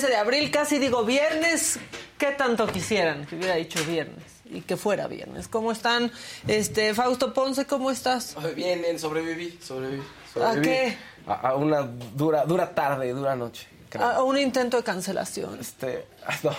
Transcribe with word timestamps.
13 0.00 0.08
de 0.08 0.16
abril, 0.16 0.50
casi 0.50 0.78
digo 0.78 1.04
viernes. 1.04 1.78
¿Qué 2.16 2.28
tanto 2.32 2.66
quisieran 2.66 3.26
que 3.26 3.36
hubiera 3.36 3.54
dicho 3.56 3.84
viernes? 3.84 4.24
Y 4.46 4.62
que 4.62 4.76
fuera 4.78 5.06
viernes. 5.06 5.46
¿Cómo 5.46 5.72
están? 5.72 6.10
Este, 6.48 6.94
Fausto 6.94 7.34
Ponce, 7.34 7.66
¿cómo 7.66 7.90
estás? 7.90 8.34
Bien, 8.56 8.80
bien, 8.80 8.98
sobreviví, 8.98 9.58
sobreviví. 9.62 10.00
¿A 10.02 10.32
sobreviví. 10.32 10.62
qué? 10.62 10.96
A, 11.26 11.48
a 11.50 11.54
una 11.56 11.82
dura, 11.82 12.44
dura 12.46 12.74
tarde, 12.74 13.12
dura 13.12 13.36
noche. 13.36 13.66
creo. 13.90 14.04
A 14.06 14.22
un 14.24 14.38
intento 14.38 14.78
de 14.78 14.82
cancelación. 14.82 15.58
Este, 15.60 16.06
no, 16.42 16.50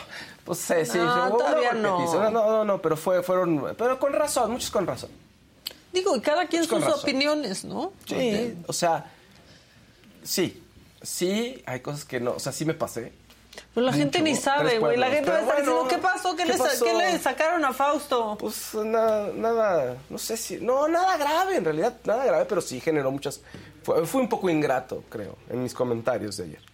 pues 0.45 0.59
sí, 0.59 0.75
sí, 0.85 0.97
No, 0.99 1.31
todavía 1.35 1.73
no. 1.73 1.99
no. 1.99 2.29
No, 2.31 2.63
no, 2.65 2.81
pero 2.81 2.95
fue, 2.95 3.23
fueron, 3.23 3.73
pero 3.75 3.97
con 3.99 4.13
razón, 4.13 4.51
muchos 4.51 4.69
con 4.69 4.85
razón. 4.85 5.09
Digo, 5.91 6.15
y 6.15 6.21
cada 6.21 6.45
quien 6.47 6.65
Con 6.67 6.79
sus 6.79 6.89
razón. 6.89 7.01
opiniones, 7.01 7.65
¿no? 7.65 7.91
Sí, 8.05 8.55
o 8.67 8.71
sea, 8.73 9.11
sí, 10.23 10.63
sí, 11.01 11.61
hay 11.65 11.81
cosas 11.81 12.05
que 12.05 12.19
no, 12.21 12.33
o 12.33 12.39
sea, 12.39 12.51
sí 12.53 12.63
me 12.65 12.73
pasé. 12.73 13.11
Pues 13.73 13.85
la 13.85 13.93
gente 13.93 14.21
ni 14.21 14.35
sabe, 14.35 14.79
güey. 14.79 14.97
La 14.97 15.09
gente 15.09 15.29
va 15.29 15.37
a 15.37 15.41
estar 15.41 15.55
diciendo, 15.57 15.83
bueno, 15.83 15.89
¿qué 15.89 15.97
pasó? 15.97 16.35
¿Qué, 16.35 16.43
¿qué 16.43 16.53
le, 16.53 16.57
pasó? 16.57 16.85
qué 16.85 16.93
le 16.93 17.19
sacaron 17.19 17.63
a 17.63 17.73
Fausto? 17.73 18.37
Pues 18.39 18.73
nada, 18.75 19.31
nada, 19.33 19.97
no 20.09 20.17
sé 20.17 20.37
si, 20.37 20.57
no, 20.57 20.87
nada 20.87 21.17
grave, 21.17 21.57
en 21.57 21.65
realidad, 21.65 21.97
nada 22.05 22.25
grave, 22.25 22.45
pero 22.45 22.61
sí 22.61 22.79
generó 22.79 23.11
muchas, 23.11 23.41
fue, 23.83 24.05
fue 24.05 24.21
un 24.21 24.29
poco 24.29 24.49
ingrato, 24.49 25.03
creo, 25.09 25.37
en 25.49 25.63
mis 25.63 25.73
comentarios 25.73 26.37
de 26.37 26.43
ayer. 26.45 26.71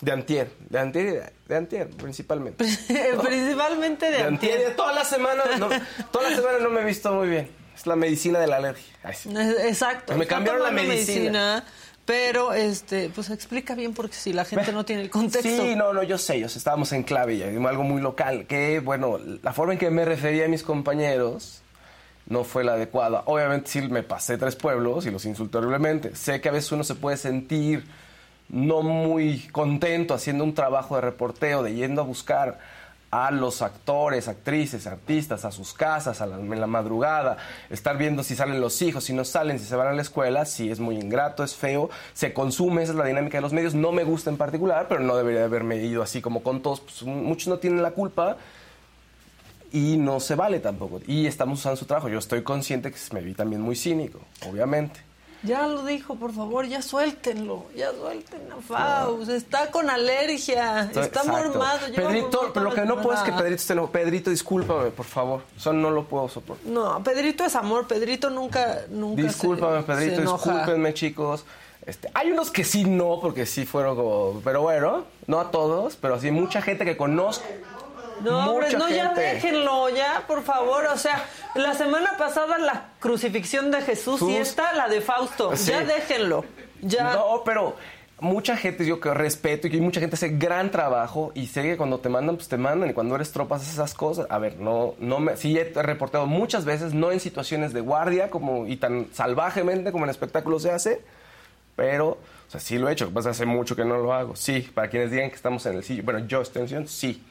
De 0.00 0.12
antier, 0.12 0.50
de 0.68 0.78
antier, 0.78 1.32
de, 1.48 1.56
antier, 1.56 1.88
principalmente. 1.88 2.64
Principalmente 3.22 4.06
de, 4.10 4.18
De 4.18 4.22
antier, 4.24 4.52
antier. 4.52 4.76
toda 4.76 4.92
la 4.92 5.04
semana, 5.04 5.42
no, 5.58 5.68
toda 6.12 6.30
la 6.30 6.36
semana 6.36 6.58
no 6.58 6.68
me 6.68 6.82
he 6.82 6.84
visto 6.84 7.12
muy 7.14 7.28
bien. 7.28 7.50
Es 7.74 7.86
la 7.86 7.96
medicina 7.96 8.38
de 8.38 8.46
la 8.46 8.56
alergia. 8.56 8.94
Ay, 9.02 9.14
sí. 9.14 9.30
Exacto. 9.36 10.14
Me 10.16 10.26
cambiaron 10.26 10.62
la 10.62 10.68
tomando 10.68 10.88
medicina. 10.88 11.64
Pero, 12.06 12.52
este, 12.52 13.10
pues 13.12 13.30
explica 13.30 13.74
bien 13.74 13.92
porque 13.92 14.14
si 14.14 14.32
la 14.32 14.44
gente 14.44 14.72
no 14.72 14.84
tiene 14.84 15.02
el 15.02 15.10
contexto. 15.10 15.48
Sí, 15.48 15.74
no, 15.74 15.92
no, 15.92 16.04
yo 16.04 16.16
sé, 16.18 16.38
yo 16.38 16.48
sé, 16.48 16.58
estábamos 16.58 16.92
en 16.92 17.02
clave 17.02 17.42
algo 17.66 17.82
muy 17.82 18.00
local, 18.00 18.46
que, 18.46 18.78
bueno, 18.78 19.18
la 19.42 19.52
forma 19.52 19.72
en 19.72 19.78
que 19.80 19.90
me 19.90 20.04
refería 20.04 20.44
a 20.44 20.48
mis 20.48 20.62
compañeros 20.62 21.62
no 22.28 22.44
fue 22.44 22.62
la 22.62 22.74
adecuada. 22.74 23.24
Obviamente 23.26 23.70
sí 23.70 23.82
me 23.82 24.04
pasé 24.04 24.38
tres 24.38 24.54
pueblos 24.54 25.04
y 25.06 25.10
los 25.10 25.24
insulté 25.24 25.58
horriblemente. 25.58 26.14
Sé 26.14 26.40
que 26.40 26.48
a 26.48 26.52
veces 26.52 26.70
uno 26.72 26.84
se 26.84 26.94
puede 26.94 27.16
sentir 27.16 27.84
no 28.48 28.82
muy 28.82 29.40
contento 29.50 30.14
haciendo 30.14 30.44
un 30.44 30.54
trabajo 30.54 30.94
de 30.94 31.00
reporteo, 31.00 31.64
de 31.64 31.74
yendo 31.74 32.02
a 32.02 32.04
buscar 32.04 32.58
a 33.10 33.30
los 33.30 33.62
actores, 33.62 34.26
actrices, 34.28 34.86
artistas, 34.86 35.44
a 35.44 35.52
sus 35.52 35.72
casas, 35.72 36.20
a 36.20 36.26
la- 36.26 36.36
en 36.36 36.60
la 36.60 36.66
madrugada, 36.66 37.36
estar 37.70 37.96
viendo 37.96 38.22
si 38.22 38.34
salen 38.34 38.60
los 38.60 38.82
hijos, 38.82 39.04
si 39.04 39.12
no 39.12 39.24
salen, 39.24 39.58
si 39.58 39.64
se 39.64 39.76
van 39.76 39.86
a 39.88 39.92
la 39.92 40.02
escuela, 40.02 40.44
sí 40.44 40.70
es 40.70 40.80
muy 40.80 40.96
ingrato, 40.96 41.44
es 41.44 41.54
feo, 41.54 41.88
se 42.14 42.32
consume, 42.32 42.82
esa 42.82 42.92
es 42.92 42.98
la 42.98 43.04
dinámica 43.04 43.38
de 43.38 43.42
los 43.42 43.52
medios, 43.52 43.74
no 43.74 43.92
me 43.92 44.02
gusta 44.04 44.28
en 44.28 44.36
particular, 44.36 44.86
pero 44.88 45.00
no 45.00 45.16
debería 45.16 45.44
haberme 45.44 45.76
ido 45.76 46.02
así 46.02 46.20
como 46.20 46.42
con 46.42 46.62
todos, 46.62 46.80
pues, 46.80 47.04
muchos 47.04 47.48
no 47.48 47.58
tienen 47.58 47.80
la 47.82 47.92
culpa 47.92 48.36
y 49.72 49.96
no 49.96 50.20
se 50.20 50.34
vale 50.34 50.58
tampoco, 50.60 51.00
y 51.06 51.26
estamos 51.26 51.60
usando 51.60 51.76
su 51.76 51.86
trabajo, 51.86 52.08
yo 52.08 52.18
estoy 52.18 52.42
consciente 52.42 52.90
que 52.90 52.98
me 53.12 53.20
vi 53.20 53.34
también 53.34 53.62
muy 53.62 53.76
cínico, 53.76 54.20
obviamente. 54.48 55.05
Ya 55.42 55.66
lo 55.66 55.84
dijo, 55.84 56.16
por 56.16 56.32
favor, 56.32 56.66
ya 56.66 56.82
suéltenlo. 56.82 57.66
Ya 57.76 57.92
suelten 57.92 58.40
a 58.52 58.60
Faust. 58.60 59.30
Está 59.30 59.70
con 59.70 59.88
alergia. 59.90 60.82
Está 60.82 61.04
Exacto. 61.06 61.28
mormado. 61.30 61.78
Pedrito, 61.94 62.50
pero 62.52 62.64
lo 62.70 62.74
que 62.74 62.84
no 62.84 63.00
puedo 63.00 63.16
es 63.16 63.22
que. 63.22 63.32
Pedrito 63.32 63.54
esté 63.56 63.72
enojado. 63.74 63.92
Pedrito, 63.92 64.30
discúlpame, 64.30 64.90
por 64.90 65.06
favor. 65.06 65.42
Eso 65.56 65.72
no 65.72 65.90
lo 65.90 66.04
puedo 66.04 66.28
soportar. 66.28 66.66
No, 66.66 67.02
Pedrito 67.04 67.44
es 67.44 67.54
amor. 67.54 67.86
Pedrito 67.86 68.30
nunca, 68.30 68.82
nunca 68.88 69.22
se- 69.22 69.28
Discúlpame, 69.28 69.80
se 69.80 69.86
Pedrito, 69.86 70.20
enoja. 70.22 70.50
discúlpenme, 70.52 70.94
chicos. 70.94 71.44
Este, 71.84 72.10
hay 72.14 72.32
unos 72.32 72.50
que 72.50 72.64
sí 72.64 72.84
no, 72.84 73.20
porque 73.20 73.46
sí 73.46 73.64
fueron 73.64 73.94
como... 73.94 74.40
Pero 74.42 74.62
bueno, 74.62 75.04
no 75.28 75.38
a 75.38 75.52
todos, 75.52 75.94
pero 75.94 76.18
sí 76.18 76.32
mucha 76.32 76.60
gente 76.60 76.84
que 76.84 76.96
conozco. 76.96 77.44
No, 78.22 78.50
hombre, 78.50 78.72
no, 78.76 78.88
ya 78.88 79.12
déjenlo, 79.12 79.88
ya, 79.90 80.24
por 80.26 80.42
favor. 80.42 80.86
O 80.86 80.96
sea, 80.96 81.24
la 81.54 81.74
semana 81.74 82.16
pasada 82.18 82.58
la 82.58 82.90
crucifixión 83.00 83.70
de 83.70 83.82
Jesús 83.82 84.22
y 84.22 84.32
Jesús. 84.32 84.48
esta 84.48 84.72
la 84.72 84.88
de 84.88 85.00
Fausto. 85.00 85.56
Sí. 85.56 85.70
Ya 85.70 85.84
déjenlo. 85.84 86.44
Ya. 86.82 87.14
No, 87.14 87.42
pero 87.44 87.76
mucha 88.20 88.56
gente, 88.56 88.86
yo 88.86 89.00
que 89.00 89.12
respeto 89.12 89.66
y 89.66 89.70
que 89.70 89.80
mucha 89.80 90.00
gente 90.00 90.16
hace 90.16 90.30
gran 90.30 90.70
trabajo 90.70 91.32
y 91.34 91.46
sé 91.46 91.62
que 91.62 91.76
cuando 91.76 91.98
te 92.00 92.08
mandan, 92.08 92.36
pues 92.36 92.48
te 92.48 92.56
mandan 92.56 92.90
y 92.90 92.94
cuando 92.94 93.14
eres 93.14 93.32
tropa 93.32 93.56
haces 93.56 93.72
esas 93.74 93.94
cosas. 93.94 94.26
A 94.30 94.38
ver, 94.38 94.58
no, 94.58 94.94
no 94.98 95.20
me, 95.20 95.36
sí 95.36 95.56
he 95.58 95.64
reportado 95.82 96.26
muchas 96.26 96.64
veces, 96.64 96.94
no 96.94 97.12
en 97.12 97.20
situaciones 97.20 97.72
de 97.72 97.80
guardia 97.80 98.30
como 98.30 98.66
y 98.66 98.76
tan 98.76 99.08
salvajemente 99.12 99.92
como 99.92 100.04
en 100.04 100.10
espectáculos 100.10 100.62
se 100.62 100.70
hace, 100.70 101.00
pero, 101.74 102.08
o 102.08 102.50
sea, 102.50 102.60
sí 102.60 102.78
lo 102.78 102.88
he 102.88 102.92
hecho, 102.92 103.10
pues 103.10 103.26
hace 103.26 103.44
mucho 103.44 103.76
que 103.76 103.84
no 103.84 103.98
lo 103.98 104.14
hago. 104.14 104.34
Sí, 104.34 104.60
para 104.74 104.88
quienes 104.88 105.10
digan 105.10 105.28
que 105.28 105.36
estamos 105.36 105.66
en 105.66 105.76
el 105.76 105.84
sillón, 105.84 106.06
bueno, 106.06 106.26
yo 106.26 106.40
estoy 106.40 106.60
en 106.60 106.64
el 106.64 106.68
sillón, 106.68 106.88
sí, 106.88 107.22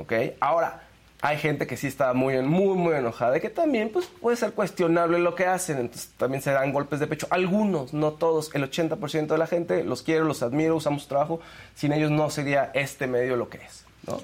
¿ok? 0.00 0.12
Ahora, 0.40 0.82
hay 1.22 1.36
gente 1.36 1.66
que 1.66 1.76
sí 1.76 1.86
está 1.86 2.12
muy, 2.14 2.40
muy, 2.42 2.76
muy 2.76 2.94
enojada 2.94 3.36
y 3.36 3.40
que 3.40 3.50
también, 3.50 3.90
pues, 3.90 4.06
puede 4.06 4.36
ser 4.36 4.52
cuestionable 4.52 5.18
lo 5.18 5.34
que 5.34 5.46
hacen, 5.46 5.78
entonces 5.78 6.10
también 6.16 6.42
se 6.42 6.50
dan 6.50 6.72
golpes 6.72 6.98
de 6.98 7.06
pecho. 7.06 7.26
Algunos, 7.30 7.92
no 7.92 8.12
todos, 8.12 8.54
el 8.54 8.68
80% 8.68 9.26
de 9.26 9.38
la 9.38 9.46
gente, 9.46 9.84
los 9.84 10.02
quiero, 10.02 10.24
los 10.24 10.42
admiro, 10.42 10.76
usamos 10.76 11.02
su 11.02 11.08
trabajo, 11.08 11.40
sin 11.74 11.92
ellos 11.92 12.10
no 12.10 12.30
sería 12.30 12.70
este 12.74 13.06
medio 13.06 13.36
lo 13.36 13.48
que 13.50 13.58
es, 13.58 13.84
¿no? 14.06 14.20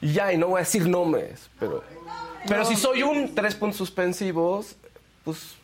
Y 0.00 0.12
ya, 0.12 0.32
y 0.32 0.38
no 0.38 0.48
voy 0.48 0.58
a 0.58 0.60
decir 0.60 0.88
nombres, 0.88 1.50
pero... 1.58 1.82
Pero 2.48 2.64
si 2.64 2.74
soy 2.74 3.02
un 3.02 3.34
tres 3.34 3.54
puntos 3.54 3.76
suspensivos, 3.76 4.76
pues, 5.24 5.56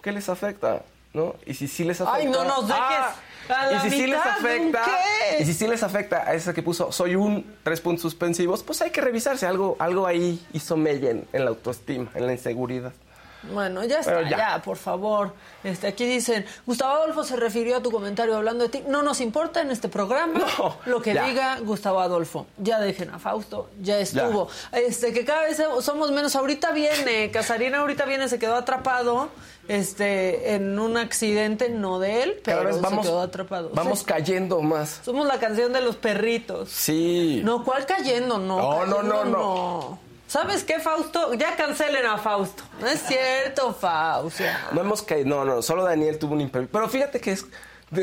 ¿qué 0.00 0.12
les 0.12 0.28
afecta? 0.28 0.82
¿No? 1.12 1.34
Y 1.44 1.54
si 1.54 1.66
sí 1.66 1.82
les 1.82 2.00
afecta... 2.00 2.20
Ay, 2.20 2.26
no 2.28 2.44
nos 2.44 2.68
dejes 2.68 3.16
a 3.50 3.86
y 3.86 3.90
si 3.90 3.96
sí 3.96 4.06
les 4.06 4.20
afecta... 4.20 4.82
Y 5.38 5.44
si 5.44 5.54
sí 5.54 5.66
les 5.66 5.82
afecta 5.82 6.28
a 6.28 6.34
esa 6.34 6.52
que 6.52 6.62
puso, 6.62 6.92
soy 6.92 7.14
un 7.14 7.44
tres 7.62 7.80
puntos 7.80 8.02
suspensivos, 8.02 8.62
pues 8.62 8.82
hay 8.82 8.90
que 8.90 9.00
revisarse. 9.00 9.46
Algo, 9.46 9.76
algo 9.78 10.06
ahí 10.06 10.44
hizo 10.52 10.76
mella 10.76 11.10
en, 11.10 11.26
en 11.32 11.44
la 11.44 11.50
autoestima, 11.50 12.10
en 12.14 12.26
la 12.26 12.32
inseguridad. 12.32 12.92
Bueno, 13.42 13.84
ya 13.84 14.00
está, 14.00 14.22
ya. 14.22 14.36
ya. 14.36 14.62
por 14.62 14.76
favor. 14.76 15.32
Este, 15.64 15.86
aquí 15.86 16.04
dicen, 16.06 16.44
Gustavo 16.66 16.94
Adolfo 16.94 17.24
se 17.24 17.36
refirió 17.36 17.76
a 17.78 17.82
tu 17.82 17.90
comentario 17.90 18.36
hablando 18.36 18.64
de 18.64 18.70
ti. 18.70 18.84
No 18.88 19.02
nos 19.02 19.20
importa 19.20 19.60
en 19.62 19.70
este 19.70 19.88
programa 19.88 20.40
No, 20.58 20.76
lo 20.86 21.00
que 21.00 21.14
ya. 21.14 21.24
diga 21.24 21.58
Gustavo 21.60 22.00
Adolfo. 22.00 22.46
Ya 22.58 22.78
dejen 22.80 23.10
a 23.10 23.18
Fausto, 23.18 23.70
ya 23.80 23.98
estuvo. 23.98 24.48
Este, 24.72 25.12
que 25.12 25.24
cada 25.24 25.42
vez 25.42 25.62
somos 25.80 26.10
menos. 26.10 26.36
Ahorita 26.36 26.72
viene, 26.72 27.30
Casarina 27.30 27.78
ahorita 27.80 28.04
viene, 28.04 28.28
se 28.28 28.38
quedó 28.38 28.56
atrapado 28.56 29.28
este, 29.68 30.54
en 30.54 30.78
un 30.78 30.96
accidente, 30.96 31.68
no 31.70 31.98
de 31.98 32.22
él, 32.22 32.40
pero 32.44 32.64
vez 32.64 32.80
vamos, 32.80 33.04
se 33.04 33.10
quedó 33.10 33.20
atrapado. 33.20 33.70
vamos 33.72 34.02
cayendo 34.02 34.60
más. 34.62 35.00
somos 35.04 35.26
la 35.26 35.38
canción 35.38 35.72
de 35.72 35.80
los 35.80 35.96
perritos. 35.96 36.68
Sí. 36.70 37.40
No, 37.44 37.64
¿cuál 37.64 37.86
cayendo? 37.86 38.38
No, 38.38 38.56
No, 38.58 38.86
no, 38.86 38.96
cayendo, 38.96 39.02
no, 39.02 39.24
no. 39.24 40.09
¿Sabes 40.30 40.62
qué, 40.62 40.78
Fausto? 40.78 41.34
Ya 41.34 41.56
cancelen 41.56 42.06
a 42.06 42.16
Fausto. 42.16 42.62
No 42.80 42.86
es 42.86 43.02
cierto, 43.02 43.74
Fausto. 43.74 44.44
No 44.70 44.80
hemos 44.82 45.02
caído, 45.02 45.26
no, 45.26 45.44
no, 45.44 45.60
solo 45.60 45.82
Daniel 45.82 46.20
tuvo 46.20 46.34
un 46.34 46.40
imprevisto. 46.40 46.72
Pero 46.72 46.88
fíjate 46.88 47.18
que 47.20 47.32
es, 47.32 47.44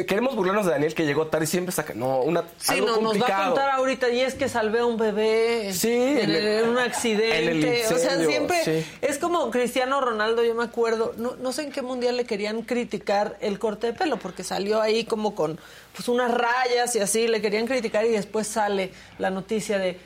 queremos 0.05 0.35
burlarnos 0.35 0.65
de 0.65 0.73
Daniel 0.73 0.93
que 0.93 1.05
llegó 1.05 1.27
tarde 1.27 1.45
y 1.45 1.47
siempre 1.47 1.71
saca, 1.71 1.93
no, 1.93 2.19
una, 2.19 2.43
Sí, 2.57 2.73
algo 2.73 2.87
no, 2.87 2.91
nos 2.95 3.03
va 3.03 3.07
a 3.07 3.11
complicado. 3.19 3.45
contar 3.53 3.69
ahorita 3.71 4.09
y 4.09 4.19
es 4.19 4.33
que 4.33 4.49
salvé 4.49 4.79
a 4.79 4.85
un 4.85 4.97
bebé 4.97 5.71
Sí, 5.71 5.89
en, 5.93 6.29
el- 6.31 6.67
un 6.67 6.77
accidente. 6.77 7.37
en 7.43 7.63
el 7.63 7.93
o 7.95 7.97
sea, 7.97 8.17
siempre 8.17 8.61
sí. 8.65 8.85
es 9.01 9.17
como 9.19 9.49
Cristiano 9.49 10.01
Ronaldo, 10.01 10.43
yo 10.43 10.53
me 10.53 10.65
acuerdo, 10.65 11.13
no, 11.15 11.37
no 11.37 11.53
sé 11.53 11.61
en 11.63 11.71
qué 11.71 11.81
mundial 11.81 12.17
le 12.17 12.25
querían 12.25 12.61
criticar 12.63 13.37
el 13.39 13.57
corte 13.57 13.87
de 13.87 13.93
pelo 13.93 14.17
porque 14.17 14.43
salió 14.43 14.81
ahí 14.81 15.05
como 15.05 15.33
con 15.33 15.57
pues 15.95 16.09
unas 16.09 16.31
rayas 16.33 16.93
y 16.97 16.99
así, 16.99 17.29
le 17.29 17.41
querían 17.41 17.67
criticar 17.67 18.03
y 18.03 18.09
después 18.09 18.47
sale 18.47 18.91
la 19.17 19.29
noticia 19.29 19.77
de 19.79 19.97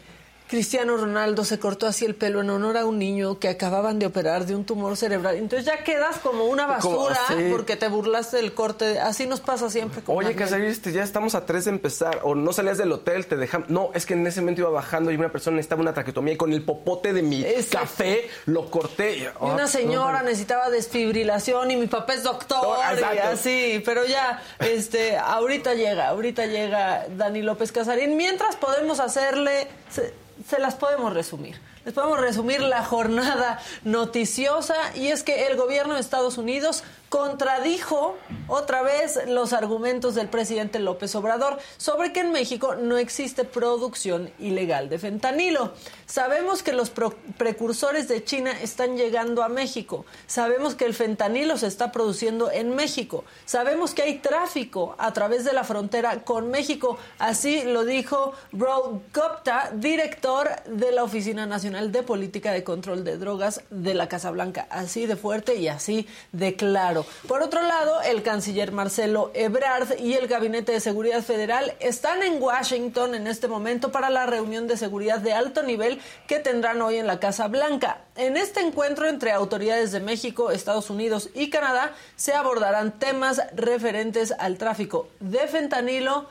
Cristiano 0.52 0.98
Ronaldo 0.98 1.46
se 1.46 1.60
cortó 1.60 1.88
así 1.88 2.04
el 2.04 2.14
pelo 2.14 2.42
en 2.42 2.50
honor 2.50 2.76
a 2.76 2.84
un 2.86 3.00
niño 3.00 3.40
que 3.40 3.48
acababan 3.48 4.00
de 4.00 4.06
operar 4.06 4.46
de 4.46 4.54
un 4.54 4.66
tumor 4.66 4.98
cerebral. 4.98 5.38
Entonces 5.38 5.66
ya 5.66 5.82
quedas 5.86 6.18
como 6.18 6.44
una 6.44 6.78
Como- 6.80 6.98
basura 6.98 7.18
sí. 7.30 7.48
porque 7.50 7.78
te 7.78 7.88
burlaste 7.88 8.36
del 8.36 8.54
corte. 8.54 9.00
Así 9.00 9.28
nos 9.28 9.40
pasa 9.40 9.70
siempre. 9.70 10.02
con 10.02 10.18
Oye, 10.18 10.36
este, 10.68 10.92
ya 10.92 11.04
estamos 11.04 11.36
a 11.36 11.46
tres 11.46 11.64
de 11.64 11.72
empezar. 11.72 12.20
O 12.24 12.36
no 12.36 12.52
salías 12.52 12.78
del 12.78 12.92
hotel, 12.92 13.28
te 13.28 13.38
dejamos. 13.38 13.70
No, 13.70 13.92
es 13.94 14.06
que 14.06 14.14
en 14.14 14.28
ese 14.28 14.42
momento 14.42 14.60
iba 14.60 14.70
bajando 14.72 15.10
y 15.12 15.16
una 15.16 15.32
persona 15.32 15.56
necesitaba 15.56 15.84
una 15.84 15.94
traquetomía 15.94 16.34
y 16.34 16.38
con 16.38 16.52
el 16.52 16.64
popote 16.64 17.14
de 17.14 17.22
mi 17.22 17.46
Exacto. 17.46 17.88
café 17.88 18.30
lo 18.46 18.70
corté. 18.70 19.20
Y, 19.20 19.28
oh, 19.40 19.54
una 19.54 19.68
señora 19.68 20.20
no, 20.20 20.26
necesitaba 20.26 20.70
desfibrilación 20.70 21.72
y 21.72 21.78
mi 21.78 21.88
papá 21.88 22.16
es 22.16 22.24
doctor 22.24 22.78
y 22.92 22.96
exacto. 22.96 23.28
así, 23.30 23.82
pero 23.86 24.06
ya, 24.06 24.44
este, 24.60 25.16
ahorita 25.16 25.76
llega, 25.76 26.10
ahorita 26.10 26.46
llega 26.48 27.06
Dani 27.16 27.42
López 27.42 27.72
Casarín. 27.72 28.18
Mientras 28.18 28.58
podemos 28.58 29.00
hacerle, 29.00 29.70
se, 29.90 30.14
se 30.48 30.60
las 30.60 30.76
podemos 30.76 31.14
resumir. 31.14 31.60
Les 31.86 31.94
podemos 31.94 32.20
resumir 32.20 32.62
la 32.62 32.84
jornada 32.84 33.60
noticiosa 33.84 34.76
y 34.96 35.08
es 35.08 35.24
que 35.24 35.48
el 35.48 35.58
gobierno 35.58 35.96
de 35.96 36.00
Estados 36.00 36.38
Unidos 36.38 36.84
contradijo 37.12 38.16
otra 38.48 38.84
vez 38.84 39.20
los 39.28 39.52
argumentos 39.52 40.16
del 40.16 40.30
presidente 40.30 40.80
López 40.80 41.14
Obrador 41.14 41.60
sobre 41.76 42.14
que 42.14 42.22
en 42.22 42.32
México 42.32 42.76
no 42.76 42.98
existe 42.98 43.44
producción 43.44 44.32
ilegal 44.40 44.88
de 44.88 44.98
fentanilo. 44.98 45.74
Sabemos 46.06 46.64
que 46.64 46.72
los 46.72 46.90
precursores 47.38 48.08
de 48.08 48.24
China 48.24 48.54
están 48.62 48.96
llegando 48.96 49.44
a 49.44 49.50
México. 49.50 50.06
Sabemos 50.26 50.74
que 50.76 50.86
el 50.86 50.94
fentanilo 50.94 51.58
se 51.58 51.68
está 51.68 51.92
produciendo 51.92 52.50
en 52.50 52.76
México. 52.76 53.26
Sabemos 53.44 53.94
que 53.94 54.04
hay 54.04 54.20
tráfico 54.20 54.96
a 54.98 55.12
través 55.12 55.44
de 55.44 55.52
la 55.52 55.66
frontera 55.66 56.24
con 56.24 56.50
México. 56.50 56.98
Así 57.20 57.64
lo 57.64 57.84
dijo 57.84 58.32
Rod 58.54 59.02
Gupta, 59.14 59.72
director 59.74 60.50
de 60.66 60.94
la 60.94 61.04
Oficina 61.04 61.46
Nacional 61.46 61.92
de 61.92 62.04
Política 62.04 62.54
de 62.54 62.64
Control 62.64 63.04
de 63.04 63.18
Drogas 63.18 63.64
de 63.70 63.96
la 63.96 64.08
Casa 64.08 64.32
Blanca. 64.32 64.66
Así 64.70 65.08
de 65.08 65.18
fuerte 65.18 65.56
y 65.56 65.68
así 65.68 66.08
de 66.32 66.56
claro. 66.56 67.01
Por 67.28 67.42
otro 67.42 67.62
lado, 67.62 68.02
el 68.02 68.24
canciller 68.24 68.72
Marcelo 68.72 69.32
Ebrard 69.34 70.00
y 70.00 70.14
el 70.14 70.28
Gabinete 70.28 70.72
de 70.72 70.80
Seguridad 70.80 71.22
Federal 71.24 71.74
están 71.80 72.24
en 72.24 72.42
Washington 72.42 73.16
en 73.16 73.28
este 73.28 73.48
momento 73.48 73.92
para 73.92 74.10
la 74.10 74.26
reunión 74.26 74.68
de 74.68 74.78
seguridad 74.78 75.20
de 75.20 75.34
alto 75.34 75.64
nivel 75.64 76.02
que 76.28 76.40
tendrán 76.40 76.82
hoy 76.82 76.98
en 76.98 77.08
la 77.08 77.20
Casa 77.20 77.48
Blanca. 77.48 78.02
En 78.16 78.38
este 78.38 78.62
encuentro 78.62 79.08
entre 79.08 79.32
autoridades 79.32 79.92
de 79.92 80.00
México, 80.00 80.52
Estados 80.52 80.90
Unidos 80.90 81.30
y 81.34 81.50
Canadá 81.50 81.94
se 82.16 82.34
abordarán 82.34 83.00
temas 83.00 83.42
referentes 83.56 84.34
al 84.38 84.58
tráfico 84.58 85.08
de 85.20 85.48
fentanilo 85.48 86.28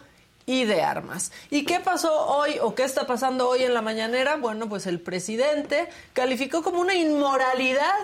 y 0.46 0.64
de 0.64 0.82
armas. 0.82 1.32
¿Y 1.50 1.64
qué 1.64 1.81
pasó 1.81 2.26
hoy 2.26 2.56
o 2.61 2.75
qué 2.75 2.82
está 2.82 3.06
pasando 3.06 3.49
hoy 3.49 3.62
en 3.62 3.75
la 3.75 3.82
mañanera? 3.82 4.37
Bueno, 4.37 4.69
pues 4.69 4.87
el 4.87 5.00
presidente 5.00 5.88
calificó 6.12 6.62
como 6.62 6.81
una 6.81 6.94
inmoralidad 6.94 7.94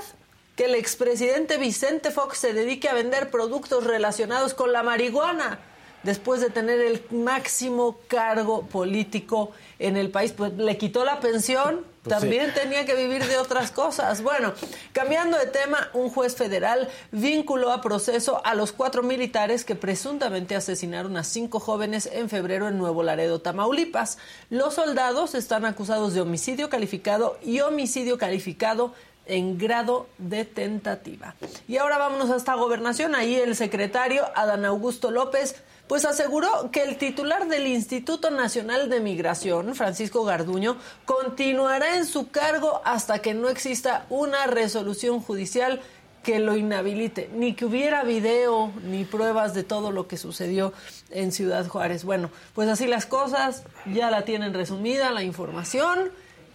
que 0.56 0.64
el 0.64 0.74
expresidente 0.74 1.58
Vicente 1.58 2.10
Fox 2.10 2.38
se 2.38 2.52
dedique 2.52 2.88
a 2.88 2.94
vender 2.94 3.30
productos 3.30 3.84
relacionados 3.84 4.54
con 4.54 4.72
la 4.72 4.82
marihuana 4.82 5.60
después 6.02 6.40
de 6.40 6.50
tener 6.50 6.80
el 6.80 7.02
máximo 7.10 7.98
cargo 8.06 8.62
político 8.66 9.50
en 9.78 9.96
el 9.96 10.08
país. 10.08 10.32
Pues 10.32 10.54
le 10.54 10.78
quitó 10.78 11.04
la 11.04 11.20
pensión, 11.20 11.84
pues 12.02 12.18
también 12.18 12.54
tenía 12.54 12.86
que 12.86 12.94
vivir 12.94 13.26
de 13.26 13.36
otras 13.36 13.72
cosas. 13.72 14.22
Bueno, 14.22 14.54
cambiando 14.92 15.36
de 15.36 15.46
tema, 15.46 15.90
un 15.92 16.08
juez 16.08 16.36
federal 16.36 16.88
vinculó 17.10 17.72
a 17.72 17.82
proceso 17.82 18.40
a 18.44 18.54
los 18.54 18.72
cuatro 18.72 19.02
militares 19.02 19.64
que 19.64 19.74
presuntamente 19.74 20.54
asesinaron 20.54 21.16
a 21.16 21.24
cinco 21.24 21.58
jóvenes 21.58 22.08
en 22.10 22.30
febrero 22.30 22.68
en 22.68 22.78
Nuevo 22.78 23.02
Laredo, 23.02 23.40
Tamaulipas. 23.40 24.16
Los 24.48 24.74
soldados 24.74 25.34
están 25.34 25.64
acusados 25.64 26.14
de 26.14 26.20
homicidio 26.20 26.70
calificado 26.70 27.36
y 27.42 27.60
homicidio 27.60 28.16
calificado 28.16 28.94
en 29.26 29.58
grado 29.58 30.06
de 30.18 30.44
tentativa. 30.44 31.34
Y 31.68 31.76
ahora 31.76 31.98
vámonos 31.98 32.30
hasta 32.30 32.54
gobernación. 32.54 33.14
Ahí 33.14 33.36
el 33.36 33.56
secretario 33.56 34.24
Adán 34.34 34.64
Augusto 34.64 35.10
López 35.10 35.62
pues 35.88 36.04
aseguró 36.04 36.70
que 36.72 36.82
el 36.82 36.98
titular 36.98 37.46
del 37.46 37.66
Instituto 37.66 38.30
Nacional 38.30 38.88
de 38.88 39.00
Migración, 39.00 39.74
Francisco 39.74 40.24
Garduño, 40.24 40.76
continuará 41.04 41.96
en 41.96 42.06
su 42.06 42.28
cargo 42.30 42.80
hasta 42.84 43.20
que 43.20 43.34
no 43.34 43.48
exista 43.48 44.04
una 44.10 44.46
resolución 44.46 45.20
judicial 45.20 45.80
que 46.24 46.40
lo 46.40 46.56
inhabilite, 46.56 47.30
ni 47.32 47.54
que 47.54 47.66
hubiera 47.66 48.02
video 48.02 48.72
ni 48.82 49.04
pruebas 49.04 49.54
de 49.54 49.62
todo 49.62 49.92
lo 49.92 50.08
que 50.08 50.16
sucedió 50.16 50.72
en 51.10 51.30
Ciudad 51.30 51.68
Juárez. 51.68 52.02
Bueno, 52.02 52.30
pues 52.52 52.68
así 52.68 52.88
las 52.88 53.06
cosas, 53.06 53.62
ya 53.94 54.10
la 54.10 54.24
tienen 54.24 54.52
resumida 54.52 55.12
la 55.12 55.22
información. 55.22 56.10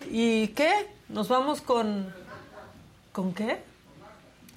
¿Y 0.09 0.49
qué? 0.49 0.73
Nos 1.07 1.29
vamos 1.29 1.61
con 1.61 2.13
¿Con 3.11 3.33
qué? 3.33 3.59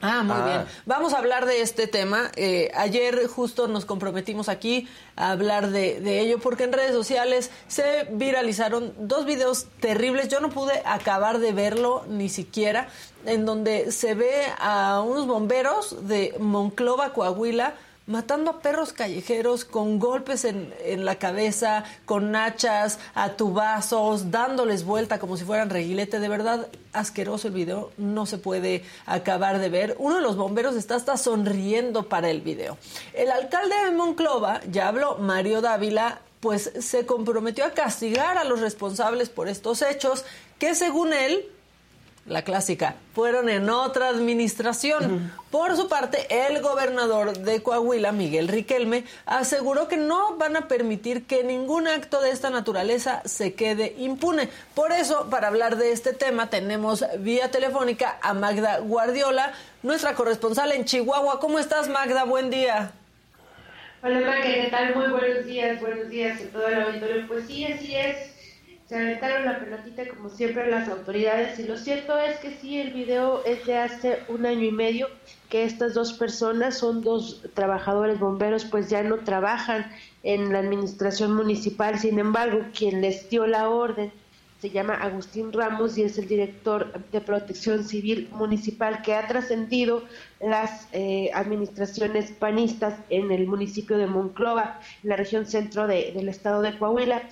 Ah, 0.01 0.23
muy 0.23 0.37
bien. 0.43 0.59
Ah. 0.59 0.67
Vamos 0.85 1.15
a 1.15 1.19
hablar 1.19 1.47
de 1.47 1.63
este 1.63 1.87
tema. 1.87 2.31
Eh, 2.37 2.71
ayer 2.75 3.27
justo 3.27 3.69
nos 3.69 3.87
comprometimos 3.87 4.49
aquí 4.49 4.87
a 5.17 5.31
hablar 5.31 5.71
de, 5.71 6.01
de, 6.01 6.21
ello 6.21 6.39
porque 6.41 6.65
en 6.65 6.73
redes 6.73 6.93
sociales 6.93 7.51
se 7.69 8.07
viralizaron 8.11 8.93
dos 8.99 9.25
videos 9.25 9.67
terribles. 9.81 10.29
Yo 10.29 10.41
no 10.41 10.51
pude 10.51 10.83
acabar 10.85 11.39
de 11.39 11.53
verlo 11.53 12.05
ni 12.09 12.29
siquiera, 12.29 12.89
en 13.25 13.47
donde 13.47 13.93
se 13.93 14.15
ve 14.15 14.45
a 14.59 15.01
unos 15.01 15.27
bomberos 15.27 16.07
de 16.07 16.35
Monclova, 16.39 17.15
Coahuila, 17.15 17.75
matando 18.07 18.51
a 18.51 18.61
perros 18.61 18.93
callejeros 18.93 19.65
con 19.65 19.99
golpes 19.99 20.45
en, 20.45 20.75
en, 20.85 21.05
la 21.05 21.17
cabeza, 21.17 21.85
con 22.05 22.37
hachas, 22.37 22.99
a 23.15 23.31
tubazos, 23.31 24.31
dándoles 24.31 24.85
vuelta 24.85 25.19
como 25.19 25.37
si 25.37 25.45
fueran 25.45 25.71
reguilete. 25.71 26.21
De 26.21 26.29
verdad, 26.29 26.69
asqueroso 26.93 27.49
el 27.49 27.55
video, 27.55 27.91
no 27.97 28.27
se 28.27 28.39
puede 28.39 28.85
acabar 29.07 29.59
de 29.59 29.69
ver. 29.69 29.97
Uno 29.99 30.17
de 30.17 30.23
los 30.23 30.37
bomberos 30.37 30.77
está 30.77 30.97
hasta 30.97 31.17
sonriendo 31.17 32.09
para 32.09 32.31
el 32.31 32.41
video. 32.41 32.77
El 33.15 33.31
alcalde 33.31 33.75
de 33.85 33.91
Monclova, 33.93 34.61
ya 34.71 34.89
habló, 34.89 35.17
Mario 35.17 35.61
Dávila, 35.61 36.21
pues 36.41 36.73
se 36.79 37.07
comprometió 37.07 37.65
a 37.65 37.71
castigar 37.71 38.37
a 38.37 38.45
los 38.45 38.61
responsables 38.61 39.31
por 39.31 39.49
estos 39.49 39.81
hechos 39.81 40.27
que 40.59 40.75
según 40.75 41.15
él 41.15 41.51
la 42.27 42.43
clásica, 42.43 42.97
fueron 43.15 43.49
en 43.49 43.69
otra 43.69 44.09
administración. 44.09 45.31
Por 45.51 45.77
su 45.77 45.89
parte, 45.89 46.27
el 46.31 46.63
gobernador 46.63 47.37
de 47.39 47.63
Coahuila, 47.63 48.13
Miguel 48.13 48.49
Riquelme, 48.49 49.05
aseguró 49.27 49.89
que 49.89 49.99
no 49.99 50.37
van 50.37 50.57
a 50.57 50.67
permitir 50.67 51.27
que 51.27 51.45
ningún 51.45 51.87
acto 51.87 52.21
de 52.21 52.31
esta 52.31 52.49
naturaleza 52.49 53.21
se 53.27 53.55
quede 53.55 53.95
impune. 53.99 54.49
Por 54.75 54.93
eso, 54.93 55.29
para 55.29 55.49
hablar 55.49 55.77
de 55.77 55.93
este 55.93 56.15
tema, 56.15 56.49
tenemos 56.49 57.05
vía 57.19 57.51
telefónica 57.51 58.19
a 58.23 58.33
Magda 58.33 58.79
Guardiola, 58.79 59.53
nuestra 59.83 60.15
corresponsal 60.15 60.73
en 60.73 60.87
Chihuahua. 60.87 61.41
¿Cómo 61.41 61.59
estás, 61.59 61.89
Magda? 61.89 62.25
Buen 62.25 62.49
día. 62.49 62.93
Hola, 64.03 64.21
Magda, 64.21 64.43
¿qué 64.43 64.69
tal? 64.71 64.95
Muy 64.95 65.09
buenos 65.09 65.45
días, 65.45 65.79
buenos 65.81 66.09
días 66.09 66.41
a 66.41 66.53
todo 66.53 66.69
el 66.69 66.83
auditorio. 66.83 67.27
Pues 67.29 67.47
sí, 67.47 67.67
así 67.67 67.95
es 67.95 68.34
se 68.87 68.97
aventaron 68.97 69.47
la 69.47 69.59
pelotita 69.59 70.07
como 70.09 70.29
siempre 70.29 70.71
las 70.71 70.89
autoridades 70.89 71.59
y 71.59 71.65
lo 71.65 71.79
cierto 71.79 72.19
es 72.19 72.39
que 72.39 72.51
sí, 72.51 72.79
el 72.79 72.93
video 72.93 73.43
es 73.45 73.65
de 73.65 73.79
hace 73.79 74.19
un 74.29 74.45
año 74.45 74.63
y 74.65 74.73
medio 74.73 75.09
que 75.49 75.65
estas 75.65 75.95
dos 75.95 76.13
personas 76.13 76.79
son 76.79 77.03
dos 77.03 77.43
trabajadores 77.55 78.19
bomberos 78.21 78.67
pues 78.67 78.91
ya 78.91 79.03
no 79.03 79.19
trabajan 79.21 79.91
en 80.23 80.53
la 80.53 80.59
administración 80.59 81.35
municipal, 81.35 81.99
sin 81.99 82.19
embargo 82.19 82.61
quien 82.77 83.01
les 83.01 83.31
dio 83.31 83.47
la 83.47 83.71
orden 83.71 84.13
se 84.61 84.71
llama 84.71 84.95
Agustín 84.95 85.53
Ramos 85.53 85.99
y 85.99 86.03
es 86.03 86.17
el 86.17 86.27
director 86.27 86.93
de 87.13 87.21
protección 87.21 87.85
civil 87.85 88.31
municipal 88.33 89.03
que 89.03 89.15
ha 89.15 89.27
trascendido 89.27 90.03
las 90.41 90.89
eh, 90.93 91.31
administraciones 91.35 92.33
panistas 92.33 92.99
en 93.11 93.31
el 93.31 93.47
municipio 93.47 93.99
de 93.99 94.07
Monclova, 94.07 94.81
en 95.03 95.11
la 95.11 95.17
región 95.17 95.45
centro 95.45 95.87
del 95.87 96.29
estado 96.31 96.63
de 96.63 96.79
Coahuila 96.79 97.23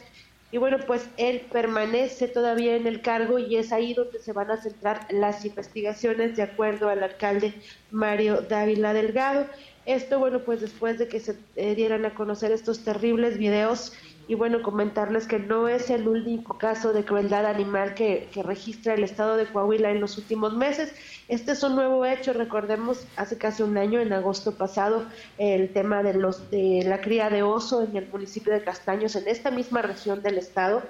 y 0.53 0.59
bueno, 0.59 0.77
pues 0.87 1.09
él 1.17 1.41
permanece 1.51 2.29
todavía 2.29 2.77
en 2.77 2.87
el 2.87 3.01
cargo 3.01 3.39
y 3.39 3.57
es 3.57 3.73
ahí 3.73 3.95
donde 3.95 4.19
se 4.19 4.35
van 4.35 4.51
a 4.51 4.59
centrar 4.59 5.07
las 5.11 5.47
investigaciones 5.47 6.37
de 6.37 6.43
acuerdo 6.43 6.91
al 6.91 7.03
alcalde 7.03 7.55
Mario 7.91 8.43
Dávila 8.43 8.93
Delgado. 8.93 9.47
Esto, 9.87 10.19
bueno, 10.19 10.41
pues 10.41 10.61
después 10.61 10.99
de 10.99 11.09
que 11.09 11.21
se 11.21 11.37
eh, 11.57 11.75
dieran 11.75 12.05
a 12.05 12.15
conocer 12.15 12.53
estos 12.53 12.85
terribles 12.85 13.39
videos 13.39 13.95
y 14.33 14.35
bueno, 14.35 14.63
comentarles 14.63 15.27
que 15.27 15.39
no 15.39 15.69
es 15.69 15.91
el 15.91 16.09
único 16.09 16.57
caso 16.57 16.95
de 16.95 17.05
crueldad 17.05 17.45
animal 17.45 17.93
que, 17.93 18.31
registra 18.43 18.95
el 18.95 19.05
estado 19.05 19.37
de 19.37 19.45
Coahuila 19.45 19.91
en 19.91 20.01
los 20.01 20.17
últimos 20.17 20.55
meses. 20.55 20.95
Este 21.29 21.53
es 21.53 21.63
un 21.63 21.75
nuevo 21.75 22.07
hecho, 22.07 22.33
recordemos, 22.33 23.07
hace 23.17 23.37
casi 23.37 23.63
un 23.63 23.77
año, 23.77 24.01
en 24.01 24.11
agosto 24.15 24.53
pasado, 24.53 25.05
el 25.37 25.71
tema 25.75 26.03
de, 26.03 26.15
los, 26.15 26.51
de 26.51 26.83
la 26.87 27.03
cría 27.03 27.29
de 27.29 27.43
oso 27.43 27.83
en 27.83 27.95
el 27.95 28.09
municipio 28.09 28.55
de 28.55 28.65
Castaños, 28.65 29.17
en 29.17 29.29
esta 29.29 29.51
misma 29.51 29.83
región 29.83 30.23
del 30.23 30.39
estado. 30.39 30.83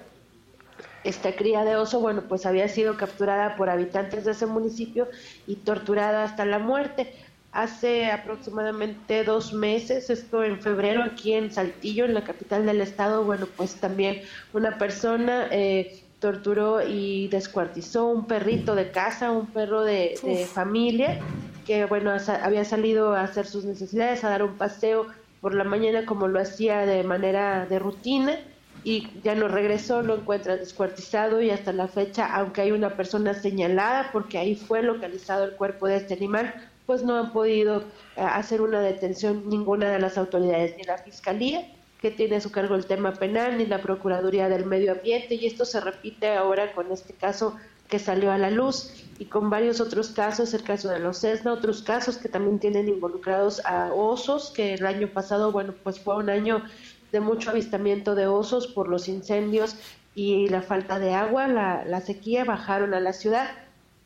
Esta 1.03 1.35
cría 1.35 1.65
de 1.65 1.75
oso, 1.75 1.99
bueno, 1.99 2.23
pues 2.29 2.47
había 2.47 2.69
sido 2.69 2.97
capturada 2.97 3.57
por 3.57 3.71
habitantes 3.71 4.25
de 4.25 4.31
ese 4.31 4.47
municipio 4.47 5.09
y 5.49 5.57
torturada 5.57 6.23
hasta 6.23 6.45
la 6.45 6.61
muerte 6.61 7.13
hace 7.53 8.11
aproximadamente 8.11 9.25
dos 9.25 9.53
meses, 9.53 10.09
esto 10.09 10.43
en 10.43 10.61
febrero, 10.61 11.03
aquí 11.03 11.35
en 11.35 11.53
Saltillo, 11.53 12.07
en 12.07 12.15
la 12.15 12.25
capital 12.25 12.65
del 12.65 12.81
estado, 12.81 13.25
bueno, 13.25 13.47
pues 13.57 13.75
también 13.77 14.23
una 14.55 14.79
persona 14.79 15.49
eh, 15.51 16.03
torturó 16.19 16.81
y 16.87 17.29
descuartizó 17.29 18.07
un 18.07 18.27
perrito 18.27 18.75
de 18.75 18.91
casa, 18.91 19.31
un 19.31 19.47
perro 19.47 19.83
de, 19.83 20.49
familia, 20.51 21.21
que 21.67 21.85
bueno, 21.85 22.11
había 22.43 22.65
salido 22.65 23.13
a 23.13 23.23
hacer 23.23 23.47
sus 23.47 23.65
necesidades, 23.65 24.25
a 24.25 24.31
dar 24.31 24.43
un 24.43 24.57
paseo 24.57 25.07
por 25.43 25.55
la 25.55 25.65
mañana 25.65 26.07
como 26.07 26.29
lo 26.29 26.41
hacía 26.41 26.87
de 26.87 27.03
manera 27.03 27.67
de 27.67 27.79
rutina 27.79 28.39
y 28.85 29.09
ya 29.23 29.35
no 29.35 29.49
regresó, 29.49 30.03
lo 30.03 30.17
encuentra 30.17 30.57
descuartizado 30.57 31.43
y 31.43 31.51
hasta 31.51 31.73
la 31.73 31.89
fecha, 31.89 32.33
aunque 32.35 32.63
hay 32.63 32.73
una 32.73 32.91
persona 32.97 33.35
señalada 33.35 34.11
porque 34.13 34.39
ahí 34.39 34.57
fue 34.57 34.83
localizado 34.83 35.45
el 35.45 35.53
cuerpo 35.53 35.87
de 35.87 35.97
este 35.97 36.15
animal, 36.15 36.55
pues 36.87 37.03
no 37.03 37.17
han 37.17 37.33
podido 37.33 37.81
eh, 38.17 38.21
hacer 38.21 38.61
una 38.61 38.81
detención 38.81 39.49
ninguna 39.49 39.91
de 39.91 39.99
las 39.99 40.19
autoridades, 40.19 40.77
ni 40.77 40.85
la 40.85 40.99
Fiscalía, 40.99 41.71
que 42.01 42.11
tiene 42.11 42.37
a 42.37 42.41
su 42.41 42.51
cargo 42.51 42.75
el 42.75 42.87
tema 42.87 43.13
penal, 43.13 43.59
ni 43.59 43.67
la 43.67 43.81
Procuraduría 43.81 44.49
del 44.49 44.67
Medio 44.67 44.93
Ambiente, 44.93 45.37
y 45.37 45.47
esto 45.47 45.65
se 45.65 45.81
repite 45.81 46.35
ahora 46.35 46.73
con 46.73 46.91
este 46.91 47.13
caso 47.13 47.57
que 47.89 47.99
salió 47.99 48.33
a 48.33 48.39
la 48.39 48.51
luz. 48.51 49.05
y 49.19 49.27
con 49.27 49.51
varios 49.51 49.81
otros 49.81 50.09
casos, 50.09 50.53
el 50.53 50.65
caso 50.65 50.89
de 50.89 50.99
los 50.99 51.21
CESNA, 51.21 51.53
otros 51.53 51.83
casos 51.83 52.17
que 52.17 52.29
también 52.29 52.59
tienen 52.59 52.89
involucrados 52.89 53.65
a 53.65 53.93
osos, 53.93 54.51
que 54.51 54.75
el 54.75 54.85
año 54.85 55.07
pasado, 55.09 55.53
bueno, 55.53 55.75
pues 55.85 56.01
fue 56.01 56.17
un 56.17 56.29
año 56.29 56.65
de 57.13 57.21
mucho 57.21 57.51
avistamiento 57.51 58.17
de 58.17 58.27
osos 58.27 58.67
por 58.67 58.89
los 58.89 59.07
incendios 59.07 59.77
y 60.15 60.49
la 60.49 60.63
falta 60.63 60.99
de 60.99 61.15
agua, 61.15 61.47
la 61.47 62.01
sequía, 62.01 62.45
bajaron 62.45 62.95
a 62.95 63.01
la 63.01 63.13
ciudad. 63.13 63.49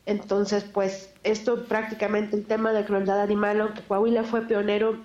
Entonces, 0.07 0.63
pues 0.63 1.09
esto 1.25 1.65
prácticamente 1.65 2.37
el 2.37 2.45
tema 2.45 2.71
de 2.71 2.85
crueldad 2.85 3.21
animal, 3.21 3.59
aunque 3.59 3.81
Coahuila 3.81 4.23
fue 4.23 4.47
pionero 4.47 4.97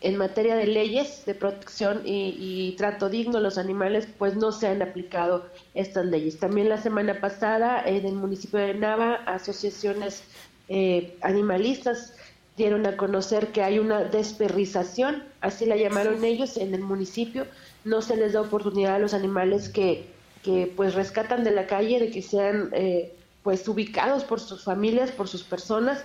en 0.00 0.16
materia 0.16 0.56
de 0.56 0.66
leyes 0.66 1.24
de 1.24 1.36
protección 1.36 2.02
y, 2.04 2.74
trato 2.76 3.08
digno 3.08 3.38
a 3.38 3.40
los 3.40 3.58
animales, 3.58 4.08
pues 4.18 4.34
no 4.34 4.50
se 4.50 4.66
han 4.66 4.82
aplicado 4.82 5.46
estas 5.74 6.04
leyes. 6.06 6.40
También 6.40 6.68
la 6.68 6.82
semana 6.82 7.20
pasada 7.20 7.80
en 7.86 8.04
el 8.06 8.14
municipio 8.14 8.58
de 8.58 8.74
Nava, 8.74 9.14
asociaciones 9.26 10.24
eh, 10.68 11.16
animalistas 11.22 12.14
dieron 12.56 12.86
a 12.86 12.96
conocer 12.96 13.52
que 13.52 13.62
hay 13.62 13.78
una 13.78 14.02
desperrización, 14.02 15.22
así 15.40 15.64
la 15.64 15.76
llamaron 15.76 16.24
ellos 16.24 16.56
en 16.56 16.74
el 16.74 16.80
municipio. 16.80 17.46
No 17.84 18.02
se 18.02 18.16
les 18.16 18.32
da 18.32 18.40
oportunidad 18.40 18.96
a 18.96 18.98
los 18.98 19.14
animales 19.14 19.68
que, 19.68 20.06
que 20.42 20.72
pues 20.74 20.94
rescatan 20.94 21.44
de 21.44 21.52
la 21.52 21.68
calle 21.68 22.00
de 22.00 22.10
que 22.10 22.20
sean 22.20 22.70
eh, 22.72 23.12
pues 23.48 23.66
ubicados 23.66 24.24
por 24.24 24.40
sus 24.40 24.62
familias, 24.62 25.10
por 25.10 25.26
sus 25.26 25.42
personas. 25.42 26.04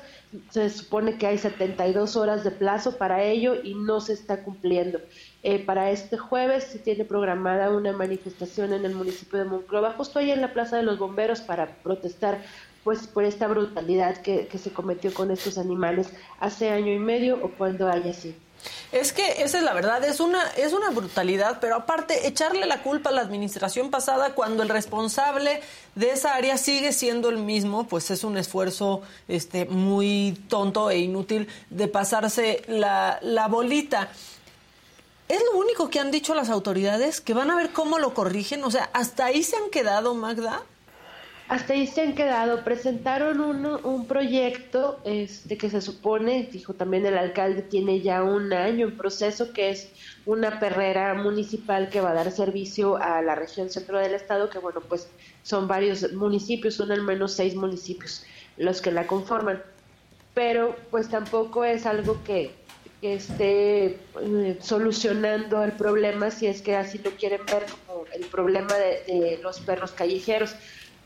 Se 0.50 0.70
supone 0.70 1.18
que 1.18 1.28
hay 1.28 1.38
72 1.38 2.16
horas 2.16 2.46
de 2.46 2.52
plazo 2.52 2.98
para 2.98 3.22
ello 3.22 3.56
y 3.62 3.76
no 3.76 4.00
se 4.00 4.14
está 4.14 4.44
cumpliendo. 4.44 5.02
Eh, 5.44 5.60
para 5.60 5.92
este 5.92 6.18
jueves 6.18 6.64
se 6.64 6.80
tiene 6.80 7.04
programada 7.04 7.70
una 7.72 7.92
manifestación 7.92 8.72
en 8.72 8.86
el 8.86 8.96
municipio 8.96 9.40
de 9.40 9.44
Monclova, 9.44 9.92
justo 9.92 10.20
ahí 10.20 10.32
en 10.32 10.40
la 10.40 10.54
Plaza 10.54 10.78
de 10.78 10.84
los 10.84 10.98
Bomberos, 10.98 11.42
para 11.42 11.68
protestar 11.84 12.42
pues 12.86 13.08
por 13.08 13.26
esta 13.26 13.50
brutalidad 13.50 14.22
que, 14.22 14.48
que 14.48 14.58
se 14.58 14.72
cometió 14.72 15.14
con 15.14 15.30
estos 15.30 15.58
animales 15.58 16.14
hace 16.40 16.70
año 16.70 16.94
y 16.94 17.00
medio 17.00 17.44
o 17.44 17.50
cuando 17.50 17.90
haya 17.90 18.14
sido. 18.14 18.36
Es 18.92 19.14
que 19.14 19.44
esa 19.44 19.58
es 19.58 19.64
la 19.64 19.74
verdad, 19.74 20.04
es 20.04 20.20
una, 20.20 20.44
es 20.58 20.74
una 20.74 20.90
brutalidad, 20.92 21.60
pero 21.60 21.76
aparte 21.76 22.28
echarle 22.28 22.66
la 22.66 22.84
culpa 22.84 23.10
a 23.10 23.14
la 23.14 23.22
administración 23.22 23.90
pasada 23.90 24.36
cuando 24.36 24.64
el 24.64 24.70
responsable 24.70 25.62
de 25.96 26.12
esa 26.12 26.36
área 26.36 26.58
sigue 26.58 26.92
siendo 26.92 27.30
el 27.30 27.38
mismo, 27.38 27.88
pues 27.88 28.12
es 28.12 28.24
un 28.24 28.38
esfuerzo 28.38 29.02
este, 29.28 29.66
muy 29.66 30.38
tonto 30.48 30.90
e 30.90 31.00
inútil 31.00 31.48
de 31.70 31.88
pasarse 31.88 32.64
la, 32.68 33.20
la 33.22 33.48
bolita. 33.48 34.10
¿Es 35.30 35.42
lo 35.52 35.58
único 35.58 35.90
que 35.90 36.00
han 36.00 36.12
dicho 36.12 36.36
las 36.36 36.50
autoridades? 36.50 37.22
¿Que 37.22 37.34
van 37.34 37.50
a 37.50 37.56
ver 37.56 37.72
cómo 37.72 37.98
lo 37.98 38.14
corrigen? 38.14 38.64
O 38.64 38.72
sea, 38.72 38.90
¿hasta 38.94 39.26
ahí 39.26 39.42
se 39.42 39.56
han 39.56 39.70
quedado, 39.72 40.14
Magda? 40.14 40.62
Hasta 41.48 41.74
ahí 41.74 41.88
se 41.88 42.02
han 42.02 42.16
quedado. 42.16 42.64
Presentaron 42.64 43.42
un, 43.42 43.66
un 43.66 44.06
proyecto 44.08 45.00
este, 45.04 45.58
que 45.58 45.70
se 45.70 45.82
supone, 45.82 46.48
dijo 46.52 46.74
también 46.74 47.06
el 47.06 47.18
alcalde, 47.18 47.62
tiene 47.62 48.02
ya 48.02 48.24
un 48.24 48.54
año 48.54 48.88
en 48.88 48.98
proceso, 48.98 49.52
que 49.54 49.70
es 49.70 49.90
una 50.26 50.60
perrera 50.60 51.14
municipal 51.16 51.90
que 51.90 52.02
va 52.02 52.12
a 52.12 52.14
dar 52.14 52.32
servicio 52.32 52.98
a 52.98 53.22
la 53.22 53.36
región 53.36 53.70
centro 53.70 54.00
del 54.00 54.14
estado, 54.14 54.50
que 54.50 54.60
bueno, 54.60 54.82
pues 54.82 55.08
son 55.44 55.68
varios 55.68 56.12
municipios, 56.14 56.76
son 56.76 56.92
al 56.92 57.02
menos 57.02 57.34
seis 57.34 57.56
municipios 57.56 58.26
los 58.58 58.82
que 58.82 58.92
la 58.92 59.06
conforman. 59.08 59.62
Pero 60.34 60.76
pues 60.90 61.10
tampoco 61.10 61.64
es 61.66 61.86
algo 61.86 62.24
que, 62.24 62.52
esté 63.02 63.98
eh, 64.22 64.58
solucionando 64.62 65.62
el 65.62 65.74
problema, 65.74 66.32
si 66.32 66.48
es 66.48 66.62
que 66.62 66.78
así 66.78 67.00
lo 67.00 67.12
quieren 67.12 67.42
ver 67.46 67.66
como 67.86 68.06
el 68.14 68.22
problema 68.28 68.74
de 68.76 69.42
los 69.44 69.60
perros 69.60 69.92
callejeros 69.92 70.56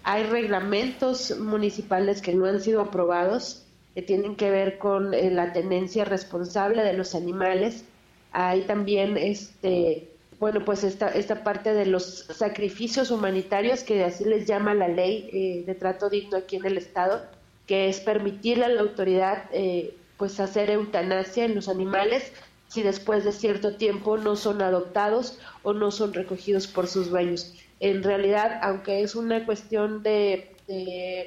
hay 0.08 0.24
reglamentos 0.24 1.38
municipales 1.38 2.22
que 2.22 2.34
no 2.34 2.46
han 2.46 2.62
sido 2.62 2.80
aprobados, 2.80 3.66
que 3.94 4.02
tienen 4.02 4.38
que 4.38 4.50
ver 4.50 4.78
con 4.78 5.14
eh, 5.14 5.30
la 5.32 5.52
tenencia 5.52 6.06
responsable 6.06 6.82
de 6.82 6.94
los 6.94 7.14
animales. 7.14 7.84
Hay 8.32 8.62
también 8.62 9.18
este 9.18 10.08
bueno, 10.40 10.64
pues 10.64 10.86
esta, 10.86 11.10
esta 11.10 11.44
parte 11.44 11.74
de 11.74 11.88
los 11.88 12.26
sacrificios 12.30 13.12
humanitarios 13.12 13.84
que 13.84 14.02
así 14.06 14.24
les 14.24 14.48
llama 14.48 14.74
la 14.74 14.88
ley 14.88 15.30
eh, 15.34 15.64
de 15.66 15.76
trato 15.76 16.10
digno 16.10 16.38
aquí 16.38 16.56
en 16.56 16.68
el 16.68 16.78
Estado, 16.78 17.26
que 17.66 17.90
es 17.90 18.00
permitirle 18.00 18.64
a 18.64 18.70
la 18.70 18.82
autoridad 18.82 19.50
eh, 19.52 19.94
pues 20.16 20.40
hacer 20.40 20.70
eutanasia 20.70 21.44
en 21.44 21.56
los 21.56 21.68
animales 21.68 22.32
si 22.70 22.82
después 22.82 23.26
de 23.26 23.34
cierto 23.34 23.76
tiempo 23.76 24.18
no 24.18 24.38
son 24.38 24.62
adoptados 24.62 25.38
o 25.64 25.74
no 25.74 25.92
son 25.92 26.14
recogidos 26.14 26.66
por 26.68 26.88
sus 26.88 27.10
dueños 27.10 27.54
en 27.80 28.04
realidad, 28.04 28.60
aunque 28.62 29.02
es 29.02 29.16
una 29.16 29.46
cuestión 29.46 30.04
de, 30.04 30.54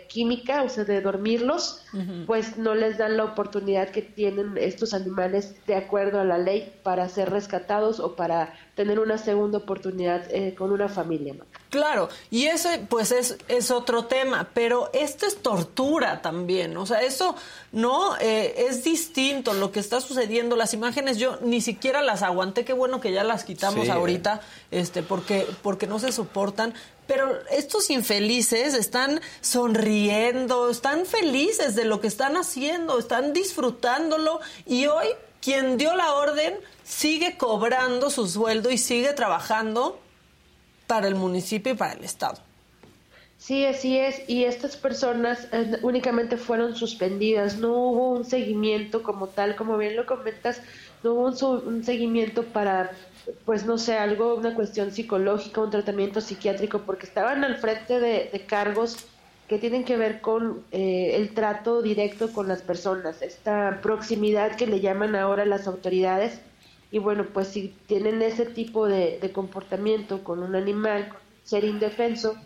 química, 0.08 0.62
o 0.62 0.68
sea, 0.68 0.84
de 0.84 1.00
dormirlos, 1.00 1.82
pues 2.26 2.58
no 2.58 2.74
les 2.74 2.98
dan 2.98 3.16
la 3.16 3.24
oportunidad 3.24 3.88
que 3.88 4.02
tienen 4.02 4.58
estos 4.58 4.92
animales 4.92 5.54
de 5.66 5.76
acuerdo 5.76 6.20
a 6.20 6.24
la 6.24 6.36
ley 6.36 6.74
para 6.82 7.08
ser 7.08 7.30
rescatados 7.30 8.00
o 8.00 8.16
para 8.16 8.52
tener 8.74 8.98
una 8.98 9.16
segunda 9.16 9.58
oportunidad 9.58 10.26
eh, 10.30 10.54
con 10.54 10.72
una 10.72 10.88
familia. 10.88 11.36
Claro, 11.70 12.08
y 12.32 12.46
ese 12.46 12.84
pues 12.88 13.12
es, 13.12 13.36
es 13.46 13.70
otro 13.70 14.06
tema, 14.06 14.50
pero 14.54 14.90
esto 14.92 15.24
es 15.24 15.40
tortura 15.40 16.20
también, 16.20 16.76
o 16.76 16.84
sea, 16.84 17.00
eso 17.02 17.36
no 17.70 18.16
eh, 18.16 18.66
es 18.68 18.82
distinto 18.82 19.54
lo 19.54 19.70
que 19.70 19.78
está 19.78 20.00
sucediendo, 20.00 20.56
las 20.56 20.74
imágenes 20.74 21.16
yo 21.18 21.38
ni 21.42 21.60
siquiera 21.60 22.02
las 22.02 22.22
aguanté, 22.22 22.64
qué 22.64 22.72
bueno 22.72 23.00
que 23.00 23.12
ya 23.12 23.22
las 23.22 23.44
quitamos 23.44 23.88
ahorita, 23.88 24.40
este, 24.72 25.04
porque, 25.04 25.46
porque 25.62 25.86
no 25.86 26.00
se 26.00 26.10
soportan, 26.10 26.74
pero 27.06 27.38
estos 27.52 27.88
infelices 27.90 28.74
están 28.74 29.20
sonriendo, 29.40 30.70
están 30.70 31.06
felices 31.06 31.76
de 31.76 31.84
lo 31.84 32.00
que 32.00 32.08
están 32.08 32.36
haciendo, 32.36 32.98
están 32.98 33.32
disfrutándolo 33.32 34.40
y 34.66 34.86
hoy 34.86 35.06
quien 35.40 35.76
dio 35.76 35.94
la 35.94 36.14
orden 36.14 36.58
sigue 36.82 37.36
cobrando 37.36 38.10
su 38.10 38.26
sueldo 38.26 38.70
y 38.70 38.78
sigue 38.78 39.12
trabajando 39.12 40.00
para 40.90 41.06
el 41.06 41.14
municipio 41.14 41.72
y 41.72 41.76
para 41.76 41.92
el 41.92 42.02
Estado. 42.02 42.38
Sí, 43.38 43.64
así 43.64 43.96
es. 43.96 44.28
Y 44.28 44.42
estas 44.42 44.76
personas 44.76 45.46
eh, 45.52 45.78
únicamente 45.82 46.36
fueron 46.36 46.74
suspendidas. 46.74 47.58
No 47.58 47.72
hubo 47.74 48.10
un 48.10 48.24
seguimiento 48.24 49.04
como 49.04 49.28
tal, 49.28 49.54
como 49.54 49.78
bien 49.78 49.94
lo 49.94 50.04
comentas, 50.04 50.60
no 51.04 51.12
hubo 51.12 51.60
un, 51.60 51.84
seguimiento 51.84 52.42
para, 52.42 52.90
pues 53.44 53.64
no 53.66 53.78
sé, 53.78 53.98
algo, 53.98 54.34
una 54.34 54.52
cuestión 54.56 54.90
psicológica, 54.90 55.60
un 55.60 55.70
tratamiento 55.70 56.20
psiquiátrico, 56.20 56.80
porque 56.80 57.06
estaban 57.06 57.44
al 57.44 57.56
frente 57.58 58.00
de, 58.00 58.44
cargos 58.48 59.06
que 59.46 59.58
tienen 59.58 59.84
que 59.84 59.96
ver 59.96 60.20
con 60.20 60.64
eh, 60.72 61.12
el 61.14 61.34
trato 61.34 61.82
directo 61.82 62.32
con 62.32 62.48
las 62.48 62.62
personas, 62.62 63.22
esta 63.22 63.78
proximidad 63.80 64.56
que 64.56 64.66
le 64.66 64.80
llaman 64.80 65.14
ahora 65.14 65.44
las 65.44 65.68
autoridades 65.68 66.40
y 66.90 66.98
bueno, 66.98 67.26
pues 67.32 67.48
si 67.48 67.74
tienen 67.86 68.20
ese 68.22 68.46
tipo 68.46 68.86
de, 68.86 69.30
comportamiento 69.32 70.24
con 70.24 70.42
un 70.42 70.56
animal, 70.56 71.12
ser 71.44 71.64
indefenso, 71.64 72.36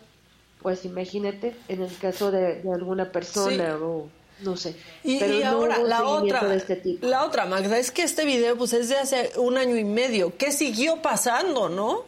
pues 0.61 0.85
imagínate 0.85 1.55
en 1.67 1.81
el 1.81 1.97
caso 1.97 2.31
de, 2.31 2.61
alguna 2.71 3.11
persona 3.11 3.77
o 3.77 4.07
no 4.41 4.57
sé. 4.57 4.75
Y, 5.03 5.19
pero 5.19 5.45
ahora 5.47 5.79
la 5.79 6.05
otra, 6.05 6.53
este 6.53 6.97
la 7.01 7.23
otra 7.23 7.45
Magda 7.45 7.77
es 7.77 7.91
que 7.91 8.03
este 8.03 8.25
video 8.25 8.57
pues 8.57 8.73
es 8.73 8.89
de 8.89 8.97
hace 8.97 9.31
un 9.37 9.57
año 9.57 9.77
y 9.77 9.83
medio. 9.83 10.35
¿Qué 10.37 10.51
siguió 10.51 11.01
pasando, 11.01 11.69
no? 11.69 12.03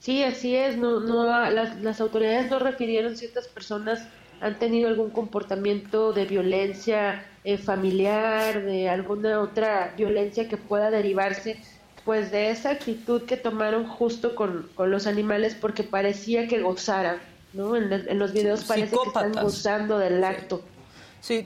Sí, 0.00 0.22
así 0.22 0.54
es. 0.54 0.76
No, 0.76 1.00
no, 1.00 1.24
las, 1.50 1.80
las 1.80 2.00
autoridades 2.00 2.50
no 2.50 2.58
refirieron 2.58 3.16
ciertas 3.16 3.48
personas 3.48 4.02
han 4.40 4.58
tenido 4.58 4.88
algún 4.88 5.10
comportamiento 5.10 6.12
de 6.12 6.26
violencia 6.26 7.24
eh, 7.46 7.58
familiar, 7.58 8.64
de 8.64 8.88
alguna 8.88 9.40
otra 9.40 9.94
violencia 9.96 10.48
que 10.48 10.56
pueda 10.56 10.90
derivarse 10.90 11.58
pues 12.04 12.32
de 12.32 12.50
esa 12.50 12.70
actitud 12.70 13.22
que 13.22 13.36
tomaron 13.36 13.86
justo 13.86 14.34
con, 14.34 14.68
los 14.76 15.06
animales 15.06 15.54
porque 15.54 15.84
parecía 15.84 16.48
que 16.48 16.60
gozaran, 16.60 17.18
¿no? 17.52 17.76
En, 17.76 18.18
los 18.18 18.32
videos 18.32 18.64
parece 18.64 18.96
que 18.96 19.06
están 19.06 19.32
gozando 19.32 19.96
del 20.00 20.24
acto. 20.24 20.60
Sí, 20.60 20.75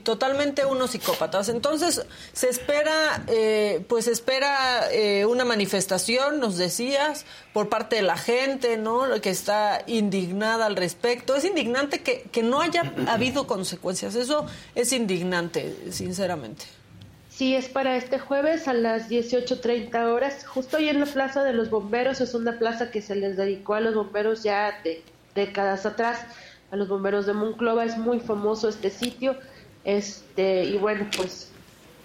totalmente 0.03 0.65
unos 0.65 0.91
psicópatas. 0.91 1.49
Entonces, 1.49 2.05
se 2.33 2.49
espera, 2.49 3.23
eh, 3.27 3.83
pues 3.87 4.07
espera 4.07 4.91
eh, 4.91 5.25
una 5.25 5.45
manifestación, 5.45 6.39
nos 6.39 6.57
decías, 6.57 7.25
por 7.53 7.69
parte 7.69 7.95
de 7.97 8.03
la 8.03 8.17
gente, 8.17 8.77
¿no? 8.77 9.03
Que 9.21 9.31
está 9.31 9.83
indignada 9.87 10.67
al 10.67 10.75
respecto. 10.75 11.35
Es 11.35 11.45
indignante 11.45 12.01
que, 12.01 12.23
que 12.31 12.43
no 12.43 12.61
haya 12.61 12.93
habido 13.07 13.47
consecuencias. 13.47 14.15
Eso 14.15 14.45
es 14.75 14.93
indignante, 14.93 15.75
sinceramente. 15.91 16.65
Sí, 17.29 17.55
es 17.55 17.69
para 17.69 17.95
este 17.95 18.19
jueves 18.19 18.67
a 18.67 18.73
las 18.73 19.09
18.30 19.09 20.11
horas, 20.11 20.45
justo 20.45 20.77
ahí 20.77 20.89
en 20.89 20.99
la 20.99 21.07
Plaza 21.07 21.43
de 21.43 21.53
los 21.53 21.71
Bomberos. 21.71 22.21
Es 22.21 22.35
una 22.35 22.59
plaza 22.59 22.91
que 22.91 23.01
se 23.01 23.15
les 23.15 23.35
dedicó 23.35 23.73
a 23.73 23.79
los 23.79 23.95
bomberos 23.95 24.43
ya 24.43 24.79
de 24.83 25.01
décadas 25.33 25.87
atrás, 25.87 26.19
a 26.69 26.75
los 26.75 26.87
bomberos 26.87 27.25
de 27.25 27.33
Monclova. 27.33 27.83
Es 27.83 27.97
muy 27.97 28.19
famoso 28.19 28.69
este 28.69 28.91
sitio 28.91 29.37
este, 29.83 30.65
y 30.65 30.77
bueno, 30.77 31.07
pues 31.15 31.51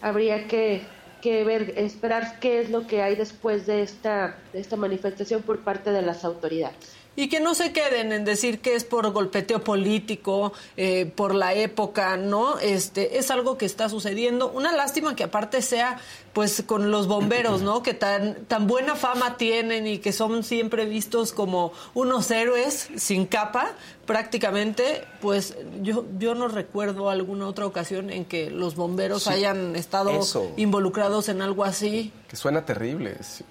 habría 0.01 0.47
que, 0.47 0.83
que 1.21 1.45
ver, 1.45 1.75
esperar 1.77 2.39
qué 2.41 2.61
es 2.61 2.71
lo 2.71 2.87
que 2.87 3.03
hay 3.03 3.17
después 3.17 3.67
de 3.67 3.83
esta, 3.83 4.45
de 4.53 4.61
esta 4.61 4.77
manifestación 4.77 5.43
por 5.43 5.65
parte 5.65 5.91
de 5.93 6.03
las 6.03 6.25
autoridades. 6.25 6.96
Y 7.17 7.29
que 7.29 7.41
no 7.41 7.55
se 7.55 7.73
queden 7.73 8.13
en 8.13 8.25
decir 8.25 8.61
que 8.61 8.75
es 8.75 8.85
por 8.85 9.11
golpeteo 9.11 9.65
político, 9.65 10.53
eh, 10.77 11.11
por 11.15 11.35
la 11.35 11.55
época, 11.55 12.17
¿no? 12.17 12.59
Este, 12.59 13.19
es 13.19 13.31
algo 13.31 13.57
que 13.59 13.65
está 13.65 13.89
sucediendo. 13.89 14.51
Una 14.51 14.73
lástima 14.73 15.17
que 15.17 15.25
aparte 15.25 15.63
sea 15.63 15.99
pues 16.35 16.63
con 16.67 16.91
los 16.91 17.07
bomberos, 17.07 17.63
¿no? 17.63 17.83
Que 17.83 17.95
tan, 17.95 18.45
tan 18.45 18.67
buena 18.67 18.95
fama 18.95 19.39
tienen 19.39 19.87
y 19.87 19.99
que 19.99 20.13
son 20.13 20.45
siempre 20.45 20.85
vistos 20.85 21.33
como 21.33 21.73
unos 21.95 22.31
héroes 22.31 22.91
sin 22.97 23.25
capa, 23.25 23.73
prácticamente, 24.05 25.05
pues 25.23 25.57
yo, 25.81 26.05
yo 26.19 26.35
no 26.35 26.49
recuerdo 26.49 27.09
alguna 27.09 27.47
otra 27.47 27.65
ocasión 27.65 28.11
en 28.11 28.27
que 28.27 28.51
los 28.51 28.77
bomberos 28.77 29.29
hayan 29.29 29.77
estado 29.77 30.21
involucrados 30.59 31.31
en 31.31 31.41
algo 31.41 31.65
así. 31.65 32.13
Que 32.29 32.37
suena 32.37 32.67
terrible. 32.67 33.17
Sí, 33.23 33.43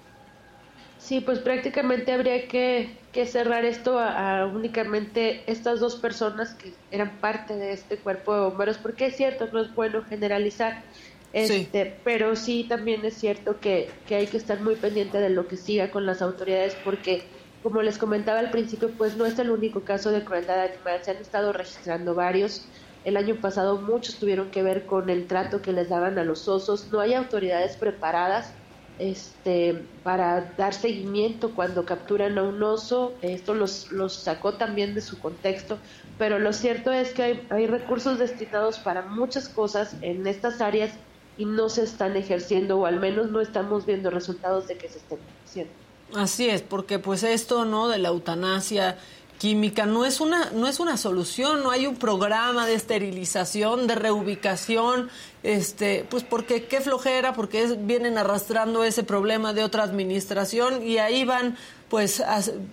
pues 1.26 1.40
prácticamente 1.40 2.12
habría 2.12 2.48
que, 2.48 2.98
cerrar 3.28 3.64
esto 3.64 4.00
a, 4.00 4.46
únicamente 4.46 5.44
estas 5.46 5.80
dos 5.80 5.96
personas 5.96 6.54
que 6.56 6.74
eran 6.92 7.18
parte 7.22 7.56
de 7.56 7.74
este 7.74 7.98
cuerpo 7.98 8.34
de 8.34 8.42
bomberos, 8.42 8.78
porque 8.78 9.06
es 9.06 9.16
cierto, 9.16 9.48
no 9.54 9.62
es 9.62 9.74
bueno 9.74 10.04
generalizar, 10.04 10.84
este, 11.32 11.96
pero 12.04 12.36
sí 12.36 12.66
también 12.68 13.06
es 13.06 13.14
cierto 13.14 13.60
que, 13.60 13.90
que 14.08 14.16
hay 14.16 14.28
que 14.28 14.38
estar 14.38 14.60
muy 14.62 14.76
pendiente 14.76 15.20
de 15.20 15.30
lo 15.30 15.48
que 15.48 15.58
siga 15.58 15.92
con 15.92 16.06
las 16.06 16.22
autoridades, 16.22 16.76
porque 16.84 17.24
como 17.62 17.82
les 17.82 17.98
comentaba 17.98 18.40
al 18.40 18.52
principio, 18.52 18.90
pues 18.98 19.16
no 19.16 19.26
es 19.26 19.38
el 19.38 19.50
único 19.52 19.82
caso 19.82 20.12
de 20.12 20.24
crueldad 20.24 20.62
animal, 20.62 21.00
se 21.04 21.12
han 21.12 21.18
estado 21.18 21.54
registrando 21.54 22.16
varios. 22.16 22.66
El 23.06 23.18
año 23.18 23.36
pasado 23.36 23.78
muchos 23.78 24.16
tuvieron 24.16 24.50
que 24.50 24.64
ver 24.64 24.86
con 24.86 25.10
el 25.10 25.28
trato 25.28 25.62
que 25.62 25.72
les 25.72 25.90
daban 25.90 26.18
a 26.18 26.24
los 26.24 26.48
osos. 26.48 26.92
No 26.92 27.00
hay 27.00 27.14
autoridades 27.14 27.76
preparadas 27.76 28.54
este, 29.00 29.84
para 30.04 30.54
dar 30.58 30.74
seguimiento 30.74 31.52
cuando 31.54 31.86
capturan 31.86 32.38
a 32.38 32.44
un 32.44 32.62
oso. 32.64 33.14
Esto 33.22 33.54
los, 33.54 33.92
los 33.92 34.14
sacó 34.14 34.54
también 34.54 34.94
de 34.96 35.02
su 35.02 35.20
contexto, 35.20 35.78
pero 36.18 36.40
lo 36.40 36.54
cierto 36.54 36.92
es 36.92 37.14
que 37.14 37.24
hay, 37.24 37.48
hay 37.50 37.68
recursos 37.68 38.20
destinados 38.20 38.80
para 38.80 39.04
muchas 39.04 39.50
cosas 39.50 39.96
en 40.02 40.28
estas 40.28 40.62
áreas 40.62 40.92
y 41.38 41.46
no 41.46 41.70
se 41.70 41.84
están 41.84 42.16
ejerciendo 42.16 42.80
o 42.80 42.86
al 42.86 43.00
menos 43.00 43.30
no 43.30 43.42
estamos 43.42 43.86
viendo 43.86 44.10
resultados 44.10 44.68
de 44.68 44.78
que 44.78 44.90
se 44.90 45.00
estén 45.00 45.20
haciendo. 45.46 45.74
Así 46.14 46.48
es, 46.48 46.62
porque 46.62 47.00
pues 47.00 47.24
esto, 47.24 47.66
¿no? 47.66 47.88
De 47.88 47.98
la 47.98 48.10
eutanasia 48.10 48.98
química 49.40 49.86
no 49.86 50.06
es 50.06 50.22
una 50.22 50.52
no 50.52 50.68
es 50.68 50.80
una 50.80 50.98
solución 50.98 51.62
no 51.62 51.72
hay 51.72 51.88
un 51.88 51.98
programa 51.98 52.66
de 52.66 52.74
esterilización 52.74 53.86
de 53.86 53.96
reubicación 53.96 55.10
este 55.44 56.06
pues 56.10 56.24
porque 56.24 56.66
qué 56.66 56.82
flojera 56.82 57.34
porque 57.34 57.76
vienen 57.80 58.18
arrastrando 58.18 58.84
ese 58.84 59.04
problema 59.04 59.54
de 59.54 59.64
otra 59.64 59.84
administración 59.84 60.82
y 60.84 60.98
ahí 60.98 61.26
van 61.26 61.58
pues 61.90 62.24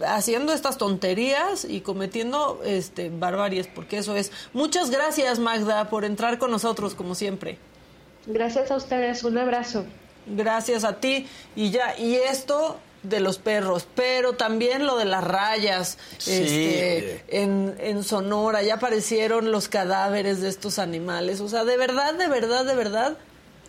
haciendo 0.07 0.52
estas 0.52 0.78
tonterías 0.78 1.64
y 1.64 1.81
cometiendo 1.81 2.61
este 2.64 3.11
barbaries 3.11 3.66
porque 3.66 3.99
eso 3.99 4.16
es. 4.16 4.33
Muchas 4.52 4.90
gracias 4.90 5.38
Magda 5.38 5.90
por 5.90 6.04
entrar 6.04 6.38
con 6.38 6.50
nosotros 6.50 6.95
como 6.95 7.14
siempre. 7.14 7.59
Gracias 8.26 8.71
a 8.71 8.76
ustedes 8.76 9.23
un 9.25 9.38
abrazo. 9.38 9.85
Gracias 10.26 10.85
a 10.85 10.99
ti. 10.99 11.26
Y 11.57 11.71
ya 11.71 11.99
y 11.99 12.14
esto 12.14 12.78
de 13.03 13.21
los 13.21 13.39
perros, 13.39 13.87
pero 13.95 14.35
también 14.35 14.87
lo 14.87 14.97
de 14.97 15.05
las 15.05 15.25
rayas. 15.25 15.99
Este, 16.19 17.25
en, 17.29 17.75
en 17.79 18.05
Sonora 18.05 18.62
ya 18.62 18.75
aparecieron 18.75 19.51
los 19.51 19.69
cadáveres 19.69 20.41
de 20.41 20.49
estos 20.49 20.79
animales. 20.79 21.41
O 21.41 21.49
sea, 21.49 21.65
de 21.65 21.77
verdad, 21.77 22.15
de 22.15 22.29
verdad, 22.29 22.65
de 22.65 22.75
verdad, 22.75 23.17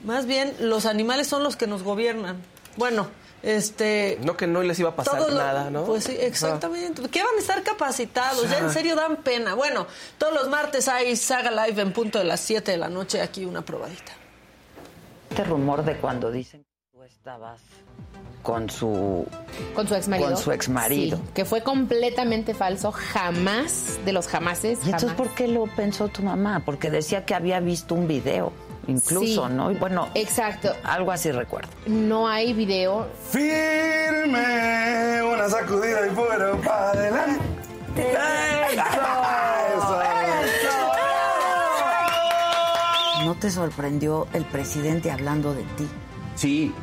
más 0.03 0.25
bien 0.25 0.55
los 0.59 0.85
animales 0.85 1.27
son 1.27 1.43
los 1.43 1.55
que 1.55 1.67
nos 1.67 1.83
gobiernan. 1.83 2.41
Bueno, 2.75 3.07
este 3.43 4.17
no 4.21 4.37
que 4.37 4.47
no 4.47 4.63
les 4.63 4.79
iba 4.79 4.89
a 4.89 4.95
pasar 4.95 5.31
nada, 5.33 5.69
¿no? 5.69 5.83
Pues 5.83 6.05
sí, 6.05 6.15
exactamente. 6.17 7.01
¿Qué 7.09 7.21
van 7.23 7.35
a 7.35 7.39
estar 7.39 7.61
capacitados? 7.61 8.49
Ya 8.49 8.59
en 8.59 8.71
serio 8.71 8.95
dan 8.95 9.17
pena. 9.17 9.53
Bueno, 9.53 9.85
todos 10.17 10.33
los 10.33 10.47
martes 10.47 10.87
hay 10.87 11.15
Saga 11.15 11.51
Live 11.51 11.81
en 11.81 11.91
punto 11.91 12.19
de 12.19 12.25
las 12.25 12.39
7 12.39 12.71
de 12.71 12.77
la 12.77 12.89
noche, 12.89 13.21
aquí 13.21 13.45
una 13.45 13.63
probadita. 13.63 14.13
Este 15.29 15.43
rumor 15.43 15.83
de 15.83 15.97
cuando 15.97 16.31
dicen 16.31 16.63
que 16.63 16.72
estabas 17.03 17.59
con 18.41 18.69
su 18.69 19.25
con 19.73 19.87
su 19.87 19.95
ex 19.95 20.07
marido. 20.07 20.29
Con 20.29 20.37
su 20.37 20.51
ex 20.51 20.69
marido. 20.69 21.19
que 21.33 21.45
fue 21.45 21.61
completamente 21.61 22.53
falso, 22.53 22.91
jamás 22.91 23.99
de 24.05 24.13
los 24.13 24.27
jamases. 24.27 24.79
¿Y 24.85 24.91
entonces 24.91 25.13
por 25.13 25.29
qué 25.29 25.47
lo 25.47 25.65
pensó 25.65 26.07
tu 26.09 26.23
mamá? 26.23 26.61
Porque 26.65 26.89
decía 26.89 27.25
que 27.25 27.35
había 27.35 27.59
visto 27.59 27.95
un 27.95 28.07
video, 28.07 28.51
incluso, 28.87 29.49
¿no? 29.49 29.71
Y 29.71 29.75
bueno, 29.75 30.09
exacto. 30.13 30.73
Algo 30.83 31.11
así 31.11 31.31
recuerdo. 31.31 31.69
No 31.87 32.27
hay 32.27 32.53
video. 32.53 33.07
Firme, 33.29 35.23
una 35.23 35.49
sacudida 35.49 36.07
y 36.07 36.09
fuera 36.11 36.53
para 36.57 36.91
adelante. 36.91 37.43
¡Eso! 37.95 38.81
¡Eso! 39.81 40.83
¿No 43.25 43.35
te 43.35 43.49
sorprendió 43.49 44.27
el 44.33 44.43
presidente 44.45 45.11
hablando 45.11 45.53
de 45.53 45.63
ti? 45.77 45.87
Sí, 46.35 46.73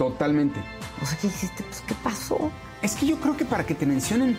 Totalmente. 0.00 0.58
O 1.02 1.04
sea, 1.04 1.18
¿qué 1.18 1.26
hiciste? 1.26 1.62
Pues, 1.62 1.82
¿qué 1.86 1.94
pasó? 2.02 2.50
Es 2.80 2.94
que 2.94 3.04
yo 3.04 3.20
creo 3.20 3.36
que 3.36 3.44
para 3.44 3.66
que 3.66 3.74
te 3.74 3.84
mencionen 3.84 4.38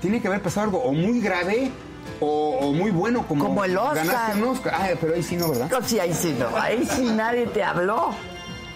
tiene 0.00 0.22
que 0.22 0.28
haber 0.28 0.40
pasado 0.40 0.66
algo 0.66 0.78
o 0.78 0.92
muy 0.92 1.20
grave 1.20 1.72
o, 2.20 2.72
muy 2.72 2.92
bueno 2.92 3.26
como, 3.26 3.46
como 3.46 3.64
el 3.64 3.76
Oscar. 3.76 4.06
Ganaste 4.06 4.40
un 4.40 4.48
Oscar. 4.50 4.74
Ah, 4.76 4.88
pero 5.00 5.16
ahí 5.16 5.22
sí 5.24 5.36
no, 5.36 5.48
¿verdad? 5.48 5.68
No, 5.68 5.82
sí, 5.82 5.98
ahí 5.98 6.14
sí 6.14 6.36
no. 6.38 6.46
Ahí 6.56 6.86
sí 6.86 7.06
nadie 7.06 7.46
te 7.46 7.64
habló. 7.64 8.14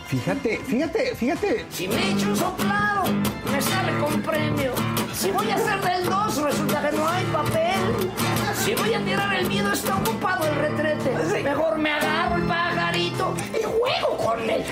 Fíjate, 0.08 0.58
fíjate, 0.58 1.14
fíjate. 1.14 1.66
Si 1.70 1.86
me 1.86 2.10
echo 2.10 2.30
un 2.30 2.36
soplado, 2.36 3.04
me 3.52 3.62
sale 3.62 3.96
con 4.00 4.22
premio. 4.22 4.72
Si 5.14 5.30
voy 5.30 5.48
a 5.50 5.54
hacer 5.54 5.80
del 5.82 6.10
2, 6.10 6.36
resulta 6.42 6.90
que 6.90 6.96
no 6.96 7.08
hay 7.08 7.24
papel. 7.26 8.10
Si 8.64 8.74
voy 8.74 8.92
a 8.92 9.04
tirar 9.04 9.32
el 9.36 9.46
miedo, 9.46 9.72
está 9.72 9.94
ocupado 9.98 10.46
el 10.46 10.56
retrete. 10.56 11.42
Mejor 11.44 11.78
me 11.78 11.92
agarro 11.92 12.38
el 12.38 12.42
y 13.16 13.62
juego 13.62 14.16
con 14.18 14.50
él. 14.50 14.64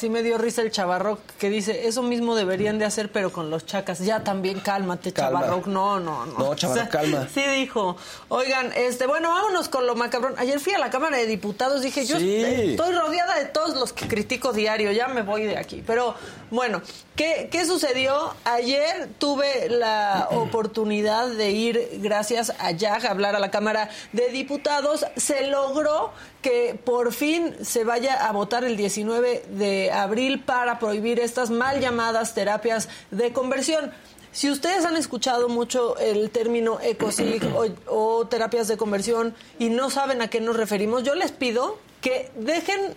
Sí 0.00 0.08
me 0.08 0.22
dio 0.22 0.38
risa 0.38 0.62
el 0.62 0.70
Chavarroc 0.70 1.20
que 1.38 1.50
dice, 1.50 1.86
eso 1.86 2.02
mismo 2.02 2.34
deberían 2.34 2.78
de 2.78 2.86
hacer, 2.86 3.12
pero 3.12 3.30
con 3.30 3.50
los 3.50 3.66
chacas. 3.66 3.98
Ya 3.98 4.24
también 4.24 4.60
cálmate, 4.60 5.12
Chavarroc. 5.12 5.66
No, 5.66 6.00
no, 6.00 6.24
no. 6.24 6.38
No, 6.38 6.54
Chavarroc, 6.54 6.88
calma. 6.90 7.28
Sí 7.32 7.42
dijo. 7.42 7.98
Oigan, 8.28 8.72
este, 8.74 9.06
bueno, 9.06 9.28
vámonos 9.28 9.68
con 9.68 9.86
lo 9.86 9.94
macabrón. 9.96 10.34
Ayer 10.38 10.58
fui 10.58 10.72
a 10.72 10.78
la 10.78 10.88
Cámara 10.88 11.18
de 11.18 11.26
Diputados, 11.26 11.82
dije, 11.82 12.06
yo 12.06 12.16
estoy 12.16 12.94
rodeada 12.94 13.38
de 13.38 13.44
todos 13.44 13.76
los 13.76 13.92
que 13.92 14.08
critico 14.08 14.54
diario, 14.54 14.90
ya 14.90 15.08
me 15.08 15.20
voy 15.20 15.44
de 15.44 15.58
aquí. 15.58 15.84
Pero 15.86 16.14
bueno, 16.50 16.80
¿qué, 17.20 17.48
qué 17.50 17.66
sucedió? 17.66 18.34
Ayer 18.44 19.10
tuve 19.18 19.68
la 19.68 20.28
oportunidad 20.32 21.28
de 21.28 21.50
ir, 21.50 21.98
gracias 22.00 22.50
a 22.58 22.70
Jack, 22.70 23.04
a 23.04 23.10
hablar 23.10 23.36
a 23.36 23.38
la 23.38 23.50
Cámara 23.50 23.90
de 24.14 24.30
Diputados. 24.30 25.04
Se 25.16 25.46
logró 25.48 26.12
que 26.40 26.80
por 26.82 27.12
fin 27.12 27.54
se 27.62 27.84
vaya 27.84 28.26
a 28.26 28.32
votar 28.32 28.64
el 28.64 28.74
19 28.78 29.44
de 29.50 29.92
abril 29.92 30.42
para 30.42 30.78
prohibir 30.78 31.20
estas 31.20 31.50
mal 31.50 31.78
llamadas 31.78 32.32
terapias 32.32 32.88
de 33.10 33.34
conversión. 33.34 33.92
Si 34.32 34.48
ustedes 34.50 34.86
han 34.86 34.96
escuchado 34.96 35.50
mucho 35.50 35.98
el 35.98 36.30
término 36.30 36.80
ECOSIG 36.80 37.42
o, 37.86 38.26
terapias 38.28 38.66
de 38.66 38.78
conversión 38.78 39.34
y 39.58 39.68
no 39.68 39.90
saben 39.90 40.22
a 40.22 40.28
qué 40.28 40.40
nos 40.40 40.56
referimos, 40.56 41.02
yo 41.02 41.14
les 41.14 41.32
pido 41.32 41.78
que 42.00 42.30
dejen 42.36 42.94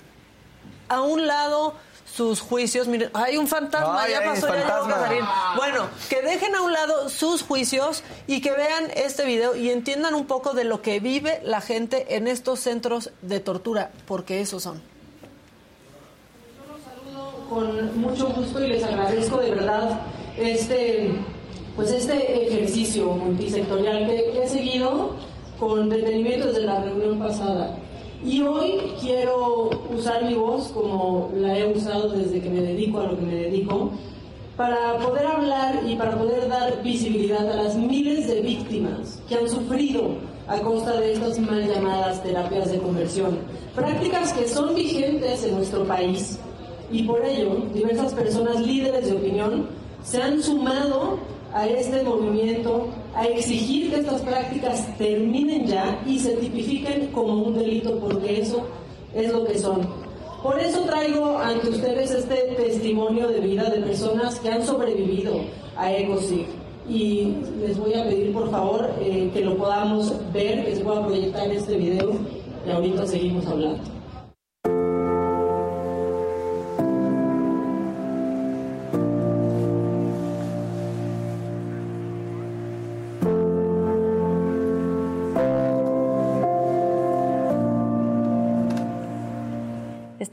a 0.87 1.01
un 1.01 1.27
lado 1.27 1.73
sus 2.15 2.41
juicios. 2.41 2.87
Miren, 2.87 3.09
hay 3.13 3.37
un 3.37 3.47
fantasma, 3.47 4.07
ya 4.07 4.23
pasó, 4.23 4.47
ya 4.47 5.55
Bueno, 5.57 5.87
que 6.09 6.21
dejen 6.21 6.55
a 6.55 6.61
un 6.61 6.71
lado 6.71 7.09
sus 7.09 7.41
juicios 7.41 8.03
y 8.27 8.41
que 8.41 8.51
vean 8.51 8.91
este 8.95 9.25
video 9.25 9.55
y 9.55 9.69
entiendan 9.71 10.13
un 10.13 10.25
poco 10.25 10.53
de 10.53 10.63
lo 10.63 10.81
que 10.81 10.99
vive 10.99 11.41
la 11.43 11.61
gente 11.61 12.15
en 12.15 12.27
estos 12.27 12.59
centros 12.59 13.11
de 13.21 13.39
tortura, 13.39 13.91
porque 14.05 14.41
esos 14.41 14.63
son. 14.63 14.81
Yo 16.55 16.73
los 16.73 16.83
saludo 16.83 17.49
con 17.49 17.99
mucho 17.99 18.27
gusto 18.27 18.63
y 18.63 18.67
les 18.67 18.83
agradezco 18.83 19.37
de 19.37 19.51
verdad 19.51 20.01
este, 20.37 21.11
pues 21.75 21.91
este 21.91 22.47
ejercicio 22.47 23.05
multisectorial 23.05 24.05
que 24.05 24.43
he 24.43 24.47
seguido 24.47 25.15
con 25.59 25.89
detenimiento 25.89 26.47
desde 26.47 26.61
la 26.61 26.83
reunión 26.83 27.17
pasada. 27.17 27.75
Y 28.25 28.41
hoy 28.41 28.93
quiero 29.01 29.69
usar 29.93 30.23
mi 30.23 30.35
voz 30.35 30.69
como 30.69 31.29
la 31.35 31.57
he 31.57 31.65
usado 31.65 32.09
desde 32.09 32.39
que 32.39 32.49
me 32.49 32.61
dedico 32.61 33.01
a 33.01 33.07
lo 33.07 33.17
que 33.17 33.25
me 33.25 33.35
dedico, 33.35 33.91
para 34.55 34.97
poder 34.99 35.25
hablar 35.25 35.81
y 35.85 35.95
para 35.95 36.17
poder 36.17 36.47
dar 36.47 36.81
visibilidad 36.83 37.49
a 37.51 37.63
las 37.63 37.75
miles 37.75 38.27
de 38.27 38.41
víctimas 38.41 39.19
que 39.27 39.35
han 39.35 39.49
sufrido 39.49 40.15
a 40.47 40.59
costa 40.59 40.99
de 40.99 41.13
estas 41.13 41.39
mal 41.39 41.67
llamadas 41.67 42.21
terapias 42.23 42.71
de 42.71 42.77
conversión, 42.77 43.39
prácticas 43.75 44.31
que 44.31 44.47
son 44.47 44.75
vigentes 44.75 45.43
en 45.43 45.55
nuestro 45.55 45.83
país 45.85 46.39
y 46.91 47.03
por 47.03 47.25
ello 47.25 47.63
diversas 47.73 48.13
personas 48.13 48.59
líderes 48.61 49.09
de 49.09 49.15
opinión 49.15 49.67
se 50.03 50.21
han 50.21 50.41
sumado 50.41 51.17
a 51.53 51.65
este 51.67 52.03
movimiento 52.03 52.87
a 53.15 53.25
exigir 53.25 53.89
que 53.91 53.97
estas 53.97 54.21
prácticas 54.21 54.87
terminen 54.97 55.67
ya 55.67 56.01
y 56.05 56.19
se 56.19 56.35
tipifiquen 56.37 57.07
como 57.07 57.43
un 57.43 57.53
delito, 57.53 57.99
porque 57.99 58.41
eso 58.41 58.65
es 59.13 59.31
lo 59.31 59.45
que 59.45 59.57
son. 59.57 59.81
Por 60.41 60.59
eso 60.59 60.81
traigo 60.81 61.37
ante 61.37 61.69
ustedes 61.69 62.11
este 62.11 62.35
testimonio 62.57 63.27
de 63.29 63.39
vida 63.39 63.69
de 63.69 63.81
personas 63.81 64.39
que 64.39 64.49
han 64.49 64.65
sobrevivido 64.65 65.41
a 65.77 65.91
ECOSIG. 65.91 66.45
Y 66.89 67.33
les 67.61 67.77
voy 67.77 67.93
a 67.93 68.03
pedir 68.03 68.33
por 68.33 68.51
favor 68.51 68.89
eh, 68.99 69.29
que 69.33 69.39
lo 69.39 69.55
podamos 69.55 70.13
ver, 70.33 70.65
que 70.65 70.75
se 70.75 70.83
pueda 70.83 71.05
proyectar 71.05 71.49
este 71.49 71.77
video 71.77 72.11
y 72.67 72.71
ahorita 72.71 73.07
seguimos 73.07 73.47
hablando. 73.47 74.02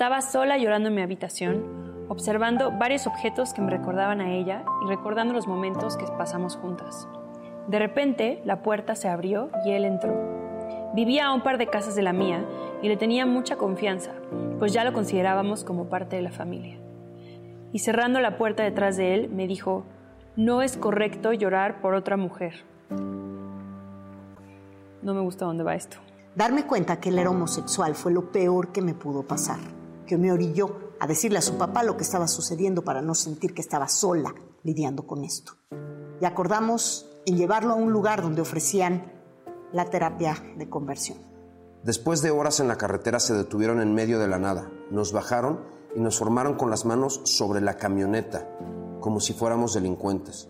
Estaba 0.01 0.23
sola 0.23 0.57
llorando 0.57 0.89
en 0.89 0.95
mi 0.95 1.03
habitación, 1.03 2.07
observando 2.09 2.73
varios 2.73 3.07
objetos 3.07 3.53
que 3.53 3.61
me 3.61 3.69
recordaban 3.69 4.23
a 4.23 4.33
ella 4.33 4.65
y 4.83 4.89
recordando 4.89 5.35
los 5.35 5.47
momentos 5.47 5.99
que 5.99 6.07
pasamos 6.17 6.57
juntas. 6.57 7.07
De 7.69 7.79
repente, 7.79 8.41
la 8.47 8.63
puerta 8.63 8.95
se 8.95 9.11
abrió 9.11 9.51
y 9.63 9.73
él 9.73 9.85
entró. 9.85 10.15
Vivía 10.95 11.27
a 11.27 11.35
un 11.35 11.43
par 11.43 11.59
de 11.59 11.67
casas 11.67 11.97
de 11.97 12.01
la 12.01 12.15
mía 12.15 12.47
y 12.81 12.89
le 12.89 12.97
tenía 12.97 13.27
mucha 13.27 13.57
confianza, 13.57 14.13
pues 14.59 14.73
ya 14.73 14.85
lo 14.85 14.95
considerábamos 14.95 15.65
como 15.65 15.91
parte 15.91 16.17
de 16.17 16.23
la 16.23 16.33
familia. 16.33 16.79
Y 17.71 17.81
cerrando 17.81 18.21
la 18.21 18.39
puerta 18.39 18.63
detrás 18.63 18.97
de 18.97 19.13
él, 19.13 19.29
me 19.29 19.47
dijo, 19.47 19.85
no 20.35 20.63
es 20.63 20.79
correcto 20.79 21.35
llorar 21.35 21.83
por 21.83 21.93
otra 21.93 22.17
mujer. 22.17 22.65
No 25.03 25.13
me 25.13 25.21
gusta 25.21 25.45
dónde 25.45 25.63
va 25.63 25.75
esto. 25.75 25.99
Darme 26.35 26.65
cuenta 26.65 27.01
que 27.01 27.11
él 27.11 27.19
era 27.19 27.29
homosexual 27.29 27.95
fue 27.95 28.13
lo 28.13 28.33
peor 28.33 28.73
que 28.73 28.81
me 28.81 28.95
pudo 28.95 29.25
pasar, 29.25 29.59
que 30.11 30.19
me 30.19 30.33
orilló 30.33 30.75
a 30.99 31.07
decirle 31.07 31.39
a 31.39 31.41
su 31.41 31.57
papá 31.57 31.85
lo 31.85 31.97
que 31.97 32.03
estaba 32.03 32.27
sucediendo 32.27 32.83
para 32.83 33.01
no 33.01 33.15
sentir 33.15 33.55
que 33.55 33.61
estaba 33.61 33.87
sola 33.87 34.35
lidiando 34.65 35.07
con 35.07 35.23
esto. 35.23 35.53
Y 36.21 36.25
acordamos 36.25 37.09
en 37.27 37.37
llevarlo 37.37 37.75
a 37.75 37.77
un 37.77 37.93
lugar 37.93 38.21
donde 38.21 38.43
ofrecían 38.43 39.13
la 39.73 39.85
terapia 39.85 40.35
de 40.57 40.69
conversión. 40.69 41.19
Después 41.85 42.23
de 42.23 42.33
horas 42.33 42.59
en 42.59 42.67
la 42.67 42.75
carretera 42.75 43.21
se 43.21 43.35
detuvieron 43.35 43.81
en 43.81 43.95
medio 43.95 44.19
de 44.19 44.27
la 44.27 44.41
nada, 44.41 44.69
nos 44.91 45.13
bajaron 45.13 45.61
y 45.95 46.01
nos 46.01 46.19
formaron 46.19 46.55
con 46.57 46.71
las 46.71 46.85
manos 46.85 47.21
sobre 47.23 47.61
la 47.61 47.77
camioneta, 47.77 48.49
como 48.99 49.21
si 49.21 49.33
fuéramos 49.33 49.75
delincuentes. 49.75 50.49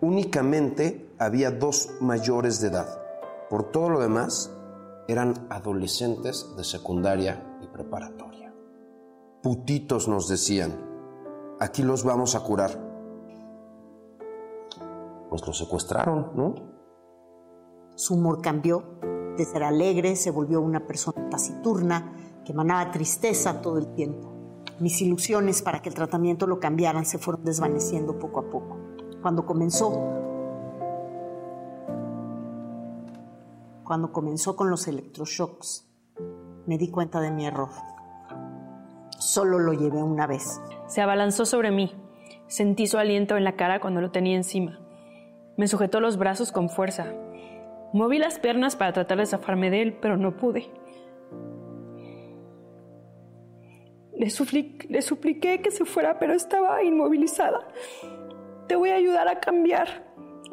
Únicamente 0.00 1.14
había 1.18 1.50
dos 1.50 1.90
mayores 2.00 2.62
de 2.62 2.68
edad. 2.68 2.98
Por 3.50 3.70
todo 3.70 3.90
lo 3.90 4.00
demás, 4.00 4.50
eran 5.06 5.46
adolescentes 5.50 6.46
de 6.56 6.64
secundaria 6.64 7.58
y 7.62 7.66
preparatoria. 7.66 8.31
Putitos 9.42 10.06
nos 10.06 10.28
decían, 10.28 10.72
aquí 11.58 11.82
los 11.82 12.04
vamos 12.04 12.36
a 12.36 12.44
curar. 12.44 12.70
Pues 15.28 15.44
los 15.44 15.58
secuestraron, 15.58 16.30
¿no? 16.36 16.54
Su 17.96 18.14
humor 18.14 18.40
cambió, 18.40 18.84
de 19.36 19.44
ser 19.44 19.64
alegre 19.64 20.14
se 20.14 20.30
volvió 20.30 20.60
una 20.60 20.86
persona 20.86 21.28
taciturna 21.28 22.12
que 22.44 22.52
emanaba 22.52 22.92
tristeza 22.92 23.60
todo 23.60 23.78
el 23.78 23.94
tiempo. 23.94 24.32
Mis 24.78 25.02
ilusiones 25.02 25.60
para 25.60 25.82
que 25.82 25.88
el 25.88 25.96
tratamiento 25.96 26.46
lo 26.46 26.60
cambiaran 26.60 27.04
se 27.04 27.18
fueron 27.18 27.44
desvaneciendo 27.44 28.20
poco 28.20 28.40
a 28.40 28.48
poco. 28.48 28.76
Cuando 29.22 29.44
comenzó 29.44 29.90
cuando 33.84 34.12
comenzó 34.12 34.56
con 34.56 34.70
los 34.70 34.86
electroshocks, 34.86 35.86
me 36.66 36.78
di 36.78 36.90
cuenta 36.90 37.20
de 37.20 37.30
mi 37.30 37.44
error. 37.44 37.68
Solo 39.22 39.60
lo 39.60 39.72
llevé 39.72 40.02
una 40.02 40.26
vez. 40.26 40.60
Se 40.88 41.00
abalanzó 41.00 41.46
sobre 41.46 41.70
mí. 41.70 41.94
Sentí 42.48 42.88
su 42.88 42.98
aliento 42.98 43.36
en 43.36 43.44
la 43.44 43.54
cara 43.54 43.78
cuando 43.78 44.00
lo 44.00 44.10
tenía 44.10 44.34
encima. 44.34 44.80
Me 45.56 45.68
sujetó 45.68 46.00
los 46.00 46.16
brazos 46.16 46.50
con 46.50 46.68
fuerza. 46.68 47.14
Moví 47.92 48.18
las 48.18 48.40
piernas 48.40 48.74
para 48.74 48.92
tratar 48.92 49.18
de 49.18 49.26
zafarme 49.26 49.70
de 49.70 49.82
él, 49.82 49.98
pero 50.02 50.16
no 50.16 50.36
pude. 50.36 50.66
Le, 54.16 54.26
le 54.88 55.02
supliqué 55.02 55.60
que 55.62 55.70
se 55.70 55.84
fuera, 55.84 56.18
pero 56.18 56.32
estaba 56.34 56.82
inmovilizada. 56.82 57.68
Te 58.66 58.74
voy 58.74 58.90
a 58.90 58.96
ayudar 58.96 59.28
a 59.28 59.38
cambiar, 59.38 60.04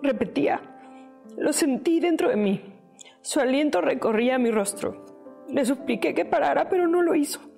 repetía. 0.03 0.61
Lo 1.37 1.53
sentí 1.53 1.99
dentro 1.99 2.29
de 2.29 2.35
mí. 2.35 2.61
Su 3.21 3.39
aliento 3.39 3.81
recorría 3.81 4.37
mi 4.37 4.51
rostro. 4.51 5.05
Le 5.47 5.65
supliqué 5.65 6.13
que 6.13 6.25
parara, 6.25 6.69
pero 6.69 6.87
no 6.87 7.01
lo 7.01 7.15
hizo. 7.15 7.48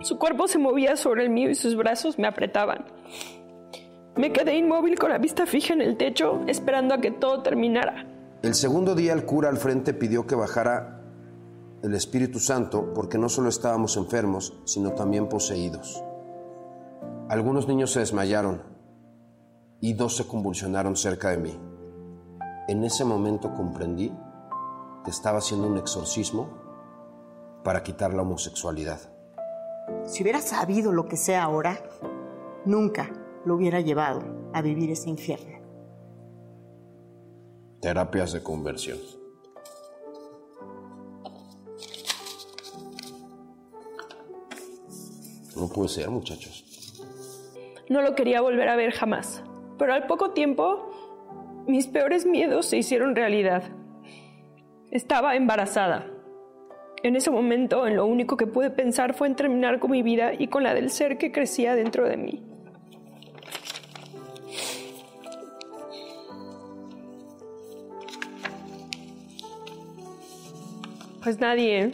Su 0.00 0.18
cuerpo 0.18 0.48
se 0.48 0.58
movía 0.58 0.96
sobre 0.96 1.24
el 1.24 1.30
mío 1.30 1.50
y 1.50 1.54
sus 1.54 1.76
brazos 1.76 2.18
me 2.18 2.26
apretaban. 2.26 2.84
Me 4.16 4.32
quedé 4.32 4.56
inmóvil 4.56 4.98
con 4.98 5.10
la 5.10 5.18
vista 5.18 5.46
fija 5.46 5.74
en 5.74 5.82
el 5.82 5.96
techo, 5.96 6.42
esperando 6.46 6.94
a 6.94 7.00
que 7.00 7.10
todo 7.10 7.42
terminara. 7.42 8.06
El 8.42 8.54
segundo 8.54 8.94
día 8.94 9.12
el 9.12 9.24
cura 9.24 9.48
al 9.48 9.56
frente 9.58 9.92
pidió 9.92 10.26
que 10.26 10.34
bajara 10.34 11.02
el 11.82 11.94
Espíritu 11.94 12.38
Santo 12.38 12.92
porque 12.94 13.18
no 13.18 13.28
solo 13.28 13.48
estábamos 13.48 13.96
enfermos, 13.96 14.54
sino 14.64 14.92
también 14.92 15.28
poseídos. 15.28 16.02
Algunos 17.28 17.68
niños 17.68 17.92
se 17.92 18.00
desmayaron 18.00 18.62
y 19.80 19.92
dos 19.92 20.16
se 20.16 20.26
convulsionaron 20.26 20.96
cerca 20.96 21.30
de 21.30 21.38
mí. 21.38 21.58
En 22.68 22.84
ese 22.84 23.04
momento 23.04 23.52
comprendí 23.54 24.12
estaba 25.06 25.38
haciendo 25.38 25.68
un 25.68 25.78
exorcismo 25.78 26.48
para 27.62 27.82
quitar 27.82 28.14
la 28.14 28.22
homosexualidad. 28.22 29.15
Si 30.04 30.22
hubiera 30.22 30.40
sabido 30.40 30.92
lo 30.92 31.06
que 31.06 31.16
sé 31.16 31.36
ahora, 31.36 31.78
nunca 32.64 33.10
lo 33.44 33.54
hubiera 33.54 33.80
llevado 33.80 34.22
a 34.52 34.62
vivir 34.62 34.90
ese 34.90 35.10
infierno. 35.10 35.58
Terapias 37.80 38.32
de 38.32 38.42
conversión. 38.42 38.98
No 45.54 45.68
puede 45.68 45.88
ser, 45.88 46.10
muchachos. 46.10 46.64
No 47.88 48.02
lo 48.02 48.14
quería 48.14 48.40
volver 48.40 48.68
a 48.68 48.76
ver 48.76 48.92
jamás, 48.92 49.42
pero 49.78 49.94
al 49.94 50.06
poco 50.06 50.32
tiempo 50.32 50.90
mis 51.66 51.86
peores 51.86 52.26
miedos 52.26 52.66
se 52.66 52.76
hicieron 52.76 53.16
realidad. 53.16 53.62
Estaba 54.90 55.36
embarazada. 55.36 56.06
En 57.02 57.14
ese 57.14 57.30
momento, 57.30 57.86
en 57.86 57.96
lo 57.96 58.06
único 58.06 58.36
que 58.36 58.46
pude 58.46 58.70
pensar 58.70 59.14
fue 59.14 59.28
en 59.28 59.36
terminar 59.36 59.78
con 59.78 59.90
mi 59.90 60.02
vida 60.02 60.32
y 60.36 60.48
con 60.48 60.62
la 60.62 60.74
del 60.74 60.90
ser 60.90 61.18
que 61.18 61.30
crecía 61.30 61.74
dentro 61.74 62.08
de 62.08 62.16
mí. 62.16 62.42
Pues 71.22 71.40
nadie, 71.40 71.92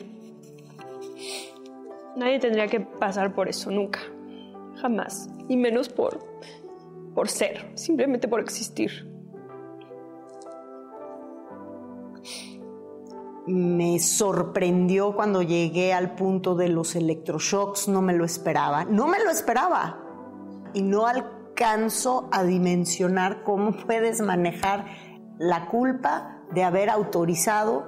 nadie 2.16 2.38
tendría 2.38 2.66
que 2.66 2.80
pasar 2.80 3.34
por 3.34 3.48
eso 3.48 3.70
nunca, 3.70 4.00
jamás, 4.76 5.30
y 5.48 5.56
menos 5.56 5.88
por, 5.88 6.22
por 7.14 7.30
ser, 7.30 7.70
simplemente 7.74 8.28
por 8.28 8.40
existir. 8.40 9.11
Me 13.46 13.98
sorprendió 13.98 15.14
cuando 15.14 15.42
llegué 15.42 15.92
al 15.92 16.14
punto 16.14 16.54
de 16.54 16.68
los 16.68 16.94
electroshocks, 16.94 17.88
no 17.88 18.02
me 18.02 18.12
lo 18.12 18.24
esperaba, 18.24 18.84
no 18.84 19.06
me 19.06 19.18
lo 19.22 19.30
esperaba. 19.30 19.98
Y 20.74 20.82
no 20.82 21.06
alcanzo 21.06 22.28
a 22.30 22.44
dimensionar 22.44 23.42
cómo 23.42 23.72
puedes 23.86 24.20
manejar 24.20 24.86
la 25.38 25.66
culpa 25.66 26.42
de 26.54 26.62
haber 26.62 26.90
autorizado 26.90 27.84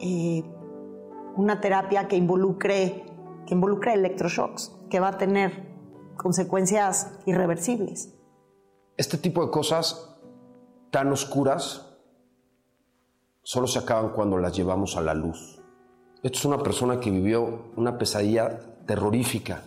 eh, 0.00 0.44
una 1.36 1.60
terapia 1.60 2.08
que 2.08 2.16
involucre, 2.16 3.06
que 3.46 3.54
involucre 3.54 3.94
electroshocks, 3.94 4.76
que 4.90 5.00
va 5.00 5.08
a 5.08 5.18
tener 5.18 5.68
consecuencias 6.16 7.12
irreversibles. 7.26 8.14
Este 8.96 9.16
tipo 9.16 9.44
de 9.44 9.50
cosas 9.50 10.18
tan 10.90 11.12
oscuras 11.12 11.87
solo 13.48 13.66
se 13.66 13.78
acaban 13.78 14.10
cuando 14.10 14.36
las 14.36 14.54
llevamos 14.54 14.98
a 14.98 15.00
la 15.00 15.14
luz. 15.14 15.58
Esto 16.22 16.38
es 16.38 16.44
una 16.44 16.58
persona 16.58 17.00
que 17.00 17.10
vivió 17.10 17.70
una 17.76 17.96
pesadilla 17.96 18.60
terrorífica 18.84 19.62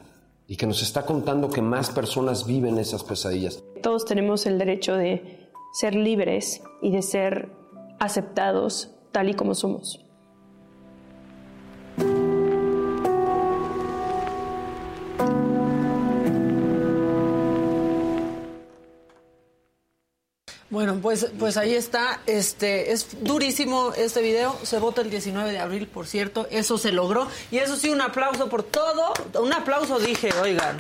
y 0.46 0.56
que 0.56 0.68
nos 0.68 0.84
está 0.84 1.04
contando 1.04 1.50
que 1.50 1.64
más 1.64 1.90
personas 1.90 2.46
viven 2.46 2.78
esas 2.78 3.04
pesadillas. 3.04 3.64
Todos 3.82 4.06
tenemos 4.06 4.46
el 4.46 4.60
derecho 4.60 4.94
de 4.96 5.50
ser 5.74 5.96
libres 5.96 6.62
y 6.84 6.92
de 6.92 7.02
ser 7.02 7.50
aceptados 8.00 8.92
tal 9.12 9.30
y 9.30 9.34
como 9.34 9.56
somos. 9.56 10.06
Bueno, 20.72 21.00
pues, 21.02 21.28
pues 21.38 21.58
ahí 21.58 21.76
está. 21.76 22.22
Este 22.26 22.94
es 22.94 23.06
durísimo 23.22 23.92
este 23.96 24.22
video. 24.22 24.58
Se 24.64 24.80
vota 24.80 25.02
el 25.02 25.10
19 25.10 25.52
de 25.52 25.60
abril, 25.60 25.86
por 25.86 26.08
cierto. 26.08 26.48
Eso 26.50 26.78
se 26.78 26.94
logró. 26.94 27.28
Y 27.52 27.58
eso 27.58 27.76
sí, 27.76 27.90
un 27.90 28.00
aplauso 28.00 28.48
por 28.48 28.64
todo. 28.64 29.14
Un 29.40 29.52
aplauso, 29.52 30.00
dije, 30.00 30.30
oigan. 30.42 30.78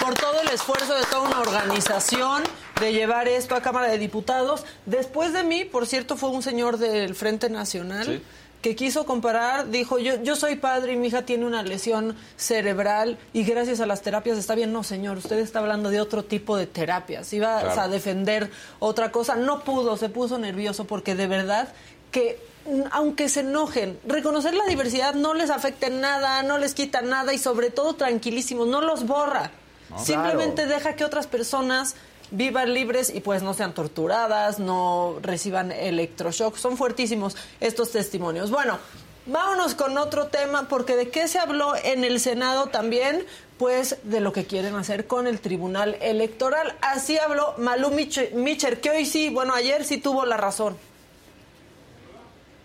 Por 0.00 0.14
todo 0.14 0.42
el 0.42 0.48
esfuerzo 0.48 0.94
de 0.94 1.04
toda 1.04 1.22
una 1.22 1.40
organización 1.40 2.42
de 2.78 2.92
llevar 2.92 3.26
esto 3.26 3.54
a 3.54 3.62
Cámara 3.62 3.88
de 3.88 3.96
Diputados. 3.96 4.64
Después 4.84 5.32
de 5.32 5.44
mí, 5.44 5.64
por 5.64 5.86
cierto, 5.86 6.18
fue 6.18 6.28
un 6.28 6.42
señor 6.42 6.76
del 6.76 7.14
Frente 7.14 7.48
Nacional. 7.48 8.04
Sí. 8.04 8.22
Que 8.60 8.76
quiso 8.76 9.06
comparar, 9.06 9.70
dijo, 9.70 9.98
yo, 9.98 10.22
yo 10.22 10.36
soy 10.36 10.56
padre 10.56 10.92
y 10.92 10.96
mi 10.96 11.06
hija 11.06 11.22
tiene 11.22 11.46
una 11.46 11.62
lesión 11.62 12.14
cerebral 12.36 13.16
y 13.32 13.44
gracias 13.44 13.80
a 13.80 13.86
las 13.86 14.02
terapias 14.02 14.36
está 14.36 14.54
bien. 14.54 14.72
No, 14.72 14.82
señor, 14.84 15.16
usted 15.18 15.38
está 15.38 15.60
hablando 15.60 15.88
de 15.90 16.00
otro 16.00 16.24
tipo 16.24 16.56
de 16.56 16.66
terapias. 16.66 17.32
Iba 17.32 17.60
Claro. 17.60 17.80
a 17.80 17.88
defender 17.88 18.50
otra 18.78 19.10
cosa. 19.12 19.36
No 19.36 19.60
pudo, 19.64 19.96
se 19.96 20.08
puso 20.10 20.38
nervioso 20.38 20.84
porque 20.84 21.14
de 21.14 21.26
verdad 21.26 21.68
que 22.10 22.38
mm, 22.66 22.82
aunque 22.90 23.28
se 23.30 23.40
enojen, 23.40 23.98
reconocer 24.06 24.52
la 24.54 24.66
diversidad 24.66 25.14
no 25.14 25.32
les 25.32 25.48
afecta 25.48 25.86
en 25.86 26.00
nada, 26.02 26.42
no 26.42 26.58
les 26.58 26.74
quita 26.74 27.00
nada 27.00 27.32
y 27.32 27.38
sobre 27.38 27.70
todo 27.70 27.94
tranquilísimos, 27.94 28.66
no 28.68 28.82
los 28.82 29.06
borra. 29.06 29.52
No. 29.88 29.98
Simplemente 30.04 30.66
deja 30.66 30.94
que 30.96 31.04
otras 31.04 31.26
personas 31.26 31.96
vivan 32.30 32.74
libres 32.74 33.12
y 33.14 33.20
pues 33.20 33.42
no 33.42 33.54
sean 33.54 33.74
torturadas, 33.74 34.58
no 34.58 35.16
reciban 35.22 35.72
electroshock. 35.72 36.56
Son 36.56 36.76
fuertísimos 36.76 37.36
estos 37.60 37.90
testimonios. 37.92 38.50
Bueno, 38.50 38.78
vámonos 39.26 39.74
con 39.74 39.96
otro 39.98 40.28
tema 40.28 40.68
porque 40.68 40.96
de 40.96 41.10
qué 41.10 41.28
se 41.28 41.38
habló 41.38 41.74
en 41.76 42.04
el 42.04 42.20
Senado 42.20 42.66
también, 42.66 43.24
pues 43.58 43.98
de 44.04 44.20
lo 44.20 44.32
que 44.32 44.46
quieren 44.46 44.74
hacer 44.76 45.06
con 45.06 45.26
el 45.26 45.40
Tribunal 45.40 45.96
Electoral. 46.00 46.76
Así 46.80 47.18
habló 47.18 47.54
Malú 47.58 47.90
que 47.90 48.90
hoy 48.90 49.06
sí, 49.06 49.28
bueno, 49.30 49.54
ayer 49.54 49.84
sí 49.84 49.98
tuvo 49.98 50.24
la 50.24 50.36
razón. 50.36 50.76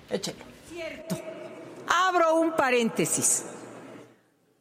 Échelo. 0.09 0.37
Abro 1.87 2.35
un 2.35 2.53
paréntesis. 2.53 3.43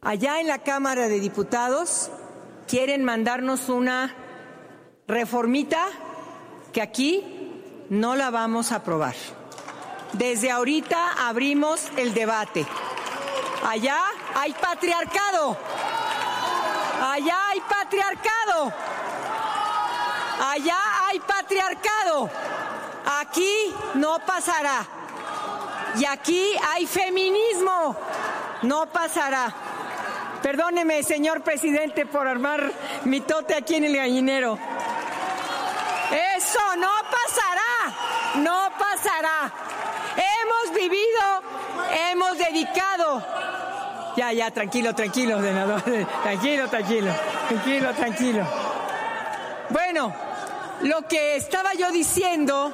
Allá 0.03 0.41
en 0.41 0.49
la 0.49 0.59
Cámara 0.59 1.09
de 1.09 1.21
Diputados 1.21 2.11
quieren 2.67 3.05
mandarnos 3.05 3.69
una 3.69 4.15
reformita 5.07 5.87
que 6.73 6.81
aquí 6.83 7.23
no 7.91 8.17
la 8.17 8.31
vamos 8.31 8.73
a 8.73 8.77
aprobar. 8.77 9.15
Desde 10.13 10.51
ahorita 10.51 11.29
abrimos 11.29 11.89
el 11.97 12.15
debate. 12.15 12.67
Allá 13.67 14.01
hay 14.35 14.53
patriarcado. 14.53 15.57
Allá 17.03 17.49
hay 17.49 17.61
patriarcado. 17.61 18.73
Allá 20.41 20.79
hay 21.07 21.21
patriarcado. 21.21 22.31
Aquí 23.21 23.75
no 23.95 24.19
pasará. 24.21 24.87
Y 25.97 26.05
aquí 26.05 26.53
hay 26.73 26.87
feminismo. 26.87 27.97
No 28.63 28.87
pasará. 28.87 29.53
Perdóneme, 30.45 31.03
señor 31.03 31.41
presidente, 31.41 32.05
por 32.05 32.29
armar 32.29 32.71
mi 33.05 33.23
tote 33.23 33.55
aquí 33.55 33.77
en 33.77 33.85
el 33.85 33.97
gallinero. 33.97 34.59
Eso 36.37 36.61
no 36.77 36.91
pasará. 37.11 38.43
No 38.43 38.69
pasará. 38.79 39.51
Hemos 40.15 40.79
vivido, 40.79 41.43
hemos 42.11 42.37
dedicado. 42.37 43.25
Ya, 44.19 44.35
ya, 44.35 44.51
tranquilo, 44.51 44.95
tranquilo, 44.95 45.41
senador. 45.41 45.83
Tranquilo, 46.23 46.69
tranquilo. 46.69 47.13
Tranquilo, 47.49 47.95
tranquilo. 47.95 48.47
Bueno, 49.71 50.15
lo 50.83 51.09
que 51.09 51.37
estaba 51.37 51.73
yo 51.73 51.91
diciendo 51.91 52.71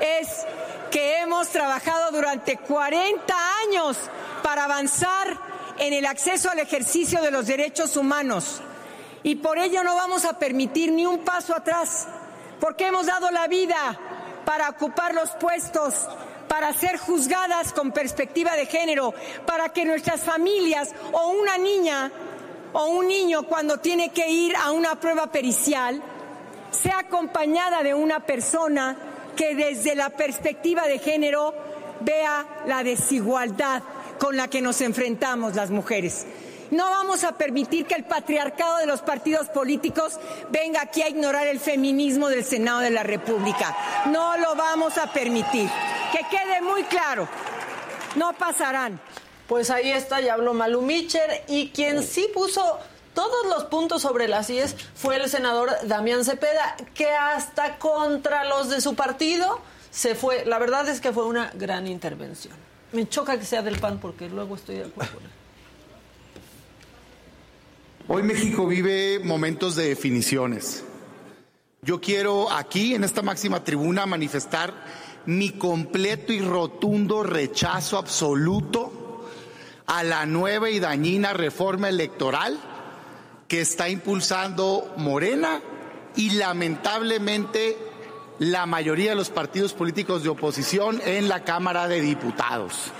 es 0.00 0.46
que 0.90 1.18
hemos 1.20 1.50
trabajado 1.50 2.10
durante 2.10 2.56
40 2.56 3.34
años 3.66 3.98
para 4.42 4.64
avanzar 4.64 5.51
en 5.82 5.92
el 5.92 6.06
acceso 6.06 6.48
al 6.48 6.60
ejercicio 6.60 7.20
de 7.20 7.32
los 7.32 7.48
derechos 7.48 7.96
humanos. 7.96 8.60
Y 9.24 9.34
por 9.34 9.58
ello 9.58 9.82
no 9.82 9.96
vamos 9.96 10.24
a 10.24 10.38
permitir 10.38 10.92
ni 10.92 11.06
un 11.06 11.24
paso 11.24 11.56
atrás, 11.56 12.06
porque 12.60 12.86
hemos 12.86 13.06
dado 13.06 13.32
la 13.32 13.48
vida 13.48 13.98
para 14.44 14.68
ocupar 14.68 15.12
los 15.12 15.30
puestos, 15.30 15.94
para 16.46 16.72
ser 16.72 16.98
juzgadas 16.98 17.72
con 17.72 17.90
perspectiva 17.90 18.54
de 18.54 18.66
género, 18.66 19.12
para 19.44 19.70
que 19.70 19.84
nuestras 19.84 20.20
familias 20.20 20.90
o 21.10 21.30
una 21.30 21.58
niña 21.58 22.12
o 22.74 22.86
un 22.86 23.08
niño 23.08 23.42
cuando 23.42 23.78
tiene 23.78 24.10
que 24.10 24.30
ir 24.30 24.54
a 24.54 24.70
una 24.70 25.00
prueba 25.00 25.32
pericial 25.32 26.00
sea 26.70 27.00
acompañada 27.00 27.82
de 27.82 27.92
una 27.92 28.20
persona 28.20 28.96
que 29.34 29.56
desde 29.56 29.96
la 29.96 30.10
perspectiva 30.10 30.86
de 30.86 31.00
género 31.00 31.52
vea 32.02 32.46
la 32.66 32.84
desigualdad 32.84 33.82
con 34.22 34.36
la 34.36 34.46
que 34.46 34.62
nos 34.62 34.80
enfrentamos 34.82 35.56
las 35.56 35.70
mujeres. 35.70 36.26
No 36.70 36.84
vamos 36.84 37.24
a 37.24 37.32
permitir 37.32 37.86
que 37.86 37.96
el 37.96 38.04
patriarcado 38.04 38.76
de 38.76 38.86
los 38.86 39.02
partidos 39.02 39.48
políticos 39.48 40.20
venga 40.48 40.80
aquí 40.80 41.02
a 41.02 41.08
ignorar 41.08 41.48
el 41.48 41.58
feminismo 41.58 42.28
del 42.28 42.44
Senado 42.44 42.78
de 42.78 42.90
la 42.90 43.02
República. 43.02 43.76
No 44.06 44.36
lo 44.38 44.54
vamos 44.54 44.96
a 44.96 45.12
permitir. 45.12 45.68
Que 46.12 46.20
quede 46.30 46.62
muy 46.62 46.84
claro. 46.84 47.28
No 48.14 48.32
pasarán. 48.34 49.00
Pues 49.48 49.70
ahí 49.70 49.90
está, 49.90 50.20
ya 50.20 50.34
habló 50.34 50.54
Malu 50.54 50.82
Micher 50.82 51.42
y 51.48 51.70
quien 51.70 52.04
sí 52.04 52.30
puso 52.32 52.78
todos 53.14 53.46
los 53.46 53.64
puntos 53.64 54.02
sobre 54.02 54.28
las 54.28 54.48
IES 54.50 54.76
fue 54.94 55.16
el 55.16 55.28
senador 55.28 55.68
Damián 55.82 56.24
Cepeda, 56.24 56.76
que 56.94 57.10
hasta 57.10 57.76
contra 57.80 58.44
los 58.44 58.70
de 58.70 58.80
su 58.80 58.94
partido 58.94 59.60
se 59.90 60.14
fue. 60.14 60.44
La 60.44 60.60
verdad 60.60 60.88
es 60.88 61.00
que 61.00 61.12
fue 61.12 61.26
una 61.26 61.50
gran 61.54 61.88
intervención. 61.88 62.54
Me 62.92 63.08
choca 63.08 63.38
que 63.38 63.44
sea 63.44 63.62
del 63.62 63.78
PAN 63.78 63.98
porque 63.98 64.28
luego 64.28 64.56
estoy 64.56 64.76
de 64.76 64.84
acuerdo 64.84 65.14
con 65.14 65.24
él. 65.24 65.30
Hoy 68.08 68.22
México 68.22 68.66
vive 68.66 69.20
momentos 69.20 69.76
de 69.76 69.88
definiciones. 69.88 70.84
Yo 71.82 72.00
quiero 72.00 72.50
aquí, 72.50 72.94
en 72.94 73.04
esta 73.04 73.22
máxima 73.22 73.64
tribuna, 73.64 74.06
manifestar 74.06 74.74
mi 75.26 75.50
completo 75.50 76.32
y 76.32 76.40
rotundo 76.40 77.22
rechazo 77.22 77.96
absoluto 77.96 79.28
a 79.86 80.02
la 80.02 80.26
nueva 80.26 80.68
y 80.70 80.80
dañina 80.80 81.32
reforma 81.32 81.88
electoral 81.88 82.58
que 83.48 83.60
está 83.60 83.88
impulsando 83.88 84.92
Morena 84.96 85.60
y 86.16 86.30
lamentablemente 86.30 87.76
la 88.38 88.66
mayoría 88.66 89.10
de 89.10 89.16
los 89.16 89.30
partidos 89.30 89.72
políticos 89.72 90.22
de 90.22 90.28
oposición 90.28 91.00
en 91.04 91.28
la 91.28 91.44
Cámara 91.44 91.88
de 91.88 92.00
Diputados. 92.00 92.92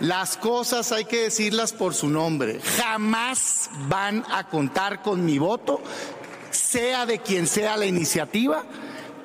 Las 0.00 0.36
cosas 0.36 0.92
hay 0.92 1.06
que 1.06 1.22
decirlas 1.22 1.72
por 1.72 1.94
su 1.94 2.08
nombre. 2.08 2.60
Jamás 2.76 3.68
van 3.88 4.24
a 4.30 4.48
contar 4.48 5.02
con 5.02 5.24
mi 5.24 5.38
voto, 5.38 5.80
sea 6.50 7.04
de 7.06 7.18
quien 7.18 7.48
sea 7.48 7.76
la 7.76 7.86
iniciativa, 7.86 8.64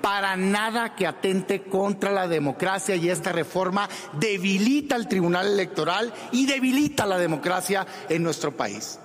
para 0.02 0.36
nada 0.36 0.96
que 0.96 1.06
atente 1.08 1.62
contra 1.64 2.12
la 2.12 2.28
democracia 2.28 2.96
y 2.96 3.10
esta 3.10 3.32
reforma 3.32 3.88
debilita 4.20 4.96
el 4.96 5.08
Tribunal 5.08 5.48
Electoral 5.48 6.14
y 6.32 6.46
debilita 6.46 7.06
la 7.06 7.18
democracia 7.18 7.86
en 8.10 8.24
nuestro 8.24 8.58
país. 8.58 9.00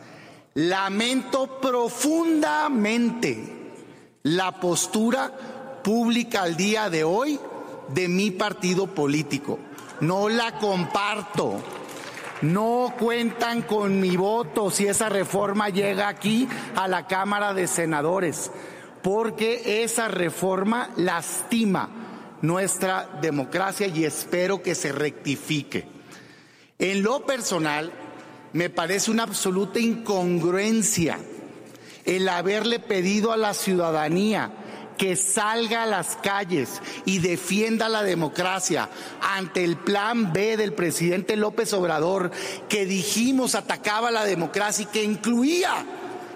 Lamento 0.55 1.61
profundamente 1.61 3.58
la 4.29 4.53
postura 4.53 5.33
pública 5.83 6.43
al 6.43 6.57
día 6.57 6.91
de 6.91 7.03
hoy 7.03 7.41
de 7.89 8.09
mi 8.09 8.31
partido 8.31 8.87
político. 8.87 9.59
No 10.01 10.29
la 10.29 10.59
comparto. 10.59 11.63
No 12.43 12.95
cuentan 12.99 13.63
con 13.63 13.99
mi 13.99 14.17
voto 14.17 14.71
si 14.71 14.87
esa 14.87 15.09
reforma 15.09 15.71
llega 15.71 16.09
aquí 16.09 16.47
a 16.77 16.87
la 16.87 17.07
Cámara 17.07 17.55
de 17.55 17.67
Senadores, 17.67 18.53
porque 19.03 19.83
esa 19.83 20.09
reforma 20.09 20.91
lastima 20.97 21.89
nuestra 22.43 23.09
democracia 23.21 23.87
y 23.87 24.05
espero 24.05 24.63
que 24.63 24.75
se 24.75 24.93
rectifique. 24.93 25.89
En 26.79 27.03
lo 27.03 27.25
personal, 27.25 27.91
me 28.53 28.69
parece 28.69 29.11
una 29.11 29.25
absoluta 29.25 29.81
incongruencia 29.81 31.19
el 32.09 32.27
haberle 32.31 32.81
pedido 32.81 33.33
a 33.33 33.37
la 33.37 33.53
ciudadanía 33.53 34.51
que 34.97 35.15
salga 35.15 35.83
a 35.83 35.87
las 35.87 36.17
calles 36.17 36.81
y 37.05 37.19
defienda 37.19 37.91
la 37.91 38.03
democracia 38.03 38.89
ante 39.21 39.63
el 39.63 39.77
plan 39.77 40.33
B 40.33 40.57
del 40.57 40.73
presidente 40.73 41.37
López 41.37 41.73
Obrador, 41.75 42.31
que 42.69 42.87
dijimos 42.87 43.55
atacaba 43.55 44.11
la 44.11 44.25
democracia 44.25 44.85
y 44.85 44.87
que 44.87 45.05
incluía 45.05 45.85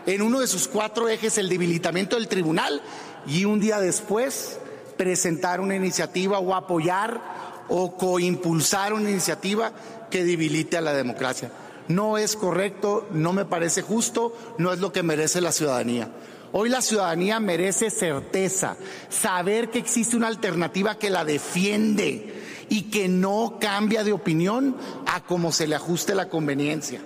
en 0.05 0.21
uno 0.21 0.41
de 0.41 0.47
sus 0.47 0.69
cuatro 0.69 1.09
ejes 1.09 1.39
el 1.39 1.49
debilitamiento 1.49 2.17
del 2.17 2.29
tribunal, 2.29 2.83
y 3.27 3.47
un 3.47 3.59
día 3.59 3.81
después 3.81 4.59
presentar 4.99 5.61
una 5.61 5.75
iniciativa 5.75 6.39
o 6.39 6.55
apoyar 6.55 7.65
o 7.69 7.97
coimpulsar 7.97 8.93
una 8.93 9.11
iniciativa 9.11 9.73
que 10.11 10.25
debilite 10.25 10.77
a 10.77 10.83
la 10.83 10.93
democracia. 10.93 11.51
No 11.89 12.19
es 12.19 12.37
correcto, 12.37 13.09
no 13.13 13.33
me 13.33 13.45
parece 13.45 13.83
justo, 13.83 14.37
no 14.59 14.73
es 14.73 14.81
lo 14.81 14.93
que 14.93 15.03
merece 15.03 15.41
la 15.41 15.53
ciudadanía. 15.53 16.11
Hoy 16.53 16.69
la 16.69 16.83
ciudadanía 16.83 17.41
merece 17.41 17.91
certeza, 17.91 18.77
saber 19.09 19.71
que 19.71 19.79
existe 19.79 20.17
una 20.17 20.27
alternativa 20.27 20.99
que 20.99 21.09
la 21.09 21.25
defiende 21.25 22.43
y 22.69 22.91
que 22.91 23.09
no 23.09 23.59
cambia 23.59 24.05
de 24.05 24.13
opinión 24.13 24.77
a 25.07 25.25
como 25.25 25.51
se 25.51 25.67
le 25.67 25.77
ajuste 25.77 26.15
la 26.15 26.29
conveniencia. 26.29 27.01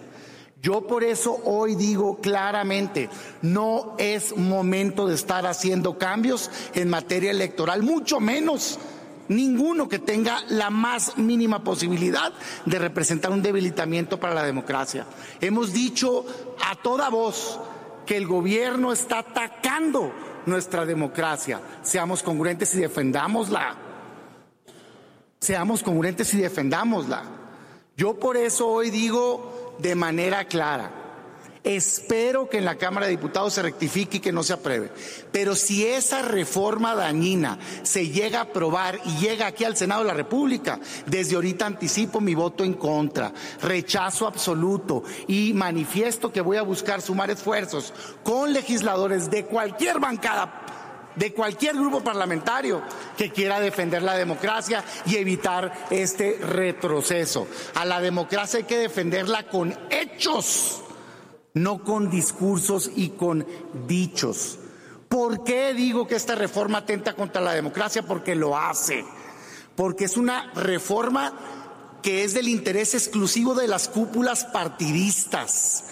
Yo 0.62 0.87
por 0.87 1.05
eso 1.05 1.41
hoy 1.45 1.77
digo 1.77 2.21
claramente, 2.21 3.09
no 3.43 3.95
es 3.99 4.37
momento 4.37 5.07
de 5.07 5.15
estar 5.15 5.47
haciendo 5.47 5.97
cambios 5.97 6.51
en 6.75 6.89
materia 6.89 7.31
electoral, 7.31 7.85
mucho 7.85 8.19
menos 8.19 8.81
ninguno 9.29 9.89
que 9.89 9.99
tenga 9.99 10.43
la 10.49 10.71
más 10.71 11.19
mínima 11.19 11.62
posibilidad 11.65 12.33
de 12.65 12.79
representar 12.79 13.31
un 13.31 13.43
debilitamiento 13.43 14.19
para 14.19 14.35
la 14.35 14.45
democracia. 14.45 15.07
Hemos 15.41 15.73
dicho 15.73 16.25
a 16.65 16.77
toda 16.77 17.09
voz 17.09 17.59
que 18.07 18.17
el 18.17 18.27
gobierno 18.27 18.93
está 18.93 19.19
atacando 19.19 20.12
nuestra 20.47 20.87
democracia. 20.87 21.61
Seamos 21.83 22.23
congruentes 22.23 22.75
y 22.75 22.79
defendámosla. 22.79 23.77
Seamos 25.41 25.83
congruentes 25.83 26.33
y 26.35 26.39
defendámosla. 26.39 27.25
Yo 27.97 28.19
por 28.19 28.37
eso 28.37 28.69
hoy 28.69 28.91
digo 28.91 29.77
de 29.79 29.95
manera 29.95 30.45
clara, 30.45 30.91
Espero 31.66 32.48
que 32.48 32.59
en 32.59 32.64
la 32.64 32.76
Cámara 32.76 33.07
de 33.07 33.11
Diputados 33.16 33.55
se 33.55 33.61
rectifique 33.61 34.18
y 34.18 34.20
que 34.20 34.31
no 34.31 34.44
se 34.44 34.52
apruebe. 34.52 34.92
Pero 35.33 35.57
si 35.57 35.85
esa 35.85 36.22
reforma 36.22 36.94
dañina 36.94 37.59
se 37.83 38.09
llega 38.09 38.38
a 38.38 38.42
aprobar 38.42 39.00
y 39.05 39.16
llega 39.16 39.48
aquí 39.48 39.64
al 39.64 39.76
Senado 39.76 40.02
de 40.02 40.07
la 40.07 40.14
República, 40.14 40.79
desde 41.07 41.35
ahorita 41.35 41.66
anticipo 41.66 42.20
mi 42.20 42.37
voto 42.37 42.62
en 42.62 42.74
contra, 42.74 43.33
rechazo 43.62 44.29
absoluto 44.29 45.02
y 45.26 45.55
manifiesto 45.55 46.31
que 46.31 46.40
voy 46.40 46.57
a 46.57 46.62
buscar 46.62 47.02
sumar 47.02 47.33
esfuerzos 47.33 47.92
con 48.22 48.52
legisladores 48.52 49.29
de 49.29 49.44
cualquier 49.44 49.98
bancada 49.98 50.62
de 51.16 51.33
cualquier 51.33 51.74
grupo 51.74 52.05
parlamentario 52.05 52.83
que 53.16 53.33
quiera 53.33 53.59
defender 53.59 54.02
la 54.02 54.14
democracia 54.14 54.85
y 55.07 55.16
evitar 55.16 55.72
este 55.90 56.38
retroceso. 56.42 57.48
A 57.74 57.87
la 57.87 58.00
democracia 58.00 58.59
hay 58.59 58.64
que 58.64 58.76
defenderla 58.76 59.48
con 59.48 59.74
hechos 59.90 60.83
no 61.57 61.83
con 61.83 62.11
discursos 62.11 62.90
y 62.97 63.11
con 63.11 63.47
dichos. 63.88 64.59
¿Por 65.09 65.42
qué 65.42 65.73
digo 65.73 66.07
que 66.07 66.14
esta 66.14 66.35
reforma 66.35 66.79
atenta 66.79 67.14
contra 67.14 67.40
la 67.40 67.55
democracia? 67.55 68.03
Porque 68.03 68.35
lo 68.35 68.59
hace. 68.59 69.07
Porque 69.75 70.05
es 70.05 70.19
una 70.19 70.53
reforma 70.53 71.33
que 72.03 72.25
es 72.25 72.35
del 72.35 72.49
interés 72.49 72.95
exclusivo 72.95 73.55
de 73.55 73.69
las 73.69 73.88
cúpulas 73.88 74.45
partidistas. 74.45 75.85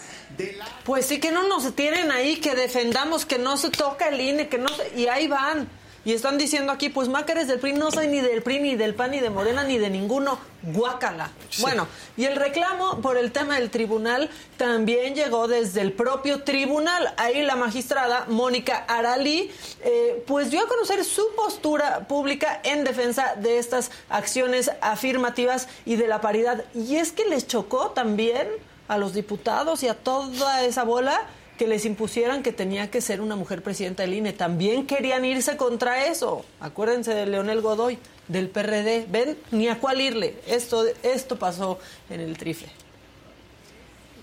Pues 0.85 1.07
sí 1.07 1.18
que 1.18 1.33
no 1.33 1.48
nos 1.48 1.74
tienen 1.74 2.11
ahí, 2.12 2.37
que 2.37 2.55
defendamos 2.55 3.24
que 3.24 3.38
no 3.38 3.57
se 3.57 3.70
toca 3.70 4.09
el 4.09 4.20
INE, 4.20 4.48
que 4.48 4.59
no 4.59 4.68
y 4.94 5.07
ahí 5.07 5.29
van. 5.29 5.66
Y 6.04 6.12
están 6.12 6.36
diciendo 6.36 6.70
aquí, 6.70 6.90
pues 6.90 7.08
Maca 7.08 7.34
del 7.34 7.58
PRI, 7.58 7.72
no 7.72 7.90
soy 7.90 8.08
ni 8.08 8.20
del 8.20 8.42
PRI, 8.42 8.60
ni 8.60 8.76
del 8.76 8.94
PAN, 8.94 9.12
ni 9.12 9.20
de 9.20 9.30
Morena, 9.30 9.64
ni 9.64 9.78
de 9.78 9.88
ninguno. 9.88 10.38
Guácala. 10.62 11.30
Bueno, 11.60 11.86
y 12.16 12.24
el 12.24 12.36
reclamo 12.36 13.00
por 13.02 13.18
el 13.18 13.32
tema 13.32 13.56
del 13.56 13.70
tribunal 13.70 14.30
también 14.56 15.14
llegó 15.14 15.46
desde 15.46 15.82
el 15.82 15.92
propio 15.92 16.42
tribunal. 16.42 17.12
Ahí 17.18 17.42
la 17.42 17.56
magistrada 17.56 18.24
Mónica 18.28 18.84
Arali, 18.88 19.50
eh, 19.82 20.24
pues 20.26 20.50
dio 20.50 20.62
a 20.62 20.68
conocer 20.68 21.04
su 21.04 21.22
postura 21.36 22.00
pública 22.08 22.60
en 22.64 22.84
defensa 22.84 23.34
de 23.36 23.58
estas 23.58 23.90
acciones 24.08 24.70
afirmativas 24.80 25.68
y 25.84 25.96
de 25.96 26.08
la 26.08 26.22
paridad. 26.22 26.64
Y 26.74 26.96
es 26.96 27.12
que 27.12 27.26
les 27.26 27.46
chocó 27.46 27.90
también 27.90 28.48
a 28.88 28.98
los 28.98 29.12
diputados 29.12 29.82
y 29.82 29.88
a 29.88 29.94
toda 29.94 30.64
esa 30.64 30.84
bola 30.84 31.26
que 31.58 31.66
les 31.66 31.84
impusieran 31.84 32.42
que 32.42 32.52
tenía 32.52 32.90
que 32.90 33.00
ser 33.00 33.20
una 33.20 33.36
mujer 33.36 33.62
presidenta 33.62 34.02
del 34.02 34.14
INE. 34.14 34.32
También 34.32 34.86
querían 34.86 35.24
irse 35.24 35.56
contra 35.56 36.06
eso. 36.06 36.44
Acuérdense 36.60 37.14
de 37.14 37.26
Leonel 37.26 37.60
Godoy, 37.60 37.98
del 38.28 38.48
PRD. 38.48 39.06
¿Ven? 39.08 39.36
Ni 39.50 39.68
a 39.68 39.78
cuál 39.78 40.00
irle. 40.00 40.34
Esto, 40.46 40.84
esto 41.02 41.38
pasó 41.38 41.78
en 42.10 42.20
el 42.20 42.36
trifle. 42.36 42.68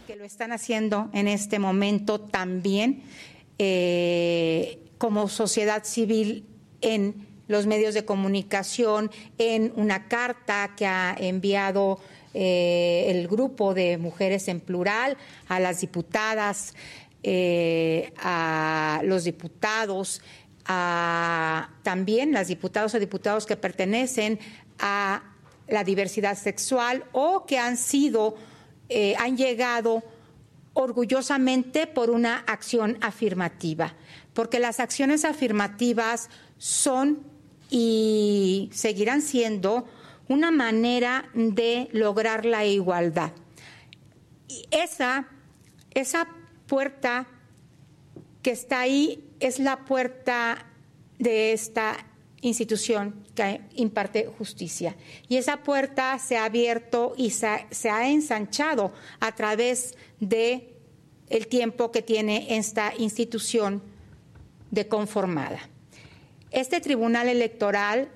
Que 0.08 0.16
lo 0.16 0.26
están 0.26 0.52
haciendo 0.52 1.10
en 1.14 1.28
este 1.28 1.58
momento 1.58 2.20
también 2.20 3.04
eh, 3.58 4.80
como 4.98 5.30
sociedad 5.30 5.84
civil 5.86 6.46
en 6.82 7.28
los 7.48 7.68
medios 7.68 7.94
de 7.94 8.06
comunicación, 8.06 9.12
en 9.38 9.74
una 9.76 10.08
carta 10.08 10.74
que 10.76 10.86
ha 10.86 11.16
enviado 11.18 12.00
eh, 12.34 13.08
el 13.10 13.28
grupo 13.28 13.74
de 13.74 13.98
mujeres 13.98 14.48
en 14.48 14.62
plural 14.62 15.18
a 15.50 15.60
las 15.60 15.82
diputadas 15.82 16.74
eh, 17.24 18.14
a 18.18 19.02
los 19.04 19.24
diputados, 19.24 20.22
a 20.66 21.70
también 21.84 22.32
las 22.32 22.48
diputados 22.48 22.96
o 22.96 23.00
diputados 23.00 23.46
que 23.46 23.56
pertenecen 23.56 24.40
a 24.80 25.24
la 25.68 25.84
diversidad 25.84 26.38
sexual 26.38 27.06
o 27.12 27.46
que 27.46 27.58
han 27.60 27.78
sido, 27.78 28.36
eh, 28.90 29.16
han 29.18 29.38
llegado 29.38 30.04
orgullosamente 30.74 31.88
por 31.88 32.10
una 32.10 32.38
acción 32.38 32.98
afirmativa, 33.02 33.94
porque 34.34 34.60
las 34.60 34.80
acciones 34.80 35.26
afirmativas 35.26 36.30
son 36.58 37.20
y 37.70 38.70
seguirán 38.74 39.22
siendo 39.22 39.88
una 40.28 40.52
manera 40.52 41.30
de 41.34 41.90
lograr 41.92 42.46
la 42.46 42.66
igualdad. 42.66 43.32
Y 44.48 44.66
esa, 44.72 45.28
esa 45.94 46.28
puerta 46.72 47.28
que 48.42 48.52
está 48.52 48.80
ahí 48.80 49.26
es 49.42 49.60
la 49.60 49.84
puerta 49.84 50.68
de 51.20 51.52
esta 51.52 51.98
institución 52.40 53.26
que 53.36 53.60
imparte 53.76 54.32
justicia. 54.38 54.96
Y 55.28 55.36
esa 55.36 55.64
puerta 55.64 56.18
se 56.18 56.38
ha 56.38 56.46
abierto 56.46 57.14
y 57.18 57.32
se 57.32 57.90
ha, 57.90 58.08
ensanchado 58.08 58.94
a 59.20 59.36
través 59.36 59.98
de 60.22 60.74
tiempo 61.50 61.92
que 61.92 62.02
tiene 62.02 62.56
esta 62.58 62.94
institución 62.98 63.84
de 64.72 64.88
conformada. 64.88 65.60
Este 66.52 66.80
tribunal 66.80 67.28
electoral 67.28 68.08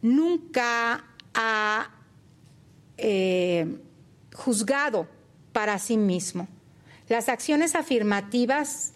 nunca 0.00 1.06
ha 1.34 1.90
eh, 2.98 3.66
juzgado 4.32 5.08
para 5.52 5.76
sí 5.80 5.96
mismo 5.96 6.46
las 7.10 7.28
acciones 7.28 7.74
afirmativas 7.74 8.92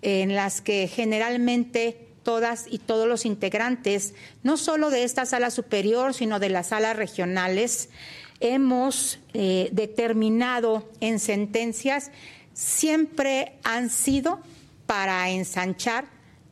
en 0.00 0.36
las 0.36 0.60
que 0.60 0.86
generalmente 0.86 2.06
todas 2.22 2.66
y 2.70 2.78
todos 2.78 3.08
los 3.08 3.26
integrantes, 3.26 4.14
no 4.44 4.56
solo 4.56 4.88
de 4.88 5.02
esta 5.02 5.26
sala 5.26 5.50
superior, 5.50 6.14
sino 6.14 6.38
de 6.38 6.48
las 6.48 6.68
salas 6.68 6.96
regionales, 6.96 7.88
hemos 8.38 9.18
eh, 9.34 9.68
determinado 9.72 10.88
en 11.00 11.18
sentencias, 11.18 12.12
siempre 12.54 13.54
han 13.64 13.90
sido 13.90 14.38
para 14.86 15.28
ensanchar 15.30 16.04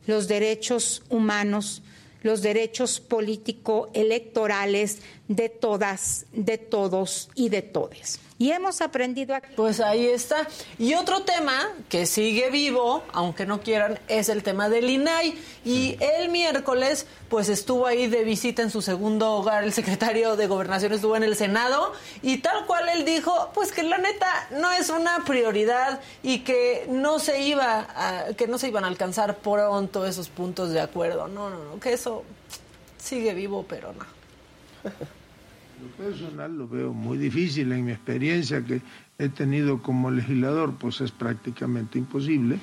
los 0.07 0.27
derechos 0.27 1.01
humanos, 1.09 1.81
los 2.23 2.41
derechos 2.41 2.99
político-electorales 2.99 4.99
de 5.27 5.49
todas, 5.49 6.25
de 6.31 6.57
todos 6.57 7.29
y 7.35 7.49
de 7.49 7.61
todes 7.61 8.19
y 8.37 8.51
hemos 8.51 8.81
aprendido 8.81 9.33
a... 9.33 9.41
Pues 9.55 9.79
ahí 9.79 10.07
está. 10.07 10.47
Y 10.77 10.93
otro 10.95 11.21
tema 11.23 11.69
que 11.87 12.05
sigue 12.05 12.49
vivo, 12.49 13.03
aunque 13.13 13.45
no 13.45 13.61
quieran, 13.61 13.97
es 14.09 14.27
el 14.27 14.43
tema 14.43 14.67
del 14.67 14.89
INAI. 14.89 15.37
Y 15.63 15.97
el 16.01 16.29
miércoles, 16.29 17.07
pues 17.29 17.47
estuvo 17.47 17.87
ahí 17.87 18.07
de 18.07 18.25
visita 18.25 18.61
en 18.61 18.71
su 18.71 18.81
segundo 18.81 19.31
hogar, 19.35 19.63
el 19.63 19.71
secretario 19.71 20.35
de 20.35 20.47
Gobernación 20.47 20.91
estuvo 20.91 21.15
en 21.15 21.23
el 21.23 21.35
Senado 21.37 21.93
y 22.21 22.39
tal 22.39 22.65
cual 22.65 22.89
él 22.89 23.05
dijo, 23.05 23.51
pues 23.53 23.71
que 23.71 23.83
la 23.83 23.97
neta 23.97 24.47
no 24.51 24.69
es 24.71 24.89
una 24.89 25.23
prioridad 25.23 26.01
y 26.21 26.39
que 26.39 26.85
no 26.89 27.19
se 27.19 27.41
iba 27.41 27.87
a, 27.95 28.33
que 28.33 28.47
no 28.47 28.57
se 28.57 28.67
iban 28.67 28.83
a 28.83 28.87
alcanzar 28.87 29.37
pronto 29.37 30.05
esos 30.05 30.27
puntos 30.27 30.71
de 30.71 30.81
acuerdo. 30.81 31.29
No, 31.29 31.49
no, 31.49 31.63
no, 31.63 31.79
que 31.79 31.93
eso 31.93 32.23
sigue 32.97 33.33
vivo, 33.33 33.65
pero 33.67 33.93
no. 33.93 34.05
Personal 35.97 36.57
lo 36.57 36.67
veo 36.67 36.93
muy 36.93 37.17
difícil 37.17 37.71
en 37.71 37.85
mi 37.85 37.91
experiencia 37.91 38.63
que 38.63 38.81
he 39.17 39.29
tenido 39.29 39.81
como 39.81 40.11
legislador, 40.11 40.73
pues 40.75 41.01
es 41.01 41.11
prácticamente 41.11 41.97
imposible 41.97 42.59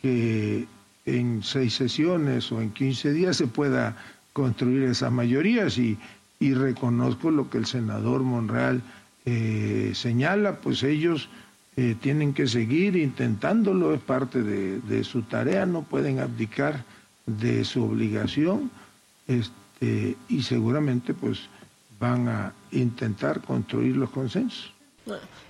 que 0.00 0.66
en 1.06 1.42
seis 1.42 1.74
sesiones 1.74 2.50
o 2.52 2.60
en 2.60 2.70
quince 2.70 3.12
días 3.12 3.36
se 3.36 3.46
pueda 3.46 3.96
construir 4.32 4.84
esas 4.84 5.12
mayorías 5.12 5.78
y, 5.78 5.98
y 6.38 6.54
reconozco 6.54 7.30
lo 7.30 7.50
que 7.50 7.58
el 7.58 7.66
senador 7.66 8.22
Monreal 8.22 8.82
eh, 9.26 9.92
señala, 9.94 10.56
pues 10.60 10.82
ellos 10.82 11.28
eh, 11.76 11.96
tienen 12.00 12.32
que 12.32 12.46
seguir 12.46 12.96
intentándolo, 12.96 13.94
es 13.94 14.00
parte 14.00 14.42
de, 14.42 14.80
de, 14.80 15.04
su 15.04 15.22
tarea, 15.22 15.66
no 15.66 15.82
pueden 15.82 16.18
abdicar 16.18 16.84
de 17.26 17.64
su 17.64 17.84
obligación 17.84 18.70
este, 19.28 20.16
y 20.28 20.42
seguramente 20.42 21.14
pues 21.14 21.48
van 21.98 22.28
a 22.28 22.52
intentar 22.72 23.40
construir 23.42 23.96
los 23.96 24.10
consensos. 24.10 24.72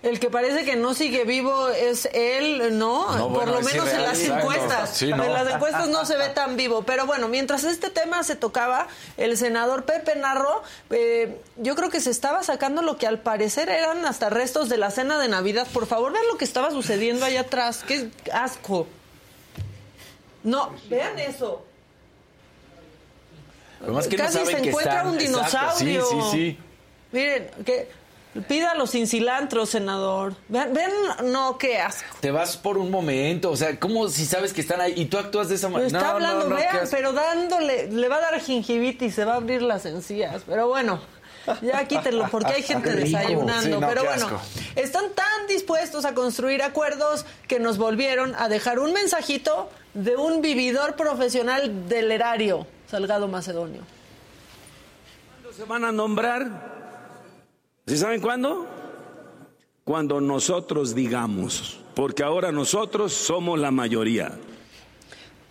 El 0.02 0.18
que 0.20 0.30
parece 0.30 0.64
que 0.64 0.74
no 0.74 0.94
sigue 0.94 1.24
vivo 1.24 1.68
es 1.68 2.08
él, 2.14 2.78
¿no? 2.78 3.14
No, 3.14 3.24
Por 3.28 3.44
bueno, 3.44 3.52
lo 3.56 3.60
menos 3.60 3.88
en 3.90 4.02
las 4.02 4.18
encuestas. 4.22 4.96
Sí, 4.96 5.10
¿no? 5.10 5.22
En 5.22 5.32
las 5.34 5.52
encuestas 5.52 5.86
no 5.88 6.06
se 6.06 6.16
ve 6.16 6.30
tan 6.30 6.56
vivo. 6.56 6.82
Pero 6.84 7.04
bueno, 7.04 7.28
mientras 7.28 7.64
este 7.64 7.90
tema 7.90 8.22
se 8.22 8.36
tocaba, 8.36 8.86
el 9.18 9.36
senador 9.36 9.84
Pepe 9.84 10.16
Narro, 10.16 10.62
eh, 10.88 11.42
yo 11.58 11.74
creo 11.74 11.90
que 11.90 12.00
se 12.00 12.10
estaba 12.10 12.42
sacando 12.42 12.80
lo 12.80 12.96
que 12.96 13.06
al 13.06 13.18
parecer 13.18 13.68
eran 13.68 14.06
hasta 14.06 14.30
restos 14.30 14.70
de 14.70 14.78
la 14.78 14.90
cena 14.90 15.18
de 15.18 15.28
Navidad. 15.28 15.66
Por 15.70 15.86
favor, 15.86 16.10
vean 16.12 16.24
lo 16.32 16.38
que 16.38 16.46
estaba 16.46 16.70
sucediendo 16.70 17.26
allá 17.26 17.40
atrás. 17.42 17.84
¡Qué 17.86 18.08
asco! 18.32 18.86
No, 20.42 20.70
vean 20.88 21.18
eso. 21.18 21.66
No 23.86 23.94
Casi 23.94 24.16
saben 24.16 24.46
se 24.46 24.62
que 24.62 24.68
encuentra 24.70 24.94
están- 24.98 25.08
un 25.08 25.20
Exacto, 25.20 25.78
dinosaurio. 25.84 26.06
Sí, 26.06 26.16
sí, 26.22 26.30
sí. 26.32 26.58
Miren, 27.12 27.50
que 27.64 27.88
pídalo 28.46 28.86
sin 28.86 29.06
cilantro, 29.06 29.66
senador. 29.66 30.34
Vean, 30.48 30.72
vean, 30.72 30.92
no, 31.32 31.58
qué 31.58 31.78
asco. 31.78 32.04
Te 32.20 32.30
vas 32.30 32.56
por 32.56 32.78
un 32.78 32.90
momento, 32.90 33.50
o 33.50 33.56
sea, 33.56 33.78
¿cómo 33.80 34.08
si 34.08 34.24
sabes 34.24 34.52
que 34.52 34.60
están 34.60 34.80
ahí 34.80 34.94
y 34.96 35.06
tú 35.06 35.18
actúas 35.18 35.48
de 35.48 35.56
esa 35.56 35.68
manera? 35.68 35.86
está 35.98 36.10
hablando, 36.12 36.48
vean, 36.48 36.88
pero 36.90 37.12
dándole, 37.12 37.90
le 37.90 38.08
va 38.08 38.16
a 38.16 38.20
dar 38.20 38.40
gingivitis, 38.40 39.14
se 39.14 39.24
va 39.24 39.32
a 39.32 39.36
abrir 39.36 39.62
las 39.62 39.84
encías. 39.86 40.42
Pero 40.46 40.68
bueno, 40.68 41.00
ya 41.60 41.84
quítenlo, 41.88 42.28
porque 42.30 42.52
hay 42.52 42.62
gente 42.62 42.90
Qué 42.90 42.96
rico. 42.96 43.18
desayunando. 43.18 43.62
Sí, 43.62 43.70
no, 43.70 43.80
pero 43.80 44.04
bueno, 44.04 44.40
están 44.76 45.06
tan 45.14 45.46
dispuestos 45.48 46.04
a 46.04 46.14
construir 46.14 46.62
acuerdos 46.62 47.26
que 47.48 47.58
nos 47.58 47.78
volvieron 47.78 48.36
a 48.36 48.48
dejar 48.48 48.78
un 48.78 48.92
mensajito 48.92 49.68
de 49.94 50.14
un 50.16 50.40
vividor 50.40 50.94
profesional 50.94 51.88
del 51.88 52.12
erario, 52.12 52.68
Salgado 52.88 53.26
Macedonio. 53.26 53.82
¿Cuándo 55.42 55.52
se 55.52 55.64
van 55.64 55.84
a 55.84 55.90
nombrar? 55.90 56.79
¿Sí 57.86 57.96
saben 57.96 58.20
cuándo? 58.20 58.66
Cuando 59.84 60.20
nosotros 60.20 60.94
digamos, 60.94 61.80
porque 61.94 62.22
ahora 62.22 62.52
nosotros 62.52 63.12
somos 63.12 63.58
la 63.58 63.70
mayoría. 63.70 64.32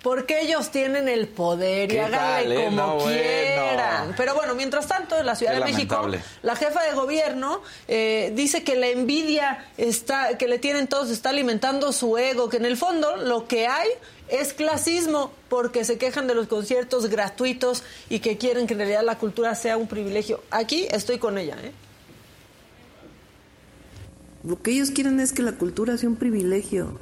Porque 0.01 0.39
ellos 0.39 0.69
tienen 0.71 1.09
el 1.09 1.27
poder 1.27 1.91
y 1.91 1.95
¿Qué 1.95 2.01
háganle 2.01 2.43
tal, 2.43 2.51
eh? 2.53 2.65
como 2.65 2.77
No, 2.77 2.95
bueno. 2.95 3.17
quieran. 3.17 4.13
Pero 4.15 4.33
bueno, 4.33 4.55
mientras 4.55 4.87
tanto, 4.87 5.17
en 5.17 5.25
la 5.25 5.35
Ciudad 5.35 5.55
Qué 5.55 5.59
de 5.59 5.65
México, 5.65 6.07
la 6.41 6.55
jefa 6.55 6.83
de 6.83 6.93
gobierno 6.93 7.61
eh, 7.89 8.31
dice 8.33 8.63
que 8.63 8.77
la 8.77 8.87
envidia 8.87 9.65
está, 9.75 10.37
que 10.37 10.47
le 10.47 10.57
tienen 10.57 10.87
todos 10.87 11.09
está 11.09 11.31
alimentando 11.31 11.91
su 11.91 12.17
ego, 12.17 12.47
que 12.47 12.57
en 12.57 12.65
el 12.65 12.77
fondo 12.77 13.17
lo 13.17 13.45
que 13.45 13.67
hay 13.67 13.89
es 14.29 14.53
clasismo, 14.53 15.33
porque 15.49 15.83
se 15.83 15.97
quejan 15.97 16.27
de 16.27 16.35
los 16.35 16.47
conciertos 16.47 17.07
gratuitos 17.09 17.83
y 18.09 18.19
que 18.19 18.37
quieren 18.37 18.67
que 18.67 18.73
en 18.73 18.79
realidad 18.79 19.03
la 19.03 19.17
cultura 19.17 19.53
sea 19.55 19.75
un 19.75 19.87
privilegio. 19.87 20.41
Aquí 20.49 20.87
estoy 20.91 21.17
con 21.17 21.37
ella, 21.37 21.57
¿eh? 21.61 21.73
Lo 24.43 24.61
que 24.61 24.71
ellos 24.71 24.91
quieren 24.91 25.19
es 25.19 25.33
que 25.33 25.41
la 25.41 25.53
cultura 25.53 25.97
sea 25.97 26.09
un 26.09 26.15
privilegio. 26.15 26.97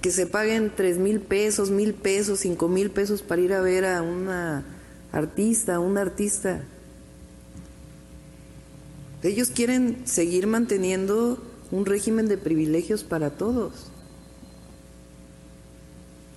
Que 0.00 0.10
se 0.10 0.26
paguen 0.26 0.72
tres 0.74 0.98
mil 0.98 1.20
pesos, 1.20 1.70
mil 1.70 1.92
pesos, 1.92 2.40
cinco 2.40 2.68
mil 2.68 2.90
pesos 2.90 3.22
para 3.22 3.42
ir 3.42 3.52
a 3.52 3.60
ver 3.60 3.84
a 3.84 4.02
una 4.02 4.64
artista, 5.12 5.80
un 5.80 5.98
artista. 5.98 6.62
Ellos 9.22 9.50
quieren 9.50 10.02
seguir 10.04 10.46
manteniendo 10.46 11.42
un 11.70 11.84
régimen 11.84 12.28
de 12.28 12.38
privilegios 12.38 13.04
para 13.04 13.30
todos. 13.30 13.90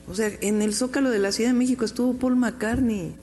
O 0.09 0.15
sea, 0.15 0.29
en 0.41 0.61
el 0.61 0.73
Zócalo 0.73 1.09
de 1.09 1.19
la 1.19 1.31
Ciudad 1.31 1.51
de 1.51 1.57
México 1.57 1.85
estuvo 1.85 2.15
Paul 2.15 2.35
McCartney. 2.35 3.13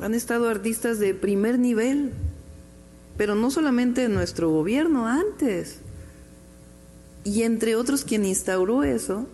Han 0.00 0.14
estado 0.14 0.48
artistas 0.48 0.98
de 0.98 1.14
primer 1.14 1.58
nivel, 1.58 2.12
pero 3.20 3.34
no 3.34 3.50
solamente 3.50 4.04
en 4.04 4.14
nuestro 4.14 4.48
gobierno, 4.48 5.06
antes. 5.06 5.80
Y 7.22 7.42
entre 7.42 7.76
otros 7.76 8.02
quien 8.02 8.24
instauró 8.24 8.82
eso 8.82 9.26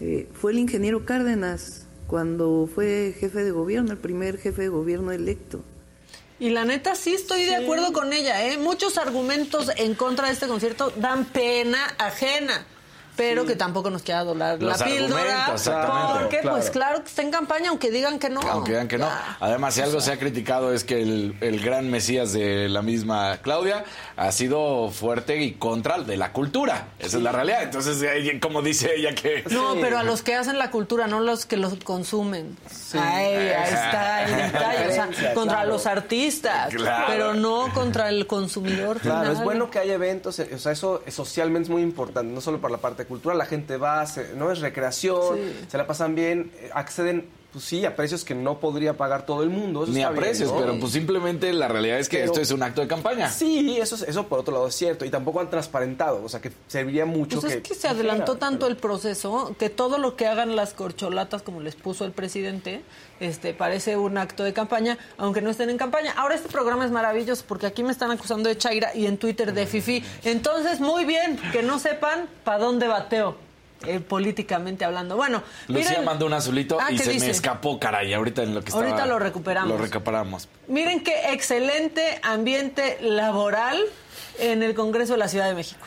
eh, 0.00 0.26
fue 0.32 0.52
el 0.52 0.60
ingeniero 0.60 1.04
Cárdenas, 1.04 1.84
cuando 2.06 2.66
fue 2.74 3.14
jefe 3.20 3.44
de 3.44 3.50
gobierno, 3.50 3.92
el 3.92 3.98
primer 3.98 4.38
jefe 4.38 4.62
de 4.62 4.68
gobierno 4.70 5.12
electo. 5.12 5.60
Y 6.38 6.48
la 6.48 6.64
neta 6.64 6.94
sí 6.94 7.12
estoy 7.12 7.44
de 7.44 7.56
acuerdo 7.56 7.92
con 7.92 8.14
ella, 8.14 8.46
¿eh? 8.46 8.56
Muchos 8.56 8.96
argumentos 8.96 9.70
en 9.76 9.94
contra 9.94 10.28
de 10.28 10.32
este 10.32 10.46
concierto 10.46 10.90
dan 10.96 11.26
pena 11.26 11.84
ajena. 11.98 12.64
Pero 13.20 13.44
que 13.44 13.54
tampoco 13.54 13.90
nos 13.90 14.02
queda 14.02 14.24
dolar 14.24 14.62
Los 14.62 14.78
la 14.80 14.86
píldora. 14.86 15.46
Porque, 16.18 16.38
claro. 16.40 16.56
pues 16.56 16.70
claro 16.70 17.02
que 17.02 17.08
está 17.08 17.22
en 17.22 17.30
campaña, 17.30 17.68
aunque 17.68 17.90
digan 17.90 18.18
que 18.18 18.30
no. 18.30 18.40
Aunque 18.40 18.72
digan 18.72 18.88
que 18.88 18.96
no. 18.98 19.08
Además, 19.40 19.74
si 19.74 19.82
algo 19.82 20.00
se 20.00 20.12
ha 20.12 20.18
criticado 20.18 20.72
es 20.72 20.84
que 20.84 21.02
el, 21.02 21.36
el 21.40 21.60
gran 21.60 21.90
mesías 21.90 22.32
de 22.32 22.68
la 22.68 22.82
misma 22.82 23.38
Claudia 23.42 23.84
ha 24.16 24.32
sido 24.32 24.90
fuerte 24.90 25.36
y 25.42 25.52
contra 25.52 25.98
de 25.98 26.16
la 26.16 26.32
cultura. 26.32 26.88
Esa 26.98 27.18
es 27.18 27.22
la 27.22 27.32
realidad. 27.32 27.62
Entonces, 27.62 28.02
eh, 28.02 28.38
como 28.40 28.62
dice 28.62 28.94
ella 28.96 29.14
que... 29.14 29.44
No, 29.50 29.74
pero 29.80 29.98
a 29.98 30.02
los 30.02 30.22
que 30.22 30.34
hacen 30.34 30.58
la 30.58 30.70
cultura, 30.70 31.06
no 31.06 31.20
los 31.20 31.44
que 31.46 31.56
los 31.56 31.74
consumen. 31.84 32.56
Ahí, 32.94 33.34
ahí 33.34 33.72
está 33.74 34.24
el 34.24 34.36
detalle. 34.52 34.88
O 34.88 34.92
sea, 34.92 35.34
contra 35.34 35.56
claro. 35.58 35.68
los 35.70 35.86
artistas, 35.86 36.74
Claro. 36.74 37.04
pero 37.08 37.34
no 37.34 37.72
contra 37.74 38.08
el 38.08 38.26
consumidor. 38.26 38.98
Claro, 39.00 39.20
final. 39.20 39.36
es 39.36 39.42
bueno 39.44 39.70
que 39.70 39.78
haya 39.78 39.94
eventos, 39.94 40.38
eh, 40.38 40.50
o 40.54 40.58
sea, 40.58 40.72
eso 40.72 41.02
socialmente 41.08 41.66
es 41.66 41.70
muy 41.70 41.82
importante, 41.82 42.32
no 42.32 42.40
solo 42.40 42.60
para 42.60 42.72
la 42.72 42.78
parte 42.78 43.04
cultural, 43.10 43.36
la 43.36 43.44
gente 43.44 43.76
va, 43.76 44.06
se- 44.06 44.34
no 44.34 44.50
es 44.50 44.60
recreación, 44.60 45.36
Sí. 45.36 45.66
se 45.68 45.76
la 45.76 45.86
pasan 45.86 46.14
bien, 46.14 46.50
eh, 46.56 46.70
acceden, 46.72 47.26
pues 47.52 47.64
sí, 47.64 47.84
a 47.84 47.96
precios 47.96 48.24
que 48.24 48.34
no 48.34 48.60
podría 48.60 48.96
pagar 48.96 49.26
todo 49.26 49.42
el 49.42 49.50
mundo. 49.50 49.82
eso 49.82 49.92
Ni 49.92 50.02
a 50.02 50.10
bien, 50.10 50.22
precios, 50.22 50.52
¿no? 50.52 50.58
pero 50.60 50.78
pues 50.78 50.92
simplemente 50.92 51.52
la 51.52 51.66
realidad 51.68 51.98
es 51.98 52.08
que 52.08 52.18
Pero- 52.18 52.26
esto 52.32 52.40
es 52.40 52.50
un 52.52 52.62
acto 52.62 52.80
de 52.80 52.86
campaña. 52.86 53.28
Sí, 53.28 53.76
eso, 53.80 53.96
es- 53.96 54.02
eso 54.02 54.26
por 54.28 54.38
otro 54.38 54.54
lado 54.54 54.68
es 54.68 54.74
cierto, 54.74 55.04
y 55.04 55.10
tampoco 55.10 55.40
han 55.40 55.50
transparentado, 55.50 56.22
o 56.24 56.28
sea, 56.28 56.40
que 56.40 56.52
serviría 56.68 57.06
mucho 57.06 57.40
Pues 57.40 57.52
que... 57.54 57.58
es 57.58 57.68
que 57.68 57.74
se 57.74 57.88
adelantó 57.88 58.36
tanto 58.36 58.66
el 58.68 58.76
proceso 58.76 59.54
que 59.58 59.68
todo 59.70 59.98
lo 59.98 60.14
que 60.16 60.26
hagan 60.26 60.54
las 60.54 60.74
corcholatas, 60.74 61.42
como 61.42 61.60
les 61.60 61.74
puso 61.74 62.04
el 62.04 62.12
presidente, 62.12 62.82
este 63.18 63.52
parece 63.52 63.96
un 63.96 64.16
acto 64.16 64.44
de 64.44 64.52
campaña, 64.52 64.96
aunque 65.18 65.42
no 65.42 65.50
estén 65.50 65.70
en 65.70 65.76
campaña. 65.78 66.12
Ahora 66.16 66.36
este 66.36 66.48
programa 66.48 66.84
es 66.84 66.90
maravilloso 66.90 67.44
porque 67.48 67.66
aquí 67.66 67.82
me 67.82 67.90
están 67.92 68.10
acusando 68.10 68.48
de 68.48 68.56
Chaira 68.56 68.94
y 68.94 69.06
en 69.06 69.18
Twitter 69.18 69.52
de 69.52 69.66
Fifi. 69.66 70.02
Entonces, 70.24 70.80
muy 70.80 71.04
bien, 71.04 71.38
que 71.52 71.62
no 71.62 71.78
sepan 71.78 72.28
para 72.44 72.58
dónde 72.58 72.86
bateo, 72.86 73.36
eh, 73.86 74.00
políticamente 74.00 74.84
hablando. 74.84 75.16
Bueno, 75.16 75.42
Lucía 75.68 75.90
miren, 75.90 76.04
mandó 76.04 76.26
un 76.26 76.34
azulito 76.34 76.78
Ah, 76.80 76.92
y 76.92 76.96
¿qué 76.96 77.04
se 77.04 77.12
dice? 77.12 77.26
me 77.26 77.30
escapó, 77.32 77.78
caray, 77.78 78.12
ahorita 78.12 78.42
en 78.42 78.54
lo 78.54 78.60
que 78.60 78.68
estaba... 78.68 78.84
Ahorita 78.84 79.06
lo 79.06 79.18
recuperamos. 79.18 79.70
Lo 79.70 79.78
recuperamos. 79.78 80.48
miren 80.68 81.02
qué 81.02 81.32
excelente 81.32 82.20
ambiente 82.22 82.98
laboral 83.00 83.78
en 84.38 84.62
el 84.62 84.74
Congreso 84.74 85.12
de 85.14 85.18
la 85.18 85.28
Ciudad 85.28 85.48
de 85.48 85.54
México. 85.54 85.86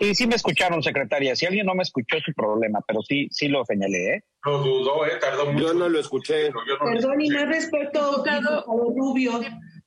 Sí, 0.00 0.14
sí 0.14 0.26
me 0.26 0.34
escucharon, 0.34 0.82
secretaria. 0.82 1.36
Si 1.36 1.46
alguien 1.46 1.66
no 1.66 1.74
me 1.74 1.82
escuchó, 1.82 2.16
es 2.16 2.24
su 2.24 2.32
problema, 2.32 2.80
pero 2.86 3.00
sí, 3.02 3.28
sí 3.30 3.48
lo 3.48 3.64
señalé, 3.64 4.16
¿eh? 4.16 4.24
No 4.44 4.58
dudó, 4.58 5.06
¿eh? 5.06 5.12
Tardó 5.20 5.46
mucho. 5.52 5.66
Yo 5.66 5.74
no 5.74 5.88
lo 5.88 6.00
escuché. 6.00 6.50
Perdón, 6.80 7.20
y 7.20 7.30
más 7.30 7.48
respeto, 7.48 8.10
diputado 8.10 8.64
Rubio. 8.66 9.40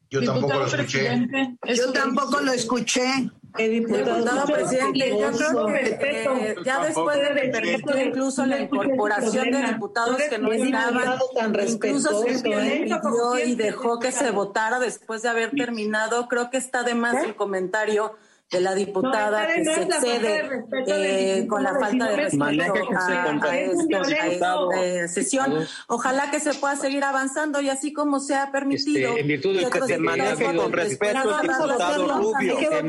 Yo 0.09 0.23
tampoco 0.23 0.53
lo 0.53 0.65
escuché. 0.65 1.27
Yo 1.75 1.91
tampoco 1.91 2.39
lo 2.39 2.53
escuché. 2.53 3.29
Eh, 3.57 3.69
diputado, 3.69 4.45
presidente, 4.45 5.09
yo 5.09 5.31
creo 5.31 5.65
que 5.67 5.71
respeto. 5.73 6.35
eh, 6.37 6.55
ya 6.63 6.83
después 6.83 7.17
de 7.17 7.49
permitir 7.49 8.07
incluso 8.07 8.45
la 8.45 8.59
incorporación 8.59 9.51
de 9.51 9.63
diputados 9.63 10.17
que 10.29 10.37
no 10.37 10.51
Es 10.51 10.63
estaban, 10.63 11.19
incluso 11.67 12.21
se 12.21 12.27
respetuoso, 12.27 12.27
¿eh? 12.27 12.81
pidió 12.83 13.45
y 13.45 13.55
dejó 13.55 13.99
que 13.99 14.11
se 14.11 14.31
votara 14.31 14.79
después 14.79 15.21
de 15.23 15.29
haber 15.29 15.51
terminado, 15.51 16.27
creo 16.27 16.49
que 16.49 16.57
está 16.57 16.83
de 16.83 16.93
más 16.93 17.23
el 17.23 17.35
comentario 17.35 18.15
de 18.49 18.61
la 18.61 18.73
diputada 18.75 19.41
No, 19.41 19.47
que 19.47 19.61
está 19.61 19.73
se 19.73 19.81
excede 19.81 20.43
del 20.49 20.83
eh, 20.87 21.47
con 21.49 21.63
la 21.63 21.73
falta 21.73 22.05
no 22.05 22.05
de 22.11 22.15
respeto 22.15 22.63
a, 22.95 23.07
a 23.07 23.51
respeto, 23.51 24.71
esta- 24.71 24.81
eh, 24.81 25.07
sesión. 25.09 25.67
Ojalá 25.89 26.31
que 26.31 26.39
se 26.39 26.53
pueda 26.53 26.77
seguir 26.77 27.03
avanzando 27.03 27.59
y 27.59 27.69
así 27.69 27.91
como 27.91 28.19
se 28.21 28.35
ha 28.35 28.49
permitido. 28.51 29.09
Este, 29.09 29.21
en 29.21 29.27
virtud 29.27 29.57
de 29.59 29.69
que 29.69 29.81
se 29.81 29.97
maneje 29.97 30.55
con 30.55 30.71
respeto, 30.71 31.27
después 31.27 31.41
de 31.41 31.53
diputado 31.53 32.21
Rubio. 32.21 32.57
el 32.57 32.73
el 32.73 32.85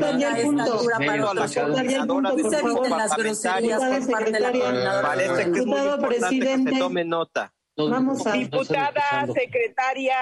las 2.89 3.15
groserías 3.17 3.79
por 3.83 4.11
parte 4.11 4.31
de 4.31 4.39
la 4.39 4.51
coordinadora. 4.51 5.01
Parece 5.01 5.33
que 5.35 5.41
es 5.41 5.47
muy 5.47 5.59
Diputado 5.59 5.95
importante 5.95 6.17
que 6.17 6.19
se 6.19 6.37
presidente. 6.39 6.79
tome 6.79 7.03
nota. 7.05 7.53
Vamos 7.77 8.25
a- 8.27 8.31
Diputada, 8.31 9.27
secretaria. 9.33 10.15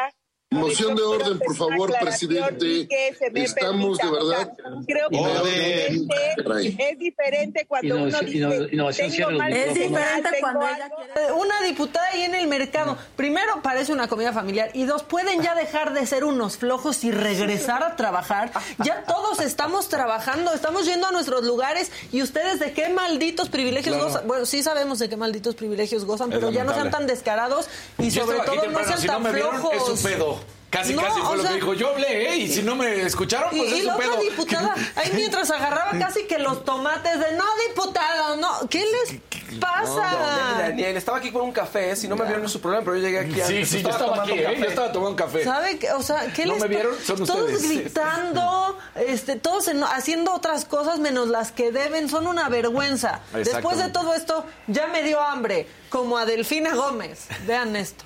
Moción 0.49 0.95
de 0.95 1.03
orden, 1.03 1.39
por 1.39 1.55
favor, 1.57 1.93
presidente. 1.99 2.87
Estamos 3.35 3.97
de 3.97 4.09
verdad. 4.09 4.53
Creo 4.87 5.09
que 5.09 5.17
Orden. 5.17 5.51
es 5.51 6.07
diferente, 6.07 6.89
es 6.91 6.99
diferente 6.99 7.65
cuando 7.67 7.95
uno 7.95 8.05
dice 8.21 9.17
tengo 9.17 9.31
mal 9.31 9.51
Es 9.51 9.73
diferente 9.73 10.29
cuando 10.39 10.61
ella 10.67 10.89
Una 11.37 11.61
diputada 11.63 12.07
ahí 12.13 12.21
en 12.23 12.35
el 12.35 12.47
mercado. 12.47 12.97
Primero, 13.17 13.61
parece 13.61 13.91
una 13.91 14.07
comida 14.07 14.31
familiar. 14.31 14.71
Y 14.73 14.85
dos, 14.85 15.03
pueden 15.03 15.41
ya 15.41 15.53
dejar 15.53 15.93
de 15.93 16.05
ser 16.05 16.23
unos 16.23 16.55
flojos 16.57 17.03
y 17.03 17.11
regresar 17.11 17.83
a 17.83 17.97
trabajar. 17.97 18.51
Ya 18.83 19.03
todos 19.03 19.41
estamos 19.41 19.89
trabajando, 19.89 20.53
estamos 20.53 20.85
yendo 20.85 21.07
a 21.07 21.11
nuestros 21.11 21.43
lugares. 21.43 21.91
¿Y 22.13 22.21
ustedes 22.21 22.59
de 22.61 22.71
qué 22.71 22.87
malditos 22.87 23.49
privilegios 23.49 23.95
Claro. 23.97 24.11
gozan? 24.11 24.27
Bueno, 24.27 24.45
sí 24.45 24.63
sabemos 24.63 24.97
de 24.99 25.09
qué 25.09 25.17
malditos 25.17 25.55
privilegios 25.55 26.05
gozan, 26.05 26.31
Es 26.31 26.39
pero 26.39 26.51
ya 26.51 26.63
no 26.63 26.73
sean 26.73 26.89
tan 26.89 27.05
descarados 27.05 27.67
y 27.97 28.09
Yo 28.11 28.23
sobre 28.25 28.39
todo 28.39 28.65
no 28.67 28.83
sean 28.85 28.97
si 28.99 29.07
no 29.07 29.13
tan 29.13 29.23
vieron, 29.33 29.51
flojos. 29.59 29.75
es 29.75 29.89
un 29.89 30.11
pedo. 30.11 30.37
Casi, 30.69 30.93
No, 30.93 31.01
casi 31.01 31.21
fue 31.21 31.37
lo 31.37 31.43
sea- 31.43 31.51
que 31.51 31.55
dijo. 31.55 31.73
Yo 31.75 31.89
hablé, 31.91 32.29
¿eh? 32.33 32.35
Y 32.39 32.49
si 32.49 32.61
no 32.61 32.75
me 32.75 33.01
escucharon, 33.03 33.55
Y, 33.55 33.59
pues 33.59 33.71
y 33.71 33.77
es 33.79 33.85
la 33.85 33.93
su 33.93 33.99
otra 33.99 34.11
pedo. 34.11 34.21
diputada, 34.21 34.75
ahí 34.97 35.11
mientras 35.15 35.49
agarraba 35.49 35.91
casi 35.99 36.23
que 36.25 36.37
los 36.39 36.65
tomates 36.65 37.17
de 37.19 37.31
no, 37.37 37.45
diputado, 37.69 38.35
no. 38.35 38.67
¿Qué 38.69 38.83
les 38.85 39.59
pasa? 39.61 40.55
Daniel, 40.59 40.97
estaba 40.97 41.19
aquí 41.19 41.31
con 41.31 41.43
un 41.43 41.53
café, 41.53 41.95
si 41.95 42.09
no 42.09 42.17
me 42.17 42.25
vieron 42.25 42.43
es 42.43 42.51
su 42.51 42.59
problema, 42.59 42.83
pero 42.83 42.97
yo 42.97 43.03
llegué 43.03 43.19
aquí 43.19 43.33
Sí, 43.35 43.41
antes, 43.41 43.69
sí, 43.69 43.81
yo 43.81 43.89
estaba 43.89 44.11
tomando 44.11 44.23
aquí, 44.33 44.41
¿eh? 44.41 44.43
café. 44.43 44.57
Yo 44.59 44.65
estaba 44.65 44.91
tomando 44.91 45.09
un 45.11 45.15
café. 45.15 45.43
¿Sabe? 45.45 45.79
O 45.95 46.03
sea, 46.03 46.33
¿qué 46.33 46.45
¿No 46.45 46.53
les 46.53 46.61
me 46.63 46.67
vieron? 46.67 46.95
Son 47.01 47.25
Todos 47.25 47.49
ustedes. 47.53 47.69
gritando, 47.69 48.77
este, 48.95 49.35
todos 49.37 49.69
en- 49.69 49.83
haciendo 49.85 50.33
otras 50.33 50.65
cosas 50.65 50.99
menos 50.99 51.29
las 51.29 51.53
que 51.53 51.71
deben, 51.71 52.09
son 52.09 52.27
una 52.27 52.49
vergüenza. 52.49 53.21
Después 53.33 53.77
de 53.77 53.89
todo 53.89 54.13
esto, 54.13 54.45
ya 54.67 54.87
me 54.87 55.01
dio 55.03 55.21
hambre, 55.21 55.65
como 55.89 56.17
a 56.17 56.25
Delfina 56.25 56.75
Gómez. 56.75 57.27
Vean 57.45 57.75
esto. 57.77 58.03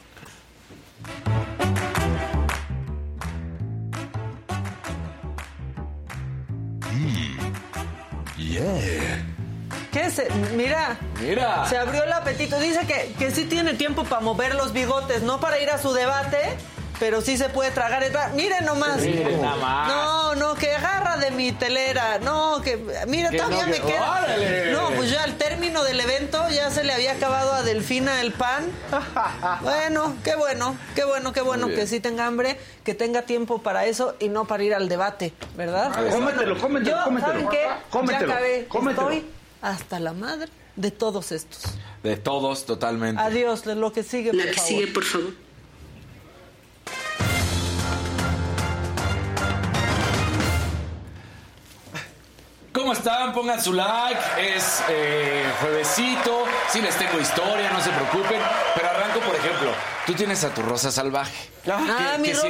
Yeah. 8.52 9.24
¿Qué 9.94 10.02
es? 10.08 10.22
Mira. 10.56 10.98
Mira. 11.22 11.66
Se 11.68 11.78
abrió 11.78 12.04
el 12.04 12.12
apetito. 12.12 12.60
Dice 12.60 12.86
que, 12.86 13.14
que 13.18 13.32
sí 13.32 13.46
tiene 13.46 13.76
tiempo 13.76 14.04
para 14.04 14.22
mover 14.22 14.56
los 14.56 14.74
bigotes, 14.74 15.22
no 15.22 15.40
para 15.40 15.62
ir 15.62 15.70
a 15.70 15.78
su 15.78 15.94
debate, 15.94 16.58
pero 17.02 17.20
sí 17.20 17.36
se 17.36 17.50
puede 17.50 17.72
tragar. 17.72 18.04
Miren 18.36 18.64
nomás. 18.64 19.02
Miren 19.02 19.42
nada 19.42 19.56
más. 19.56 19.88
No, 19.88 20.36
no, 20.36 20.54
que 20.54 20.70
agarra 20.72 21.18
de 21.18 21.32
mi 21.32 21.52
telera. 21.52 22.20
No, 22.20 22.62
que. 22.62 22.78
Mira, 23.08 23.32
Que 23.32 23.38
todavía 23.38 23.64
no, 23.66 23.72
me 23.72 23.78
que- 23.80 23.88
queda. 23.88 24.22
¡Órale! 24.22 24.72
No, 24.72 24.90
pues 24.92 25.10
ya 25.10 25.24
al 25.24 25.36
término 25.36 25.84
del 25.84 26.00
evento 26.00 26.48
ya 26.50 26.70
se 26.70 26.84
le 26.84 26.94
había 26.94 27.14
acabado 27.14 27.54
a 27.54 27.64
Delfina 27.64 28.22
el 28.22 28.32
pan. 28.34 28.66
Bueno, 29.64 30.14
qué 30.24 30.36
bueno, 30.36 30.76
qué 30.94 31.04
bueno, 31.04 31.34
qué 31.34 31.42
bueno 31.42 31.68
que 31.70 31.88
sí 31.88 32.00
tenga 32.00 32.28
hambre, 32.28 32.60
que 32.84 32.94
tenga 32.94 33.24
tiempo 33.24 33.64
para 33.64 33.86
eso 33.88 34.16
y 34.20 34.30
no 34.30 34.46
para 34.46 34.64
ir 34.64 34.76
al 34.76 34.88
debate, 34.88 35.34
¿verdad? 35.58 35.92
Cómetelo, 36.12 36.60
cómetelo, 36.60 36.98
Yo, 36.98 37.04
cómetelo. 37.04 37.34
¿saben 37.34 37.50
qué? 37.50 37.68
Cómetelo, 37.90 38.28
ya 38.28 38.34
acabé. 38.36 38.66
cómetelo. 38.68 39.10
Estoy 39.10 39.30
hasta 39.64 40.00
la 40.00 40.14
madre 40.14 40.50
de 40.76 40.92
todos 40.92 41.32
estos. 41.32 41.64
De 42.04 42.16
todos, 42.18 42.66
totalmente. 42.66 43.20
Adiós, 43.22 43.64
de 43.66 43.74
lo 43.74 43.92
que 43.92 44.04
sigue, 44.04 44.32
por 44.34 44.54
favor. 44.54 44.94
por 44.94 45.04
favor. 45.04 45.51
¿Cómo 52.74 52.94
están? 52.94 53.34
Pongan 53.34 53.62
su 53.62 53.74
like. 53.74 54.20
Es 54.40 54.82
eh, 54.90 55.44
juevesito. 55.60 56.46
Sí 56.70 56.82
les 56.82 56.96
tengo 56.96 57.20
historia, 57.20 57.70
no 57.72 57.82
se 57.82 57.90
preocupen. 57.90 58.40
Pero 58.76 58.90
arranco, 58.90 59.20
por 59.20 59.36
ejemplo. 59.36 59.72
Tú 60.06 60.14
tienes 60.14 60.44
a 60.44 60.54
tu 60.54 60.62
rosa 60.64 60.92
salvaje. 60.92 61.50
Ah, 61.68 62.18
mi 62.20 62.34
Rosa- 62.34 62.48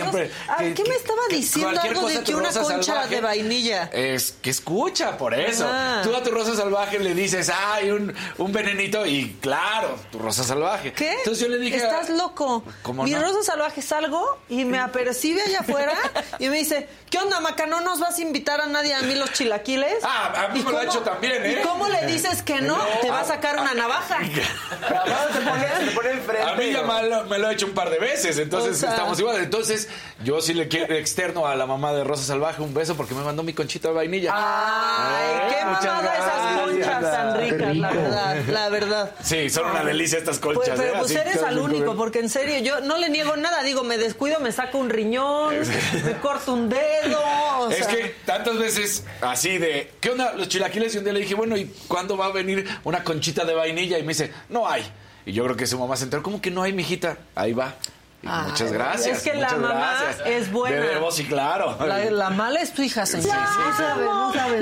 Ah, 0.47 0.59
¿Qué 0.73 0.83
me 0.87 0.95
estaba 0.95 1.19
diciendo 1.29 1.81
algo 1.81 2.01
cosa 2.03 2.19
de 2.19 2.23
que 2.23 2.33
una 2.33 2.49
concha 2.53 2.81
salvaje- 2.93 3.09
de 3.15 3.19
vainilla? 3.21 3.83
Es 3.91 4.35
que 4.41 4.49
escucha, 4.49 5.17
por 5.17 5.33
eso. 5.33 5.69
Tú 6.01 6.15
a 6.15 6.23
tu 6.23 6.31
rosa 6.31 6.55
salvaje 6.55 6.97
le 6.97 7.13
dices, 7.13 7.51
ay, 7.53 7.91
un, 7.91 8.15
un 8.37 8.51
venenito. 8.53 9.05
Y 9.05 9.37
claro, 9.41 9.97
tu 10.13 10.19
rosa 10.19 10.45
salvaje. 10.45 10.93
¿Qué? 10.93 11.11
Entonces 11.11 11.43
yo 11.43 11.49
le 11.49 11.57
dije. 11.57 11.75
Estás 11.75 12.09
loco. 12.09 12.63
¿Cómo 12.83 13.03
Mi 13.03 13.11
no? 13.11 13.19
rosa 13.21 13.43
salvaje 13.43 13.81
salgo 13.81 14.39
y 14.47 14.63
me 14.63 14.79
apercibe 14.79 15.41
allá 15.41 15.59
afuera 15.59 15.93
y 16.39 16.47
me 16.47 16.57
dice, 16.59 16.87
¿qué 17.09 17.17
onda, 17.17 17.41
Maca? 17.41 17.65
¿No 17.65 17.81
nos 17.81 17.99
vas 17.99 18.17
a 18.17 18.21
invitar 18.21 18.61
a 18.61 18.67
nadie 18.67 18.93
a 18.93 19.01
mí 19.01 19.13
los 19.15 19.33
chilaquiles? 19.33 19.95
Ah, 20.03 20.45
a 20.45 20.53
mí 20.53 20.61
¿Y 20.61 20.63
me 20.63 20.71
lo 20.71 20.77
ha 20.79 20.83
hecho 20.85 20.99
también, 21.01 21.45
¿eh? 21.45 21.59
¿Y 21.61 21.67
cómo 21.67 21.89
le 21.89 22.05
dices 22.05 22.43
que 22.43 22.61
no? 22.61 22.77
No, 22.77 22.83
Te 23.01 23.11
va 23.11 23.19
a 23.19 23.25
sacar 23.25 23.57
una 23.59 23.73
navaja. 23.73 24.19
A 26.47 26.55
mí 26.55 26.71
ya 26.71 26.81
me 26.83 27.37
lo, 27.41 27.47
ha 27.47 27.53
hecho 27.53 27.65
un 27.65 27.73
par 27.73 27.89
de 27.89 27.99
veces, 27.99 28.37
entonces 28.37 28.77
O 28.77 28.79
sea- 28.79 28.91
estamos 28.91 29.19
igual. 29.19 29.37
Entonces, 29.43 29.89
yo 30.23 30.41
sí 30.41 30.53
le 30.53 30.67
quiero 30.67 30.93
externo 30.95 31.45
a 31.47 31.55
la 31.55 31.65
mamá 31.65 31.91
de 31.93 32.03
Rosa 32.03 32.23
Salvaje 32.23 32.61
un 32.61 32.73
beso 32.73 32.95
porque 32.95 33.13
me 33.13 33.23
mandó 33.23 33.43
mi 33.43 33.53
conchita 33.53 33.89
de 33.89 33.93
vainilla. 33.95 34.31
Ay, 34.33 35.49
qué 35.49 35.65
Muchas 35.65 35.85
mamada 35.85 36.15
esas 36.17 36.61
conchas 36.61 37.01
tan 37.11 37.39
ricas, 37.39 37.75
la 37.77 37.91
verdad, 37.91 38.35
la 38.47 38.69
verdad. 38.69 39.11
Sí, 39.23 39.49
son 39.49 39.69
una 39.71 39.83
delicia 39.83 40.17
estas 40.17 40.39
Pues, 40.39 40.57
conchas. 40.57 40.77
pero 40.79 40.93
¿eh? 40.93 40.95
pues 40.99 41.11
Así 41.11 41.19
eres 41.19 41.43
al 41.43 41.57
único, 41.59 41.95
porque 41.95 42.19
en 42.19 42.29
serio, 42.29 42.59
yo 42.59 42.81
no 42.81 42.97
le 42.97 43.09
niego 43.09 43.35
nada. 43.37 43.63
Digo, 43.63 43.83
me 43.83 43.97
descuido, 43.97 44.39
me 44.39 44.51
saco 44.51 44.77
un 44.77 44.89
riñón, 44.89 45.55
me 46.05 46.13
corto 46.21 46.53
un 46.53 46.69
dedo. 46.69 47.19
o 47.59 47.69
Es 47.69 47.77
sea. 47.85 47.87
que 47.87 48.15
tantas 48.25 48.57
veces 48.57 49.03
así 49.21 49.57
de, 49.57 49.91
¿qué 49.99 50.09
onda 50.11 50.33
los 50.33 50.47
chilaquiles? 50.49 50.93
Y 50.95 50.97
un 50.99 51.03
día 51.03 51.13
le 51.13 51.19
dije, 51.21 51.35
bueno, 51.35 51.55
¿y 51.57 51.65
cuándo 51.87 52.17
va 52.17 52.27
a 52.27 52.31
venir 52.31 52.67
una 52.83 53.03
conchita 53.03 53.45
de 53.45 53.53
vainilla? 53.53 53.97
Y 53.97 54.03
me 54.03 54.09
dice, 54.09 54.31
no 54.49 54.67
hay. 54.67 54.83
Y 55.25 55.33
yo 55.33 55.43
creo 55.43 55.55
que 55.55 55.67
su 55.67 55.77
mamá 55.77 55.95
se 55.95 56.05
enteró, 56.05 56.23
¿cómo 56.23 56.41
que 56.41 56.51
no 56.51 56.63
hay, 56.63 56.73
mijita? 56.73 57.17
Ahí 57.35 57.53
va. 57.53 57.75
Y 58.23 58.27
Ay, 58.29 58.49
muchas 58.49 58.71
gracias. 58.71 59.17
es 59.17 59.23
que 59.23 59.33
la 59.39 59.49
mamá 59.55 59.97
gracias. 60.03 60.27
es 60.27 60.51
buena. 60.51 60.75
De 60.79 60.87
debo, 60.89 61.11
sí, 61.11 61.25
claro. 61.25 61.75
La, 61.85 62.05
la 62.11 62.29
mala 62.29 62.61
es 62.61 62.71
tu 62.71 62.83
hija, 62.83 63.05
señor. 63.07 63.35
no 63.35 63.73
sabe, 63.77 64.05
no 64.05 64.33
sabe. 64.33 64.61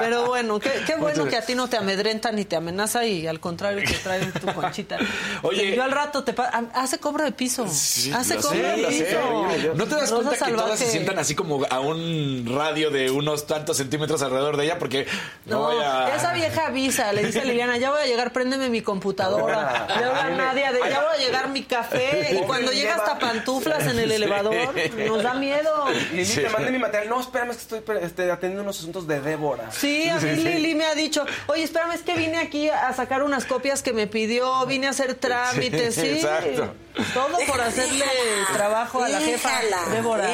Pero 0.00 0.26
bueno, 0.26 0.60
qué, 0.60 0.70
qué 0.86 0.94
bueno 0.94 1.24
Muchas- 1.24 1.30
que 1.30 1.36
a 1.38 1.46
ti 1.46 1.54
no 1.56 1.68
te 1.68 1.76
amedrenta 1.76 2.30
ni 2.30 2.44
te 2.44 2.54
amenaza 2.54 3.04
y 3.04 3.26
al 3.26 3.40
contrario 3.40 3.82
te 3.84 3.94
trae 3.94 4.24
tu 4.26 4.46
conchita. 4.54 4.98
Oye. 5.42 5.74
yo 5.74 5.82
al 5.82 5.90
rato 5.90 6.22
te 6.22 6.32
hace 6.74 6.98
cobro 6.98 7.24
de 7.24 7.32
piso. 7.32 7.66
Sí, 7.68 8.12
hace 8.12 8.36
lo 8.36 8.42
cobro 8.42 8.56
sé, 8.56 8.62
de 8.62 8.76
lo 8.76 8.90
sé. 8.92 9.04
piso. 9.04 9.74
¿No 9.74 9.84
te 9.86 9.94
das 9.96 10.10
Rosa 10.10 10.28
cuenta 10.28 10.46
que 10.46 10.52
todas 10.52 10.78
se 10.78 10.86
sientan 10.86 11.18
así 11.18 11.34
como 11.34 11.66
a 11.68 11.80
un 11.80 12.44
radio 12.56 12.90
de 12.90 13.10
unos 13.10 13.48
tantos 13.48 13.76
centímetros 13.78 14.22
alrededor 14.22 14.56
de 14.56 14.64
ella? 14.66 14.78
Porque 14.78 15.06
no, 15.46 15.70
No, 15.72 15.76
vaya... 15.76 16.14
esa 16.14 16.32
vieja 16.32 16.66
avisa, 16.66 17.12
le 17.12 17.24
dice 17.24 17.40
a 17.40 17.44
Liliana, 17.44 17.76
ya 17.78 17.90
voy 17.90 18.02
a 18.02 18.06
llegar, 18.06 18.32
préndeme 18.32 18.68
mi 18.68 18.82
computadora. 18.82 19.86
Ya 19.88 20.72
de, 20.72 20.78
ya 20.90 21.00
voy 21.00 21.14
a 21.14 21.18
llegar 21.18 21.48
mi 21.48 21.64
café. 21.64 22.27
Y 22.30 22.42
cuando 22.46 22.72
llega 22.72 22.94
hasta 22.96 23.18
pantuflas 23.18 23.86
en 23.86 23.98
el 23.98 24.12
elevador, 24.12 24.74
nos 25.06 25.22
da 25.22 25.34
miedo. 25.34 25.86
Lili, 26.12 26.34
te 26.34 26.48
mandé 26.50 26.70
mi 26.70 26.78
material. 26.78 27.08
No, 27.08 27.20
espérame, 27.20 27.50
es 27.50 27.56
que 27.56 27.76
estoy 27.76 27.96
este, 28.02 28.30
atendiendo 28.30 28.62
unos 28.62 28.78
asuntos 28.78 29.06
de 29.06 29.20
Débora. 29.20 29.70
Sí, 29.70 30.08
a 30.08 30.18
mí 30.18 30.36
Lili 30.36 30.74
me 30.74 30.86
ha 30.86 30.94
dicho, 30.94 31.24
oye, 31.46 31.62
espérame, 31.62 31.92
es 31.92 32.02
que 32.02 32.14
vine 32.14 32.38
aquí 32.38 32.68
a 32.68 32.92
sacar 32.92 33.22
unas 33.22 33.44
copias 33.44 33.82
que 33.82 33.92
me 33.92 34.06
pidió, 34.06 34.66
vine 34.66 34.86
a 34.86 34.90
hacer 34.90 35.14
trámites, 35.14 35.94
sí. 35.94 36.08
exacto. 36.08 36.74
Todo 37.14 37.38
por 37.46 37.60
hacerle 37.60 38.04
trabajo 38.52 39.02
a 39.02 39.08
la 39.08 39.20
jefa 39.20 39.50
Débora. 39.92 40.28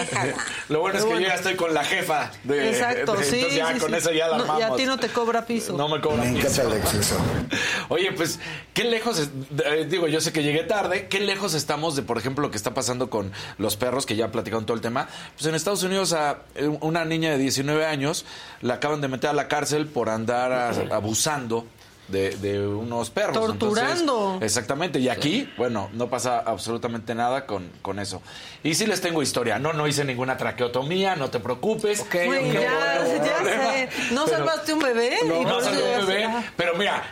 Lo 0.69 0.81
bueno 0.81 0.99
es 0.99 1.05
que 1.05 1.11
yo 1.11 1.21
ya 1.21 1.35
estoy 1.35 1.57
con 1.57 1.75
la 1.75 1.85
jefa. 1.85 2.31
De, 2.43 2.71
Exacto, 2.71 3.15
de- 3.17 3.25
sí. 3.25 3.37
Entonces 3.41 3.55
ya 3.55 3.73
sí, 3.75 3.81
con 3.81 3.91
sí. 3.91 3.97
eso 3.97 4.13
ya 4.13 4.29
la 4.29 4.37
No, 4.39 4.43
armamos. 4.45 4.61
Y 4.61 4.65
a 4.65 4.77
ti 4.77 4.85
no 4.87 4.99
te 4.99 5.09
cobra 5.09 5.45
piso. 5.47 5.75
No 5.77 5.89
me 5.89 6.01
cobra 6.01 6.23
piso. 6.25 6.63
Oye, 7.89 8.13
pues, 8.13 8.39
qué 8.73 8.85
lejos, 8.85 9.19
es- 9.19 9.29
eh, 9.65 9.87
digo, 9.89 10.09
yo 10.09 10.21
sé 10.21 10.33
que 10.33 10.43
llegué 10.43 10.63
tarde, 10.65 11.07
qué 11.09 11.21
lejos 11.21 11.55
estamos 11.55 11.97
de, 11.97 12.03
por 12.03 12.19
ejemplo, 12.19 12.43
lo 12.43 12.51
que 12.51 12.57
está 12.57 12.73
pasando 12.75 13.11
con 13.11 13.33
los 13.59 13.77
perros, 13.77 14.07
que 14.07 14.17
ya 14.17 14.33
platicaron 14.33 14.65
todo 14.67 14.75
el 14.77 14.81
tema. 14.83 15.09
Pues 15.35 15.47
en 15.47 15.55
Estados 15.55 15.83
Unidos 15.83 16.13
a 16.13 16.39
eh, 16.55 16.67
una 16.81 17.05
niña 17.05 17.31
de 17.31 17.39
19 17.39 17.85
años 17.85 18.25
la 18.63 18.75
acaban 18.75 19.01
de 19.01 19.09
meter 19.09 19.31
a 19.31 19.33
la 19.35 19.49
cárcel 19.49 19.87
por 19.87 20.09
andar 20.09 20.53
a- 20.53 20.71
abusando. 20.95 21.67
De, 22.09 22.37
de 22.37 22.67
unos 22.67 23.09
perros. 23.09 23.33
Torturando. 23.33 24.35
Entonces, 24.35 24.43
exactamente. 24.43 24.99
Y 25.01 25.09
aquí, 25.09 25.51
bueno, 25.57 25.89
no 25.95 26.11
pasa 26.11 26.39
absolutamente 26.39 27.15
nada 27.15 27.47
con, 27.47 27.71
con 27.81 27.99
eso. 27.99 28.21
Y 28.63 28.75
sí 28.75 28.87
les 28.87 29.01
tengo 29.01 29.23
historia. 29.23 29.59
No, 29.59 29.73
no 29.73 29.87
hice 29.89 30.05
ninguna 30.05 30.37
traqueotomía, 30.37 31.17
no 31.17 31.31
te 31.31 31.41
preocupes. 31.41 32.05
Ya, 32.13 32.25
ya 32.25 33.45
sé. 33.45 33.89
¿No 34.13 34.27
Pero- 34.27 34.37
salvaste 34.37 34.75
un 34.75 34.81
bebé? 34.81 35.17
no, 35.27 35.43
no 35.45 35.61
salvé 35.63 35.99
un 36.01 36.07
bebé. 36.07 36.29
Pero 36.57 36.75
mira, 36.75 37.03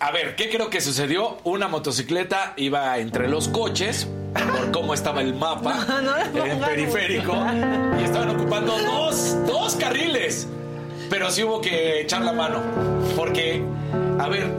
a 0.00 0.10
ver, 0.10 0.34
¿qué 0.34 0.50
creo 0.50 0.68
que 0.68 0.80
sucedió? 0.80 1.38
Una 1.44 1.68
motocicleta 1.68 2.54
iba 2.56 2.98
entre 2.98 3.28
los 3.28 3.46
coches, 3.46 4.08
por 4.34 4.72
cómo 4.72 4.94
estaba 4.94 5.20
el 5.20 5.34
mapa, 5.34 5.86
No 6.34 6.44
en 6.44 6.58
periférico, 6.58 7.34
y 8.00 8.04
estaban 8.04 8.30
ocupando 8.30 8.76
dos, 8.78 9.36
dos 9.46 9.76
carriles. 9.76 10.48
Pero 11.12 11.30
sí 11.30 11.44
hubo 11.44 11.60
que 11.60 12.00
echar 12.00 12.22
la 12.22 12.32
mano. 12.32 12.60
Porque, 13.16 13.62
a 14.18 14.28
ver, 14.28 14.50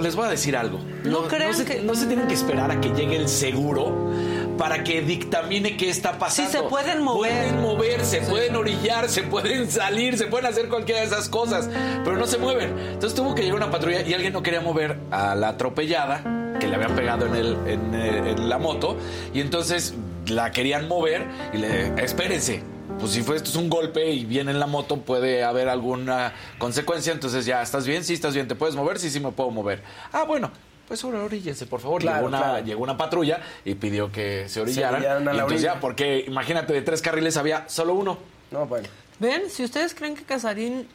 les 0.00 0.16
voy 0.16 0.24
a 0.26 0.30
decir 0.30 0.56
algo. 0.56 0.80
No 1.04 1.24
crean 1.28 1.52
se, 1.54 1.66
que- 1.66 1.82
no 1.82 1.94
se 1.94 2.06
tienen 2.06 2.26
que 2.26 2.32
esperar 2.34 2.70
a 2.70 2.80
que 2.80 2.88
llegue 2.94 3.16
el 3.16 3.28
seguro 3.28 4.10
para 4.56 4.82
que 4.84 5.02
dictamine 5.02 5.76
qué 5.76 5.90
está 5.90 6.18
pasando. 6.18 6.50
Sí, 6.50 6.56
se 6.56 6.62
pueden 6.64 7.02
mover. 7.02 7.30
Pueden 7.30 7.60
moverse, 7.60 8.22
pueden 8.22 8.56
orillar, 8.56 9.10
se 9.10 9.22
pueden 9.22 9.70
salir, 9.70 10.16
se 10.16 10.24
pueden 10.26 10.46
hacer 10.46 10.68
cualquiera 10.70 11.02
de 11.02 11.06
esas 11.08 11.28
cosas, 11.28 11.68
pero 12.04 12.16
no 12.16 12.26
se 12.26 12.38
mueven. 12.38 12.74
Entonces 12.94 13.14
tuvo 13.14 13.34
que 13.34 13.42
llegar 13.42 13.56
una 13.58 13.70
patrulla 13.70 14.00
y 14.00 14.14
alguien 14.14 14.32
no 14.32 14.42
quería 14.42 14.62
mover 14.62 14.96
a 15.10 15.34
la 15.34 15.50
atropellada 15.50 16.22
que 16.58 16.68
le 16.68 16.74
habían 16.74 16.96
pegado 16.96 17.26
en, 17.26 17.36
el, 17.36 17.56
en, 17.66 17.94
eh, 17.94 18.30
en 18.36 18.48
la 18.48 18.56
moto 18.58 18.96
y 19.34 19.40
entonces 19.42 19.92
la 20.26 20.50
querían 20.52 20.88
mover 20.88 21.26
y 21.52 21.58
le 21.58 21.92
espérense. 22.02 22.62
Pues 22.98 23.12
si 23.12 23.22
fue 23.22 23.36
esto 23.36 23.50
es 23.50 23.56
un 23.56 23.68
golpe 23.68 24.10
y 24.10 24.24
viene 24.24 24.50
en 24.50 24.58
la 24.58 24.66
moto 24.66 24.96
puede 24.98 25.44
haber 25.44 25.68
alguna 25.68 26.32
consecuencia, 26.58 27.12
entonces 27.12 27.46
ya 27.46 27.62
estás 27.62 27.86
bien, 27.86 28.02
sí 28.04 28.14
estás 28.14 28.34
bien, 28.34 28.48
te 28.48 28.54
puedes 28.54 28.74
mover, 28.74 28.98
sí 28.98 29.10
sí 29.10 29.20
me 29.20 29.30
puedo 29.30 29.50
mover. 29.50 29.82
Ah, 30.12 30.24
bueno, 30.24 30.50
pues 30.88 31.04
ahora 31.04 31.22
oríllense, 31.22 31.66
por 31.66 31.80
favor. 31.80 32.00
Claro, 32.00 32.18
llegó, 32.18 32.28
una, 32.28 32.38
claro. 32.38 32.64
llegó 32.64 32.82
una 32.82 32.96
patrulla 32.96 33.40
y 33.64 33.74
pidió 33.74 34.10
que 34.10 34.48
se 34.48 34.60
orillaran. 34.60 34.96
orillaran 34.96 35.28
a 35.28 35.32
y 35.32 35.36
la 35.36 35.42
entonces 35.42 35.58
orilla. 35.60 35.74
ya, 35.74 35.80
porque 35.80 36.24
imagínate, 36.26 36.72
de 36.72 36.82
tres 36.82 37.02
carriles 37.02 37.36
había 37.36 37.68
solo 37.68 37.94
uno. 37.94 38.18
No, 38.50 38.66
bueno. 38.66 38.88
Ven, 39.20 39.42
si 39.50 39.64
ustedes 39.64 39.94
creen 39.94 40.16
que 40.16 40.24
Casarín 40.24 40.88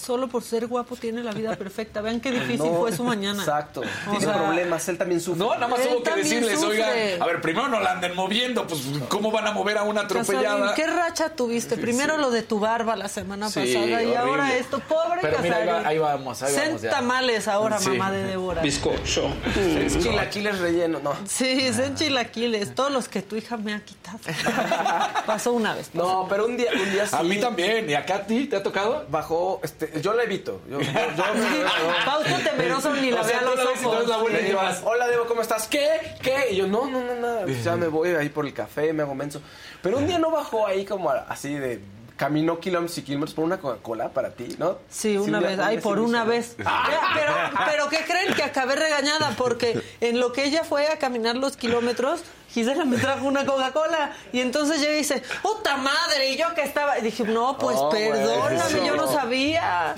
solo 0.00 0.28
por 0.28 0.42
ser 0.42 0.66
guapo 0.66 0.96
tiene 0.96 1.22
la 1.22 1.32
vida 1.32 1.54
perfecta. 1.56 2.00
Vean 2.00 2.20
qué 2.20 2.30
difícil 2.40 2.58
No, 2.72 2.80
fue 2.80 2.92
su 2.96 3.04
mañana. 3.04 3.38
Exacto. 3.42 3.80
O 3.80 4.10
Tiene 4.10 4.24
sea, 4.24 4.34
problemas, 4.34 4.88
él 4.88 4.98
también 4.98 5.20
sufre. 5.20 5.38
No, 5.44 5.54
nada 5.54 5.68
más 5.68 5.80
tuvo 5.86 6.02
que 6.02 6.14
decirles, 6.16 6.58
sufre. 6.60 6.82
oigan, 6.82 7.22
a 7.22 7.26
ver, 7.26 7.40
primero 7.40 7.68
no 7.68 7.80
la 7.80 7.92
anden 7.92 8.14
moviendo, 8.16 8.66
pues 8.66 8.80
¿cómo 9.08 9.30
van 9.30 9.46
a 9.46 9.52
mover 9.52 9.78
a 9.78 9.82
una 9.84 10.02
atropellada? 10.02 10.58
Casarín, 10.58 10.74
¿qué 10.74 10.86
racha 10.86 11.28
tuviste? 11.30 11.76
Primero 11.76 12.16
lo 12.18 12.30
de 12.30 12.42
tu 12.42 12.58
barba 12.60 12.96
la 12.96 13.08
semana 13.08 13.48
Sí, 13.50 13.60
pasada 13.60 14.02
y 14.02 14.14
ahora 14.14 14.54
esto. 14.56 14.80
Pobre 14.80 15.18
Pero 15.20 15.38
mira, 15.40 15.56
ahí, 15.56 15.66
va- 15.66 15.72
Casarín. 15.72 15.86
ahí 15.86 15.98
vamos, 15.98 16.42
ahí 16.42 16.54
vamos 16.56 16.82
tamales 16.82 17.48
ahora, 17.48 17.78
Sí. 17.78 17.90
mamá 17.90 18.10
de 18.10 18.24
Débora. 18.24 18.62
Bizcocho. 18.62 19.30
Es 19.56 19.98
chilaquiles 19.98 20.58
relleno, 20.60 21.00
no. 21.02 21.14
Sí, 21.26 21.70
cen 21.72 21.94
chilaquiles, 21.94 22.74
todos 22.74 22.90
los 22.90 23.08
que 23.08 23.22
tu 23.22 23.36
hija 23.36 23.56
me 23.56 23.74
ha 23.74 23.80
quitado. 23.84 24.18
Pasó 25.26 25.52
una 25.52 25.74
vez. 25.74 25.90
No, 25.94 26.26
pero 26.28 26.46
un 26.46 26.56
día, 26.56 26.70
un 26.72 26.90
día 26.92 27.06
sí. 27.06 27.16
A 27.18 27.22
mí 27.22 27.38
también, 27.38 27.88
¿y 27.88 27.94
acá 27.94 28.16
a 28.16 28.26
ti 28.26 28.46
te 28.46 28.56
ha 28.56 28.62
tocado? 28.62 29.04
Bajó, 29.10 29.60
este, 29.62 29.89
yo 30.02 30.12
la 30.14 30.22
evito. 30.24 30.60
Yo, 30.68 30.80
yo, 30.80 30.86
yo- 30.92 32.04
Pauto 32.04 32.28
temeroso 32.44 32.94
ni 32.94 33.10
la 33.10 33.20
O 33.20 33.24
sea, 33.24 33.38
a 33.38 33.40
tú 33.40 33.46
los 33.46 33.56
ves 33.56 33.84
ojos. 33.84 33.96
eres 33.96 34.08
la 34.08 34.16
buena 34.18 34.40
y 34.40 34.52
vas. 34.52 34.80
Hola, 34.84 35.08
Debo, 35.08 35.26
¿cómo 35.26 35.42
estás? 35.42 35.66
¿Qué? 35.68 35.88
¿Qué? 36.22 36.48
Y 36.52 36.56
yo, 36.56 36.66
no, 36.66 36.86
no, 36.90 37.02
no, 37.04 37.14
nada. 37.14 37.42
Pues 37.42 37.64
ya 37.64 37.76
me 37.76 37.88
voy 37.88 38.10
ahí 38.10 38.28
por 38.28 38.46
el 38.46 38.52
café, 38.54 38.92
me 38.92 39.02
hago 39.02 39.14
menso. 39.14 39.40
Pero 39.82 39.98
un 39.98 40.06
día 40.06 40.18
no 40.18 40.30
bajó 40.30 40.66
ahí 40.66 40.84
como 40.84 41.10
así 41.10 41.54
de... 41.54 41.80
Caminó 42.16 42.60
kilómetros 42.60 42.98
y 42.98 43.02
kilómetros 43.02 43.34
por 43.34 43.46
una 43.46 43.58
Coca-Cola 43.58 44.10
para 44.10 44.34
ti, 44.34 44.54
¿no? 44.58 44.76
Sí, 44.90 45.16
una 45.16 45.40
vez. 45.40 45.58
Ay, 45.58 45.78
por 45.78 45.98
una 45.98 46.22
vez. 46.24 46.54
Pero, 46.58 47.32
pero 47.64 47.88
¿qué 47.88 48.00
creen? 48.06 48.34
Que 48.34 48.42
acabé 48.42 48.76
regañada 48.76 49.32
porque 49.38 49.80
en 50.02 50.20
lo 50.20 50.30
que 50.30 50.44
ella 50.44 50.62
fue 50.62 50.86
a 50.88 50.98
caminar 50.98 51.36
los 51.36 51.56
kilómetros, 51.56 52.20
Gisela 52.52 52.84
me 52.84 52.96
trajo 52.98 53.26
una 53.26 53.44
Coca-Cola. 53.46 54.12
Y 54.32 54.40
entonces 54.40 54.80
llega 54.80 54.94
y 54.94 54.98
dice, 54.98 55.22
puta 55.42 55.76
madre, 55.76 56.30
y 56.30 56.36
yo 56.36 56.52
que 56.54 56.62
estaba. 56.62 56.98
Y 56.98 57.02
dije, 57.02 57.24
no, 57.24 57.56
pues 57.58 57.76
No, 57.76 57.88
perdóname, 57.90 58.86
yo 58.86 58.96
no 58.96 59.10
sabía. 59.10 59.94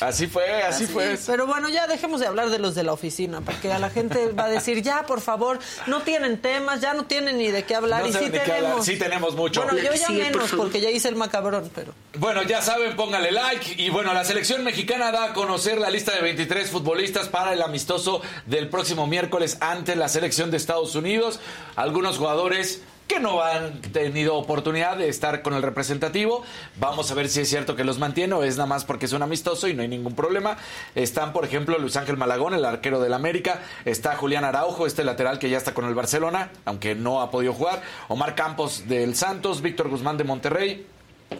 Así 0.00 0.26
fue, 0.26 0.62
así, 0.62 0.84
Así, 0.84 0.92
fue. 0.92 1.18
Pero 1.26 1.46
bueno, 1.46 1.68
ya 1.68 1.86
dejemos 1.86 2.20
de 2.20 2.26
hablar 2.26 2.50
de 2.50 2.58
los 2.58 2.74
de 2.74 2.82
la 2.82 2.92
oficina, 2.92 3.40
porque 3.40 3.72
a 3.72 3.78
la 3.78 3.90
gente 3.90 4.32
va 4.32 4.44
a 4.44 4.48
decir, 4.48 4.82
ya, 4.82 5.06
por 5.06 5.20
favor, 5.20 5.58
no 5.86 6.02
tienen 6.02 6.40
temas, 6.40 6.80
ya 6.80 6.94
no 6.94 7.04
tienen 7.04 7.38
ni 7.38 7.50
de 7.50 7.64
qué 7.64 7.74
hablar. 7.74 8.02
No 8.02 8.08
y 8.08 8.12
sí 8.12 8.26
de 8.26 8.30
qué 8.32 8.40
hablar. 8.40 8.56
tenemos. 8.56 8.84
Sí 8.84 8.96
tenemos 8.96 9.34
mucho. 9.36 9.62
Bueno, 9.62 9.78
yo 9.78 9.92
ya 9.94 10.06
Sí, 10.06 10.12
menos, 10.12 10.50
porque 10.56 10.80
ya 10.80 10.90
hice 10.90 11.08
el 11.08 11.16
macabrón, 11.16 11.70
pero. 11.74 11.92
Bueno, 12.18 12.42
ya 12.42 12.62
saben, 12.62 12.94
póngale 12.96 13.32
like. 13.32 13.82
Y 13.82 13.90
bueno, 13.90 14.12
la 14.14 14.24
selección 14.24 14.62
mexicana 14.64 15.10
da 15.12 15.24
a 15.24 15.32
conocer 15.32 15.78
la 15.78 15.90
lista 15.90 16.12
de 16.14 16.22
23 16.22 16.70
futbolistas 16.70 17.28
para 17.28 17.52
el 17.52 17.62
amistoso 17.62 18.22
del 18.46 18.68
próximo 18.68 19.06
miércoles 19.06 19.58
ante 19.60 19.96
la 19.96 20.08
selección 20.08 20.50
de 20.50 20.56
Estados 20.56 20.94
Unidos. 20.94 21.40
Algunos 21.76 22.16
jugadores 22.18 22.82
que 23.06 23.20
no 23.20 23.42
han 23.42 23.80
tenido 23.80 24.34
oportunidad 24.34 24.96
de 24.96 25.08
estar 25.08 25.42
con 25.42 25.54
el 25.54 25.62
representativo. 25.62 26.42
Vamos 26.80 27.10
a 27.10 27.14
ver 27.14 27.28
si 27.28 27.40
es 27.40 27.48
cierto 27.48 27.76
que 27.76 27.84
los 27.84 27.98
mantiene 27.98 28.34
o 28.34 28.42
es 28.42 28.56
nada 28.56 28.66
más 28.66 28.84
porque 28.84 29.06
es 29.06 29.12
un 29.12 29.22
amistoso 29.22 29.68
y 29.68 29.74
no 29.74 29.82
hay 29.82 29.88
ningún 29.88 30.14
problema. 30.14 30.56
Están, 30.94 31.32
por 31.32 31.44
ejemplo, 31.44 31.78
Luis 31.78 31.96
Ángel 31.96 32.16
Malagón, 32.16 32.54
el 32.54 32.64
arquero 32.64 33.00
del 33.00 33.14
América. 33.14 33.60
Está 33.84 34.16
Julián 34.16 34.44
Araujo, 34.44 34.86
este 34.86 35.04
lateral 35.04 35.38
que 35.38 35.50
ya 35.50 35.58
está 35.58 35.74
con 35.74 35.84
el 35.84 35.94
Barcelona, 35.94 36.50
aunque 36.64 36.94
no 36.94 37.20
ha 37.20 37.30
podido 37.30 37.52
jugar. 37.52 37.82
Omar 38.08 38.34
Campos 38.34 38.88
del 38.88 39.14
Santos, 39.14 39.62
Víctor 39.62 39.88
Guzmán 39.88 40.16
de 40.16 40.24
Monterrey. 40.24 40.86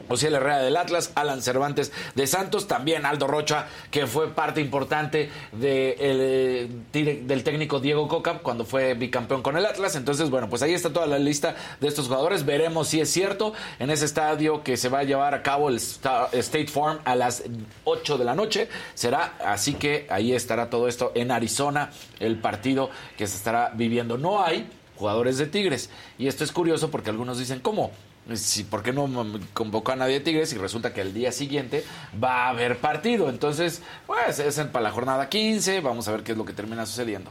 Ociel 0.09 0.35
Herrera 0.35 0.59
del 0.59 0.77
Atlas, 0.77 1.11
Alan 1.17 1.43
Cervantes 1.43 1.93
de 2.15 2.27
Santos, 2.27 2.69
también 2.69 3.07
Aldo 3.07 3.27
Rocha, 3.27 3.67
que 3.91 4.07
fue 4.07 4.29
parte 4.35 4.61
importante 4.61 5.31
del 5.53 7.43
técnico 7.45 7.81
Diego 7.81 8.09
Coca 8.09 8.39
cuando 8.39 8.65
fue 8.65 8.95
bicampeón 8.95 9.43
con 9.43 9.57
el 9.57 9.67
Atlas. 9.67 9.97
Entonces, 9.97 10.31
bueno, 10.31 10.49
pues 10.49 10.63
ahí 10.63 10.75
está 10.75 10.93
toda 10.93 11.07
la 11.07 11.19
lista 11.19 11.55
de 11.81 11.89
estos 11.89 12.07
jugadores. 12.07 12.45
Veremos 12.45 12.89
si 12.89 13.01
es 13.01 13.11
cierto 13.11 13.53
en 13.79 13.91
ese 13.91 14.05
estadio 14.05 14.63
que 14.63 14.77
se 14.77 14.89
va 14.89 15.01
a 15.01 15.05
llevar 15.05 15.35
a 15.35 15.43
cabo 15.43 15.69
el 15.69 15.77
Sta- 15.81 16.29
State 16.33 16.69
Farm 16.69 16.99
a 17.05 17.15
las 17.15 17.43
8 17.85 18.19
de 18.19 18.25
la 18.25 18.35
noche. 18.35 18.69
Será 18.95 19.35
así 19.45 19.75
que 19.75 20.07
ahí 20.11 20.33
estará 20.33 20.71
todo 20.71 20.89
esto 20.89 21.13
en 21.15 21.31
Arizona, 21.31 21.91
el 22.21 22.39
partido 22.39 22.91
que 23.17 23.27
se 23.27 23.37
estará 23.37 23.73
viviendo. 23.75 24.19
No 24.19 24.43
hay 24.43 24.69
jugadores 24.97 25.39
de 25.39 25.47
Tigres. 25.47 25.91
Y 26.19 26.27
esto 26.29 26.45
es 26.45 26.53
curioso 26.53 26.91
porque 26.91 27.11
algunos 27.11 27.39
dicen, 27.39 27.61
¿cómo? 27.61 27.91
Si, 28.35 28.65
¿Por 28.65 28.83
qué 28.83 28.93
no 28.93 29.09
convocó 29.53 29.93
a 29.93 29.97
nadie 29.97 30.15
de 30.15 30.21
Tigres? 30.21 30.53
Y 30.53 30.59
resulta 30.59 30.93
que 30.93 31.01
el 31.01 31.15
día 31.15 31.31
siguiente 31.31 31.85
va 32.23 32.47
a 32.47 32.49
haber 32.49 32.79
partido. 32.79 33.29
Entonces, 33.29 33.83
pues 34.07 34.41
es 34.41 34.59
para 34.67 34.83
la 34.83 34.91
jornada 34.91 35.29
15. 35.29 35.81
Vamos 35.81 36.09
a 36.09 36.13
ver 36.13 36.23
qué 36.25 36.33
es 36.33 36.39
lo 36.39 36.45
que 36.45 36.53
termina 36.53 36.87
sucediendo. 36.87 37.31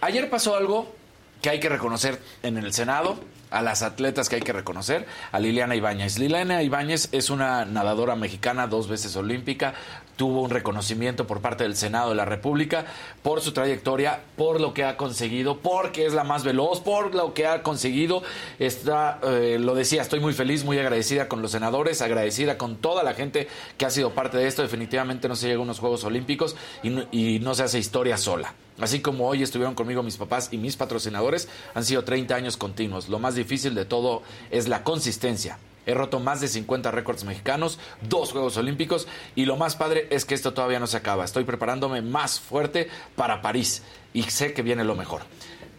Ayer 0.00 0.30
pasó 0.30 0.56
algo 0.56 0.94
que 1.42 1.50
hay 1.50 1.60
que 1.60 1.68
reconocer 1.68 2.20
en 2.42 2.56
el 2.56 2.72
Senado, 2.72 3.18
a 3.50 3.62
las 3.62 3.82
atletas 3.82 4.28
que 4.28 4.36
hay 4.36 4.42
que 4.42 4.52
reconocer, 4.52 5.06
a 5.32 5.38
Liliana 5.38 5.76
Ibáñez. 5.76 6.18
Liliana 6.18 6.62
Ibáñez 6.62 7.08
es 7.12 7.30
una 7.30 7.64
nadadora 7.64 8.16
mexicana, 8.16 8.66
dos 8.66 8.88
veces 8.88 9.16
olímpica, 9.16 9.74
tuvo 10.16 10.42
un 10.42 10.50
reconocimiento 10.50 11.26
por 11.26 11.40
parte 11.40 11.64
del 11.64 11.76
Senado 11.76 12.10
de 12.10 12.16
la 12.16 12.24
República 12.24 12.86
por 13.22 13.40
su 13.40 13.52
trayectoria, 13.52 14.22
por 14.36 14.60
lo 14.60 14.74
que 14.74 14.84
ha 14.84 14.96
conseguido, 14.96 15.58
porque 15.58 16.06
es 16.06 16.14
la 16.14 16.24
más 16.24 16.42
veloz, 16.42 16.80
por 16.80 17.14
lo 17.14 17.34
que 17.34 17.46
ha 17.46 17.62
conseguido. 17.62 18.22
Está, 18.58 19.20
eh, 19.22 19.58
lo 19.60 19.74
decía, 19.74 20.02
estoy 20.02 20.20
muy 20.20 20.32
feliz, 20.32 20.64
muy 20.64 20.78
agradecida 20.78 21.28
con 21.28 21.42
los 21.42 21.50
senadores, 21.50 22.02
agradecida 22.02 22.58
con 22.58 22.76
toda 22.76 23.02
la 23.02 23.14
gente 23.14 23.48
que 23.76 23.86
ha 23.86 23.90
sido 23.90 24.10
parte 24.10 24.38
de 24.38 24.46
esto. 24.46 24.62
Definitivamente 24.62 25.28
no 25.28 25.36
se 25.36 25.48
llega 25.48 25.60
a 25.60 25.62
unos 25.62 25.78
Juegos 25.78 26.04
Olímpicos 26.04 26.56
y 26.82 26.90
no, 26.90 27.04
y 27.12 27.38
no 27.40 27.54
se 27.54 27.64
hace 27.64 27.78
historia 27.78 28.16
sola. 28.16 28.54
Así 28.80 29.00
como 29.00 29.26
hoy 29.26 29.42
estuvieron 29.42 29.74
conmigo 29.74 30.02
mis 30.02 30.16
papás 30.16 30.48
y 30.52 30.58
mis 30.58 30.76
patrocinadores, 30.76 31.48
han 31.74 31.84
sido 31.84 32.04
30 32.04 32.34
años 32.34 32.56
continuos. 32.56 33.08
Lo 33.08 33.18
más 33.18 33.34
difícil 33.34 33.74
de 33.74 33.84
todo 33.84 34.22
es 34.50 34.68
la 34.68 34.82
consistencia. 34.82 35.58
He 35.86 35.94
roto 35.94 36.20
más 36.20 36.40
de 36.40 36.48
50 36.48 36.90
récords 36.90 37.24
mexicanos, 37.24 37.78
dos 38.02 38.32
Juegos 38.32 38.56
Olímpicos 38.56 39.06
y 39.36 39.44
lo 39.44 39.56
más 39.56 39.76
padre 39.76 40.08
es 40.10 40.24
que 40.24 40.34
esto 40.34 40.52
todavía 40.52 40.80
no 40.80 40.88
se 40.88 40.96
acaba. 40.96 41.24
Estoy 41.24 41.44
preparándome 41.44 42.02
más 42.02 42.40
fuerte 42.40 42.88
para 43.14 43.40
París 43.40 43.82
y 44.12 44.24
sé 44.24 44.52
que 44.52 44.62
viene 44.62 44.84
lo 44.84 44.96
mejor. 44.96 45.22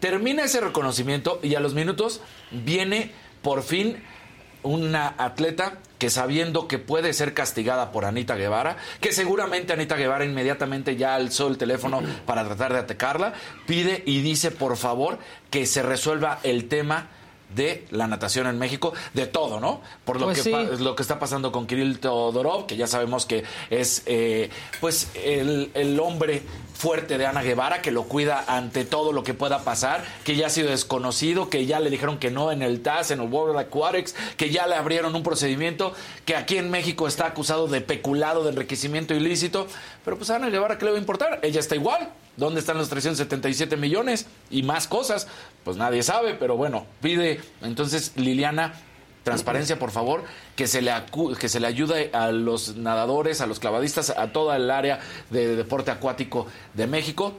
Termina 0.00 0.44
ese 0.44 0.60
reconocimiento 0.60 1.40
y 1.42 1.54
a 1.54 1.60
los 1.60 1.74
minutos 1.74 2.20
viene 2.50 3.12
por 3.42 3.62
fin 3.62 4.02
una 4.62 5.14
atleta 5.18 5.78
que 5.98 6.10
sabiendo 6.10 6.68
que 6.68 6.78
puede 6.78 7.12
ser 7.12 7.34
castigada 7.34 7.90
por 7.90 8.04
Anita 8.04 8.36
Guevara, 8.36 8.76
que 9.00 9.12
seguramente 9.12 9.72
Anita 9.72 9.96
Guevara 9.96 10.24
inmediatamente 10.24 10.96
ya 10.96 11.14
alzó 11.14 11.48
el 11.48 11.58
teléfono 11.58 12.00
para 12.26 12.44
tratar 12.44 12.72
de 12.72 12.78
atacarla, 12.80 13.34
pide 13.66 14.02
y 14.06 14.20
dice 14.20 14.50
por 14.50 14.76
favor 14.76 15.18
que 15.50 15.66
se 15.66 15.82
resuelva 15.82 16.38
el 16.42 16.68
tema 16.68 17.08
de 17.54 17.86
la 17.90 18.06
natación 18.06 18.46
en 18.46 18.58
México, 18.58 18.92
de 19.14 19.26
todo, 19.26 19.58
¿no? 19.60 19.80
Por 20.04 20.18
lo, 20.20 20.26
Pues 20.26 20.38
que, 20.38 20.44
sí. 20.44 20.50
pa- 20.50 20.62
lo 20.62 20.94
que 20.94 21.02
está 21.02 21.18
pasando 21.18 21.50
con 21.52 21.66
Kirill 21.66 21.98
Todorov, 21.98 22.66
que 22.66 22.76
ya 22.76 22.86
sabemos 22.86 23.26
que 23.26 23.44
es 23.70 24.02
eh, 24.06 24.50
pues 24.80 25.08
el, 25.14 25.70
el 25.74 25.98
hombre 26.00 26.42
fuerte 26.74 27.18
de 27.18 27.26
Ana 27.26 27.42
Guevara, 27.42 27.82
que 27.82 27.90
lo 27.90 28.04
cuida 28.04 28.44
ante 28.46 28.84
todo 28.84 29.12
lo 29.12 29.24
que 29.24 29.34
pueda 29.34 29.64
pasar, 29.64 30.04
que 30.24 30.36
ya 30.36 30.46
ha 30.46 30.50
sido 30.50 30.70
desconocido, 30.70 31.50
que 31.50 31.66
ya 31.66 31.80
le 31.80 31.90
dijeron 31.90 32.18
que 32.18 32.30
no 32.30 32.52
en 32.52 32.62
el 32.62 32.82
TAS, 32.82 33.10
en 33.10 33.20
el 33.20 33.28
World 33.28 33.58
Aquatics, 33.58 34.14
que 34.36 34.50
ya 34.50 34.68
le 34.68 34.76
abrieron 34.76 35.16
un 35.16 35.24
procedimiento, 35.24 35.92
que 36.24 36.36
aquí 36.36 36.56
en 36.56 36.70
México 36.70 37.08
está 37.08 37.26
acusado 37.26 37.66
de 37.66 37.80
peculado, 37.80 38.44
de 38.44 38.50
enriquecimiento 38.50 39.12
ilícito, 39.14 39.66
pero 40.08 40.16
pues 40.16 40.30
a 40.30 40.36
Ana 40.36 40.48
Guevara, 40.48 40.78
¿qué 40.78 40.86
le 40.86 40.92
va 40.92 40.96
a 40.96 41.00
importar? 41.00 41.38
Ella 41.42 41.60
está 41.60 41.74
igual. 41.74 42.08
¿Dónde 42.38 42.60
están 42.60 42.78
los 42.78 42.88
377 42.88 43.76
millones 43.76 44.24
y 44.50 44.62
más 44.62 44.88
cosas? 44.88 45.26
Pues 45.64 45.76
nadie 45.76 46.02
sabe, 46.02 46.32
pero 46.32 46.56
bueno, 46.56 46.86
pide 47.02 47.42
entonces 47.60 48.12
Liliana 48.16 48.72
transparencia, 49.22 49.78
por 49.78 49.90
favor, 49.90 50.24
que 50.56 50.66
se 50.66 50.80
le 50.80 50.92
acu- 50.92 51.36
que 51.36 51.50
se 51.50 51.60
le 51.60 51.66
ayude 51.66 52.08
a 52.14 52.32
los 52.32 52.76
nadadores, 52.76 53.42
a 53.42 53.46
los 53.46 53.60
clavadistas, 53.60 54.08
a 54.08 54.32
toda 54.32 54.56
el 54.56 54.70
área 54.70 55.00
de 55.28 55.56
deporte 55.56 55.90
acuático 55.90 56.46
de 56.72 56.86
México, 56.86 57.34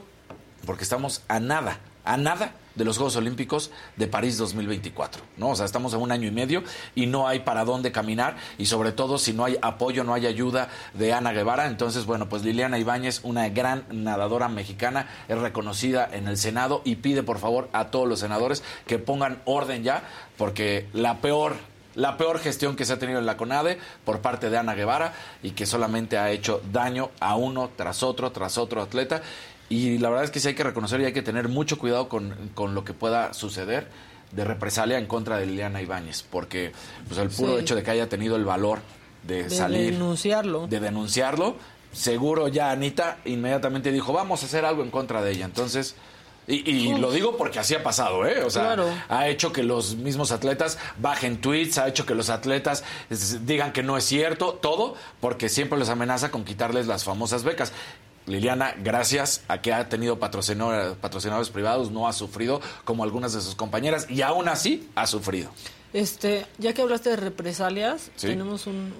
porque 0.64 0.84
estamos 0.84 1.22
a 1.26 1.40
nada, 1.40 1.80
a 2.10 2.16
nada 2.16 2.54
de 2.74 2.84
los 2.84 2.96
Juegos 2.96 3.14
Olímpicos 3.14 3.70
de 3.96 4.08
París 4.08 4.36
2024, 4.36 5.22
¿no? 5.36 5.50
O 5.50 5.54
sea, 5.54 5.64
estamos 5.64 5.94
a 5.94 5.98
un 5.98 6.10
año 6.10 6.26
y 6.26 6.32
medio 6.32 6.64
y 6.96 7.06
no 7.06 7.28
hay 7.28 7.40
para 7.40 7.64
dónde 7.64 7.92
caminar 7.92 8.36
y 8.58 8.66
sobre 8.66 8.90
todo 8.90 9.16
si 9.16 9.32
no 9.32 9.44
hay 9.44 9.56
apoyo, 9.62 10.02
no 10.02 10.12
hay 10.12 10.26
ayuda 10.26 10.70
de 10.94 11.12
Ana 11.12 11.30
Guevara, 11.30 11.68
entonces 11.68 12.06
bueno, 12.06 12.28
pues 12.28 12.42
Liliana 12.42 12.80
Ibáñez, 12.80 13.20
una 13.22 13.48
gran 13.48 13.84
nadadora 13.92 14.48
mexicana, 14.48 15.06
es 15.28 15.38
reconocida 15.38 16.08
en 16.10 16.26
el 16.26 16.36
Senado 16.36 16.82
y 16.84 16.96
pide 16.96 17.22
por 17.22 17.38
favor 17.38 17.68
a 17.72 17.92
todos 17.92 18.08
los 18.08 18.18
senadores 18.18 18.64
que 18.88 18.98
pongan 18.98 19.40
orden 19.44 19.84
ya, 19.84 20.02
porque 20.36 20.88
la 20.92 21.20
peor 21.20 21.54
la 21.94 22.16
peor 22.16 22.38
gestión 22.38 22.76
que 22.76 22.84
se 22.84 22.92
ha 22.92 22.98
tenido 22.98 23.18
en 23.18 23.26
la 23.26 23.36
CONADE 23.36 23.78
por 24.04 24.20
parte 24.20 24.48
de 24.48 24.56
Ana 24.56 24.74
Guevara 24.74 25.12
y 25.42 25.50
que 25.50 25.66
solamente 25.66 26.18
ha 26.18 26.30
hecho 26.30 26.62
daño 26.72 27.10
a 27.20 27.36
uno 27.36 27.70
tras 27.76 28.02
otro, 28.02 28.30
tras 28.30 28.58
otro 28.58 28.80
atleta. 28.80 29.22
Y 29.70 29.96
la 29.98 30.10
verdad 30.10 30.24
es 30.24 30.30
que 30.30 30.40
sí 30.40 30.48
hay 30.48 30.54
que 30.54 30.64
reconocer 30.64 31.00
y 31.00 31.06
hay 31.06 31.12
que 31.14 31.22
tener 31.22 31.48
mucho 31.48 31.78
cuidado 31.78 32.08
con, 32.08 32.34
con 32.54 32.74
lo 32.74 32.84
que 32.84 32.92
pueda 32.92 33.32
suceder 33.32 33.86
de 34.32 34.44
represalia 34.44 34.98
en 34.98 35.06
contra 35.06 35.38
de 35.38 35.46
Liliana 35.46 35.80
Ibáñez, 35.80 36.22
porque 36.30 36.72
pues 37.08 37.18
el 37.18 37.30
puro 37.30 37.54
Sí. 37.56 37.62
hecho 37.62 37.74
de 37.76 37.82
que 37.82 37.90
haya 37.92 38.08
tenido 38.08 38.36
el 38.36 38.44
valor 38.44 38.80
de, 39.22 39.44
De 39.44 39.50
salir, 39.50 39.92
denunciarlo. 39.92 40.66
de 40.66 40.78
denunciarlo, 40.80 41.56
seguro 41.92 42.48
ya 42.48 42.70
Anita 42.70 43.18
inmediatamente 43.24 43.90
dijo, 43.92 44.12
vamos 44.12 44.42
a 44.42 44.46
hacer 44.46 44.64
algo 44.64 44.82
en 44.82 44.90
contra 44.90 45.22
de 45.22 45.32
ella. 45.32 45.44
Entonces, 45.46 45.94
Y, 46.48 46.68
y 46.68 46.98
lo 46.98 47.12
digo 47.12 47.36
porque 47.36 47.60
así 47.60 47.74
ha 47.76 47.82
pasado, 47.84 48.26
¿eh? 48.26 48.42
O 48.42 48.50
sea, 48.50 48.62
Claro. 48.74 48.88
ha 49.08 49.28
hecho 49.28 49.52
que 49.52 49.62
los 49.62 49.94
mismos 49.94 50.32
atletas 50.32 50.78
bajen 50.98 51.40
tweets, 51.40 51.78
ha 51.78 51.86
hecho 51.86 52.06
que 52.06 52.14
los 52.16 52.28
atletas 52.28 52.82
digan 53.46 53.72
que 53.72 53.84
no 53.84 53.96
es 53.96 54.02
cierto, 54.04 54.54
todo, 54.54 54.96
porque 55.20 55.48
siempre 55.48 55.78
les 55.78 55.88
amenaza 55.90 56.32
con 56.32 56.42
quitarles 56.44 56.88
las 56.88 57.04
famosas 57.04 57.44
becas. 57.44 57.72
Liliana, 58.26 58.74
gracias 58.82 59.42
a 59.48 59.60
que 59.60 59.72
ha 59.72 59.88
tenido 59.88 60.18
patrocinador- 60.20 60.94
patrocinadores 60.96 61.50
privados, 61.50 61.90
no 61.90 62.06
ha 62.06 62.12
sufrido 62.12 62.60
como 62.84 63.02
algunas 63.04 63.32
de 63.32 63.40
sus 63.40 63.54
compañeras 63.54 64.06
y 64.08 64.22
aún 64.22 64.48
así 64.48 64.88
ha 64.94 65.06
sufrido. 65.06 65.50
Este, 65.92 66.46
ya 66.58 66.72
que 66.72 66.82
hablaste 66.82 67.10
de 67.10 67.16
represalias, 67.16 68.10
Sí. 68.16 68.28
tenemos 68.28 68.66
un- 68.68 68.92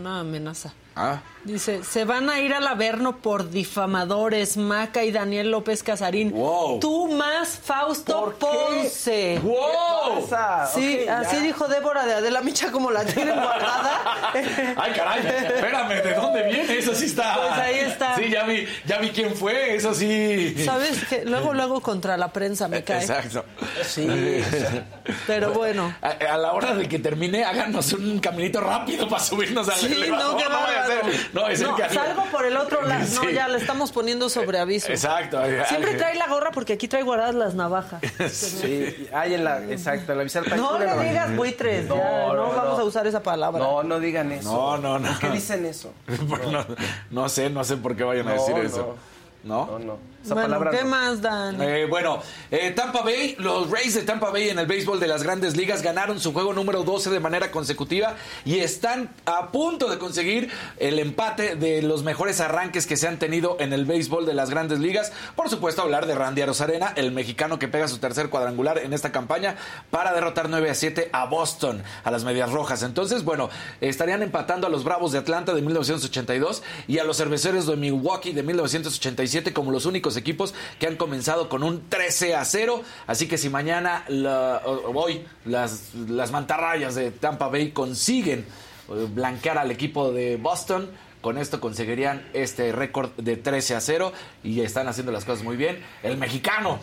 una 0.00 0.20
amenaza. 0.20 0.72
Ah, 1.00 1.20
Dice, 1.44 1.82
se 1.82 2.04
van 2.04 2.28
a 2.28 2.40
ir 2.40 2.52
al 2.52 2.66
Averno 2.66 3.18
por 3.18 3.48
difamadores, 3.48 4.56
Maca 4.58 5.04
y 5.04 5.12
Daniel 5.12 5.50
López 5.52 5.82
Casarín. 5.82 6.32
Tú 6.80 7.08
más 7.12 7.60
Fausto 7.64 8.34
Ponce. 8.38 9.38
¡Wow! 9.38 10.28
Sí, 10.74 11.06
así 11.08 11.36
ya. 11.36 11.42
dijo 11.42 11.68
Débora 11.68 12.04
de 12.04 12.14
Adela 12.14 12.42
Micha 12.42 12.70
como 12.70 12.90
la 12.90 13.04
tienen 13.04 13.34
guardada. 13.36 14.30
Ay, 14.76 14.92
caray, 14.94 15.26
espérame, 15.26 16.02
¿de 16.02 16.14
dónde 16.14 16.42
viene? 16.42 16.76
Eso 16.76 16.92
sí 16.94 17.06
está. 17.06 17.36
Pues 17.36 17.52
ahí 17.52 17.78
está. 17.78 18.16
Sí, 18.16 18.28
ya 18.30 18.42
vi, 18.42 18.66
ya 18.84 18.98
vi 18.98 19.08
quién 19.10 19.34
fue, 19.34 19.76
eso 19.76 19.94
sí. 19.94 20.54
¿Sabes 20.64 21.04
que 21.04 21.24
Luego, 21.24 21.54
luego 21.54 21.80
contra 21.80 22.16
la 22.18 22.30
prensa 22.32 22.68
me 22.68 22.82
cae. 22.84 23.00
Exacto. 23.00 23.44
Sí. 23.84 24.06
Pero 25.26 25.52
bueno. 25.52 25.94
A, 26.02 26.08
a 26.34 26.36
la 26.36 26.52
hora 26.52 26.74
de 26.74 26.88
que 26.88 26.98
termine, 26.98 27.44
háganos 27.44 27.92
un 27.94 28.18
caminito 28.18 28.60
rápido 28.60 29.08
para 29.08 29.22
subirnos 29.22 29.66
al 29.68 29.76
Sí, 29.76 29.86
elevador. 29.92 30.32
no, 30.32 30.36
qué 30.36 30.44
vaya 30.48 30.84
a 30.84 30.87
ser- 30.88 31.30
no, 31.32 31.46
es 31.48 31.60
el 31.60 31.68
No, 31.68 31.76
que- 31.76 31.88
salgo 31.88 32.24
por 32.26 32.44
el 32.44 32.56
otro 32.56 32.82
lado. 32.82 33.04
No, 33.14 33.30
ya 33.30 33.48
le 33.48 33.58
estamos 33.58 33.92
poniendo 33.92 34.28
sobre 34.28 34.58
aviso. 34.58 34.88
Exacto. 34.90 35.40
Siempre 35.68 35.94
trae 35.94 36.14
la 36.16 36.26
gorra 36.28 36.50
porque 36.50 36.72
aquí 36.74 36.88
trae 36.88 37.02
guardadas 37.02 37.34
las 37.34 37.54
navajas. 37.54 38.00
Sí, 38.30 39.08
hay 39.12 39.34
en 39.34 39.44
la, 39.44 39.62
exacto, 39.64 40.14
la 40.14 40.24
No 40.56 40.78
le 40.78 40.86
digas 41.08 41.34
buitres, 41.36 41.88
ya, 41.88 41.94
no, 41.94 42.50
vamos 42.52 42.78
a 42.80 42.84
usar 42.84 43.06
esa 43.06 43.22
palabra. 43.22 43.58
No, 43.62 43.82
no 43.82 44.00
digan 44.00 44.32
eso. 44.32 44.50
No, 44.52 44.78
no, 44.78 44.98
no. 44.98 45.08
¿Por 45.08 45.18
qué 45.18 45.30
dicen 45.30 45.64
eso? 45.66 45.92
no, 46.50 46.64
no 47.10 47.28
sé, 47.28 47.50
no 47.50 47.64
sé 47.64 47.76
por 47.76 47.96
qué 47.96 48.04
vayan 48.04 48.28
a 48.28 48.34
No, 48.34 48.40
decir 48.40 48.56
no. 48.56 48.62
eso. 48.62 48.96
¿No? 49.44 49.66
No, 49.66 49.78
no. 49.78 49.98
Esa 50.24 50.34
bueno, 50.34 50.48
palabra 50.48 50.70
¿qué 50.72 50.82
no. 50.82 50.90
más, 50.90 51.22
Dan? 51.22 51.62
Eh, 51.62 51.86
bueno, 51.86 52.20
eh, 52.50 52.72
Tampa 52.74 53.02
Bay, 53.02 53.36
los 53.38 53.70
Rays 53.70 53.94
de 53.94 54.02
Tampa 54.02 54.30
Bay 54.30 54.48
en 54.48 54.58
el 54.58 54.66
béisbol 54.66 54.98
de 54.98 55.06
las 55.06 55.22
grandes 55.22 55.56
ligas 55.56 55.80
ganaron 55.80 56.18
su 56.18 56.32
juego 56.32 56.52
número 56.52 56.82
12 56.82 57.08
de 57.10 57.20
manera 57.20 57.52
consecutiva 57.52 58.16
y 58.44 58.58
están 58.58 59.10
a 59.26 59.52
punto 59.52 59.88
de 59.88 59.98
conseguir 59.98 60.50
el 60.78 60.98
empate 60.98 61.54
de 61.54 61.82
los 61.82 62.02
mejores 62.02 62.40
arranques 62.40 62.86
que 62.86 62.96
se 62.96 63.06
han 63.06 63.20
tenido 63.20 63.56
en 63.60 63.72
el 63.72 63.84
béisbol 63.86 64.26
de 64.26 64.34
las 64.34 64.50
grandes 64.50 64.80
ligas. 64.80 65.12
Por 65.36 65.48
supuesto, 65.48 65.82
hablar 65.82 66.06
de 66.06 66.16
Randy 66.16 66.42
Arozarena, 66.42 66.92
el 66.96 67.12
mexicano 67.12 67.60
que 67.60 67.68
pega 67.68 67.86
su 67.86 67.98
tercer 67.98 68.28
cuadrangular 68.28 68.78
en 68.78 68.92
esta 68.92 69.12
campaña 69.12 69.54
para 69.90 70.12
derrotar 70.12 70.48
9 70.48 70.68
a 70.68 70.74
7 70.74 71.10
a 71.12 71.26
Boston, 71.26 71.82
a 72.02 72.10
las 72.10 72.24
Medias 72.24 72.50
Rojas. 72.50 72.82
Entonces, 72.82 73.22
bueno, 73.22 73.50
estarían 73.80 74.22
empatando 74.22 74.66
a 74.66 74.70
los 74.70 74.82
Bravos 74.82 75.12
de 75.12 75.18
Atlanta 75.18 75.54
de 75.54 75.62
1982 75.62 76.64
y 76.88 76.98
a 76.98 77.04
los 77.04 77.18
Cerveceros 77.18 77.66
de 77.68 77.76
Milwaukee 77.76 78.32
de 78.32 78.42
1987 79.28 79.52
como 79.52 79.70
los 79.70 79.86
únicos 79.86 80.16
equipos 80.16 80.54
que 80.78 80.86
han 80.86 80.96
comenzado 80.96 81.48
con 81.48 81.62
un 81.62 81.88
13 81.88 82.34
a 82.34 82.44
0. 82.44 82.82
Así 83.06 83.28
que 83.28 83.38
si 83.38 83.48
mañana, 83.48 84.04
hoy, 84.94 85.24
las, 85.44 85.94
las 85.94 86.30
mantarrayas 86.30 86.94
de 86.94 87.10
Tampa 87.10 87.48
Bay 87.48 87.70
consiguen 87.70 88.40
eh, 88.88 89.06
blanquear 89.12 89.58
al 89.58 89.70
equipo 89.70 90.12
de 90.12 90.36
Boston, 90.36 90.90
con 91.20 91.36
esto 91.38 91.60
conseguirían 91.60 92.28
este 92.32 92.72
récord 92.72 93.10
de 93.16 93.36
13 93.36 93.74
a 93.74 93.80
0 93.80 94.12
y 94.44 94.60
están 94.60 94.88
haciendo 94.88 95.12
las 95.12 95.24
cosas 95.24 95.44
muy 95.44 95.56
bien. 95.56 95.82
El 96.02 96.16
mexicano 96.16 96.78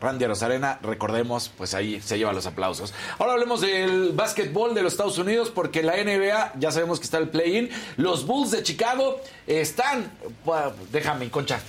Randy 0.00 0.26
Rosarena, 0.26 0.78
recordemos, 0.82 1.50
pues 1.56 1.74
ahí 1.74 2.00
se 2.00 2.18
lleva 2.18 2.32
los 2.32 2.46
aplausos. 2.46 2.94
Ahora 3.18 3.32
hablemos 3.32 3.60
del 3.60 4.12
básquetbol 4.12 4.74
de 4.74 4.82
los 4.82 4.92
Estados 4.92 5.18
Unidos, 5.18 5.50
porque 5.50 5.82
la 5.82 5.96
NBA, 5.96 6.52
ya 6.58 6.70
sabemos 6.70 7.00
que 7.00 7.04
está 7.04 7.18
el 7.18 7.28
play-in. 7.28 7.70
Los 7.96 8.26
Bulls 8.26 8.50
de 8.52 8.62
Chicago 8.62 9.20
están. 9.46 10.10
Bueno, 10.44 10.72
déjame, 10.92 11.30
concha. 11.30 11.60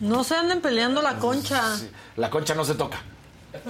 No 0.00 0.24
se 0.24 0.36
anden 0.36 0.60
peleando 0.60 1.02
la 1.02 1.18
concha. 1.18 1.76
La 2.16 2.30
concha 2.30 2.54
no 2.54 2.64
se 2.64 2.74
toca. 2.74 3.02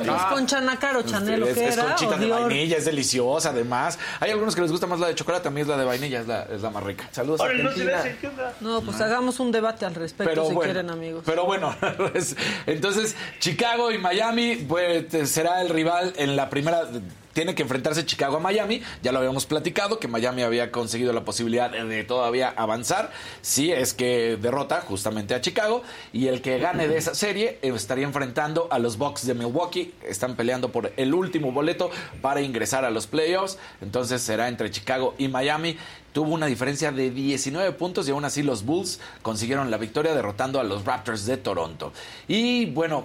¿Es 0.00 0.22
concha 0.32 0.60
nácar 0.60 0.96
o 0.96 1.02
chanelo? 1.02 1.46
es, 1.46 1.54
¿Qué 1.54 1.68
es 1.68 1.74
era? 1.76 1.84
conchita 1.88 2.14
¿O 2.14 2.18
de 2.18 2.26
vainilla, 2.28 2.76
es 2.76 2.84
deliciosa 2.84 3.50
además. 3.50 3.98
Hay 4.20 4.30
algunos 4.30 4.54
que 4.54 4.60
les 4.62 4.70
gusta 4.70 4.86
más 4.86 5.00
la 5.00 5.08
de 5.08 5.14
chocolate, 5.14 5.48
a 5.48 5.50
mí 5.50 5.60
es 5.60 5.66
la 5.66 5.76
de 5.76 5.84
vainilla, 5.84 6.20
es 6.20 6.26
la, 6.26 6.42
es 6.44 6.62
la 6.62 6.70
más 6.70 6.82
rica. 6.82 7.08
Saludos 7.12 7.40
Ahora, 7.40 7.54
no 7.54 7.70
No, 8.60 8.80
pues 8.82 9.00
hagamos 9.00 9.40
un 9.40 9.52
debate 9.52 9.84
al 9.84 9.94
respecto 9.94 10.46
si 10.48 10.54
bueno, 10.54 10.60
quieren, 10.60 10.90
amigos. 10.90 11.22
Pero 11.26 11.44
bueno, 11.44 11.74
es- 12.14 12.36
entonces 12.66 13.16
Chicago 13.38 13.90
y 13.90 13.98
Miami 13.98 14.56
pues 14.68 15.06
será 15.30 15.62
el 15.62 15.68
rival 15.68 16.12
en 16.16 16.36
la 16.36 16.48
primera 16.50 16.82
tiene 17.36 17.54
que 17.54 17.64
enfrentarse 17.64 18.06
Chicago 18.06 18.38
a 18.38 18.40
Miami, 18.40 18.80
ya 19.02 19.12
lo 19.12 19.18
habíamos 19.18 19.44
platicado 19.44 19.98
que 19.98 20.08
Miami 20.08 20.40
había 20.40 20.72
conseguido 20.72 21.12
la 21.12 21.26
posibilidad 21.26 21.70
de 21.70 22.02
todavía 22.04 22.48
avanzar, 22.48 23.12
si 23.42 23.70
es 23.70 23.92
que 23.92 24.38
derrota 24.40 24.80
justamente 24.80 25.34
a 25.34 25.42
Chicago 25.42 25.82
y 26.14 26.28
el 26.28 26.40
que 26.40 26.58
gane 26.58 26.88
de 26.88 26.96
esa 26.96 27.14
serie 27.14 27.58
estaría 27.60 28.06
enfrentando 28.06 28.68
a 28.70 28.78
los 28.78 28.96
Bucks 28.96 29.26
de 29.26 29.34
Milwaukee, 29.34 29.92
están 30.08 30.34
peleando 30.34 30.72
por 30.72 30.94
el 30.96 31.12
último 31.12 31.52
boleto 31.52 31.90
para 32.22 32.40
ingresar 32.40 32.86
a 32.86 32.90
los 32.90 33.06
playoffs, 33.06 33.58
entonces 33.82 34.22
será 34.22 34.48
entre 34.48 34.70
Chicago 34.70 35.14
y 35.18 35.28
Miami. 35.28 35.76
Tuvo 36.14 36.32
una 36.32 36.46
diferencia 36.46 36.90
de 36.90 37.10
19 37.10 37.72
puntos 37.72 38.08
y 38.08 38.12
aún 38.12 38.24
así 38.24 38.42
los 38.42 38.64
Bulls 38.64 38.98
consiguieron 39.20 39.70
la 39.70 39.76
victoria 39.76 40.14
derrotando 40.14 40.58
a 40.58 40.64
los 40.64 40.86
Raptors 40.86 41.26
de 41.26 41.36
Toronto. 41.36 41.92
Y 42.28 42.64
bueno, 42.64 43.04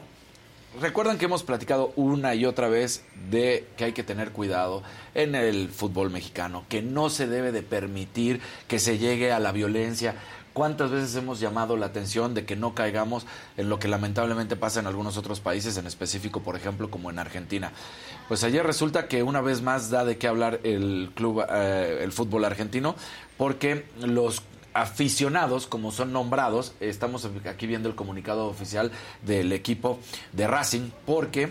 recuerdan 0.80 1.18
que 1.18 1.26
hemos 1.26 1.44
platicado 1.44 1.92
una 1.96 2.36
y 2.36 2.46
otra 2.46 2.70
vez 2.70 3.04
de 3.30 3.68
que 3.76 3.86
hay 3.86 3.94
que 3.94 4.04
tener 4.04 4.32
cuidado 4.32 4.84
en 5.14 5.36
el 5.36 5.70
fútbol 5.70 6.10
mexicano, 6.10 6.64
que 6.70 6.82
no 6.82 7.10
se 7.10 7.28
debe 7.28 7.52
de 7.52 7.64
permitir 7.64 8.42
que 8.68 8.80
se 8.80 8.98
llegue 8.98 9.32
a 9.32 9.40
la 9.40 9.52
violencia. 9.52 10.16
¿Cuántas 10.54 10.92
veces 10.92 11.16
hemos 11.16 11.40
llamado 11.40 11.78
la 11.78 11.86
atención 11.86 12.34
de 12.34 12.46
que 12.46 12.58
no 12.58 12.76
caigamos 12.76 13.26
en 13.56 13.70
lo 13.70 13.80
que 13.80 13.88
lamentablemente 13.88 14.58
pasa 14.58 14.82
en 14.82 14.88
algunos 14.88 15.16
otros 15.16 15.40
países, 15.40 15.78
en 15.78 15.88
específico, 15.88 16.42
por 16.42 16.58
ejemplo, 16.58 16.92
como 16.92 17.10
en 17.10 17.20
Argentina? 17.20 17.72
Pues 18.28 18.44
ayer 18.44 18.66
resulta 18.66 19.08
que 19.08 19.24
una 19.24 19.40
vez 19.40 19.62
más 19.62 19.90
da 19.90 20.04
de 20.04 20.18
qué 20.18 20.28
hablar 20.28 20.60
el 20.64 21.12
club, 21.16 21.46
eh, 21.50 22.02
el 22.02 22.12
fútbol 22.12 22.44
argentino, 22.44 22.96
porque 23.38 23.86
los 24.02 24.44
aficionados, 24.74 25.68
como 25.68 25.92
son 25.92 26.14
nombrados, 26.14 26.74
estamos 26.80 27.28
aquí 27.50 27.68
viendo 27.68 27.90
el 27.90 27.96
comunicado 27.96 28.48
oficial 28.48 28.92
del 29.26 29.52
equipo 29.54 30.00
de 30.34 30.48
Racing, 30.48 30.90
porque 31.06 31.50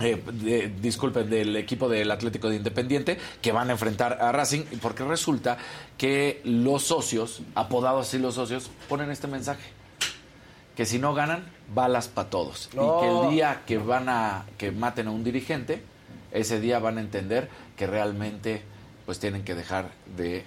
eh, 0.00 0.20
de- 0.32 0.68
disculpen, 0.80 1.30
del 1.30 1.54
equipo 1.56 1.88
del 1.88 2.10
Atlético 2.10 2.48
de 2.48 2.56
Independiente 2.56 3.18
que 3.40 3.52
van 3.52 3.68
a 3.68 3.72
enfrentar 3.72 4.18
a 4.20 4.32
Racing, 4.32 4.62
porque 4.80 5.04
resulta 5.04 5.58
que 5.96 6.40
los 6.44 6.82
socios, 6.82 7.42
apodados 7.54 8.08
así 8.08 8.18
los 8.18 8.34
socios, 8.34 8.70
ponen 8.88 9.10
este 9.10 9.28
mensaje. 9.28 9.62
Que 10.76 10.86
si 10.86 10.98
no 10.98 11.12
ganan, 11.12 11.44
balas 11.74 12.08
para 12.08 12.30
todos. 12.30 12.70
No. 12.74 12.98
Y 12.98 13.00
que 13.02 13.08
el 13.26 13.30
día 13.34 13.62
que 13.66 13.76
van 13.78 14.08
a, 14.08 14.46
que 14.56 14.72
maten 14.72 15.06
a 15.06 15.10
un 15.10 15.22
dirigente, 15.22 15.82
ese 16.32 16.60
día 16.60 16.78
van 16.78 16.96
a 16.96 17.02
entender 17.02 17.48
que 17.76 17.86
realmente 17.86 18.62
pues 19.04 19.18
tienen 19.18 19.44
que 19.44 19.54
dejar 19.54 19.90
de 20.16 20.44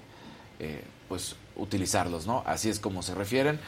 eh, 0.60 0.82
pues 1.08 1.36
utilizarlos, 1.56 2.28
¿no? 2.28 2.44
Así 2.46 2.70
es 2.70 2.80
como 2.80 3.02
se 3.02 3.16
refieren. 3.16 3.60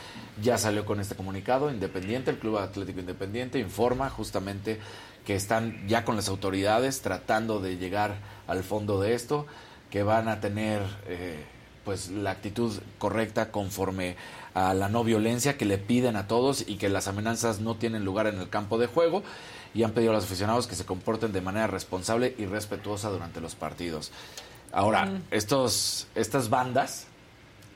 Ya 0.41 0.57
salió 0.57 0.85
con 0.85 0.99
este 0.99 1.15
comunicado 1.15 1.71
Independiente, 1.71 2.31
el 2.31 2.39
Club 2.39 2.57
Atlético 2.57 2.99
Independiente 2.99 3.59
informa 3.59 4.09
justamente 4.09 4.79
que 5.25 5.35
están 5.35 5.87
ya 5.87 6.05
con 6.05 6.15
las 6.15 6.29
autoridades 6.29 7.01
tratando 7.01 7.59
de 7.59 7.77
llegar 7.77 8.15
al 8.47 8.63
fondo 8.63 9.01
de 9.01 9.13
esto, 9.13 9.45
que 9.89 10.03
van 10.03 10.29
a 10.29 10.39
tener 10.39 10.81
eh, 11.05 11.43
pues 11.83 12.09
la 12.09 12.31
actitud 12.31 12.73
correcta 12.97 13.51
conforme 13.51 14.15
a 14.53 14.73
la 14.73 14.89
no 14.89 15.03
violencia 15.03 15.57
que 15.57 15.65
le 15.65 15.77
piden 15.77 16.15
a 16.15 16.27
todos 16.27 16.63
y 16.67 16.77
que 16.77 16.89
las 16.89 17.07
amenazas 17.07 17.59
no 17.59 17.75
tienen 17.75 18.03
lugar 18.05 18.27
en 18.27 18.39
el 18.39 18.49
campo 18.49 18.77
de 18.77 18.87
juego 18.87 19.23
y 19.73 19.83
han 19.83 19.91
pedido 19.91 20.11
a 20.11 20.15
los 20.15 20.23
aficionados 20.25 20.65
que 20.67 20.75
se 20.75 20.85
comporten 20.85 21.31
de 21.31 21.41
manera 21.41 21.67
responsable 21.67 22.33
y 22.37 22.45
respetuosa 22.45 23.09
durante 23.09 23.39
los 23.41 23.55
partidos. 23.55 24.11
Ahora, 24.71 25.05
Mm. 25.05 25.21
estos, 25.31 26.07
estas 26.15 26.49
bandas, 26.49 27.07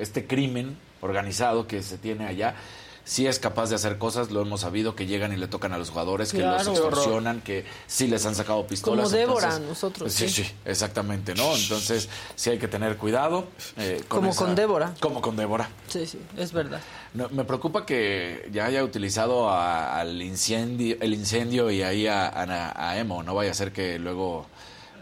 este 0.02 0.28
crimen 0.28 0.78
organizado 1.02 1.68
que 1.68 1.82
se 1.84 1.98
tiene 1.98 2.28
allá, 2.28 2.56
sí 3.04 3.26
es 3.26 3.40
capaz 3.40 3.70
de 3.70 3.76
hacer 3.76 3.98
cosas, 3.98 4.30
lo 4.30 4.42
hemos 4.42 4.62
sabido, 4.62 4.96
que 4.96 5.08
llegan 5.08 5.34
y 5.34 5.36
le 5.38 5.48
tocan 5.48 5.74
a 5.74 5.78
los 5.80 5.90
jugadores, 5.90 6.32
que 6.32 6.44
los 6.44 6.68
extorsionan, 6.68 7.42
que 7.42 7.66
sí 7.88 8.06
les 8.08 8.24
han 8.28 8.36
sacado 8.36 8.68
pistolas. 8.68 9.06
Como 9.06 9.18
Débora, 9.18 9.48
entonces- 9.48 9.68
nosotros, 9.68 10.14
Sí, 10.14 10.30
sí. 10.30 10.44
sí, 10.44 10.52
exactamente, 10.66 11.34
¿no? 11.34 11.56
Entonces, 11.56 12.08
sí 12.36 12.52
hay 12.52 12.60
que 12.60 12.68
tener 12.68 12.98
cuidado. 12.98 13.48
eh, 13.78 14.04
Como 14.08 14.34
con 14.36 14.54
Débora. 14.56 14.94
Como 15.00 15.20
con 15.22 15.36
Débora. 15.36 15.68
Sí, 15.88 16.06
sí, 16.06 16.20
es 16.38 16.54
verdad. 16.54 16.80
No, 17.16 17.28
me 17.30 17.44
preocupa 17.44 17.86
que 17.88 18.48
ya 18.54 18.66
haya 18.68 18.84
utilizado 18.84 19.50
a- 19.50 20.00
al 20.00 20.22
incendio, 20.22 20.96
el 21.02 21.16
incendio 21.16 21.72
y 21.72 21.82
ahí 21.82 22.06
a, 22.06 22.28
a- 22.28 22.90
a 22.90 22.98
Emo. 23.00 23.24
No 23.24 23.34
vaya 23.34 23.50
a 23.50 23.56
ser 23.56 23.72
que 23.74 23.98
luego 23.98 24.46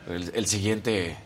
el, 0.07 0.31
el 0.33 0.47
siguiente 0.47 1.17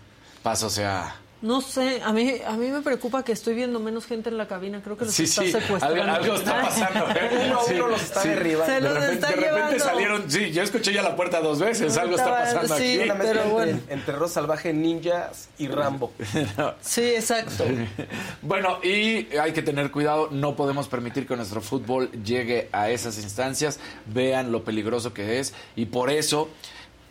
paso 0.41 0.69
sea 0.71 1.17
No 1.43 1.59
sé, 1.59 2.01
a 2.01 2.13
mí, 2.13 2.35
a 2.47 2.53
mí 2.53 2.69
me 2.69 2.81
preocupa 2.81 3.21
que 3.23 3.33
estoy 3.33 3.53
viendo 3.53 3.77
menos 3.81 4.05
gente 4.05 4.29
en 4.29 4.37
la 4.37 4.47
cabina. 4.47 4.81
Creo 4.81 4.97
que 4.97 5.03
los 5.03 5.13
Sí, 5.13 5.23
está 5.25 5.41
sí, 5.41 5.51
secuestrando. 5.51 6.01
algo, 6.01 6.15
algo 6.15 6.35
está 6.35 6.61
pasando. 6.61 7.05
¿eh? 7.11 7.45
Uno 7.47 7.59
a 7.59 7.63
Sí, 7.65 7.73
uno 7.73 7.87
los 7.89 8.01
está 8.01 8.21
sí. 8.21 8.29
derribando. 8.29 8.65
Se 8.65 8.71
De 8.75 8.81
los 8.81 8.93
repente, 8.93 9.13
está 9.15 9.27
de 9.27 9.35
repente 9.35 9.55
llevando. 9.57 9.83
salieron, 9.83 10.31
sí, 10.31 10.51
yo 10.53 10.63
escuché 10.63 10.93
ya 10.93 11.01
la 11.03 11.17
puerta 11.17 11.41
dos 11.41 11.59
veces, 11.59 11.97
algo 11.97 12.15
está 12.15 12.29
pasando 12.31 12.77
sí, 12.77 13.01
aquí. 13.01 13.11
Pero 13.19 13.27
entre, 13.41 13.43
bueno. 13.51 13.79
entre 13.89 14.15
Rosa 14.15 14.33
Salvaje, 14.35 14.71
Ninjas 14.71 15.49
y 15.57 15.67
Rambo. 15.67 16.13
Sí, 16.81 17.01
exacto. 17.15 17.65
Bueno, 18.41 18.79
y 18.81 19.27
hay 19.37 19.51
que 19.51 19.61
tener 19.61 19.91
cuidado, 19.91 20.29
no 20.31 20.55
podemos 20.55 20.87
permitir 20.87 21.27
que 21.27 21.35
nuestro 21.35 21.59
fútbol 21.61 22.09
llegue 22.23 22.69
a 22.71 22.89
esas 22.89 23.17
instancias, 23.17 23.79
vean 24.05 24.51
lo 24.53 24.63
peligroso 24.63 25.13
que 25.13 25.39
es 25.39 25.53
y 25.75 25.85
por 25.87 26.09
eso 26.09 26.49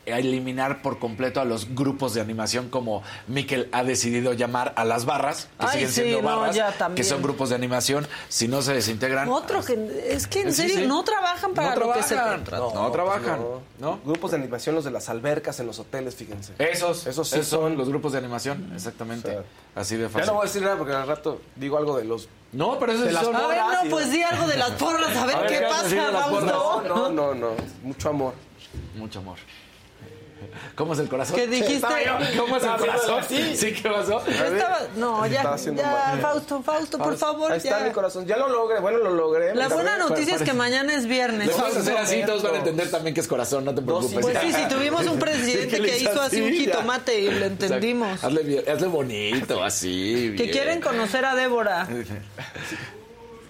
a 0.06 0.18
eliminar 0.18 0.82
por 0.82 0.98
completo 0.98 1.40
a 1.40 1.44
los 1.44 1.74
grupos 1.74 2.14
de 2.14 2.20
animación 2.20 2.68
como 2.70 3.02
Miquel 3.28 3.68
ha 3.72 3.84
decidido 3.84 4.32
llamar 4.32 4.72
a 4.76 4.84
las 4.84 5.04
barras, 5.04 5.48
que 5.60 5.66
Ay, 5.66 5.72
siguen 5.72 5.88
sí, 5.88 5.94
siendo 6.02 6.22
no, 6.22 6.40
barras, 6.40 6.56
ya 6.56 6.74
que 6.94 7.04
son 7.04 7.22
grupos 7.22 7.50
de 7.50 7.54
animación, 7.54 8.08
si 8.28 8.48
no 8.48 8.62
se 8.62 8.74
desintegran. 8.74 9.28
Otro 9.28 9.64
que 9.64 10.06
es 10.08 10.26
que 10.26 10.40
en 10.42 10.52
Sí, 10.52 10.62
serio 10.62 10.76
sí. 10.80 10.86
no 10.86 11.04
trabajan 11.04 11.54
para 11.54 11.74
No 11.76 11.86
lo 11.86 11.92
que 11.92 12.02
se 12.02 12.14
trabajan. 12.14 12.36
contratan. 12.40 12.74
No, 12.74 12.90
trabajan, 12.90 13.40
¿no? 13.78 14.00
Grupos 14.04 14.32
de 14.32 14.38
animación, 14.38 14.74
los 14.74 14.84
de 14.84 14.90
las 14.90 15.08
albercas 15.08 15.60
en 15.60 15.66
los 15.66 15.78
hoteles, 15.78 16.14
fíjense. 16.16 16.54
Esos, 16.58 17.06
Esos 17.06 17.28
sí 17.28 17.36
esos 17.36 17.48
son 17.48 17.76
los 17.76 17.88
grupos 17.88 18.12
de 18.12 18.18
animación, 18.18 18.72
exactamente. 18.74 19.38
Así 19.74 19.96
de 19.96 20.02
Ya 20.04 20.08
fácil. 20.08 20.26
no 20.26 20.32
voy 20.34 20.42
a 20.42 20.46
decir 20.46 20.62
nada 20.62 20.76
porque 20.76 20.92
al 20.94 21.06
rato 21.06 21.40
digo 21.56 21.78
algo 21.78 21.96
de 21.96 22.04
los. 22.04 22.28
No, 22.52 22.78
pero 22.78 22.92
eso 22.92 23.02
de 23.04 23.12
las 23.12 23.24
son- 23.24 23.34
A 23.36 23.46
ver, 23.46 23.58
porras 23.60 23.84
no, 23.84 23.90
pues 23.90 24.10
di 24.12 24.22
algo 24.22 24.46
de 24.46 24.56
las 24.56 24.70
porras, 24.72 25.16
a 25.16 25.26
ver, 25.26 25.36
A 25.36 25.40
ver, 25.40 25.48
qué 25.48 25.58
¿qué 25.60 25.66
pasa, 25.66 26.10
porras? 26.28 26.52
Fausto. 26.52 26.82
No, 26.88 27.08
no, 27.10 27.34
no. 27.34 27.50
Mucho 27.82 28.08
amor. 28.10 28.34
Mucho 28.96 29.20
amor. 29.20 29.38
¿Cómo 30.74 30.92
es 30.94 30.98
el 30.98 31.08
corazón? 31.08 31.36
¿Qué 31.36 31.46
dijiste? 31.46 31.86
¿Cómo 32.38 32.56
es 32.56 32.62
el 32.64 32.70
corazón? 32.76 33.20
así. 33.20 33.56
Sí, 33.56 33.72
¿qué 33.72 33.88
pasó? 33.88 34.22
Yo 34.26 34.32
estaba- 34.44 34.80
no, 34.96 35.26
ya, 35.26 35.56
ya. 35.56 36.18
Fausto, 36.20 36.62
Fausto, 36.62 36.98
por 36.98 37.06
Ahora, 37.08 37.16
favor, 37.18 37.52
Ahí 37.52 37.58
está 37.58 37.80
ya. 37.80 37.86
mi 37.86 37.92
corazón. 37.92 38.26
Ya 38.26 38.36
lo 38.36 38.48
logré. 38.48 38.80
Bueno, 38.80 38.98
lo 38.98 39.10
logré. 39.10 39.54
La 39.54 39.68
buena 39.68 39.96
noticia 39.98 40.36
es 40.36 40.42
que 40.42 40.52
mañana 40.52 40.94
es 40.94 41.06
viernes. 41.06 41.48
Le 41.48 41.52
puedes 41.54 41.76
hacer 41.76 41.96
así, 41.96 42.22
todos 42.26 42.42
van 42.42 42.54
a 42.54 42.58
entender 42.58 42.90
también 42.90 43.14
que 43.14 43.20
es 43.20 43.28
corazón, 43.28 43.64
no 43.64 43.74
te 43.74 43.82
preocupes. 43.82 44.18
Pues 44.20 44.38
sí, 44.40 44.52
si 44.52 44.68
tuvimos 44.68 45.06
un 45.06 45.12
Sí, 45.18 45.18
presidente 45.20 45.80
que 45.80 45.98
hizo 45.98 46.20
así 46.20 46.40
un 46.40 46.50
ya. 46.52 46.58
jitomate 46.58 47.20
y 47.20 47.30
lo 47.30 47.46
entendimos. 47.46 48.22
Hazle, 48.24 48.42
bien- 48.42 48.64
hazle 48.68 48.86
bonito, 48.88 49.62
así. 49.62 50.34
Que 50.36 50.50
quieren 50.50 50.80
conocer 50.80 51.24
a 51.24 51.34
Débora. 51.34 51.86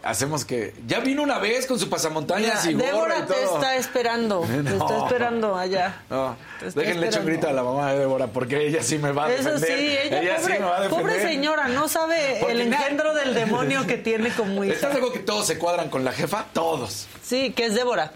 Hacemos 0.04 0.44
que. 0.44 0.74
Ya 0.86 0.98
vino 0.98 1.22
una 1.22 1.38
vez 1.38 1.66
con 1.66 1.78
su 1.78 1.88
pasamontañas 1.88 2.66
Mira, 2.66 2.84
y 2.84 2.86
Débora 2.86 3.18
y 3.18 3.22
te 3.22 3.34
todo. 3.34 3.54
está 3.54 3.76
esperando. 3.76 4.40
Te 4.64 4.76
está 4.76 4.98
esperando 5.04 5.56
allá. 5.56 6.02
No, 6.10 6.36
Te 6.58 6.70
déjenle 6.70 7.06
echar 7.06 7.20
un 7.20 7.26
grito 7.26 7.48
a 7.48 7.52
la 7.52 7.62
mamá 7.62 7.92
de 7.92 8.00
Débora 8.00 8.26
porque 8.26 8.66
ella 8.66 8.82
sí 8.82 8.98
me 8.98 9.12
va 9.12 9.26
a 9.26 9.32
Eso 9.32 9.52
defender. 9.52 9.78
sí, 9.78 10.14
ella, 10.16 10.36
sí 10.38 10.42
pobre, 10.42 10.58
me 10.58 10.64
va 10.66 10.76
a 10.76 10.80
defender. 10.82 11.06
pobre 11.06 11.22
señora, 11.22 11.68
no 11.68 11.88
sabe 11.88 12.38
Porque 12.40 12.52
el 12.52 12.60
engendro 12.62 13.14
del 13.14 13.32
demonio 13.42 13.86
que 13.86 13.96
tiene 13.96 14.30
como 14.34 14.64
hija. 14.64 14.74
¿Estás 14.74 14.90
acuerdo 14.96 15.12
que 15.12 15.20
todos 15.20 15.46
se 15.46 15.56
cuadran 15.58 15.88
con 15.88 16.04
la 16.04 16.10
jefa? 16.12 16.46
Todos. 16.52 17.06
Sí, 17.22 17.52
que 17.52 17.66
es 17.66 17.74
Débora. 17.74 18.12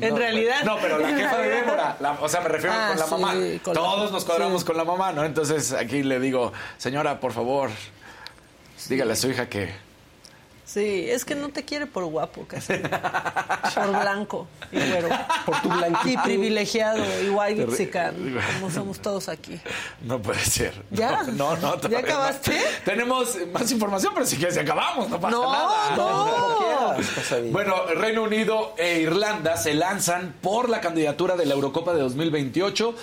En 0.00 0.10
No, 0.10 0.18
realidad. 0.18 0.62
No, 0.64 0.76
pero 0.80 0.98
la 0.98 1.08
jefa 1.08 1.38
de 1.38 1.48
Débora. 1.48 1.96
la- 2.00 2.12
o 2.20 2.28
sea, 2.28 2.42
me 2.42 2.48
refiero 2.48 2.74
Ah, 2.78 2.88
con 2.90 2.98
la 2.98 3.04
sí, 3.06 3.10
mamá. 3.12 3.32
con 3.62 3.74
la- 3.74 3.80
Todos 3.80 4.12
nos 4.12 4.24
cuadramos 4.26 4.60
sí. 4.60 4.66
con 4.66 4.76
la 4.76 4.84
mamá, 4.84 5.12
¿no? 5.12 5.24
Entonces 5.24 5.72
aquí 5.72 6.02
le 6.02 6.20
digo, 6.20 6.52
señora, 6.76 7.18
por 7.18 7.32
favor, 7.32 7.70
dígale 8.90 9.14
a 9.14 9.16
su 9.16 9.28
hija 9.30 9.48
que. 9.48 9.70
Sí, 10.72 11.06
es 11.08 11.24
que 11.24 11.34
no 11.34 11.48
te 11.48 11.64
quiere 11.64 11.86
por 11.86 12.04
guapo, 12.04 12.44
casi. 12.46 12.74
por 13.74 13.88
blanco 13.88 14.46
y 14.70 14.76
güero. 14.78 15.08
Por 15.44 15.60
tu 15.62 15.68
blanquitud. 15.68 16.10
Y 16.10 16.16
privilegiado, 16.18 16.98
y 17.24 17.28
white 17.28 17.62
Terri- 17.66 17.70
mexican, 17.70 18.14
como 18.60 18.70
somos 18.70 19.00
todos 19.00 19.28
aquí. 19.28 19.58
No 20.02 20.22
puede 20.22 20.38
ser. 20.44 20.80
¿Ya? 20.92 21.24
No, 21.24 21.56
no, 21.56 21.74
¿Ya 21.74 21.76
todavía 21.80 22.00
no. 22.02 22.06
acabaste? 22.06 22.56
Tenemos 22.84 23.36
más 23.52 23.68
información, 23.72 24.12
pero 24.14 24.26
si 24.26 24.36
quieres 24.36 24.56
acabamos, 24.58 25.08
no 25.08 25.20
pasa 25.20 25.36
No, 25.36 25.52
nada. 25.52 25.96
no. 25.96 27.50
Bueno, 27.50 27.86
Reino 27.96 28.22
Unido 28.22 28.74
e 28.78 29.00
Irlanda 29.00 29.56
se 29.56 29.74
lanzan 29.74 30.34
por 30.40 30.68
la 30.68 30.80
candidatura 30.80 31.34
de 31.36 31.46
la 31.46 31.54
Eurocopa 31.54 31.92
de 31.94 32.00
2028. 32.00 32.94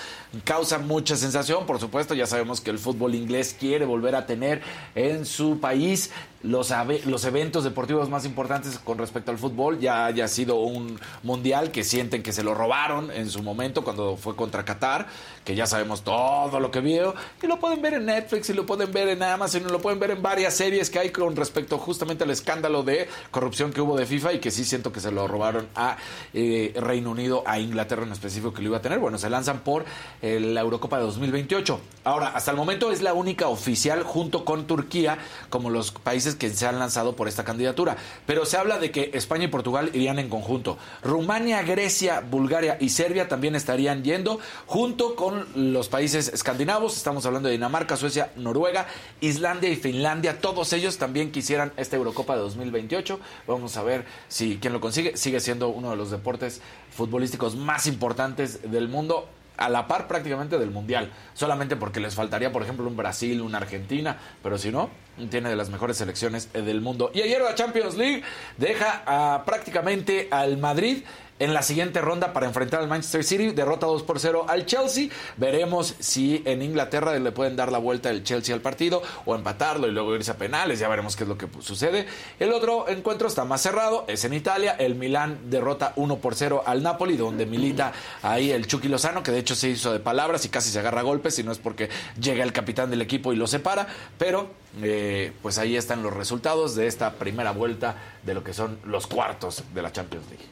Causa 0.44 0.78
mucha 0.78 1.16
sensación, 1.16 1.66
por 1.66 1.80
supuesto. 1.80 2.14
Ya 2.14 2.28
sabemos 2.28 2.62
que 2.62 2.70
el 2.70 2.80
fútbol 2.80 3.16
inglés 3.16 3.56
quiere 3.60 3.86
volver 3.86 4.16
a 4.16 4.26
tener 4.26 4.62
en 4.96 5.26
su 5.26 5.60
país 5.60 6.12
los, 6.44 6.74
los 7.06 7.26
eventos 7.26 7.64
deportivos 7.64 8.10
más 8.10 8.26
importantes 8.26 8.80
con 8.80 8.98
respecto 8.98 9.32
al 9.32 9.38
fútbol. 9.38 9.80
Ya 9.80 10.06
haya 10.06 10.28
sido 10.28 10.56
un 10.56 11.00
mundial 11.24 11.72
que 11.72 11.84
sienten 11.84 12.24
que 12.24 12.34
se 12.34 12.44
lo 12.44 12.54
robaron 12.54 13.12
en 13.12 13.30
su 13.30 13.42
momento 13.44 13.84
cuando 13.84 14.18
fue 14.18 14.36
contra 14.36 14.66
Qatar, 14.66 15.08
que 15.44 15.56
ya 15.56 15.66
sabemos 15.66 16.04
todo 16.04 16.60
lo 16.60 16.72
que 16.72 16.82
vio. 16.82 17.16
Y 17.42 17.48
lo 17.48 17.60
pueden 17.60 17.82
ver 17.82 17.96
en 17.96 18.06
Netflix, 18.06 18.50
y 18.50 18.54
lo 18.54 18.66
pueden 18.66 18.92
ver 18.92 19.08
en 19.10 19.24
Amazon, 19.24 19.64
y 19.68 19.72
lo 19.72 19.80
pueden 19.80 20.00
ver 20.00 20.12
en 20.12 20.22
varias 20.22 20.54
series 20.54 20.90
que 20.90 21.00
hay 21.00 21.10
con 21.10 21.36
respecto 21.36 21.78
justamente 21.78 22.24
al 22.24 22.32
escándalo 22.32 22.84
de 22.84 23.08
corrupción 23.32 23.72
que 23.72 23.82
hubo 23.82 23.98
de 23.98 24.06
FIFA 24.06 24.34
y 24.34 24.40
que 24.40 24.52
sí 24.52 24.66
siento 24.66 24.92
que 24.92 25.00
se 25.00 25.12
lo 25.12 25.28
robaron 25.28 25.68
a 25.76 25.98
eh, 26.34 26.74
Reino 26.76 27.12
Unido, 27.12 27.44
a 27.46 27.60
Inglaterra 27.60 28.04
en 28.04 28.12
específico 28.12 28.54
que 28.54 28.62
lo 28.62 28.70
iba 28.70 28.78
a 28.78 28.82
tener. 28.82 29.00
Bueno, 29.00 29.18
se 29.18 29.30
lanzan 29.30 29.60
por 29.60 29.86
eh, 30.22 30.40
la 30.40 30.62
Eurocopa 30.62 30.98
de 30.98 31.04
2028. 31.04 31.80
Ahora, 32.04 32.30
hasta 32.30 32.52
el 32.52 32.58
momento 32.58 32.92
es 32.92 33.02
la 33.02 33.14
única 33.14 33.48
oficial 33.48 34.04
junto 34.04 34.46
con 34.46 34.68
Turquía 34.68 35.18
como 35.50 35.70
los 35.70 35.92
países 35.92 36.27
que 36.36 36.50
se 36.50 36.66
han 36.66 36.80
lanzado 36.80 37.16
por 37.16 37.28
esta 37.28 37.44
candidatura. 37.44 37.98
Pero 38.26 38.46
se 38.46 38.58
habla 38.58 38.80
de 38.80 38.92
que 38.92 39.12
España 39.14 39.46
y 39.46 39.48
Portugal 39.48 39.90
irían 39.94 40.20
en 40.20 40.30
conjunto. 40.30 40.78
Rumania, 41.04 41.62
Grecia, 41.64 42.22
Bulgaria 42.22 42.78
y 42.80 42.90
Serbia 42.90 43.28
también 43.28 43.56
estarían 43.56 44.04
yendo 44.04 44.40
junto 44.66 45.16
con 45.16 45.48
los 45.56 45.90
países 45.90 46.28
escandinavos. 46.30 46.98
Estamos 46.98 47.26
hablando 47.26 47.48
de 47.48 47.54
Dinamarca, 47.54 47.98
Suecia, 47.98 48.32
Noruega, 48.36 48.88
Islandia 49.22 49.70
y 49.70 49.76
Finlandia. 49.76 50.40
Todos 50.40 50.74
ellos 50.74 50.98
también 50.98 51.32
quisieran 51.32 51.74
esta 51.78 51.96
Eurocopa 51.96 52.36
de 52.36 52.42
2028. 52.42 53.20
Vamos 53.48 53.78
a 53.78 53.84
ver 53.84 54.06
si 54.28 54.58
quien 54.58 54.74
lo 54.74 54.82
consigue. 54.82 55.18
Sigue 55.18 55.40
siendo 55.40 55.70
uno 55.70 55.92
de 55.92 55.96
los 55.96 56.12
deportes 56.12 56.62
futbolísticos 56.92 57.56
más 57.56 57.88
importantes 57.88 58.72
del 58.72 58.88
mundo 58.88 59.30
a 59.58 59.70
la 59.70 59.88
par 59.88 60.08
prácticamente 60.08 60.58
del 60.58 60.72
mundial, 60.72 61.12
solamente 61.34 61.76
porque 61.76 62.00
les 62.00 62.16
faltaría, 62.16 62.52
por 62.52 62.64
ejemplo, 62.64 62.88
un 62.88 62.96
Brasil, 62.96 63.42
una 63.42 63.58
Argentina, 63.58 64.18
pero 64.44 64.58
si 64.58 64.72
no, 64.72 64.90
tiene 65.30 65.50
de 65.50 65.56
las 65.56 65.70
mejores 65.70 65.98
selecciones 65.98 66.54
del 66.54 66.82
mundo. 66.82 67.12
Y 67.14 67.22
ayer 67.22 67.42
la 67.42 67.56
Champions 67.56 67.96
League 67.96 68.24
deja 68.58 69.04
a, 69.06 69.44
prácticamente 69.46 70.28
al 70.32 70.58
Madrid 70.58 71.04
en 71.40 71.54
la 71.54 71.62
siguiente 71.62 72.02
ronda 72.02 72.34
para 72.34 72.48
enfrentar 72.48 72.82
al 72.82 72.88
Manchester 72.88 73.24
City, 73.24 73.52
derrota 73.52 73.86
2 73.86 74.04
por 74.04 74.20
0 74.20 74.46
al 74.48 74.66
Chelsea. 74.66 75.10
Veremos 75.38 75.96
si 76.00 76.42
en 76.46 76.62
Inglaterra 76.62 77.18
le 77.18 77.32
pueden 77.32 77.56
dar 77.56 77.72
la 77.72 77.78
vuelta 77.78 78.10
el 78.10 78.24
Chelsea 78.24 78.54
al 78.56 78.62
partido 78.62 79.02
o 79.26 79.36
empatarlo 79.36 79.88
y 79.88 79.92
luego 79.92 80.16
irse 80.16 80.32
a 80.32 80.38
penales, 80.38 80.80
ya 80.80 80.88
veremos 80.88 81.16
qué 81.16 81.24
es 81.24 81.30
lo 81.30 81.38
que 81.38 81.48
sucede. 81.60 82.08
El 82.40 82.54
otro 82.54 82.88
encuentro 82.88 83.28
está 83.28 83.46
más 83.46 83.62
cerrado, 83.62 84.06
es 84.08 84.26
en 84.26 84.34
Italia, 84.34 84.76
el 84.78 84.96
Milán 84.96 85.50
derrota 85.50 85.94
1 85.96 86.18
por 86.18 86.36
0 86.36 86.64
al 86.66 86.84
Napoli, 86.84 87.18
donde 87.18 87.46
milita 87.46 87.94
ahí 88.22 88.52
el 88.52 88.68
Chucky 88.68 88.88
Lozano, 88.88 89.24
que 89.24 89.32
de 89.32 89.40
hecho 89.40 89.56
se 89.56 89.70
hizo 89.70 89.94
de 89.94 90.00
palabras 90.00 90.46
y 90.46 90.50
casi 90.50 90.70
se 90.70 90.80
agarra 90.80 91.02
a 91.02 91.04
golpes, 91.04 91.38
y 91.40 91.44
no 91.44 91.52
es 91.52 91.60
porque 91.60 91.90
llega 92.20 92.44
el 92.44 92.54
capitán 92.54 92.90
del 92.90 93.02
equipo 93.02 93.34
y 93.34 93.36
lo 93.36 93.48
separa, 93.48 93.88
pero 94.18 94.50
eh, 94.82 95.32
pues 95.42 95.58
ahí 95.58 95.76
están 95.76 96.04
los 96.04 96.14
resultados 96.14 96.76
de 96.76 96.88
esta 96.88 97.14
primera 97.14 97.52
vuelta 97.52 97.96
de 98.24 98.34
lo 98.34 98.44
que 98.44 98.54
son 98.54 98.78
los 98.86 99.08
cuartos 99.08 99.64
de 99.74 99.82
la 99.82 99.92
Champions 99.92 100.26
League. 100.30 100.46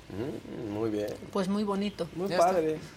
Muy 0.70 0.90
bien. 0.90 1.08
Pues 1.32 1.48
muy 1.48 1.64
bonito. 1.64 2.08
Muy 2.16 2.30
Ya 2.30 2.38
padre. 2.38 2.76
está. 2.76 2.88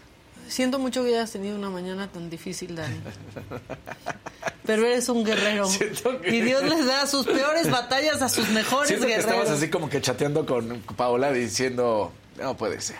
Siento 0.48 0.78
mucho 0.78 1.02
que 1.02 1.10
hayas 1.10 1.30
tenido 1.30 1.56
una 1.56 1.68
mañana 1.68 2.08
tan 2.08 2.30
difícil, 2.30 2.74
Dani. 2.74 2.96
Pero 4.64 4.84
eres 4.86 5.08
un 5.08 5.24
guerrero. 5.24 5.66
Que- 5.78 6.36
Y 6.36 6.40
Dios 6.40 6.62
les 6.62 6.86
da 6.86 7.06
sus 7.06 7.26
peores 7.26 7.70
batallas 7.70 8.20
a 8.22 8.28
sus 8.28 8.48
mejores 8.50 8.88
Siento 8.88 9.06
que 9.06 9.12
guerreros. 9.14 9.32
estabas 9.34 9.50
así 9.58 9.70
como 9.70 9.88
que 9.88 10.00
chateando 10.00 10.44
con 10.46 10.80
Paola 10.96 11.32
diciendo, 11.32 12.12
no 12.40 12.56
puede 12.56 12.80
ser. 12.80 12.96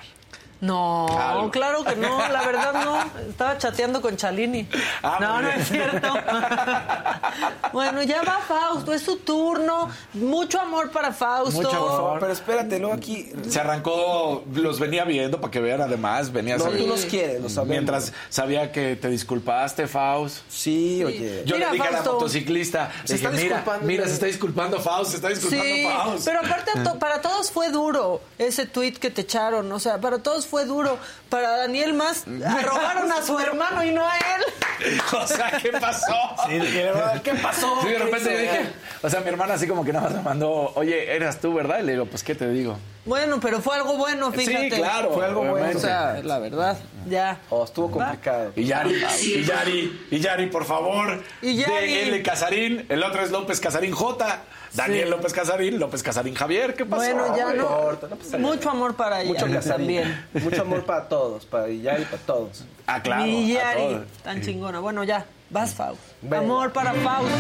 No, 0.61 1.07
Algo. 1.17 1.51
claro 1.53 1.85
que 1.85 1.95
no, 1.95 2.19
la 2.29 2.43
verdad 2.45 2.85
no. 2.85 3.01
Estaba 3.29 3.57
chateando 3.59 4.01
con 4.01 4.17
Chalini. 4.17 4.67
Ah, 5.03 5.19
no, 5.21 5.41
no 5.43 5.49
es 5.51 5.69
cierto. 5.69 6.09
bueno, 7.73 8.03
ya 8.03 8.23
va 8.23 8.41
Fausto, 8.47 8.93
es 8.93 9.03
su 9.03 9.19
turno. 9.19 9.89
Mucho 10.15 10.61
amor 10.61 10.91
para 10.91 11.13
Fausto. 11.13 11.63
Mucho 11.63 11.71
amor. 11.99 12.21
Pero 12.21 12.33
espérate, 12.33 12.79
luego 12.79 12.95
aquí. 12.95 13.31
Se 13.49 13.61
arrancó, 13.61 14.45
los 14.53 14.81
venía 14.81 15.05
viendo 15.05 15.41
para 15.41 15.51
que 15.51 15.61
vean 15.61 15.81
además, 15.83 16.33
venía 16.33 16.57
No, 16.57 16.65
tú 16.65 16.87
los 16.87 17.05
quieres, 17.05 17.41
lo 17.41 17.49
sabemos. 17.49 17.69
Mientras 17.69 18.13
sabía 18.29 18.73
que 18.73 18.97
te 18.97 19.09
disculpaste, 19.09 19.87
Faust. 19.87 20.39
Sí, 20.49 21.05
oye. 21.05 21.43
Yo 21.47 21.57
Mira, 21.57 21.69
le 21.69 21.75
dije 21.77 21.87
a 21.89 21.91
la 21.91 21.97
Fausto. 21.99 22.13
motociclista, 22.15 22.91
Se 23.05 23.15
dije, 23.15 23.27
está 23.27 23.37
mira, 23.37 23.57
disculpando, 23.57 23.87
mira, 23.87 24.07
se 24.07 24.13
está 24.15 24.27
disculpando 24.27 24.81
Faust, 24.81 25.11
se 25.11 25.17
está 25.17 25.29
disculpando 25.29 25.65
Sí, 25.65 25.85
Faust. 25.85 26.25
pero 26.25 26.41
aparte 26.41 26.71
to- 26.83 26.99
para 26.99 27.21
todos 27.21 27.51
fue 27.51 27.71
duro 27.71 28.21
ese 28.39 28.67
tweet 28.67 28.93
que 28.95 29.11
te 29.11 29.21
echaron, 29.23 29.71
o 29.71 29.79
sea, 29.79 29.99
para 30.01 30.19
todos 30.19 30.47
fue 30.49 30.65
duro. 30.65 30.99
Para 31.29 31.57
Daniel 31.59 31.93
más 31.95 32.25
robaron 32.27 33.13
a 33.13 33.23
su 33.23 33.39
hermano 33.39 33.85
y 33.85 33.91
no 33.93 34.07
a 34.07 34.17
él. 34.17 34.43
O 35.13 35.27
sea, 35.27 35.59
¿qué 35.61 35.73
pasó? 35.73 36.15
Sí, 36.47 36.57
de 36.57 36.85
verdad, 36.85 37.21
¿qué 37.21 37.35
pasó? 37.35 37.79
Sí, 37.83 37.89
de 37.89 37.95
¿Qué 37.95 37.99
repente 37.99 38.33
yo 38.33 38.39
dije, 38.39 38.71
o 39.03 39.11
sea, 39.11 39.21
mi 39.21 39.29
hermana 39.29 39.55
así 39.55 39.67
como 39.67 39.85
que 39.85 39.93
nada 39.93 40.07
más 40.09 40.17
me 40.19 40.23
mandó, 40.23 40.73
oye, 40.77 41.17
eras 41.17 41.41
tú, 41.41 41.53
¿verdad? 41.53 41.81
Y 41.81 41.83
le 41.83 41.93
digo, 41.93 42.07
pues, 42.07 42.23
¿qué 42.23 42.37
te 42.37 42.49
digo? 42.49 42.79
Bueno, 43.05 43.41
pero 43.41 43.61
fue 43.61 43.75
algo 43.75 43.97
bueno, 43.97 44.31
Sí, 44.33 44.47
fíjate. 44.47 44.69
claro, 44.77 45.11
Fue 45.15 45.25
algo 45.25 45.45
bueno. 45.45 45.77
O 45.77 45.81
sea, 45.81 46.21
la 46.23 46.39
verdad, 46.39 46.79
ya. 47.09 47.39
Oh, 47.51 47.65
estuvo 47.65 47.91
complicado. 47.91 48.53
Y 48.55 48.67
Yari, 48.67 49.03
y 49.23 49.43
Yari, 49.45 50.07
y 50.13 50.21
Yari, 50.21 50.47
por 50.47 50.65
favor. 50.65 51.25
Y 51.43 51.57
Yari. 51.57 51.73
De 51.95 52.03
L. 52.05 52.23
Casarín, 52.23 52.87
el 52.89 53.03
otro 53.03 53.23
es 53.25 53.31
López 53.33 53.59
Casarín 53.61 53.93
J. 53.93 54.43
Daniel 54.75 55.05
Sí. 55.05 55.11
López 55.11 55.33
Casarín, 55.33 55.79
López 55.79 56.03
Casarín 56.03 56.35
Javier, 56.35 56.75
¿qué 56.75 56.85
pasó? 56.85 57.03
Bueno, 57.03 57.35
ya 57.35 57.55
no. 57.55 57.99
Mucho 58.39 58.69
amor 58.71 58.95
para 58.97 59.23
ella 59.23 59.61
también. 59.61 60.27
Mucho 60.35 60.61
amor 60.61 60.85
para 60.85 61.09
todos, 61.09 61.18
para 61.51 61.69
Yari, 61.69 62.05
para 62.05 62.23
todos. 62.23 62.65
Ah, 62.87 63.01
claro. 63.03 63.25
Mi 63.25 63.53
Yari, 63.53 63.81
todos. 63.81 64.07
tan 64.23 64.41
chingona. 64.43 64.81
Bueno, 64.81 65.05
ya, 65.05 65.25
vas, 65.51 65.75
Faust. 65.75 66.01
Venga. 66.23 66.39
Amor 66.39 66.73
para 66.73 66.93
Faust. 66.95 67.35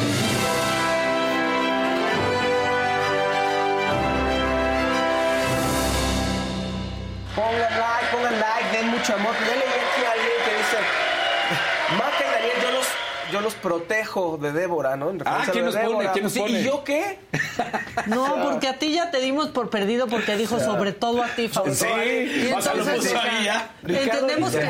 Pongan 7.35 7.72
like, 7.79 8.07
pongan 8.12 8.35
like, 8.41 8.66
den 8.72 8.89
mucho 8.91 9.14
amor. 9.14 9.35
Ya 9.47 9.55
leí 9.55 9.79
aquí 9.85 10.03
a 10.05 10.11
alguien 10.12 10.39
que 10.45 10.53
dice, 10.59 10.79
yo 13.33 13.41
los, 13.41 13.55
protejo 13.55 14.39
de 14.41 14.53
Débora, 14.53 14.97
¿no? 14.97 15.11
En 15.11 15.22
Ah, 15.24 15.45
¿quién 15.51 15.64
nos 15.64 15.74
pone? 15.74 15.89
Débora. 15.89 16.12
¿Quién 16.12 16.24
nos 16.24 16.33
Sí, 16.33 16.41
pone? 16.41 16.61
¿Y 16.61 16.64
yo 16.64 16.85
qué? 16.85 17.18
No, 18.07 18.37
porque 18.45 18.68
a 18.68 18.79
ti 18.79 18.93
ya 18.93 19.11
te 19.11 19.20
dimos 19.20 19.49
por 19.49 19.70
perdido 19.70 20.07
porque 20.07 20.37
dijo 20.37 20.59
sobre 20.61 20.93
todo 20.93 21.22
a 21.22 21.29
ti, 21.29 21.49
Faust. 21.49 21.83
Sí, 21.83 21.87
Y 21.87 22.53
o 22.53 22.61
sea, 22.62 22.74
lo 22.74 22.81
entonces, 22.85 22.95
puso 23.12 23.18
o 23.18 23.22
sea, 23.22 23.22
ahí 23.39 23.45
ya. 23.45 23.70
Entendemos 23.87 24.53
que 24.53 24.68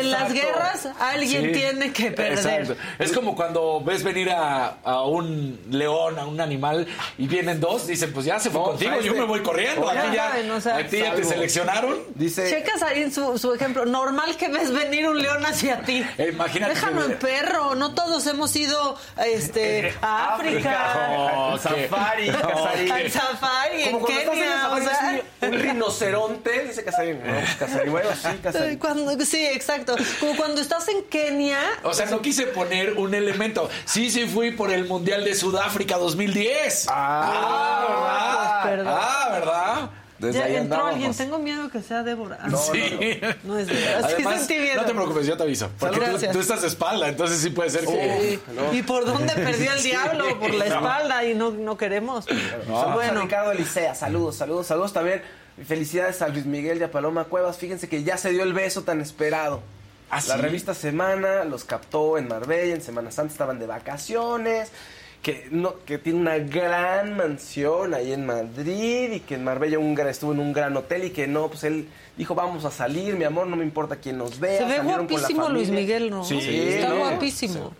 en 0.00 0.10
las 0.10 0.32
guerras 0.32 0.88
alguien 1.00 1.44
Sí. 1.46 1.52
tiene 1.52 1.92
que 1.92 2.10
perder. 2.10 2.60
Exacto. 2.62 2.76
Es 2.98 3.12
como 3.12 3.34
cuando 3.34 3.80
ves 3.82 4.02
venir 4.02 4.30
a, 4.30 4.76
a 4.84 5.02
un 5.04 5.58
león, 5.70 6.18
a 6.18 6.26
un 6.26 6.40
animal, 6.40 6.86
y 7.18 7.26
vienen 7.26 7.60
dos, 7.60 7.86
dicen, 7.86 8.12
pues 8.12 8.26
ya 8.26 8.38
se 8.38 8.50
fue 8.50 8.60
No, 8.60 8.66
contigo, 8.68 8.90
¿sabes 8.90 9.04
yo 9.06 9.14
de- 9.14 9.20
me 9.20 9.26
voy 9.26 9.40
corriendo. 9.42 9.88
Ti 9.88 9.96
ya, 10.14 10.28
saben, 10.30 10.50
o 10.50 10.60
sea, 10.60 10.76
a 10.76 10.84
ti 10.86 10.98
ya 10.98 11.14
te 11.14 11.24
seleccionaron. 11.24 11.96
Dice, 12.14 12.48
Checa 12.50 12.78
Sarín 12.78 13.12
su, 13.12 13.38
su 13.38 13.54
ejemplo. 13.54 13.84
Normal 13.86 14.36
que 14.36 14.48
ves 14.48 14.72
venir 14.72 15.08
un 15.08 15.20
león 15.22 15.44
hacia 15.46 15.80
ti. 15.82 16.04
Eh, 16.18 16.30
imagínate 16.32 16.74
Déjalo 16.74 17.06
que- 17.06 17.12
en 17.12 17.18
perro. 17.24 17.74
No 17.74 17.94
todos 17.94 18.26
hemos 18.26 18.54
ido 18.54 18.96
este, 19.24 19.94
a 20.00 20.34
África. 20.34 21.14
Oh, 21.16 21.52
al 21.52 21.60
safari, 21.60 22.30
no, 22.30 22.40
Casarín. 22.40 22.92
Al 22.92 23.10
safari, 23.10 23.82
en 23.82 23.92
Como 23.92 24.06
cuando 24.06 24.20
estás 24.20 24.30
en 24.30 24.34
el 24.34 24.40
Kenia. 24.40 24.60
safari, 24.60 24.86
o 24.86 24.88
sea. 24.88 25.48
un, 25.48 25.60
rinoceronte, 25.60 26.64
dice 26.66 26.84
Casarín. 26.84 27.18
No, 27.24 27.32
pues 27.32 27.54
Casarín, 27.56 27.92
bueno, 27.92 28.10
sí, 28.14 28.38
Casarín. 28.42 28.78
Cuando, 28.78 29.24
sí, 29.24 29.46
exacto. 29.46 29.96
Como 30.20 30.36
cuando 30.36 30.60
estás 30.60 30.88
en 30.88 31.02
Kenia. 31.04 31.58
O 31.82 31.94
sea, 31.94 32.06
no 32.06 32.20
quise 32.20 32.46
poner 32.46 32.94
un 32.94 33.14
elemento. 33.14 33.68
Sí, 33.84 34.10
sí 34.10 34.26
fui 34.26 34.50
por 34.50 34.70
el 34.70 34.86
Mundial 34.86 35.24
de 35.24 35.34
Sudáfrica 35.34 35.96
2010. 35.96 36.86
Ah, 36.90 38.62
pues, 38.62 38.76
¿verdad? 38.76 38.84
perdón. 38.84 38.98
Ah, 39.00 39.28
¿verdad? 39.30 40.03
Desde 40.24 40.38
ya 40.40 40.44
ahí 40.46 40.56
entró 40.56 40.62
andábamos. 40.76 40.94
alguien. 40.94 41.14
Tengo 41.14 41.38
miedo 41.38 41.70
que 41.70 41.82
sea 41.82 42.02
Débora. 42.02 42.38
No, 42.48 42.56
sí. 42.58 43.20
No 43.44 43.58
es 43.58 43.66
Débora. 43.66 43.98
Además, 44.06 44.48
no 44.76 44.84
te 44.84 44.94
preocupes, 44.94 45.26
yo 45.26 45.36
te 45.36 45.42
aviso. 45.42 45.70
Porque 45.78 46.00
tú, 46.32 46.40
estás 46.40 46.62
de 46.62 46.68
espalda, 46.68 47.08
entonces 47.08 47.38
sí 47.40 47.50
puede 47.50 47.70
ser 47.70 47.84
que... 47.86 48.40
Sí. 48.40 48.76
¿Y 48.78 48.82
por 48.82 49.04
dónde 49.04 49.32
perdió 49.34 49.72
el 49.72 49.78
Sí. 49.84 49.88
diablo? 49.90 50.38
Por 50.40 50.52
la 50.54 50.64
No. 50.68 50.74
espalda 50.76 51.24
y 51.24 51.34
no, 51.34 51.50
no 51.50 51.76
queremos. 51.76 52.24
Saludos 52.24 52.84
a 52.88 52.94
Bueno, 52.94 53.20
Ricardo 53.22 53.52
Elisea, 53.52 53.94
saludos, 53.94 54.36
saludos, 54.36 54.66
saludos 54.66 54.92
también. 54.92 55.22
Felicidades 55.66 56.20
a 56.22 56.28
Luis 56.28 56.46
Miguel 56.46 56.78
y 56.80 56.82
a 56.82 56.90
Paloma 56.90 57.24
Cuevas. 57.24 57.58
Fíjense 57.58 57.88
que 57.88 58.02
ya 58.02 58.16
se 58.16 58.30
dio 58.30 58.42
el 58.42 58.52
beso 58.54 58.82
tan 58.82 59.00
esperado. 59.00 59.62
¿Ah, 60.10 60.20
La 60.28 60.36
revista 60.36 60.74
Semana 60.74 61.44
los 61.44 61.64
captó 61.64 62.18
en 62.18 62.28
Marbella, 62.28 62.74
en 62.74 62.82
Semana 62.82 63.10
Santa 63.10 63.32
estaban 63.32 63.58
de 63.58 63.66
vacaciones, 63.66 64.70
que, 65.24 65.48
no, 65.50 65.74
que 65.84 65.98
tiene 65.98 66.20
una 66.20 66.38
gran 66.38 67.16
mansión 67.16 67.94
ahí 67.94 68.12
en 68.12 68.24
Madrid 68.26 69.10
y 69.10 69.20
que 69.20 69.34
en 69.34 69.42
Marbella 69.42 69.80
un 69.80 69.96
gran- 69.96 70.08
estuvo 70.10 70.32
en 70.32 70.38
un 70.38 70.52
gran 70.52 70.76
hotel 70.76 71.02
y 71.04 71.10
que 71.10 71.26
no, 71.26 71.48
pues 71.48 71.64
él 71.64 71.88
dijo 72.16 72.36
vamos 72.36 72.64
a 72.64 72.70
salir, 72.70 73.16
mi 73.16 73.24
amor, 73.24 73.48
no 73.48 73.56
me 73.56 73.64
importa 73.64 73.96
quién 73.96 74.18
nos 74.18 74.38
vea. 74.38 74.58
se 74.58 74.64
ve 74.64 74.76
Salieron 74.76 75.06
con 75.06 75.14
la 75.16 75.18
guapísimo 75.20 75.48
Luis. 75.48 75.70
Miguel, 75.70 76.10
¿no? 76.10 76.22
Sí, 76.24 76.38
Está 76.38 76.90
¿no? 76.90 76.98
guapísimo. 76.98 77.72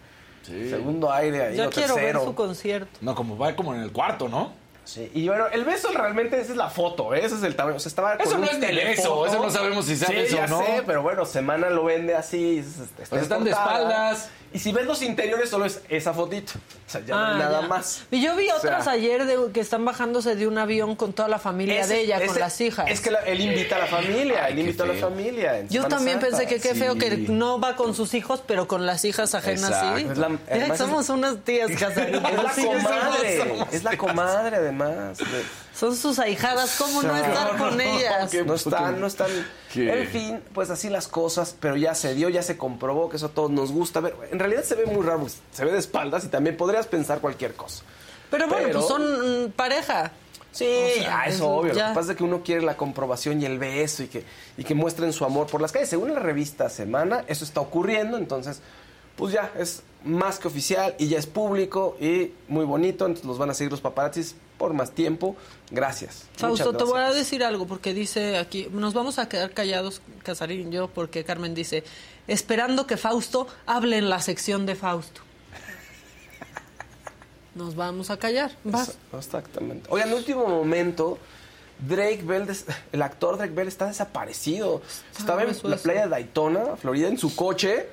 Segundo 0.43 1.11
aire 1.13 1.43
ahí, 1.43 1.57
Ya 1.57 1.69
o 1.69 1.71
quiero 1.71 1.95
ver 1.95 2.05
tercero. 2.07 2.25
su 2.25 2.35
concierto. 2.35 2.99
No, 3.01 3.15
como 3.15 3.39
va 3.39 3.55
como 3.57 3.75
en 3.75 3.81
el 3.81 3.93
cuarto, 3.93 4.29
¿no? 4.29 4.53
Sí, 4.85 5.11
y 5.15 5.27
bueno, 5.29 5.47
el 5.51 5.65
beso 5.65 5.89
realmente 5.95 6.39
esa 6.39 6.53
es 6.53 6.59
la 6.59 6.69
foto, 6.69 7.15
¿eh? 7.15 7.25
ese 7.25 7.37
es 7.37 7.43
el 7.43 7.57
tamaño. 7.57 7.77
O 7.77 7.81
sea, 7.81 7.89
estaba 7.89 8.15
Eso 8.17 8.33
con 8.33 8.43
no 8.43 8.47
un 8.49 8.53
es 8.55 8.61
telefoto. 8.61 9.23
beso, 9.23 9.27
eso 9.27 9.43
no 9.43 9.51
sabemos 9.51 9.87
si 9.87 9.97
sea 9.97 10.09
sí, 10.09 10.15
beso 10.15 10.35
o 10.37 10.39
ya 10.41 10.47
no. 10.47 10.59
sé, 10.59 10.83
pero 10.85 11.01
bueno, 11.03 11.25
Semana 11.25 11.71
lo 11.71 11.85
vende 11.85 12.15
así. 12.15 12.59
es- 12.59 12.79
está 12.81 13.05
Pues 13.09 13.23
están 13.23 13.45
de 13.45 13.51
espaldas. 13.53 14.29
Y 14.55 14.61
si 14.61 14.73
ves 14.73 14.87
los 14.87 15.03
interiores, 15.03 15.51
solo 15.51 15.65
es 15.67 15.81
esa 15.89 16.15
fotito. 16.15 16.53
O 16.87 16.91
sea, 16.91 17.01
ya 17.01 17.15
no 17.15 17.21
Ah, 17.21 17.33
hay 17.33 17.39
nada 17.41 17.61
ya. 17.63 17.67
más. 17.69 18.05
Y 18.13 18.23
yo 18.23 18.37
vi 18.37 18.45
O 18.45 18.61
sea, 18.61 18.71
otras 18.79 18.87
ayer 18.87 19.27
de, 19.27 19.51
que 19.53 19.59
están 19.59 19.85
bajándose 19.85 20.37
de 20.37 20.47
un 20.47 20.57
avión 20.59 20.95
con 20.95 21.13
toda 21.13 21.29
la 21.29 21.41
familia 21.41 21.81
ese- 21.81 21.95
de 21.95 22.01
ella, 22.03 22.19
con 22.21 22.29
ese- 22.31 22.39
las 22.39 22.61
hijas. 22.61 22.87
Es 22.89 23.01
que 23.01 23.11
la- 23.11 23.19
él 23.21 23.41
invita 23.41 23.75
a 23.77 23.81
la 23.81 23.87
familia, 23.87 24.45
Ay, 24.45 24.53
él 24.53 24.55
qué 24.55 24.61
invita 24.63 24.85
a 24.85 24.87
la 24.87 24.93
feo. 24.95 25.11
familia. 25.11 25.59
en 25.59 25.69
Yo 25.69 25.83
Semana 25.83 25.97
también 25.97 26.21
Santa. 26.21 26.39
pensé 26.39 26.47
que 26.55 26.61
qué 26.61 26.75
feo 26.77 26.95
que 26.95 27.11
Sí. 27.11 27.27
no 27.31 27.59
va 27.61 27.75
con 27.75 27.95
sus 27.97 28.15
hijos, 28.15 28.43
pero 28.47 28.69
con 28.69 28.87
las 28.87 29.05
hijas 29.05 29.35
ajenas 29.35 29.71
Exacto. 29.71 29.99
sí. 29.99 30.07
Es 30.09 30.19
la- 30.19 30.39
además 30.49 30.71
es- 30.71 30.79
somos 30.79 31.09
unas 31.09 31.37
tías. 31.45 31.69
Es 31.71 31.81
la 31.83 32.55
comadre, 32.55 33.43
es 33.73 33.83
la 33.85 33.97
comadre 33.97 34.57
además. 34.57 35.19
de- 35.19 35.64
Son 35.77 35.97
sus 35.97 36.19
ahijadas, 36.21 36.77
¿cómo 36.79 37.03
no 37.03 37.17
estar 37.17 37.57
con 37.59 37.81
ellas? 37.81 38.33
No 38.47 38.55
están, 38.55 39.01
no 39.01 39.07
están. 39.09 39.29
¿Qué? 39.73 40.03
En 40.03 40.09
fin, 40.09 40.41
pues 40.53 40.71
así 40.71 40.89
las 40.89 41.09
cosas, 41.09 41.57
pero 41.59 41.77
ya 41.77 41.95
se 41.97 42.15
dio, 42.15 42.29
ya 42.29 42.43
se 42.43 42.57
comprobó 42.57 43.09
que 43.11 43.17
eso 43.17 43.27
a 43.27 43.31
todos 43.31 43.51
nos 43.51 43.73
gusta. 43.73 43.99
ver, 44.01 44.15
en 44.31 44.39
realidad 44.39 44.63
se 44.63 44.77
ve 44.77 44.87
muy 44.87 45.05
raro, 45.05 45.19
porque 45.21 45.35
se 45.53 45.65
ve 45.65 45.73
de 45.73 45.79
espaldas 45.79 46.25
y 46.25 46.29
también 46.29 46.57
podrías 46.57 46.87
pensar 46.87 47.21
cualquier 47.21 47.55
cosa. 47.55 47.83
Pero 48.31 48.47
bueno, 48.49 48.67
Pero- 48.69 48.79
pues 48.81 48.89
son 48.89 49.47
mm, 49.47 49.51
pareja. 49.53 50.13
Sí, 50.53 50.65
O 50.65 51.03
sea, 51.03 51.21
ah, 51.23 51.27
eso 51.27 51.49
obvio. 51.49 51.73
ya. 51.75 51.89
Lo 51.89 51.95
que 51.95 51.95
pasa 51.97 52.13
es 52.13 52.17
que 52.19 52.23
uno 52.23 52.43
quiere 52.45 52.63
la 52.63 52.77
comprobación 52.77 53.43
y 53.43 53.45
el 53.45 53.59
beso 53.59 54.05
y 54.05 54.07
que, 54.07 54.25
y 54.57 54.63
que 54.63 54.77
muestren 54.77 55.13
su 55.13 55.25
amor 55.25 55.49
por 55.49 55.61
las 55.61 55.73
calles. 55.73 55.89
Según 55.89 56.15
la 56.15 56.21
revista 56.21 56.69
Semana, 56.71 57.25
eso 57.27 57.45
está 57.45 57.61
ocurriendo, 57.61 58.17
entonces, 58.17 58.61
pues 59.17 59.33
ya, 59.35 59.51
es 59.59 59.83
más 60.05 60.39
que 60.39 60.47
oficial 60.47 60.95
y 60.99 61.09
ya 61.09 61.19
es 61.19 61.27
público 61.27 61.97
y 62.01 62.31
muy 62.47 62.65
bonito. 62.65 63.05
Entonces 63.07 63.27
los 63.27 63.39
van 63.39 63.51
a 63.51 63.55
seguir 63.55 63.73
los 63.73 63.81
paparazzis 63.81 64.37
por 64.59 64.75
más 64.75 64.93
tiempo. 64.93 65.37
Gracias. 65.71 66.25
Fausto, 66.37 66.75
te 66.75 66.85
voy 66.85 67.01
a 67.01 67.13
decir 67.13 67.45
algo, 67.45 67.67
porque 67.67 67.95
dice 67.95 68.37
aquí, 68.37 68.69
nos 68.71 68.95
vamos 68.95 69.19
a 69.19 69.29
quedar 69.29 69.53
callados, 69.53 70.03
Casarín 70.23 70.69
y 70.69 70.77
yo, 70.77 70.89
porque 70.89 71.25
Carmen 71.25 71.55
dice, 71.55 71.85
esperando 72.29 72.87
que 72.87 72.97
Fausto 72.97 73.47
hable 73.67 73.99
en 73.99 74.09
la 74.09 74.21
sección 74.21 74.67
de 74.67 74.75
Fausto. 74.75 75.21
Nos 77.55 77.77
vamos 77.77 78.11
a 78.11 78.19
callar. 78.19 78.53
Vas. 78.65 78.97
Exactamente. 79.17 79.89
Oigan, 79.91 80.09
en 80.09 80.15
último 80.15 80.47
momento, 80.47 81.19
Drake 81.79 82.23
Bell, 82.25 82.47
el 82.93 83.03
actor 83.03 83.37
Drake 83.37 83.53
Bell 83.53 83.69
está 83.69 83.87
desaparecido. 83.87 84.83
Estaba 85.17 85.43
en 85.43 85.57
la 85.63 85.77
playa 85.77 86.03
de 86.03 86.09
Daytona, 86.09 86.77
Florida, 86.77 87.09
en 87.09 87.19
su 87.19 87.35
coche. 87.35 87.87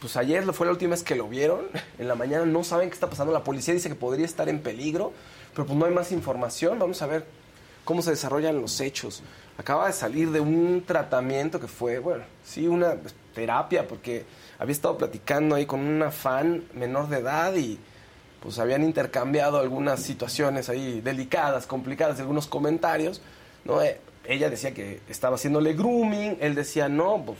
Pues 0.00 0.16
ayer 0.16 0.50
fue 0.54 0.66
la 0.66 0.72
última 0.72 0.92
vez 0.92 1.02
que 1.02 1.14
lo 1.14 1.28
vieron. 1.28 1.66
En 1.98 2.08
la 2.08 2.14
mañana 2.14 2.46
no 2.46 2.64
saben 2.64 2.88
qué 2.88 2.94
está 2.94 3.10
pasando. 3.10 3.32
La 3.32 3.44
policía 3.44 3.74
dice 3.74 3.88
que 3.88 3.94
podría 3.94 4.24
estar 4.24 4.48
en 4.48 4.60
peligro, 4.60 5.12
pero 5.54 5.66
pues 5.66 5.78
no 5.78 5.86
hay 5.86 5.92
más 5.92 6.12
información. 6.12 6.78
Vamos 6.78 7.02
a 7.02 7.06
ver 7.06 7.24
cómo 7.84 8.02
se 8.02 8.10
desarrollan 8.10 8.60
los 8.60 8.80
hechos. 8.80 9.22
Acaba 9.58 9.86
de 9.86 9.92
salir 9.92 10.30
de 10.30 10.40
un 10.40 10.84
tratamiento 10.86 11.60
que 11.60 11.66
fue, 11.66 11.98
bueno, 11.98 12.24
sí, 12.44 12.66
una 12.66 12.96
terapia, 13.34 13.86
porque 13.86 14.24
había 14.58 14.72
estado 14.72 14.96
platicando 14.96 15.54
ahí 15.54 15.66
con 15.66 15.80
una 15.80 16.10
fan 16.10 16.64
menor 16.74 17.08
de 17.08 17.18
edad 17.18 17.54
y 17.54 17.78
pues 18.42 18.58
habían 18.58 18.82
intercambiado 18.82 19.58
algunas 19.58 20.00
situaciones 20.00 20.68
ahí 20.68 21.00
delicadas, 21.02 21.66
complicadas, 21.66 22.18
algunos 22.20 22.46
comentarios, 22.46 23.20
¿no? 23.64 23.82
Eh, 23.82 24.00
ella 24.24 24.48
decía 24.48 24.72
que 24.72 25.00
estaba 25.08 25.36
haciéndole 25.36 25.74
grooming, 25.74 26.38
él 26.40 26.54
decía, 26.54 26.88
no, 26.88 27.22
pues 27.24 27.38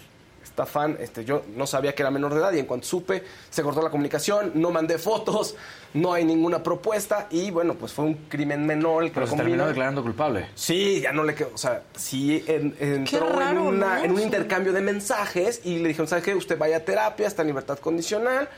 esta 0.50 0.66
fan, 0.66 0.96
este, 1.00 1.24
yo 1.24 1.42
no 1.56 1.66
sabía 1.66 1.94
que 1.94 2.02
era 2.02 2.10
menor 2.10 2.34
de 2.34 2.40
edad 2.40 2.52
y 2.52 2.58
en 2.58 2.66
cuanto 2.66 2.86
supe, 2.86 3.22
se 3.48 3.62
cortó 3.62 3.82
la 3.82 3.90
comunicación, 3.90 4.50
no 4.56 4.70
mandé 4.70 4.98
fotos, 4.98 5.54
no 5.94 6.12
hay 6.12 6.24
ninguna 6.24 6.62
propuesta 6.62 7.28
y 7.30 7.50
bueno, 7.52 7.74
pues 7.74 7.92
fue 7.92 8.04
un 8.04 8.14
crimen 8.28 8.66
menor. 8.66 9.04
el 9.04 9.10
que 9.10 9.14
Pero 9.14 9.26
se 9.28 9.36
terminó 9.36 9.66
declarando 9.66 10.02
culpable. 10.02 10.46
Sí, 10.56 11.00
ya 11.00 11.12
no 11.12 11.22
le 11.24 11.34
quedó, 11.36 11.50
o 11.54 11.58
sea, 11.58 11.82
sí 11.96 12.44
en- 12.48 12.76
entró 12.80 13.40
en, 13.40 13.58
una- 13.58 13.98
¿no? 13.98 14.04
en 14.04 14.10
un 14.10 14.20
intercambio 14.20 14.72
de 14.72 14.80
mensajes 14.80 15.60
y 15.64 15.78
le 15.78 15.88
dijeron, 15.88 16.08
¿sabes 16.08 16.24
qué? 16.24 16.34
Usted 16.34 16.58
vaya 16.58 16.78
a 16.78 16.80
terapia, 16.80 17.26
está 17.28 17.42
en 17.42 17.48
libertad 17.48 17.78
condicional, 17.78 18.48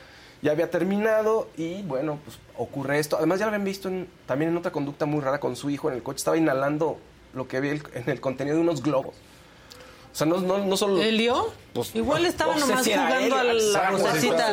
ya 0.40 0.52
había 0.52 0.70
terminado 0.70 1.48
y 1.58 1.82
bueno, 1.82 2.18
pues 2.24 2.38
ocurre 2.56 2.98
esto. 2.98 3.16
Además 3.18 3.38
ya 3.38 3.44
lo 3.46 3.50
habían 3.50 3.64
visto 3.64 3.88
en- 3.88 4.08
también 4.26 4.50
en 4.50 4.56
otra 4.56 4.72
conducta 4.72 5.04
muy 5.04 5.20
rara 5.20 5.38
con 5.40 5.56
su 5.56 5.68
hijo 5.68 5.88
en 5.90 5.96
el 5.96 6.02
coche, 6.02 6.16
estaba 6.18 6.36
inhalando 6.38 6.98
lo 7.34 7.46
que 7.46 7.58
había 7.58 7.72
en 7.72 7.82
el 8.06 8.20
contenido 8.20 8.56
de 8.56 8.62
unos 8.62 8.82
globos. 8.82 9.14
O 10.12 10.14
sea, 10.14 10.26
no, 10.26 10.38
no, 10.40 10.58
no 10.58 10.76
solo... 10.76 11.00
¿Elio? 11.00 11.50
Pues, 11.72 11.94
Igual 11.94 12.26
estaba 12.26 12.54
no 12.54 12.60
sé 12.60 12.66
nomás 12.66 12.84
si 12.84 12.92
jugando 12.92 13.16
él, 13.18 13.32
a 13.32 13.44
la 13.44 13.52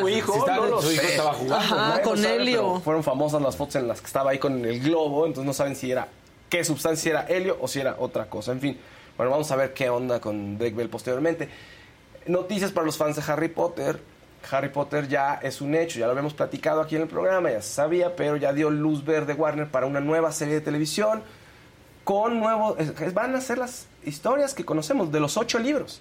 Su 0.00 0.08
hijo, 0.08 0.32
Si 0.32 0.38
estaba- 0.38 0.56
no 0.56 0.66
lo 0.66 0.82
su 0.82 0.92
hijo 0.92 1.02
sé. 1.02 1.10
estaba 1.10 1.32
jugando. 1.34 1.56
Ajá, 1.76 2.02
con 2.02 2.24
helio. 2.24 2.80
Fueron 2.80 3.04
famosas 3.04 3.42
las 3.42 3.56
fotos 3.56 3.76
en 3.76 3.86
las 3.86 4.00
que 4.00 4.06
estaba 4.06 4.30
ahí 4.30 4.38
con 4.38 4.64
el 4.64 4.80
globo, 4.80 5.26
entonces 5.26 5.46
no 5.46 5.52
saben 5.52 5.76
si 5.76 5.90
era 5.90 6.08
qué 6.48 6.64
sustancia 6.64 7.02
si 7.02 7.08
era 7.10 7.26
helio 7.28 7.58
o 7.60 7.68
si 7.68 7.78
era 7.80 7.96
otra 7.98 8.24
cosa. 8.30 8.52
En 8.52 8.60
fin, 8.60 8.78
bueno, 9.18 9.30
vamos 9.32 9.50
a 9.50 9.56
ver 9.56 9.74
qué 9.74 9.90
onda 9.90 10.18
con 10.18 10.56
Drake 10.56 10.74
Bell 10.74 10.88
posteriormente. 10.88 11.48
Noticias 12.26 12.72
para 12.72 12.86
los 12.86 12.96
fans 12.96 13.16
de 13.16 13.22
Harry 13.30 13.48
Potter. 13.48 14.00
Harry 14.50 14.70
Potter 14.70 15.06
ya 15.08 15.34
es 15.42 15.60
un 15.60 15.74
hecho, 15.74 15.98
ya 15.98 16.06
lo 16.06 16.12
habíamos 16.12 16.32
platicado 16.32 16.80
aquí 16.80 16.96
en 16.96 17.02
el 17.02 17.08
programa, 17.08 17.50
ya 17.50 17.60
se 17.60 17.74
sabía, 17.74 18.16
pero 18.16 18.36
ya 18.38 18.54
dio 18.54 18.70
luz 18.70 19.04
verde 19.04 19.34
Warner 19.34 19.68
para 19.70 19.84
una 19.84 20.00
nueva 20.00 20.32
serie 20.32 20.54
de 20.54 20.60
televisión. 20.62 21.22
Con 22.04 22.40
nuevos, 22.40 22.76
van 23.14 23.34
a 23.36 23.40
ser 23.40 23.58
las 23.58 23.86
historias 24.04 24.54
que 24.54 24.64
conocemos 24.64 25.12
de 25.12 25.20
los 25.20 25.36
ocho 25.36 25.58
libros, 25.58 26.00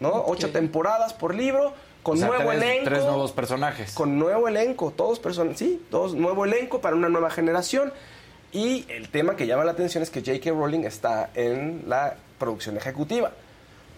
¿no? 0.00 0.24
Ocho 0.26 0.50
temporadas 0.50 1.12
por 1.14 1.34
libro, 1.34 1.72
con 2.02 2.16
O 2.16 2.20
sea, 2.20 2.28
nuevo 2.28 2.50
tres- 2.50 2.62
elenco. 2.62 2.84
tres 2.90 3.04
nuevos 3.04 3.32
personajes. 3.32 3.94
Con 3.94 4.18
nuevo 4.18 4.48
elenco, 4.48 4.90
todos 4.90 5.18
personas, 5.18 5.58
sí, 5.58 5.82
todos 5.90 6.14
nuevo 6.14 6.44
elenco 6.44 6.80
para 6.80 6.96
una 6.96 7.08
nueva 7.08 7.30
generación. 7.30 7.92
Y 8.52 8.84
el 8.88 9.08
tema 9.08 9.34
que 9.36 9.46
llama 9.46 9.64
la 9.64 9.72
atención 9.72 10.02
es 10.02 10.10
que 10.10 10.20
J.K. 10.20 10.50
Rowling 10.50 10.84
está 10.84 11.30
en 11.34 11.84
la 11.88 12.14
producción 12.38 12.76
ejecutiva. 12.76 13.32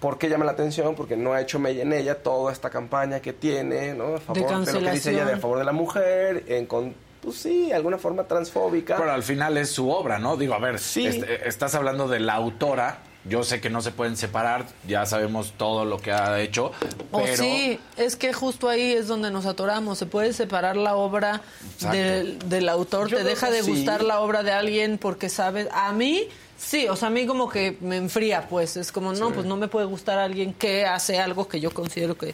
¿Por 0.00 0.18
qué 0.18 0.28
llama 0.28 0.44
la 0.44 0.52
atención? 0.52 0.94
Porque 0.94 1.16
no 1.16 1.32
ha 1.34 1.40
hecho 1.40 1.58
mella 1.58 1.82
en 1.82 1.92
ella 1.92 2.22
toda 2.22 2.52
esta 2.52 2.70
campaña 2.70 3.20
que 3.20 3.32
tiene, 3.32 3.92
¿no? 3.94 4.14
A 4.16 4.18
favor 4.20 4.64
de, 4.64 4.72
lo 4.72 4.80
que 4.80 4.90
dice 4.92 5.10
ella 5.12 5.24
de 5.26 5.32
a 5.34 5.38
favor 5.38 5.58
de 5.58 5.64
la 5.64 5.72
mujer, 5.72 6.44
en 6.48 6.66
con, 6.66 6.94
pues 7.26 7.38
sí, 7.38 7.72
alguna 7.72 7.98
forma 7.98 8.22
transfóbica. 8.22 8.96
Pero 8.96 9.10
al 9.10 9.24
final 9.24 9.56
es 9.56 9.70
su 9.70 9.90
obra, 9.90 10.20
¿no? 10.20 10.36
Digo, 10.36 10.54
a 10.54 10.60
ver, 10.60 10.76
este, 10.76 11.48
estás 11.48 11.74
hablando 11.74 12.06
de 12.06 12.20
la 12.20 12.34
autora. 12.34 12.98
Yo 13.24 13.42
sé 13.42 13.60
que 13.60 13.68
no 13.68 13.82
se 13.82 13.90
pueden 13.90 14.16
separar, 14.16 14.66
ya 14.86 15.04
sabemos 15.06 15.54
todo 15.56 15.84
lo 15.84 15.98
que 15.98 16.12
ha 16.12 16.38
hecho, 16.38 16.66
O 17.10 17.18
pero 17.22 17.36
sí, 17.36 17.80
es 17.96 18.14
que 18.14 18.32
justo 18.32 18.68
ahí 18.68 18.92
es 18.92 19.08
donde 19.08 19.32
nos 19.32 19.44
atoramos. 19.46 19.98
Se 19.98 20.06
puede 20.06 20.32
separar 20.32 20.76
la 20.76 20.94
obra 20.94 21.42
del, 21.90 22.38
del 22.48 22.68
autor. 22.68 23.08
Yo 23.08 23.16
Te 23.16 23.24
deja 23.24 23.50
de 23.50 23.64
sí. 23.64 23.72
gustar 23.72 24.04
la 24.04 24.20
obra 24.20 24.44
de 24.44 24.52
alguien 24.52 24.96
porque 24.98 25.28
sabes. 25.28 25.66
A 25.72 25.90
mí, 25.92 26.28
sí, 26.56 26.88
o 26.88 26.96
sea, 26.96 27.08
a 27.08 27.10
mí 27.10 27.26
como 27.26 27.48
que 27.48 27.76
me 27.80 27.96
enfría, 27.96 28.48
pues. 28.48 28.76
Es 28.76 28.92
como, 28.92 29.12
no, 29.12 29.28
Sí. 29.28 29.32
pues 29.34 29.46
no 29.46 29.56
me 29.56 29.68
puede 29.68 29.86
gustar 29.86 30.18
alguien 30.18 30.52
que 30.54 30.84
hace 30.86 31.18
algo 31.18 31.46
que 31.48 31.60
yo 31.60 31.70
considero 31.72 32.16
que, 32.16 32.28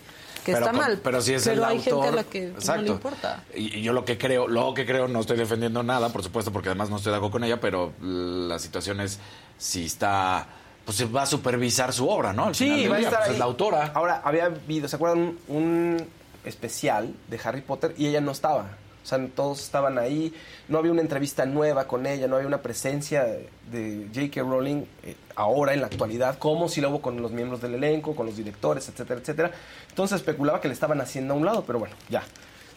que 0.45 0.53
pero, 0.53 0.59
está 0.67 0.73
mal. 0.73 1.01
Pero 1.03 1.21
si 1.21 1.35
es 1.35 1.45
Pero 1.45 1.63
el 1.63 1.69
hay 1.69 1.77
autor, 1.79 1.93
gente 1.93 2.09
a 2.09 2.13
la 2.13 2.25
que 2.25 2.53
no 2.67 2.77
le 2.83 2.89
importa. 2.89 3.45
Y, 3.55 3.79
y 3.79 3.83
yo 3.83 3.93
lo 3.93 4.05
que 4.05 4.19
creo, 4.19 4.49
lo 4.49 4.75
que 4.75 4.85
creo, 4.87 5.09
no 5.09 5.21
estoy 5.21 5.37
defendiendo 5.37 5.83
nada, 5.83 6.09
por 6.11 6.23
supuesto, 6.23 6.53
porque 6.53 6.69
además 6.71 6.91
no 6.91 6.97
estoy 6.97 7.11
de 7.11 7.17
acuerdo 7.17 7.33
con 7.33 7.45
ella, 7.45 7.61
pero 7.61 7.93
la 8.01 8.59
situación 8.59 9.01
es 9.01 9.19
si 9.59 9.85
está, 9.87 10.47
pues 10.85 10.97
se 10.97 11.05
va 11.05 11.23
a 11.23 11.27
supervisar 11.27 11.93
su 11.93 12.09
obra, 12.09 12.33
¿no? 12.33 12.47
Al 12.47 12.55
final 12.55 12.77
Sí, 12.77 12.83
del 12.83 12.93
va 12.93 12.97
a 12.97 12.99
día, 12.99 13.09
estar 13.09 13.21
pues, 13.21 13.29
ahí. 13.29 13.35
es 13.35 13.39
la 13.39 13.45
autora. 13.45 13.93
Ahora, 13.95 14.21
había 14.25 14.47
habido, 14.47 14.89
¿se 14.89 14.97
acuerdan? 14.97 15.37
Un, 15.49 15.57
un 15.57 16.09
especial 16.45 17.15
de 17.29 17.41
Harry 17.45 17.61
Potter 17.61 17.95
y 17.97 18.07
ella 18.09 18.21
no 18.21 18.33
estaba. 18.33 18.79
O 19.03 19.07
sea, 19.07 19.25
todos 19.35 19.63
estaban 19.63 19.99
ahí. 19.99 20.33
No 20.69 20.79
había 20.79 20.93
una 20.93 21.01
entrevista 21.01 21.45
nueva 21.45 21.87
con 21.87 22.07
ella, 22.07 22.29
no 22.29 22.37
había 22.37 22.49
una 22.49 22.63
presencia 22.63 23.25
de, 23.71 24.09
J.K. 24.15 24.43
Rowling 24.43 24.85
eh, 25.03 25.17
ahora, 25.35 25.75
en 25.75 25.81
la 25.81 25.87
actualidad, 25.87 26.39
como 26.39 26.69
si 26.69 26.81
la 26.81 26.89
hubo 26.89 27.03
con 27.03 27.21
los 27.21 27.33
miembros 27.33 27.61
del 27.61 27.75
elenco, 27.75 28.15
con 28.15 28.27
los 28.27 28.37
directores, 28.37 28.89
etcétera, 28.89 29.21
etcétera. 29.21 29.51
Entonces 29.89 30.17
especulaba 30.17 30.61
que 30.61 30.69
le 30.69 30.75
estaban 30.75 31.01
haciendo 31.01 31.35
a 31.35 31.37
un 31.37 31.45
lado, 31.45 31.65
pero 31.67 31.79
bueno, 31.79 31.95
ya. 32.09 32.23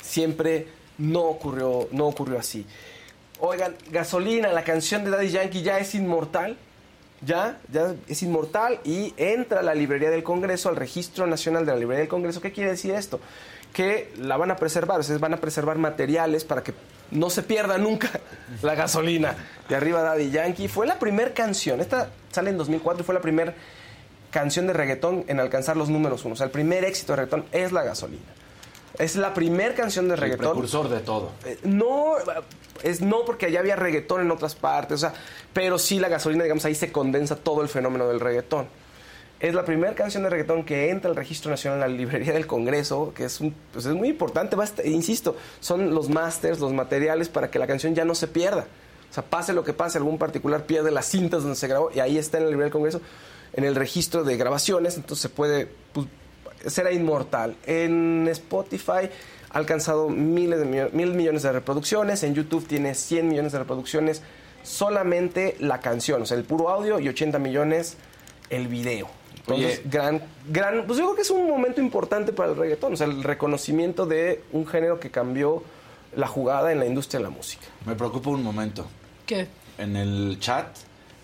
Siempre 0.02 0.68
no 0.98 1.22
ocurrió, 1.22 1.88
no 1.92 2.08
ocurrió 2.08 2.40
así. 2.40 2.66
Oigan, 3.40 3.76
Gasolina, 3.92 4.52
la 4.52 4.64
canción 4.64 5.04
de 5.04 5.12
Daddy 5.12 5.30
Yankee 5.30 5.62
ya 5.62 5.80
es 5.80 5.94
inmortal. 5.96 6.58
Ya, 7.26 7.60
ya 7.72 7.96
es 8.08 8.22
inmortal 8.24 8.80
y 8.84 9.14
entra 9.18 9.62
a 9.62 9.64
la 9.64 9.74
librería 9.74 10.12
del 10.12 10.22
Congreso, 10.22 10.70
al 10.70 10.76
registro 10.76 11.26
nacional 11.26 11.66
de 11.66 11.72
la 11.72 11.78
librería 11.78 12.02
del 12.02 12.10
Congreso. 12.10 12.42
¿Qué 12.42 12.52
quiere 12.52 12.72
decir 12.72 12.94
esto? 12.94 13.20
Que 13.76 14.14
la 14.18 14.38
van 14.38 14.52
a 14.52 14.56
preservar, 14.56 15.02
o 15.02 15.04
sea, 15.04 15.18
van 15.18 15.34
a 15.34 15.38
preservar 15.38 15.78
materiales 15.78 16.46
para 16.46 16.64
que 16.64 16.74
no 17.12 17.30
se 17.30 17.44
pierda 17.44 17.78
nunca 17.78 18.10
la 18.62 18.74
gasolina. 18.74 19.36
De 19.68 19.76
arriba 19.76 20.02
Daddy 20.02 20.32
Yankee. 20.32 20.70
Fue 20.70 20.88
la 20.88 20.98
primera 20.98 21.34
canción, 21.34 21.82
esta 21.82 22.10
sale 22.32 22.52
en 22.52 22.58
2004 22.58 23.02
y 23.02 23.06
fue 23.06 23.14
la 23.14 23.22
primera 23.22 23.54
canción 24.32 24.66
de 24.68 24.74
reggaetón 24.74 25.26
en 25.28 25.40
alcanzar 25.42 25.76
los 25.76 25.90
números 25.90 26.24
uno. 26.24 26.34
O 26.34 26.38
sea, 26.38 26.46
el 26.46 26.52
primer 26.52 26.86
éxito 26.86 27.12
de 27.14 27.18
reggaetón 27.18 27.46
es 27.52 27.74
la 27.74 27.84
gasolina. 27.84 28.24
Es 28.98 29.18
la 29.18 29.34
primera 29.34 29.76
canción 29.76 30.08
de 30.08 30.14
El 30.14 30.22
reggaetón. 30.22 30.52
precursor 30.52 30.88
de 30.88 31.00
todo. 31.02 31.32
Eh, 31.44 31.60
No, 31.64 32.14
es 32.82 33.02
no 33.02 33.26
porque 33.26 33.48
allá 33.48 33.60
había 33.60 33.76
reggaetón 33.76 34.22
en 34.22 34.32
otras 34.32 34.56
partes, 34.56 34.96
o 34.96 34.98
sea, 35.10 35.14
pero 35.52 35.78
sí 35.78 36.00
la 36.00 36.08
gasolina, 36.08 36.44
digamos, 36.44 36.64
ahí 36.64 36.76
se 36.76 36.94
condensa 36.94 37.36
todo 37.36 37.62
el 37.62 37.68
fenómeno 37.68 38.08
del 38.08 38.22
reggaetón. 38.22 38.68
Es 39.46 39.54
la 39.54 39.64
primera 39.64 39.94
canción 39.94 40.24
de 40.24 40.30
reggaetón 40.32 40.64
que 40.66 40.90
entra 40.90 41.08
al 41.12 41.16
Registro 41.16 41.52
Nacional 41.52 41.80
en 41.84 41.92
la 41.92 41.98
librería 41.98 42.34
del 42.34 42.48
Congreso, 42.48 43.14
que 43.16 43.26
es, 43.26 43.40
un, 43.42 43.54
pues 43.72 43.86
es 43.86 43.94
muy 43.94 44.08
importante, 44.10 44.56
basta- 44.56 44.84
insisto, 44.84 45.36
son 45.60 45.94
los 45.94 46.10
masters, 46.10 46.60
los 46.60 46.74
materiales 46.74 47.30
para 47.30 47.52
que 47.52 47.60
la 47.60 47.68
canción 47.68 47.94
ya 47.94 48.06
no 48.06 48.16
se 48.16 48.28
pierda. 48.28 48.66
O 49.12 49.14
sea, 49.14 49.24
pase 49.24 49.54
lo 49.54 49.64
que 49.64 49.72
pase, 49.72 50.00
algún 50.00 50.18
particular 50.18 50.66
pierde 50.66 50.90
las 50.90 51.06
cintas 51.06 51.44
donde 51.44 51.56
se 51.58 51.68
grabó 51.68 51.92
y 51.94 52.00
ahí 52.00 52.18
está 52.18 52.40
en 52.40 52.46
la 52.46 52.50
librería 52.50 52.66
del 52.66 52.74
Congreso, 52.74 53.02
en 53.54 53.66
el 53.66 53.76
registro 53.76 54.24
de 54.24 54.36
grabaciones, 54.36 54.96
entonces 54.96 55.22
se 55.22 55.30
puede 55.30 55.70
pues, 55.94 56.08
será 56.66 56.92
inmortal. 56.92 57.56
En 57.68 58.28
Spotify 58.32 59.12
ha 59.52 59.58
alcanzado 59.60 60.10
miles 60.10 60.58
de 60.60 60.90
mil 60.92 61.14
millones 61.14 61.44
de 61.44 61.52
reproducciones, 61.52 62.24
en 62.24 62.34
YouTube 62.34 62.66
tiene 62.66 62.96
100 62.96 63.28
millones 63.30 63.52
de 63.52 63.60
reproducciones 63.60 64.24
solamente 64.64 65.56
la 65.60 65.82
canción, 65.82 66.24
o 66.24 66.26
sea, 66.26 66.36
el 66.36 66.46
puro 66.46 66.70
audio 66.70 67.00
y 67.00 67.08
80 67.10 67.38
millones 67.38 67.96
el 68.50 68.68
video. 68.68 69.08
Entonces, 69.48 69.80
Oye. 69.80 69.90
gran, 69.92 70.22
gran, 70.50 70.86
pues 70.88 70.98
yo 70.98 71.06
creo 71.06 71.16
que 71.16 71.22
es 71.22 71.30
un 71.30 71.48
momento 71.48 71.80
importante 71.82 72.34
para 72.34 72.50
el 72.52 72.58
reggaetón, 72.58 72.94
o 72.94 72.98
sea, 72.98 73.06
el 73.08 73.24
reconocimiento 73.24 74.06
de 74.06 74.44
un 74.52 74.66
género 74.66 75.00
que 75.00 75.12
cambió 75.12 75.64
la 76.16 76.28
jugada 76.28 76.72
en 76.72 76.80
la 76.80 76.86
industria 76.88 77.20
de 77.20 77.26
la 77.26 77.30
música. 77.30 77.66
Me 77.86 77.94
preocupa 77.96 78.30
un 78.32 78.42
momento. 78.42 78.88
¿Qué? 79.26 79.48
En 79.78 79.96
el 79.98 80.38
chat, 80.40 80.68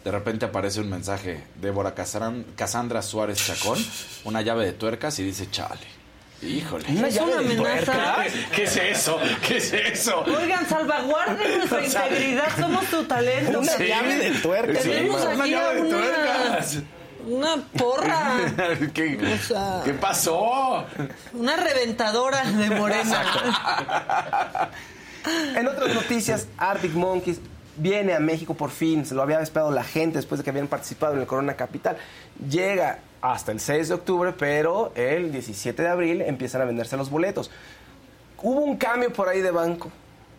de 0.04 0.12
repente 0.12 0.46
aparece 0.46 0.82
un 0.82 0.90
mensaje. 0.90 1.44
Débora 1.60 1.96
Casran- 1.96 2.44
Casandra 2.56 3.02
Suárez 3.02 3.38
Chacón, 3.46 3.80
una 4.26 4.42
llave 4.42 4.66
de 4.66 4.74
tuercas 4.74 5.18
y 5.20 5.24
dice, 5.24 5.50
chale. 5.50 5.80
Híjole. 6.44 6.86
¿Una 6.90 7.08
Es 7.08 7.14
llave 7.16 7.34
una 7.34 7.42
de 7.42 7.54
amenaza. 7.56 7.86
tuercas? 7.86 8.34
¿Qué 8.56 8.64
es 8.64 8.76
eso? 8.78 9.20
¿Qué 9.48 9.58
es 9.58 9.74
eso? 9.74 10.24
Oigan, 10.26 10.68
salvaguarden 10.68 11.58
nuestra 11.60 11.80
O 11.80 11.86
sea, 11.90 12.08
integridad, 12.08 12.48
somos 12.60 12.86
tu 12.86 13.04
talento. 13.06 13.60
una 13.60 13.78
llave 13.78 14.16
de 14.18 14.32
tuercas. 14.40 14.84
Tenemos 14.84 15.22
Sí, 15.22 15.28
una 15.28 15.44
aquí 15.44 15.54
a 15.54 15.58
llave 15.58 15.76
de 15.76 15.82
una, 15.82 15.90
tuercas. 16.00 16.74
una 16.76 16.84
porra, 17.78 18.38
¿Qué, 18.94 19.18
O 19.34 19.38
sea- 19.48 19.82
¿Qué 19.84 19.94
pasó? 19.94 20.86
una 21.34 21.56
reventadora 21.56 22.44
de 22.44 22.70
morena. 22.72 23.24
En 25.56 25.68
otras 25.68 25.94
noticias, 25.94 26.48
Arctic 26.58 26.94
Monkeys 26.94 27.40
viene 27.78 28.14
a 28.14 28.20
México 28.20 28.54
por 28.54 28.70
fin, 28.72 29.06
se 29.06 29.14
lo 29.16 29.22
había 29.22 29.40
esperado 29.40 29.72
la 29.72 29.84
gente 29.84 30.18
después 30.18 30.40
de 30.40 30.44
que 30.44 30.50
habían 30.50 30.68
participado 30.68 31.14
en 31.14 31.20
el 31.22 31.28
Corona 31.28 31.56
Capital. 31.56 31.98
Llega 32.50 33.00
hasta 33.22 33.52
el 33.52 33.60
6 33.60 33.90
de 33.90 33.94
octubre, 33.94 34.34
pero 34.38 34.92
el 34.96 35.32
17 35.32 35.82
de 35.82 35.90
abril 35.90 36.22
empiezan 36.22 36.62
a 36.62 36.66
venderse 36.66 36.98
los 36.98 37.10
boletos. 37.10 37.52
Hubo 38.42 38.62
un 38.62 38.78
cambio 38.78 39.14
por 39.14 39.30
ahí 39.30 39.42
de 39.42 39.52
banco, 39.52 39.92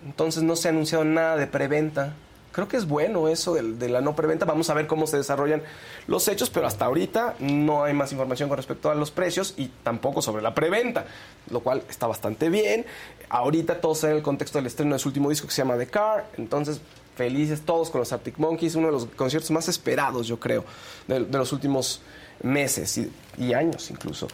entonces 0.05 0.43
no 0.43 0.57
se 0.57 0.69
ha 0.69 0.71
anunciado 0.73 1.05
nada 1.05 1.37
de 1.37 1.47
preventa. 1.47 2.15
Creo 2.53 2.69
que 2.69 2.77
es 2.77 2.87
bueno 2.87 3.29
eso 3.29 3.55
del- 3.55 3.79
de, 3.79 3.89
la 3.89 4.01
no 4.01 4.15
preventa. 4.15 4.45
Vamos 4.45 4.69
a 4.71 4.75
ver 4.75 4.87
cómo 4.87 5.07
se 5.07 5.17
desarrollan 5.17 5.63
los 6.07 6.29
hechos, 6.29 6.51
pero 6.51 6.67
hasta 6.67 6.85
ahorita 6.85 7.35
no 7.41 7.83
hay 7.85 7.95
más 7.95 8.13
información 8.13 8.49
con 8.49 8.57
respecto 8.59 8.91
a 8.91 8.95
los 8.95 9.11
precios 9.11 9.55
y 9.57 9.69
tampoco 9.83 10.23
sobre 10.23 10.43
la 10.43 10.55
preventa, 10.55 11.07
lo 11.51 11.61
cual 11.61 11.83
está 11.89 12.07
bastante 12.07 12.49
bien. 12.51 12.85
Ahorita 13.31 13.81
todo 13.81 13.97
en 14.09 14.17
el 14.17 14.23
contexto 14.23 14.59
del 14.59 14.67
estreno 14.67 14.95
de 14.95 14.99
su 14.99 15.09
último 15.09 15.31
disco 15.31 15.47
que 15.49 15.55
se 15.55 15.63
llama 15.63 15.77
The 15.79 15.87
Car, 15.87 16.27
entonces 16.37 16.81
felices 17.17 17.63
todos 17.63 17.91
con 17.91 17.99
los 18.01 18.13
Arctic 18.13 18.39
Monkeys, 18.39 18.75
uno 18.75 18.87
de 18.87 18.93
los 18.93 19.07
conciertos 19.07 19.51
más 19.51 19.69
esperados, 19.69 20.27
yo 20.27 20.39
creo, 20.41 20.65
de, 21.09 21.21
de 21.25 21.39
los 21.39 21.53
últimos 21.53 22.01
meses 22.43 22.99
y 23.39 23.53
años 23.55 23.91
incluso. 23.91 24.29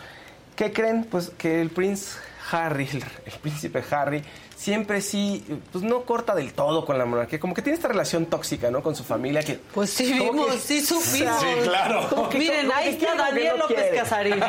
¿Qué 0.56 0.72
creen? 0.72 1.04
Pues 1.04 1.30
que 1.38 1.60
el 1.60 1.70
Prince 1.70 2.16
Harry, 2.50 2.88
el, 2.92 3.04
el 3.26 3.32
príncipe 3.40 3.82
Harry, 3.90 4.22
siempre 4.56 5.00
sí, 5.00 5.44
pues 5.72 5.84
no 5.84 6.02
corta 6.02 6.34
del 6.34 6.52
todo 6.52 6.84
con 6.84 6.96
la 6.98 7.04
monarquía, 7.04 7.38
como 7.40 7.54
que 7.54 7.62
tiene 7.62 7.76
esta 7.76 7.88
relación 7.88 8.26
tóxica, 8.26 8.70
¿no? 8.70 8.82
Con 8.82 8.94
su 8.96 9.04
familia 9.04 9.42
que... 9.42 9.54
Pues 9.74 9.90
sí 9.90 10.12
vimos, 10.12 10.46
que- 10.54 10.58
sí 10.58 10.80
supimos. 10.84 11.40
Sí, 11.40 11.46
claro. 11.62 12.28
Que- 12.30 12.38
Miren, 12.38 12.70
ahí 12.74 12.96
que 12.96 13.04
está 13.06 13.14
Daniel 13.16 13.54
no 13.58 13.68
López. 13.68 13.90
Casarín. 13.94 14.40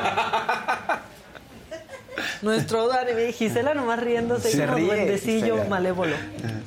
Nuestro 2.41 2.87
Dani, 2.87 3.31
Gisela 3.31 3.73
nomás 3.73 3.99
riéndose, 3.99 4.51
Se 4.51 4.65
ríe, 4.67 4.85
duendecillo 4.85 5.53
Gisela. 5.55 5.69
malévolo. 5.69 6.15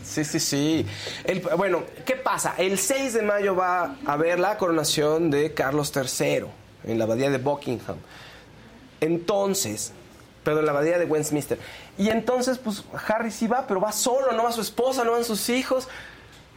Sí, 0.05 0.25
sí, 0.25 0.41
sí. 0.41 0.87
El- 1.25 1.41
bueno, 1.41 1.83
¿qué 2.07 2.15
pasa? 2.17 2.55
El 2.57 2.79
6 2.79 3.15
de 3.15 3.23
mayo 3.23 3.55
va 3.55 3.97
a 4.07 4.13
haber 4.13 4.39
la 4.39 4.57
coronación 4.57 5.31
de 5.31 5.53
Carlos 5.53 5.93
III 5.95 6.45
en 6.85 6.99
la 6.99 7.05
abadía 7.05 7.29
de 7.31 7.39
Buckingham. 7.39 7.97
Entonces, 9.01 9.93
perdón, 10.43 10.60
en 10.60 10.66
la 10.66 10.73
abadía 10.73 10.98
de 10.98 11.05
Westminster. 11.05 11.59
Y 11.98 12.09
entonces, 12.09 12.59
pues 12.59 12.85
Harry 13.09 13.31
sí 13.31 13.47
va, 13.47 13.66
pero 13.66 13.81
va 13.81 13.93
solo, 13.93 14.32
no 14.32 14.44
va 14.44 14.52
su 14.52 14.60
esposa, 14.60 15.05
no 15.05 15.12
van 15.12 15.24
sus 15.24 15.48
hijos. 15.48 15.89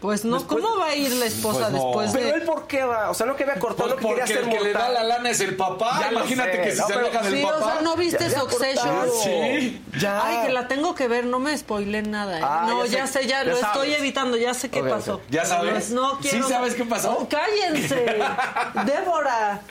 Pues 0.02 0.24
no, 0.24 0.46
¿cómo 0.46 0.78
va 0.78 0.88
a 0.90 0.96
ir 0.96 1.12
la 1.14 1.26
esposa 1.26 1.70
Pues 1.70 1.72
no. 1.72 1.84
después 1.86 2.14
de...? 2.14 2.20
Pero 2.20 2.36
él, 2.36 2.42
¿por 2.44 2.68
qué 2.68 2.84
va? 2.84 3.10
O 3.10 3.14
sea, 3.14 3.26
no 3.26 3.36
que 3.36 3.44
había 3.44 3.58
cortado, 3.58 3.90
Pues 3.96 4.02
no 4.04 4.10
que 4.10 4.16
quería 4.16 4.24
porque 4.26 4.34
ser 4.34 4.44
el 4.54 4.58
que 4.60 4.64
le 4.66 4.74
da 4.74 4.90
la 4.90 5.04
lana 5.04 5.30
es 5.32 5.40
el 5.40 5.56
papá. 5.56 6.00
Ya 6.02 6.12
lo 6.12 6.20
Imagínate 6.20 6.52
sé, 6.52 6.62
que 6.62 6.72
si 6.74 6.82
no, 6.82 6.88
se 6.88 6.94
aleja 6.94 7.22
del 7.24 7.36
Sí, 7.38 7.42
papá. 7.44 7.56
o 7.58 7.66
sea, 7.72 7.82
¿no 7.82 7.96
viste 7.96 8.30
Ya 8.30 8.40
Succession? 8.40 8.96
cortado. 8.96 9.22
Sí. 9.24 9.82
Ya. 9.98 10.22
Ay, 10.26 10.48
que 10.48 10.54
la 10.54 10.68
tengo 10.68 10.94
que 10.94 11.08
ver, 11.08 11.26
no 11.26 11.40
me 11.40 11.58
spoilé 11.58 12.02
nada. 12.04 12.40
¿eh? 12.40 12.44
Ah, 12.44 12.66
no, 12.68 12.86
ya 12.86 13.00
ya 13.00 13.08
sé, 13.08 13.22
ya, 13.26 13.44
ya 13.44 13.52
lo 13.52 13.58
estoy 13.58 13.94
evitando, 13.94 14.38
ya 14.38 14.54
sé 14.54 14.70
qué 14.70 14.84
pasó. 14.84 15.22
¿Ya 15.32 15.46
sabes? 15.46 15.72
Pues 15.72 15.90
no 15.92 16.22
¿Sí 16.22 16.30
quiero... 16.30 16.50
sabes 16.50 16.76
qué 16.76 16.84
pasó? 16.86 17.18
Oh, 17.22 17.28
cállense. 17.30 17.96
Débora, 18.86 19.62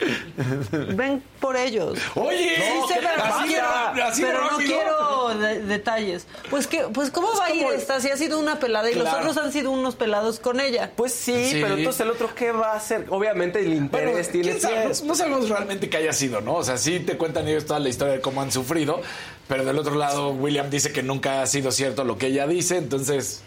ven 0.95 1.23
por 1.39 1.55
ellos. 1.55 1.99
Oye, 2.15 2.55
sí 2.55 2.93
sé, 2.93 2.99
pero, 3.01 3.17
no 3.17 3.35
así 3.35 3.55
así 4.03 4.21
pero 4.23 4.51
no 4.51 4.57
quiero 4.57 5.29
de- 5.37 5.59
detalles. 5.61 6.27
Pues 6.49 6.67
que, 6.67 6.81
pues 6.93 7.11
cómo 7.11 7.29
va 7.37 7.45
a 7.45 7.51
ir 7.53 7.65
esta, 7.67 7.99
si 8.01 8.09
ha 8.09 8.17
sido 8.17 8.39
una 8.39 8.59
pelada 8.59 8.89
y 8.89 8.95
los 8.95 9.07
otros 9.07 9.37
han 9.37 9.51
sido 9.51 9.71
unos 9.71 9.95
A 9.95 10.14
con 10.41 10.59
ella. 10.59 10.91
Pues 10.95 11.13
sí, 11.13 11.51
Sí. 11.51 11.59
pero 11.61 11.75
entonces 11.75 12.01
el 12.01 12.09
otro, 12.11 12.33
¿qué 12.35 12.51
va 12.51 12.73
a 12.73 12.75
hacer? 12.77 13.05
Obviamente 13.09 13.59
el 13.59 13.73
interés 13.73 14.13
Bueno, 14.13 14.27
tiene 14.31 14.49
¿quién 14.49 14.61
sabe? 14.61 14.85
No, 15.01 15.05
no 15.07 15.15
sabemos 15.15 15.49
realmente 15.49 15.89
que 15.89 15.97
haya 15.97 16.13
sido, 16.13 16.41
¿no? 16.41 16.55
O 16.55 16.63
sea, 16.63 16.77
sí 16.77 16.99
te 16.99 17.17
cuentan 17.17 17.47
ellos 17.47 17.65
toda 17.65 17.79
la 17.79 17.89
historia 17.89 18.13
de 18.15 18.21
cómo 18.21 18.41
han 18.41 18.51
sufrido, 18.51 19.01
pero 19.47 19.63
del 19.65 19.77
otro 19.77 19.95
lado, 19.95 20.31
William 20.31 20.69
dice 20.69 20.91
que 20.91 21.03
nunca 21.03 21.41
ha 21.41 21.47
sido 21.47 21.71
cierto 21.71 22.03
lo 22.03 22.17
que 22.17 22.27
ella 22.27 22.47
dice, 22.47 22.77
entonces. 22.77 23.41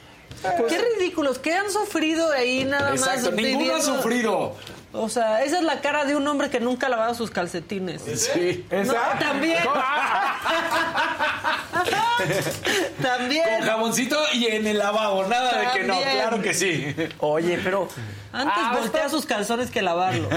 Qué 0.68 0.78
ridículos, 0.96 1.38
¿qué 1.38 1.54
han 1.54 1.70
sufrido 1.70 2.30
ahí 2.30 2.64
nada 2.64 2.90
más? 2.90 3.00
Exacto, 3.00 3.32
ninguno 3.32 3.74
ha 3.76 3.80
sufrido. 3.80 4.54
O 4.92 5.10
sea, 5.10 5.44
esa 5.44 5.58
es 5.58 5.64
la 5.64 5.80
cara 5.82 6.06
de 6.06 6.16
un 6.16 6.26
hombre 6.26 6.48
que 6.48 6.60
nunca 6.60 6.86
ha 6.86 6.90
lavado 6.90 7.14
sus 7.14 7.30
calcetines. 7.30 8.00
Sí. 8.02 8.64
No, 8.70 8.94
también. 9.20 9.58
también. 13.02 13.44
Con 13.58 13.66
jaboncito 13.68 14.16
y 14.32 14.46
en 14.46 14.66
el 14.66 14.78
lavabo, 14.78 15.24
nada 15.26 15.58
de 15.60 15.66
que 15.78 15.84
no, 15.86 16.00
claro 16.00 16.42
que 16.42 16.54
sí. 16.54 16.94
Oye, 17.18 17.58
pero 17.62 17.88
Antes 18.32 18.54
Ah, 18.56 18.76
voltea 18.78 19.08
sus 19.08 19.26
calzones 19.26 19.70
que 19.70 19.82
lavarlos. 19.82 20.28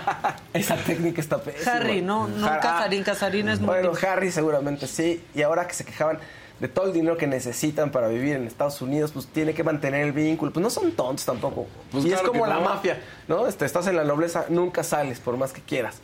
esa 0.52 0.76
técnica 0.76 1.20
está 1.20 1.38
pésima. 1.38 1.72
Harry, 1.72 2.02
no, 2.02 2.28
no, 2.28 2.46
Har- 2.46 2.60
Casarín, 2.60 3.02
Casarín 3.04 3.48
es 3.48 3.60
muy 3.60 3.68
Bueno. 3.68 3.92
Harry 4.08 4.30
seguramente 4.32 4.86
sí. 4.86 5.24
Y 5.34 5.42
ahora 5.42 5.66
que 5.66 5.74
se 5.74 5.84
quejaban 5.84 6.18
de 6.60 6.68
todo 6.68 6.86
el 6.86 6.92
dinero 6.92 7.16
que 7.16 7.26
necesitan 7.26 7.90
para 7.90 8.08
vivir 8.08 8.36
en 8.36 8.46
Estados 8.46 8.80
Unidos, 8.80 9.12
pues 9.12 9.26
tiene 9.26 9.54
que 9.54 9.62
mantener 9.62 10.06
el 10.06 10.12
vínculo. 10.12 10.52
Pues 10.52 10.62
no 10.62 10.70
son 10.70 10.92
tontos 10.92 11.24
tampoco. 11.26 11.66
Pues 11.90 12.04
y 12.04 12.08
claro 12.08 12.24
es 12.24 12.28
como 12.30 12.46
la 12.46 12.54
no. 12.54 12.60
mafia, 12.62 13.00
¿no? 13.28 13.46
Este, 13.46 13.64
estás 13.64 13.86
en 13.86 13.96
la 13.96 14.04
nobleza, 14.04 14.46
nunca 14.48 14.82
sales, 14.82 15.20
por 15.20 15.36
más 15.36 15.52
que 15.52 15.60
quieras. 15.60 16.00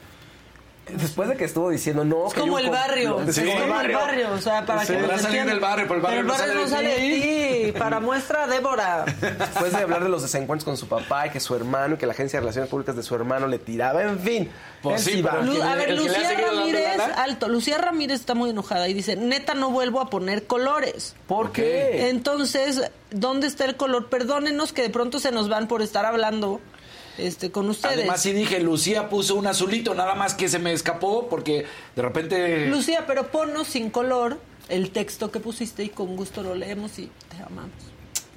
Después 0.90 1.28
de 1.28 1.36
que 1.36 1.44
estuvo 1.44 1.70
diciendo 1.70 2.04
no, 2.04 2.26
Es 2.26 2.34
que 2.34 2.40
como 2.40 2.58
el 2.58 2.68
barrio. 2.68 3.20
Sí, 3.32 3.40
es 3.42 3.46
como 3.62 3.80
el 3.80 3.92
barrio. 3.94 4.32
O 4.32 4.38
sea, 4.40 4.66
para 4.66 4.84
Sí. 4.84 4.92
que 4.92 4.98
Podrá 4.98 5.12
nos 5.14 5.22
salir 5.22 5.44
del 5.44 5.60
barrio, 5.60 5.84
pero 5.86 5.96
el 5.96 6.02
barrio 6.02 6.20
el 6.20 6.26
no 6.26 6.34
sale 6.34 6.54
no 6.54 6.62
de 6.62 6.68
sale 6.68 6.88
de 6.88 6.96
ti. 6.96 7.72
ti. 7.72 7.78
Para 7.78 8.00
muestra, 8.00 8.46
Débora. 8.48 9.04
Después 9.04 9.72
de 9.72 9.78
hablar 9.78 10.02
de 10.02 10.08
los 10.08 10.22
desencuentros 10.22 10.64
con 10.64 10.76
su 10.76 10.88
papá 10.88 11.28
y 11.28 11.30
que 11.30 11.38
su 11.38 11.54
hermano 11.54 11.94
y 11.94 11.98
que 11.98 12.06
la 12.06 12.12
agencia 12.12 12.38
de 12.38 12.40
relaciones 12.40 12.68
públicas 12.68 12.96
de 12.96 13.02
su 13.04 13.14
hermano 13.14 13.46
le 13.46 13.58
tiraba, 13.60 14.02
en 14.02 14.18
fin. 14.18 14.50
Pues 14.82 15.02
sí, 15.04 15.22
va. 15.22 15.40
Lu- 15.40 15.62
a 15.62 15.76
ver, 15.76 15.92
Lucía 15.96 16.32
Ramírez, 16.36 16.98
alto. 17.16 17.48
Lucía 17.48 17.78
Ramírez 17.78 18.18
está 18.20 18.34
muy 18.34 18.50
enojada 18.50 18.88
y 18.88 18.94
dice, 18.94 19.14
neta, 19.14 19.54
no 19.54 19.70
vuelvo 19.70 20.00
a 20.00 20.10
poner 20.10 20.48
colores. 20.48 21.14
¿Por 21.28 21.52
qué? 21.52 22.08
Entonces, 22.10 22.90
¿dónde 23.12 23.46
está 23.46 23.64
el 23.66 23.76
color? 23.76 24.08
Perdónenos 24.08 24.72
que 24.72 24.82
de 24.82 24.90
pronto 24.90 25.20
se 25.20 25.30
nos 25.30 25.48
van 25.48 25.68
por 25.68 25.80
estar 25.80 26.04
hablando 26.04 26.60
este, 27.18 27.50
con 27.50 27.68
ustedes. 27.68 27.98
Además, 27.98 28.22
sí 28.22 28.32
dije, 28.32 28.60
Lucía 28.60 29.08
puso 29.08 29.34
un 29.34 29.46
azulito, 29.46 29.94
nada 29.94 30.14
más 30.14 30.34
que 30.34 30.48
se 30.48 30.58
me 30.58 30.72
escapó 30.72 31.28
porque 31.28 31.66
de 31.96 32.02
repente. 32.02 32.66
Lucía, 32.66 33.04
pero 33.06 33.30
ponnos 33.30 33.68
sin 33.68 33.90
color 33.90 34.38
el 34.68 34.90
texto 34.90 35.30
que 35.30 35.40
pusiste 35.40 35.84
y 35.84 35.88
con 35.88 36.16
gusto 36.16 36.42
lo 36.42 36.54
leemos 36.54 36.98
y 36.98 37.10
te 37.28 37.42
amamos. 37.42 37.92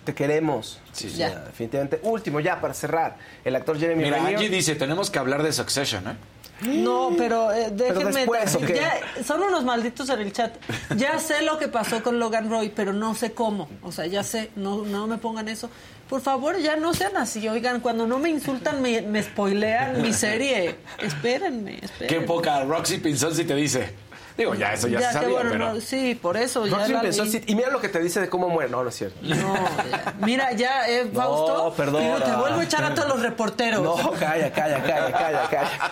Te 0.06 0.14
queremos. 0.14 0.80
Sí, 0.94 1.10
Sí, 1.10 1.18
Ya. 1.18 1.40
definitivamente. 1.40 2.00
Último, 2.04 2.40
ya 2.40 2.62
para 2.62 2.74
cerrar. 2.74 3.18
El 3.44 3.56
actor 3.56 3.78
Jeremy 3.78 4.04
Mira, 4.04 4.24
Angie 4.26 4.50
dice, 4.50 4.76
tenemos 4.76 5.10
que 5.10 5.20
hablar 5.20 5.44
de 5.44 5.52
Succession, 5.52 6.08
¿eh? 6.08 6.16
No, 6.62 7.12
pero 7.18 7.52
eh, 7.52 7.70
déjenme. 7.70 8.12
después, 8.14 8.56
¿o 8.56 8.60
qué? 8.62 8.76
ya, 8.76 9.24
son 9.26 9.42
unos 9.42 9.66
malditos 9.66 10.08
en 10.10 10.22
el 10.22 10.32
chat. 10.32 10.56
Ya 10.96 11.20
sé 11.20 11.42
lo 11.42 11.60
que 11.60 11.68
pasó 11.68 12.02
con 12.02 12.18
Logan 12.18 12.50
Roy, 12.50 12.70
pero 12.74 12.94
no 12.94 13.14
sé 13.14 13.34
cómo. 13.34 13.68
O 13.84 13.92
sea, 13.92 14.06
ya 14.06 14.24
sé, 14.24 14.52
no, 14.56 14.84
no 14.86 15.06
me 15.06 15.18
pongan 15.18 15.50
eso. 15.50 15.70
Por 16.08 16.22
favor, 16.22 16.58
ya 16.60 16.78
no 16.78 16.94
sean 16.94 17.18
así. 17.18 17.46
Oigan, 17.50 17.82
cuando 17.82 18.08
no 18.08 18.20
me 18.20 18.30
insultan, 18.30 18.82
me, 18.82 19.02
me 19.02 19.22
spoilean 19.22 20.02
mi 20.02 20.14
serie. 20.14 20.76
Espérenme, 21.00 21.80
espérenme. 21.82 22.08
Qué 22.08 22.22
poca 22.22 22.64
Roxy 22.64 23.00
Pinzón 23.00 23.36
si 23.36 23.44
te 23.44 23.56
dice. 23.56 23.90
Digo, 24.38 24.54
ya 24.54 24.74
eso 24.74 24.88
ya, 24.90 25.00
se 25.00 25.08
qué 25.08 25.14
sabía, 25.14 25.30
bueno, 25.30 25.50
pero. 25.52 25.74
no, 25.76 25.82
sí, 25.82 26.14
por 26.22 26.36
eso. 26.36 26.66
Ya 26.68 26.88
la 26.88 27.04
y 27.48 27.56
mira 27.56 27.70
lo 27.70 27.80
que 27.80 27.88
te 27.88 28.00
dice 28.00 28.20
de 28.20 28.28
cómo 28.30 28.50
muere. 28.50 28.70
No, 28.70 28.84
no 28.84 28.90
es 28.90 28.96
cierto. 28.96 29.18
No, 29.22 29.56
ya. 29.90 30.14
Mira, 30.20 30.52
ya, 30.52 30.90
eh, 30.90 31.06
No, 31.12 31.20
Fausto. 31.22 31.74
perdona. 31.78 32.16
pero 32.18 32.26
te 32.32 32.36
vuelvo 32.38 32.60
a 32.60 32.64
echar 32.64 32.84
a 32.84 32.94
todos 32.94 33.08
los 33.08 33.22
reporteros. 33.22 33.82
No, 33.82 34.12
calla, 34.12 34.52
calla, 34.52 34.84
calla, 34.84 35.12
calla, 35.12 35.50
calla. 35.50 35.92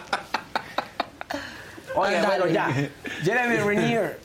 Oiga, 1.96 2.20
Ándale. 2.22 2.38
bueno, 2.40 2.48
ya. 2.54 2.70
Jeremy 3.24 3.58
Renner 3.58 4.20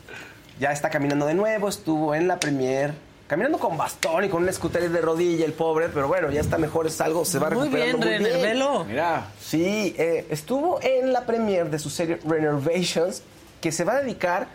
ya 0.58 0.72
está 0.72 0.90
caminando 0.90 1.26
de 1.26 1.34
nuevo, 1.34 1.68
estuvo 1.68 2.14
en 2.14 2.26
la 2.26 2.40
premier. 2.40 2.92
Caminando 3.28 3.58
con 3.58 3.76
bastón 3.76 4.24
y 4.24 4.28
con 4.30 4.42
un 4.42 4.50
scooter 4.52 4.88
de 4.90 5.00
rodilla, 5.02 5.44
el 5.44 5.52
pobre, 5.52 5.90
pero 5.90 6.08
bueno, 6.08 6.30
ya 6.30 6.40
está 6.40 6.56
mejor, 6.56 6.86
es 6.86 6.98
algo, 7.02 7.26
se 7.26 7.38
va 7.38 7.50
Muy 7.50 7.64
recuperando 7.68 8.06
bien, 8.06 8.22
muy 8.22 8.30
Renner, 8.30 8.46
velo. 8.48 8.84
Mira, 8.86 9.26
Sí, 9.38 9.94
eh, 9.98 10.26
estuvo 10.30 10.80
en 10.82 11.12
la 11.12 11.26
premier 11.26 11.68
de 11.70 11.78
su 11.78 11.90
serie 11.90 12.18
Renovations, 12.26 13.22
que 13.60 13.72
se 13.72 13.84
va 13.84 13.94
a 13.94 14.00
dedicar, 14.02 14.48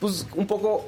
pues, 0.00 0.26
un 0.34 0.46
poco, 0.46 0.86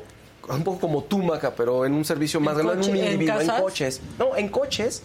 un 0.49 0.65
poco 0.65 0.81
como 0.81 1.05
tú, 1.05 1.19
Maca, 1.19 1.55
pero 1.55 1.85
en 1.85 1.93
un 1.93 2.05
servicio 2.05 2.41
más 2.41 2.59
¿En 2.59 2.67
grande, 2.67 2.87
en 2.87 2.91
un 2.93 2.97
en 2.99 3.13
individuo, 3.13 3.41
en, 3.41 3.63
coches. 3.63 4.01
No, 4.19 4.37
en 4.37 4.49
coches. 4.49 5.03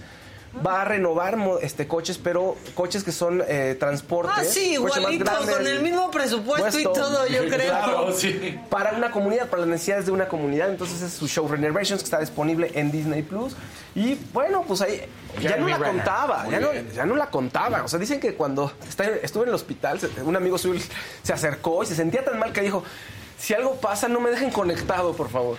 Va 0.65 0.81
a 0.81 0.85
renovar 0.85 1.37
este 1.61 1.87
coches, 1.87 2.17
pero 2.19 2.55
coches 2.75 3.03
que 3.03 3.11
son 3.11 3.43
eh, 3.47 3.75
transportes. 3.79 4.33
Ah, 4.37 4.43
sí, 4.43 4.73
igualito, 4.73 5.25
grandes. 5.25 5.55
con 5.55 5.65
el 5.67 5.81
mismo 5.81 6.11
presupuesto 6.11 6.79
y 6.79 6.83
todo, 6.83 7.25
yo 7.27 7.39
creo. 7.49 7.69
Claro, 7.69 8.11
sí. 8.13 8.59
Para 8.69 8.91
una 8.93 9.09
comunidad, 9.09 9.49
para 9.49 9.61
las 9.61 9.69
necesidades 9.69 10.05
de 10.05 10.11
una 10.11 10.27
comunidad. 10.27 10.69
Entonces 10.69 11.01
es 11.01 11.13
su 11.13 11.27
show 11.27 11.47
Renovations 11.47 12.01
que 12.01 12.05
está 12.05 12.19
disponible 12.19 12.71
en 12.75 12.91
Disney 12.91 13.23
Plus. 13.23 13.55
Y 13.95 14.15
bueno, 14.31 14.63
pues 14.67 14.81
ahí 14.81 15.01
ya 15.41 15.57
no 15.57 15.67
la 15.67 15.77
Renner. 15.77 15.95
contaba, 15.95 16.47
ya 16.49 16.59
no, 16.59 16.69
ya 16.93 17.05
no 17.05 17.15
la 17.15 17.27
contaba. 17.31 17.83
O 17.83 17.87
sea, 17.87 17.97
dicen 17.97 18.19
que 18.19 18.35
cuando 18.35 18.71
está- 18.87 19.05
estuve 19.05 19.43
en 19.43 19.49
el 19.49 19.55
hospital, 19.55 19.99
se- 19.99 20.21
un 20.21 20.35
amigo 20.35 20.57
suyo 20.59 20.79
se 21.23 21.33
acercó 21.33 21.81
y 21.83 21.87
se 21.87 21.95
sentía 21.95 22.23
tan 22.23 22.37
mal 22.37 22.53
que 22.53 22.61
dijo, 22.61 22.83
si 23.39 23.53
algo 23.55 23.75
pasa, 23.75 24.07
no 24.07 24.19
me 24.19 24.29
dejen 24.29 24.51
conectado, 24.51 25.13
por 25.13 25.29
favor. 25.29 25.57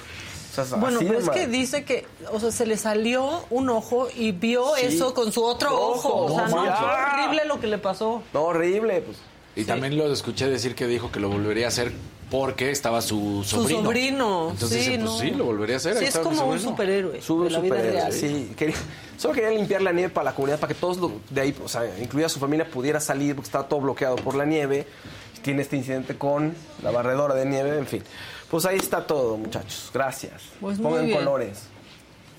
O 0.58 0.64
sea, 0.64 0.76
Bueno, 0.78 1.00
pero 1.00 1.18
es 1.18 1.28
que 1.30 1.46
dice 1.46 1.84
que, 1.84 2.06
o 2.32 2.38
sea, 2.40 2.50
se 2.50 2.66
le 2.66 2.76
salió 2.76 3.44
un 3.50 3.68
ojo 3.70 4.08
y 4.14 4.32
vio 4.32 4.74
Sí. 4.76 4.86
eso 4.86 5.14
con 5.14 5.32
su 5.32 5.42
otro 5.44 5.74
Ojo, 5.74 6.08
ojo. 6.08 6.24
O 6.34 6.36
sea, 6.36 6.48
no 6.48 6.76
fue 6.76 6.86
horrible 6.86 7.44
lo 7.46 7.60
que 7.60 7.66
le 7.66 7.78
pasó. 7.78 8.22
No, 8.32 8.42
horrible, 8.44 9.00
pues. 9.02 9.18
Y 9.56 9.64
también 9.64 9.96
lo 9.96 10.12
escuché 10.12 10.48
decir 10.48 10.74
que 10.74 10.86
dijo 10.86 11.12
que 11.12 11.20
lo 11.20 11.28
volvería 11.28 11.66
a 11.66 11.68
hacer 11.68 11.92
porque 12.30 12.70
estaba 12.72 13.00
su 13.02 13.42
Su 13.44 13.60
sobrino. 13.62 13.82
sobrino. 13.82 14.48
Entonces 14.50 14.82
sí, 14.84 14.90
dice, 14.90 15.02
pues 15.02 15.10
no. 15.12 15.18
sí, 15.18 15.30
lo 15.30 15.44
volvería 15.44 15.76
a 15.76 15.78
hacer. 15.78 15.96
Sí, 15.98 16.04
es 16.06 16.18
como 16.18 16.30
un 16.30 16.36
sobrino. 16.58 16.70
superhéroe 16.70 17.22
Sube 17.22 17.50
superhéroe, 17.50 17.92
real. 17.92 18.12
sí. 18.12 18.52
Quería- 18.56 18.74
solo 19.16 19.34
quería 19.34 19.50
limpiar 19.50 19.82
la 19.82 19.92
nieve 19.92 20.10
para 20.10 20.24
la 20.30 20.34
comunidad, 20.34 20.58
para 20.58 20.72
que 20.74 20.80
todos 20.80 20.96
lo- 20.96 21.12
de 21.30 21.40
ahí, 21.40 21.56
o 21.64 21.68
sea, 21.68 21.82
incluida 22.00 22.28
su 22.28 22.40
familia, 22.40 22.68
pudiera 22.68 22.98
salir 22.98 23.36
porque 23.36 23.46
estaba 23.46 23.68
todo 23.68 23.80
bloqueado 23.80 24.16
por 24.16 24.34
la 24.34 24.44
nieve. 24.44 24.86
Tiene 25.42 25.62
este 25.62 25.76
incidente 25.76 26.16
con 26.18 26.54
la 26.82 26.90
barredora 26.90 27.34
de 27.34 27.44
nieve, 27.44 27.78
en 27.78 27.86
fin. 27.86 28.02
Pues 28.54 28.66
ahí 28.66 28.76
está 28.76 29.04
todo, 29.04 29.36
muchachos. 29.36 29.90
Gracias. 29.92 30.42
Pues 30.60 30.78
muy 30.78 30.90
Pongan 30.92 31.06
bien. 31.06 31.18
colores. 31.18 31.62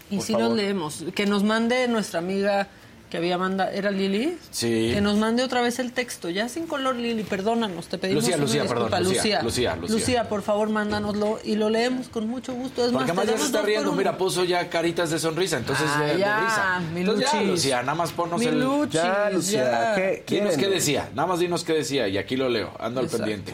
Y 0.10 0.22
si 0.22 0.32
favor. 0.32 0.48
nos 0.48 0.58
leemos. 0.58 1.04
Que 1.14 1.26
nos 1.26 1.44
mande 1.44 1.90
nuestra 1.90 2.20
amiga 2.20 2.70
que 3.10 3.18
había 3.18 3.38
mandado, 3.38 3.70
¿era 3.72 3.92
Lili? 3.92 4.38
Sí. 4.50 4.92
Que 4.94 5.02
nos 5.02 5.18
mande 5.18 5.44
otra 5.44 5.62
vez 5.62 5.78
el 5.80 5.92
texto, 5.92 6.30
ya 6.30 6.48
sin 6.48 6.68
color, 6.68 6.96
Lili, 6.96 7.24
perdónanos, 7.24 7.88
te 7.88 7.98
pedimos 7.98 8.24
Lucía, 8.24 8.36
una 8.38 8.46
Lucía, 8.46 8.62
disculpa. 8.62 8.86
perdón, 8.92 9.04
Lucía, 9.14 9.42
Lucía, 9.44 9.76
Lucía, 9.76 9.94
Lucía. 9.98 10.30
por 10.30 10.42
favor, 10.42 10.70
mándanoslo 10.70 11.40
y 11.44 11.56
lo 11.58 11.70
leemos 11.70 12.08
con 12.08 12.30
mucho 12.30 12.54
gusto. 12.54 12.86
Es 12.86 12.94
Porque 12.94 13.12
más, 13.12 13.18
además 13.28 13.36
ya 13.36 13.38
se 13.42 13.46
está 13.48 13.62
riendo. 13.64 13.92
Mira, 13.92 14.18
puso 14.18 14.46
ya 14.46 14.70
caritas 14.70 15.10
de 15.10 15.20
sonrisa, 15.20 15.58
entonces 15.58 15.86
Ah, 15.94 16.02
de, 16.02 16.14
de 16.14 16.20
ya, 16.20 16.40
risa. 16.40 16.80
mi 16.94 17.02
Entonces 17.02 17.30
ya. 17.30 17.42
Lucía, 17.42 17.82
nada 17.82 17.96
más 17.96 18.14
ponnos 18.14 18.40
Mi 18.40 18.46
el... 18.46 18.62
Luchis, 18.62 18.94
Ya, 18.94 19.30
Lucía, 19.32 19.64
ya. 19.66 19.96
¿qué 20.24 20.24
Dinos 20.36 20.56
qué 20.56 20.70
decía, 20.70 21.10
nada 21.14 21.28
más 21.28 21.40
dinos 21.40 21.66
qué 21.66 21.74
decía 21.74 22.08
y 22.08 22.18
aquí 22.18 22.38
lo 22.38 22.48
leo, 22.48 22.72
ando 22.80 23.02
al 23.02 23.08
pendiente. 23.08 23.54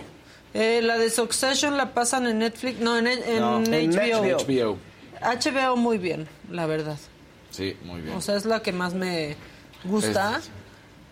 Eh, 0.54 0.82
la 0.82 0.98
de 0.98 1.10
Succession 1.10 1.78
la 1.78 1.94
pasan 1.94 2.28
en 2.28 2.40
Netflix, 2.40 2.80
no, 2.80 2.98
en, 2.98 3.08
en 3.08 3.40
No, 3.40 3.58
en 3.64 3.92
HBO. 3.92 4.22
HBO. 4.22 4.38
HBO. 4.46 4.78
HBO 5.22 5.78
muy 5.78 5.98
bien, 5.98 6.28
la 6.50 6.66
verdad. 6.66 6.98
Sí, 7.52 7.76
muy 7.84 8.02
bien. 8.02 8.16
O 8.16 8.22
sea, 8.22 8.36
es 8.36 8.46
la 8.46 8.62
que 8.62 8.72
más 8.72 8.94
me 8.94 9.36
gusta. 9.84 10.42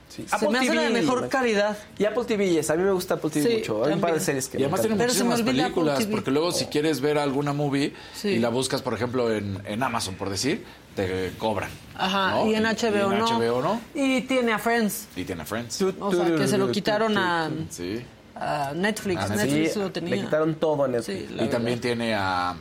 Sí. 0.09 0.25
Se 0.27 0.35
Apple 0.35 0.49
me 0.49 0.57
hace 0.59 0.73
la 0.73 0.81
de 0.81 0.89
mejor 0.89 1.29
calidad. 1.29 1.77
Y 1.99 2.05
Apple 2.05 2.23
TV, 2.25 2.49
yes, 2.49 2.69
a 2.71 2.75
mí 2.75 2.83
me 2.83 2.91
gusta 2.91 3.13
Apple 3.13 3.29
TV 3.29 3.47
Sí, 3.47 3.55
mucho. 3.57 3.85
Hay 3.85 3.93
un 3.93 4.01
par 4.01 4.13
de 4.13 4.19
series 4.19 4.47
que 4.49 4.57
Y 4.57 4.63
además 4.63 4.81
tiene 4.81 4.95
muchísimas 4.95 5.41
películas, 5.43 6.05
porque 6.07 6.31
luego 6.31 6.51
si 6.51 6.65
quieres 6.65 6.99
ver 6.99 7.17
alguna 7.19 7.53
movie 7.53 7.93
Sí. 8.15 8.29
y 8.29 8.39
la 8.39 8.49
buscas, 8.49 8.81
por 8.81 8.93
ejemplo, 8.95 9.31
en, 9.31 9.61
en 9.65 9.83
Amazon, 9.83 10.15
por 10.15 10.29
decir, 10.31 10.65
te 10.95 11.31
cobran. 11.37 11.69
Ajá, 11.95 12.31
¿no? 12.31 12.47
y 12.47 12.55
en 12.55 12.63
HBO 12.63 13.11
y 13.11 13.13
en 13.13 13.19
no. 13.19 13.39
HBO 13.39 13.61
no. 13.61 13.81
Y 13.93 14.21
tiene 14.21 14.51
a 14.51 14.57
Friends. 14.59 15.07
Y 15.15 15.23
tiene 15.25 15.45
Friends. 15.45 15.79
O 15.99 16.11
sea, 16.11 16.25
que 16.35 16.47
se 16.47 16.57
lo 16.57 16.71
quitaron 16.71 17.15
a, 17.17 17.51
Sí. 17.69 18.01
A 18.39 18.73
Netflix. 18.75 19.21
Ah, 19.21 19.35
Netflix 19.35 19.73
Sí, 19.73 19.79
lo 19.79 19.91
tenía. 19.91 20.15
le 20.15 20.21
quitaron 20.23 20.55
todo 20.55 20.83
a 20.83 20.87
Netflix. 20.87 21.29
Sí, 21.29 21.35
Y 21.39 21.47
también 21.47 21.79
tiene 21.81 22.13
a 22.15 22.55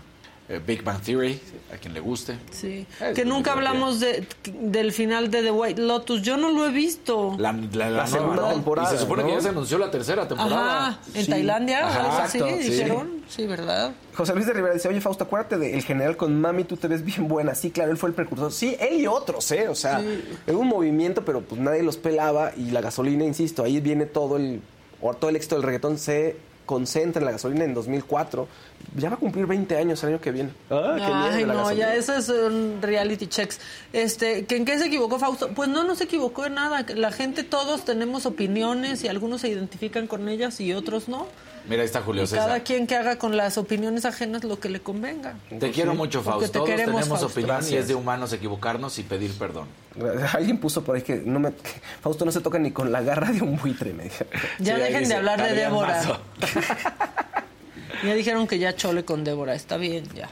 eh, 0.50 0.60
Big 0.66 0.82
Bang 0.82 1.00
Theory, 1.02 1.38
a 1.74 1.76
quien 1.76 1.92
le 1.92 2.00
guste. 2.00 2.38
Sí. 2.50 2.86
Es 3.02 3.14
Que 3.14 3.24
nunca 3.26 3.52
hablamos 3.52 4.00
de, 4.00 4.26
del 4.44 4.92
final 4.92 5.30
de 5.30 5.42
The 5.42 5.50
White 5.50 5.82
Lotus. 5.82 6.22
Yo 6.22 6.38
no 6.38 6.50
lo 6.50 6.64
he 6.66 6.70
visto. 6.72 7.36
La, 7.38 7.52
la- 7.52 7.68
la 7.70 7.90
La 7.90 8.06
segunda 8.06 8.48
temporada, 8.48 8.88
Y 8.88 8.96
se 8.96 9.02
supone 9.02 9.22
¿no? 9.24 9.28
que 9.28 9.34
ya 9.34 9.40
se 9.42 9.48
anunció 9.50 9.76
la 9.76 9.90
tercera 9.90 10.26
temporada. 10.26 10.88
Ajá, 10.88 11.00
en 11.14 11.24
Sí. 11.26 11.30
Tailandia 11.30 11.86
Ajá, 11.86 12.00
algo 12.00 12.12
así, 12.18 12.38
exacto, 12.38 12.62
sí. 12.62 12.70
dijeron. 12.70 13.10
Sí, 13.28 13.46
¿verdad? 13.46 13.92
José 14.16 14.34
Luis 14.34 14.46
de 14.46 14.54
Rivera 14.54 14.72
dice, 14.72 14.88
oye 14.88 15.02
Fausto, 15.02 15.24
acuérdate 15.24 15.58
del 15.58 15.82
general 15.82 16.16
con 16.16 16.40
Mami, 16.40 16.64
tú 16.64 16.78
te 16.78 16.88
ves 16.88 17.04
bien 17.04 17.28
buena. 17.28 17.54
Sí, 17.54 17.70
claro, 17.70 17.90
él 17.90 17.98
fue 17.98 18.08
el 18.08 18.14
precursor. 18.14 18.50
Sí, 18.50 18.74
él 18.80 19.00
y 19.02 19.06
otros, 19.06 19.52
¿eh? 19.52 19.68
O 19.68 19.74
sea, 19.74 20.00
era 20.46 20.56
un 20.56 20.66
movimiento, 20.66 21.26
pero 21.26 21.42
pues 21.42 21.60
nadie 21.60 21.82
los 21.82 21.98
pelaba 21.98 22.52
y 22.56 22.70
la 22.70 22.80
gasolina, 22.80 23.22
insisto, 23.26 23.62
ahí 23.64 23.80
viene 23.80 24.06
todo 24.06 24.38
el, 24.38 24.62
o 25.00 25.14
todo 25.14 25.30
el 25.30 25.36
éxito 25.36 25.54
del 25.56 25.64
reggaetón 25.64 25.98
se 25.98 26.36
concentra 26.66 27.20
en 27.20 27.26
la 27.26 27.32
gasolina 27.32 27.64
en 27.64 27.72
2004. 27.72 28.46
Ya 28.96 29.08
va 29.08 29.14
a 29.16 29.18
cumplir 29.18 29.46
20 29.46 29.76
años 29.76 30.02
el 30.02 30.10
año 30.10 30.20
que 30.20 30.30
viene. 30.30 30.50
Ah, 30.70 30.94
qué 30.96 31.02
Ay, 31.38 31.44
no, 31.44 31.54
gasolina. 31.54 31.74
ya 31.74 31.94
eso 31.94 32.14
es 32.14 32.28
un 32.28 32.78
reality 32.82 33.26
checks. 33.26 33.58
Este, 33.92 34.44
¿que 34.44 34.56
¿En 34.56 34.64
qué 34.66 34.78
se 34.78 34.86
equivocó 34.86 35.18
Fausto? 35.18 35.48
Pues 35.54 35.68
no, 35.68 35.84
no 35.84 35.94
se 35.94 36.04
equivocó 36.04 36.44
en 36.44 36.54
nada. 36.54 36.84
La 36.94 37.10
gente, 37.10 37.42
todos 37.42 37.84
tenemos 37.84 38.26
opiniones 38.26 39.02
y 39.02 39.08
algunos 39.08 39.40
se 39.40 39.48
identifican 39.48 40.06
con 40.06 40.28
ellas 40.28 40.60
y 40.60 40.74
otros 40.74 41.08
no. 41.08 41.26
Mira, 41.68 41.82
ahí 41.82 41.86
está 41.86 42.00
Julio 42.00 42.22
Y 42.22 42.26
César. 42.26 42.46
cada 42.46 42.60
quien 42.60 42.86
que 42.86 42.96
haga 42.96 43.18
con 43.18 43.36
las 43.36 43.58
opiniones 43.58 44.04
ajenas 44.06 44.42
lo 44.44 44.58
que 44.58 44.70
le 44.70 44.80
convenga. 44.80 45.34
Te 45.60 45.70
quiero 45.70 45.94
mucho, 45.94 46.22
Fausto. 46.22 46.46
te 46.50 46.52
Todos 46.58 46.68
queremos, 46.70 47.00
tenemos 47.02 47.20
Fausto. 47.20 47.26
opinión 47.26 47.56
y 47.56 47.60
Gracias. 47.60 47.80
es 47.82 47.88
de 47.88 47.94
humanos 47.94 48.32
equivocarnos 48.32 48.98
y 48.98 49.02
pedir 49.02 49.32
perdón. 49.38 49.66
Alguien 50.32 50.58
puso 50.58 50.82
por 50.82 50.96
ahí 50.96 51.02
que, 51.02 51.16
no 51.16 51.40
me, 51.40 51.52
que 51.52 51.80
Fausto 52.00 52.24
no 52.24 52.32
se 52.32 52.40
toca 52.40 52.58
ni 52.58 52.70
con 52.70 52.90
la 52.90 53.02
garra 53.02 53.30
de 53.32 53.42
un 53.42 53.56
buitre, 53.58 53.92
me 53.92 54.04
dijeron. 54.04 54.32
Ya 54.58 54.76
Sí, 54.76 54.82
dejen 54.82 55.08
de 55.08 55.14
hablar 55.14 55.42
de 55.42 55.54
Débora. 55.54 56.02
Ya 58.04 58.14
dijeron 58.14 58.46
que 58.46 58.58
ya 58.60 58.76
chole 58.76 59.04
con 59.04 59.24
Débora. 59.24 59.54
Está 59.54 59.76
bien, 59.76 60.04
ya. 60.14 60.28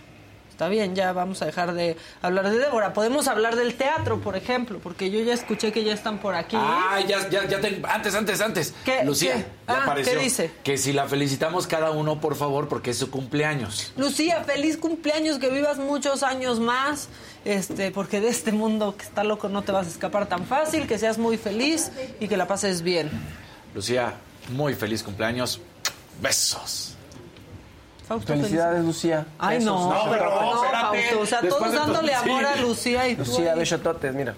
Está 0.57 0.69
bien, 0.71 0.95
ya 0.97 1.13
vamos 1.13 1.43
a 1.43 1.45
dejar 1.45 1.75
de 1.75 1.99
hablar 2.23 2.49
de 2.49 2.57
Débora. 2.57 2.95
Podemos 2.95 3.29
hablar 3.29 3.57
del 3.57 3.75
teatro, 3.75 4.21
por 4.23 4.37
ejemplo, 4.37 4.79
porque 4.83 5.11
yo 5.11 5.21
ya 5.21 5.35
escuché 5.35 5.71
que 5.71 5.85
ya 5.85 5.93
están 5.93 6.17
por 6.17 6.35
aquí. 6.35 6.57
Ah, 6.59 6.99
ya, 7.07 7.29
ya, 7.29 7.47
ya 7.47 7.61
te- 7.61 7.83
antes, 7.87 8.15
antes, 8.15 8.41
antes. 8.41 8.73
¿Qué? 8.83 9.05
Lucía, 9.05 9.35
¿Qué? 9.35 9.41
ya 9.69 9.75
Ah, 9.75 9.83
apareció. 9.83 10.15
¿qué 10.15 10.19
dice? 10.19 10.51
Que 10.65 10.79
si 10.79 10.95
la 10.95 11.05
felicitamos 11.09 11.67
cada 11.67 11.91
uno, 11.91 12.23
por 12.23 12.37
favor, 12.37 12.69
porque 12.69 12.93
es 12.93 12.97
su 12.97 13.11
cumpleaños. 13.11 13.93
Lucía, 13.99 14.45
feliz 14.45 14.79
cumpleaños, 14.79 15.39
que 15.39 15.51
vivas 15.51 15.77
muchos 15.77 16.23
años 16.23 16.59
más, 16.59 17.11
este, 17.45 17.91
porque 17.91 18.23
de 18.23 18.29
este 18.31 18.51
mundo 18.51 18.97
que 18.97 19.05
está 19.05 19.25
loco 19.25 19.51
no 19.51 19.61
te 19.61 19.73
vas 19.73 19.87
a 19.87 19.91
escapar 19.91 20.27
tan 20.27 20.47
fácil, 20.47 20.87
que 20.87 20.99
seas 20.99 21.19
muy 21.19 21.37
feliz 21.37 21.93
y 22.19 22.29
que 22.29 22.39
la 22.39 22.47
pases 22.49 22.81
bien. 22.81 23.11
Lucía, 23.75 24.15
muy 24.49 24.73
feliz 24.73 25.03
cumpleaños. 25.03 25.61
Besos. 26.23 26.96
Fausto, 28.07 28.33
Felicidades, 28.35 28.85
Lucía. 28.85 29.27
Ay, 29.39 29.59
Besos. 29.59 29.73
no, 29.81 29.93
No, 30.05 30.11
pero 30.11 30.25
no, 30.31 30.65
espérate. 30.65 30.99
Fausto, 31.03 31.21
o 31.21 31.27
sea, 31.27 31.41
Después 31.43 31.73
todos 31.73 31.75
dándole 31.87 32.15
amor 32.15 32.41
sí. 32.41 32.47
a 32.47 32.63
Lucía 32.63 33.09
y 33.09 33.17
tú 33.17 33.25
Lucía, 33.25 33.53
ahí. 33.53 33.59
besototes, 33.59 34.15
mira. 34.15 34.35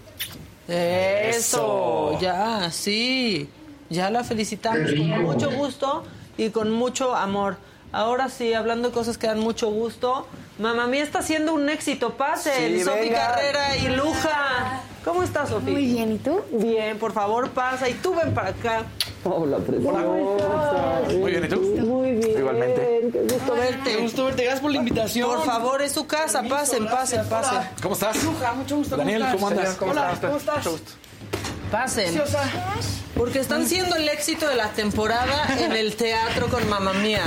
Eso, 0.67 2.11
Eso. 2.13 2.21
ya, 2.21 2.71
sí. 2.71 3.49
Ya 3.91 4.11
la 4.11 4.23
felicitamos 4.25 4.91
con 4.93 5.23
mucho 5.23 5.51
gusto 5.51 6.05
y 6.37 6.51
con 6.51 6.71
mucho 6.71 7.15
amor. 7.15 7.57
Ahora 7.93 8.29
sí, 8.29 8.53
hablando 8.53 8.89
de 8.89 8.95
cosas 8.95 9.17
que 9.17 9.27
dan 9.27 9.41
mucho 9.41 9.71
gusto. 9.71 10.27
Mamá 10.59 10.87
mía 10.87 11.03
está 11.05 11.21
haciendo 11.21 11.55
un 11.55 11.69
éxito. 11.69 12.15
Pasen, 12.15 12.79
Sí, 12.79 12.85
Sofi. 12.85 13.11
Carrera 13.11 13.77
y 13.77 13.89
Luja. 13.89 14.83
¿Cómo 15.05 15.23
estás, 15.23 15.49
Sofi? 15.49 15.71
Muy 15.71 15.87
bien, 15.87 16.13
¿y 16.13 16.19
tú? 16.19 16.41
Bien, 16.53 16.99
por 16.99 17.13
favor, 17.13 17.49
pasa 17.51 17.89
y 17.89 17.95
tú 17.95 18.15
ven 18.15 18.35
para 18.35 18.49
acá. 18.49 18.83
Hola, 19.25 19.59
Muy 19.59 21.31
bien, 21.31 21.45
¿y 21.45 21.49
tú? 21.49 21.61
Muy 21.87 22.13
bien. 22.13 22.39
Igualmente. 22.39 23.09
Qué 23.13 23.23
gusto 23.35 23.55
verte. 23.55 23.91
Qué 23.91 23.97
gusto 24.03 24.25
verte, 24.27 24.43
gracias 24.43 24.61
por 24.61 24.71
la 24.71 24.77
invitación. 24.79 25.29
Por 25.31 25.45
favor, 25.45 25.83
es 25.83 25.93
su 25.93 26.07
casa. 26.07 26.43
Pasen, 26.43 26.87
pasen, 26.87 27.27
pasen. 27.29 27.61
¿Cómo 27.83 27.95
estás? 27.95 28.23
Luja, 28.23 28.53
mucho 28.53 28.77
gusto. 28.77 28.97
Daniel, 28.97 29.25
¿cómo, 29.33 29.49
andas? 29.49 29.77
¿Cómo 29.77 29.93
Hola, 29.93 30.13
estás? 30.13 30.29
¿cómo 30.29 30.37
estás? 30.39 30.57
Mucho 30.59 30.71
gusto. 30.73 30.93
Pasen. 31.71 32.13
Sí, 32.13 32.19
o 32.19 32.27
sea, 32.27 32.51
Porque 33.15 33.41
están 33.41 33.67
siendo 33.67 33.97
el 33.97 34.09
éxito 34.09 34.49
de 34.49 34.55
la 34.57 34.69
temporada 34.71 35.47
en 35.59 35.73
el 35.73 35.97
teatro 35.97 36.49
con 36.49 36.69
Mamá 36.69 36.93
Mía. 36.95 37.23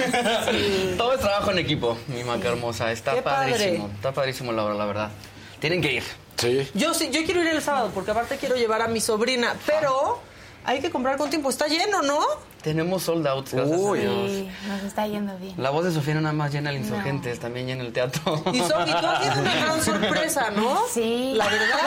todo 0.98 1.14
es 1.14 1.20
trabajo 1.20 1.52
en 1.52 1.60
equipo, 1.60 1.98
mi 2.08 2.24
maca 2.24 2.48
hermosa. 2.50 2.92
Está 2.92 3.14
Qué 3.14 3.22
padre. 3.22 3.52
padrísimo. 3.54 3.90
Está 3.94 4.12
padrísimo 4.14 4.52
la 4.52 4.66
obra, 4.66 4.74
la 4.76 4.86
verdad. 4.86 5.12
Tienen 5.60 5.82
que 5.82 5.94
ir. 5.94 6.04
Sí. 6.38 6.68
Yo 6.74 6.94
sí, 6.94 7.10
yo 7.12 7.24
quiero 7.24 7.42
ir 7.42 7.48
el 7.50 7.62
sábado 7.62 7.92
porque 7.94 8.12
aparte 8.12 8.38
quiero 8.38 8.56
llevar 8.56 8.82
a 8.82 8.88
mi 8.88 9.00
sobrina, 9.00 9.54
pero 9.68 10.20
hay 10.66 10.80
que 10.80 10.90
comprar 10.90 11.18
con 11.18 11.30
tiempo. 11.30 11.50
Está 11.50 11.68
lleno, 11.68 12.02
¿no? 12.02 12.20
Tenemos 12.64 13.02
sold 13.04 13.26
out, 13.28 13.50
gracias 13.52 13.80
Uy. 13.80 14.00
a 14.00 14.02
Dios. 14.02 14.30
Sí, 14.32 14.50
nos 14.68 14.84
está 14.84 15.08
yendo 15.08 15.36
bien. 15.40 15.56
La 15.58 15.72
voz 15.72 15.84
de 15.84 15.92
Sofía 15.92 16.14
no 16.14 16.22
nada 16.22 16.34
más 16.34 16.52
llena 16.52 16.70
el 16.70 16.78
Insurgentes, 16.78 17.40
también 17.40 17.66
llena 17.68 17.84
el 17.84 17.92
teatro. 17.92 18.44
Y 18.54 18.60
Sofi, 18.60 18.92
tú 18.92 19.08
has 19.08 19.24
sido 19.24 19.42
una 19.42 19.56
gran 19.56 19.82
sorpresa, 19.84 20.50
¿no? 20.52 20.80
Sí. 20.92 21.34
La 21.36 21.48
verdad. 21.48 21.80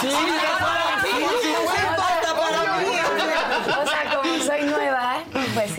Sí, 0.00 0.08
sí, 0.08 1.13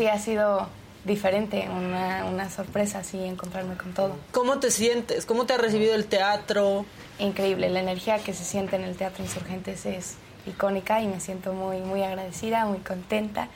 sí 0.06 0.10
ha 0.10 0.20
sido 0.20 0.68
diferente, 1.04 1.68
una, 1.70 2.26
una 2.26 2.50
sorpresa 2.50 3.00
así 3.00 3.24
encontrarme 3.24 3.76
con 3.76 3.94
todo. 3.94 4.16
¿Cómo 4.32 4.60
te 4.60 4.72
sientes? 4.72 5.26
¿Cómo 5.26 5.46
te 5.46 5.54
ha 5.54 5.58
recibido 5.58 5.96
el 5.96 6.06
teatro? 6.06 6.86
Increíble, 7.20 7.70
la 7.70 7.80
energía 7.80 8.20
que 8.20 8.34
se 8.34 8.44
siente 8.44 8.76
en 8.76 8.84
el 8.84 8.96
Teatro 8.96 9.24
Insurgentes 9.24 9.86
es 9.86 10.16
icónica 10.46 11.02
y 11.02 11.08
me 11.08 11.20
siento 11.20 11.54
muy, 11.54 11.80
muy 11.80 12.04
agradecida, 12.04 12.66
muy 12.66 12.80
contenta 12.80 13.48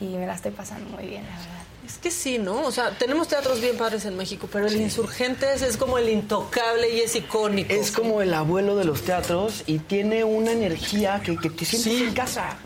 y 0.00 0.06
me 0.16 0.26
la 0.26 0.34
estoy 0.34 0.52
pasando 0.52 0.88
muy 0.90 1.06
bien, 1.06 1.24
la 1.24 1.36
verdad. 1.36 1.66
Es 1.86 1.98
que 1.98 2.10
sí, 2.10 2.38
¿no? 2.38 2.62
O 2.62 2.72
sea, 2.72 2.90
tenemos 2.98 3.28
teatros 3.28 3.60
bien 3.60 3.76
padres 3.76 4.04
en 4.06 4.16
México, 4.16 4.48
pero 4.50 4.66
el 4.66 4.74
Insurgentes 4.74 5.62
es 5.62 5.76
como 5.76 5.98
el 5.98 6.08
intocable 6.08 6.90
y 6.90 7.00
es 7.00 7.14
icónico. 7.14 7.72
Es 7.72 7.92
como 7.92 8.22
el 8.22 8.34
abuelo 8.34 8.74
de 8.74 8.84
los 8.84 9.02
teatros 9.02 9.62
y 9.66 9.78
tiene 9.78 10.24
una 10.24 10.50
energía 10.50 11.20
que, 11.24 11.36
que 11.36 11.48
te 11.48 11.64
sientes 11.64 12.08
en 12.08 12.12
casa. 12.12 12.56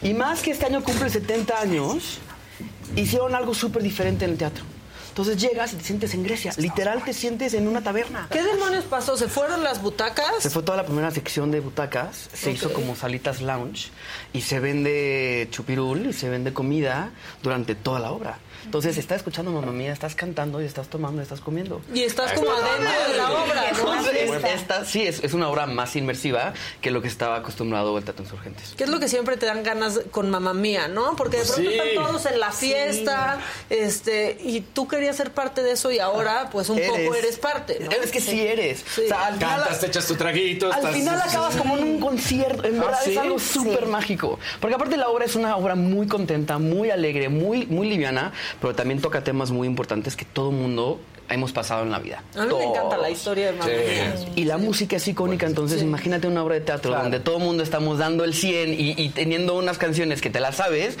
Y 0.00 0.14
más 0.14 0.40
que 0.40 0.52
este 0.52 0.64
año 0.64 0.82
cumple 0.82 1.10
70 1.10 1.60
años, 1.60 2.20
hicieron 2.96 3.34
algo 3.34 3.54
súper 3.54 3.82
diferente 3.82 4.24
en 4.24 4.32
el 4.32 4.38
teatro. 4.38 4.73
Entonces 5.14 5.36
llegas 5.40 5.72
y 5.72 5.76
te 5.76 5.84
sientes 5.84 6.12
en 6.14 6.24
Grecia. 6.24 6.52
Literal 6.56 7.04
te 7.04 7.12
sientes 7.12 7.54
en 7.54 7.68
una 7.68 7.82
taberna. 7.84 8.26
¿Qué 8.32 8.42
demonios 8.42 8.82
pasó? 8.82 9.16
¿Se 9.16 9.28
fueron 9.28 9.62
las 9.62 9.80
butacas? 9.80 10.26
Se 10.40 10.50
fue 10.50 10.64
toda 10.64 10.76
la 10.76 10.84
primera 10.84 11.12
sección 11.12 11.52
de 11.52 11.60
butacas, 11.60 12.28
se 12.32 12.50
hizo 12.50 12.72
como 12.72 12.96
salitas 12.96 13.40
lounge 13.40 13.90
y 14.32 14.40
se 14.40 14.58
vende 14.58 15.46
chupirul 15.52 16.06
y 16.06 16.12
se 16.12 16.28
vende 16.28 16.52
comida 16.52 17.10
durante 17.44 17.76
toda 17.76 18.00
la 18.00 18.10
obra. 18.10 18.38
Entonces 18.64 18.96
estás 18.96 19.18
escuchando 19.18 19.52
mamá 19.52 19.70
mía, 19.72 19.92
estás 19.92 20.14
cantando 20.16 20.60
y 20.62 20.64
estás 20.64 20.88
tomando 20.88 21.20
y 21.20 21.22
estás 21.22 21.40
comiendo. 21.40 21.82
Y 21.92 22.00
estás 22.02 22.32
como 22.32 22.50
adentro 22.50 22.90
de 23.12 23.16
la 23.18 23.30
obra, 23.30 23.72
¿no? 23.72 23.94
Entonces, 24.00 24.44
esta- 24.54 24.84
sí, 24.86 25.02
es, 25.06 25.22
es 25.22 25.34
una 25.34 25.48
obra 25.50 25.66
más 25.66 25.94
inmersiva 25.96 26.54
que 26.80 26.90
lo 26.90 27.02
que 27.02 27.08
estaba 27.08 27.36
acostumbrado 27.36 27.96
el 27.98 28.04
Teatro 28.04 28.24
Insurgentes. 28.24 28.72
¿Qué 28.76 28.84
es 28.84 28.90
lo 28.90 28.98
que 28.98 29.08
siempre 29.08 29.36
te 29.36 29.44
dan 29.46 29.62
ganas 29.62 30.00
con 30.10 30.30
mamá 30.30 30.54
mía, 30.54 30.88
no? 30.88 31.14
Porque 31.14 31.36
de 31.36 31.44
pronto 31.44 31.60
Sí. 31.70 31.76
están 31.76 32.06
todos 32.06 32.24
en 32.26 32.40
la 32.40 32.52
fiesta, 32.52 33.38
este, 33.68 34.38
y 34.42 34.62
tú 34.62 34.88
querías 34.88 35.03
ser 35.12 35.30
parte 35.32 35.62
de 35.62 35.72
eso 35.72 35.90
y 35.92 35.98
ahora, 35.98 36.48
pues 36.50 36.68
un 36.70 36.80
poco 36.80 37.14
eres 37.14 37.36
parte, 37.38 37.78
¿no? 37.80 37.90
Es 37.90 38.10
que 38.10 38.20
sí, 38.20 38.40
eres. 38.40 38.82
O 38.82 39.06
sea, 39.08 39.26
al 39.26 39.34
final- 39.34 39.58
Cantas, 39.60 39.80
te 39.80 39.86
echas 39.86 40.06
tu 40.06 40.14
traguito. 40.14 40.66
Al 40.72 40.78
estás- 40.78 40.94
final 40.94 41.20
acabas 41.20 41.56
como 41.56 41.76
en 41.76 41.84
un 41.84 42.00
concierto, 42.00 42.64
en 42.66 42.80
¿Ah, 42.80 42.84
verdad 42.84 42.98
sí? 43.04 43.10
es 43.12 43.18
algo 43.18 43.38
súper 43.38 43.86
mágico. 43.86 44.38
Porque 44.60 44.74
aparte 44.76 44.96
la 44.96 45.08
obra 45.08 45.24
es 45.24 45.34
una 45.36 45.56
obra 45.56 45.74
muy 45.74 46.06
contenta, 46.06 46.58
muy 46.58 46.90
alegre, 46.90 47.28
muy, 47.28 47.66
muy 47.66 47.88
liviana, 47.88 48.32
pero 48.60 48.74
también 48.74 49.00
toca 49.00 49.22
temas 49.22 49.50
muy 49.50 49.66
importantes 49.66 50.16
que 50.16 50.24
todo 50.24 50.50
mundo 50.52 51.00
hemos 51.28 51.52
pasado 51.52 51.82
en 51.82 51.90
la 51.90 51.98
vida. 51.98 52.22
A 52.36 52.44
mí 52.44 52.54
me 52.54 52.64
encanta 52.64 52.96
la 52.96 53.10
historia 53.10 53.46
de 53.46 53.52
mamá 53.58 53.66
mía. 53.70 54.14
Y 54.36 54.44
la 54.44 54.58
música 54.58 54.96
es 54.96 55.08
icónica, 55.08 55.46
entonces 55.46 55.80
imagínate 55.82 56.26
una 56.26 56.42
obra 56.44 56.54
de 56.56 56.60
teatro 56.60 56.92
donde 56.92 57.20
todo 57.20 57.38
el 57.38 57.42
mundo 57.44 57.62
estamos 57.62 57.98
dando 57.98 58.24
el 58.24 58.34
100 58.34 58.74
y, 58.74 58.94
y 59.00 59.08
teniendo 59.10 59.56
unas 59.56 59.78
canciones 59.78 60.20
que 60.20 60.30
te 60.30 60.40
las 60.40 60.56
sabes, 60.56 60.98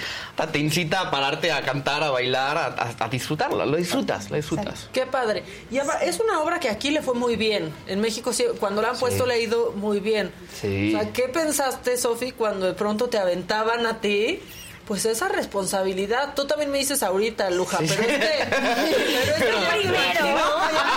te 0.52 0.58
incita 0.58 1.00
a 1.00 1.10
pararte 1.10 1.52
a 1.52 1.62
cantar, 1.62 2.02
a 2.02 2.10
bailar, 2.10 2.56
a, 2.56 2.66
a- 2.66 3.04
a 3.04 3.08
disfrutarla. 3.08 3.66
Lo 3.66 3.76
disfrutas, 3.76 4.30
lo 4.30 4.36
disfrutas. 4.36 4.88
Qué 4.92 5.06
padre. 5.06 5.42
Y 5.70 5.78
es 5.78 6.20
una 6.20 6.40
obra 6.40 6.58
que 6.60 6.68
aquí 6.68 6.90
le 6.90 7.02
fue 7.02 7.14
muy 7.14 7.36
bien. 7.36 7.70
En 7.86 8.00
México, 8.00 8.32
sí, 8.32 8.44
cuando 8.60 8.80
la 8.82 8.90
han 8.90 8.98
puesto, 8.98 9.26
le 9.26 9.34
ha 9.34 9.38
ido 9.38 9.72
muy 9.76 10.00
bien. 10.00 10.30
Sí. 10.60 10.94
O 10.94 10.98
sea, 11.00 11.12
¿qué 11.12 11.28
pensaste, 11.28 11.96
Sofi, 11.96 12.32
cuando 12.32 12.66
de 12.66 12.74
pronto 12.74 13.08
te 13.08 13.18
aventaban 13.18 13.86
a 13.86 14.00
ti? 14.00 14.40
Pues 14.86 15.06
esa 15.06 15.28
responsabilidad. 15.28 16.34
Tú 16.34 16.46
también 16.46 16.70
me 16.70 16.78
dices 16.78 17.02
ahorita, 17.02 17.48
Luja, 17.50 17.78
pero 17.78 18.02
este. 18.02 18.30
Pero 19.38 19.56
este 19.58 19.62
ya 19.62 19.76
me 19.76 19.82
imagino, 19.84 20.36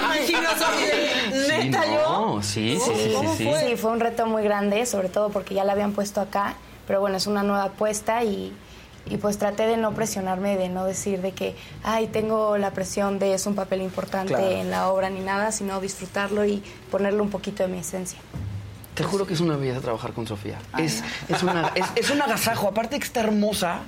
me 0.09 1.37
de, 1.39 1.57
neta 1.63 1.83
Sí, 1.83 1.89
yo. 1.93 2.01
no, 2.01 2.43
sí, 2.43 2.77
sí, 2.83 2.91
sí, 2.95 3.11
sí, 3.19 3.27
sí. 3.37 3.49
Sí, 3.69 3.75
fue 3.77 3.91
un 3.91 3.99
reto 3.99 4.25
muy 4.25 4.43
grande, 4.43 4.85
sobre 4.85 5.09
todo 5.09 5.29
porque 5.29 5.53
ya 5.55 5.63
la 5.63 5.71
habían 5.73 5.93
puesto 5.93 6.19
acá, 6.21 6.55
pero 6.85 6.99
bueno, 6.99 7.17
es 7.17 7.27
una 7.27 7.43
nueva 7.43 7.63
apuesta 7.63 8.23
y, 8.23 8.53
y 9.05 9.17
pues 9.17 9.37
traté 9.37 9.67
de 9.67 9.77
no 9.77 9.93
presionarme, 9.93 10.57
de 10.57 10.69
no 10.69 10.85
decir 10.85 11.21
de 11.21 11.31
que, 11.31 11.55
ay, 11.83 12.07
tengo 12.07 12.57
la 12.57 12.71
presión 12.71 13.19
de 13.19 13.33
es 13.33 13.45
un 13.45 13.55
papel 13.55 13.81
importante 13.81 14.33
Claro. 14.33 14.49
en 14.51 14.69
la 14.69 14.89
obra 14.89 15.09
ni 15.09 15.21
nada, 15.21 15.51
sino 15.51 15.79
disfrutarlo 15.79 16.45
y 16.45 16.61
ponerle 16.91 17.21
un 17.21 17.29
poquito 17.29 17.63
de 17.63 17.69
mi 17.69 17.79
esencia. 17.79 18.19
Te 18.97 19.03
juro 19.03 19.25
que 19.27 19.35
es 19.35 19.39
una 19.41 19.55
belleza 19.57 19.79
trabajar 19.79 20.11
con 20.13 20.25
Sofía. 20.27 20.57
Es, 20.77 21.03
es, 21.29 21.43
una, 21.43 21.71
es, 21.75 21.85
es 21.95 22.09
un 22.09 22.21
agasajo, 22.21 22.67
aparte 22.67 22.95
de 22.95 22.99
que 22.99 23.05
está 23.05 23.19
hermosa, 23.21 23.81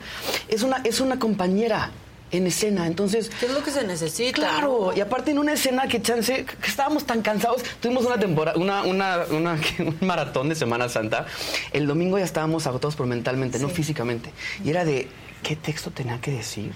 es 0.47 0.61
una, 0.63 0.77
es 0.83 0.99
una 1.01 1.17
compañera 1.19 1.89
en 2.31 2.45
escena, 2.45 2.85
entonces... 2.85 3.31
¿Qué 3.39 3.47
es 3.47 3.51
lo 3.53 3.63
que 3.63 3.71
se 3.71 3.83
necesita? 3.87 4.33
Claro, 4.35 4.93
y 4.95 5.01
aparte 5.01 5.31
en 5.31 5.39
una 5.39 5.53
escena 5.53 5.87
que 5.87 5.99
chance, 5.99 6.45
que 6.45 6.67
estábamos 6.67 7.05
tan 7.07 7.23
cansados, 7.23 7.63
tuvimos 7.81 8.05
una 8.05 8.19
temporada, 8.19 8.55
una, 8.59 8.83
una, 8.83 9.25
una- 9.31 9.53
un 9.79 9.97
maratón 10.01 10.47
de 10.47 10.53
Semana 10.53 10.87
Santa, 10.89 11.25
el 11.73 11.87
domingo 11.87 12.19
ya 12.19 12.25
estábamos 12.25 12.67
agotados 12.67 12.95
por 12.95 13.07
mentalmente, 13.07 13.57
no 13.57 13.67
físicamente, 13.67 14.29
y 14.63 14.69
era 14.69 14.85
de, 14.85 15.07
¿qué 15.41 15.55
texto 15.55 15.89
tenía 15.89 16.21
que 16.21 16.29
decir? 16.29 16.71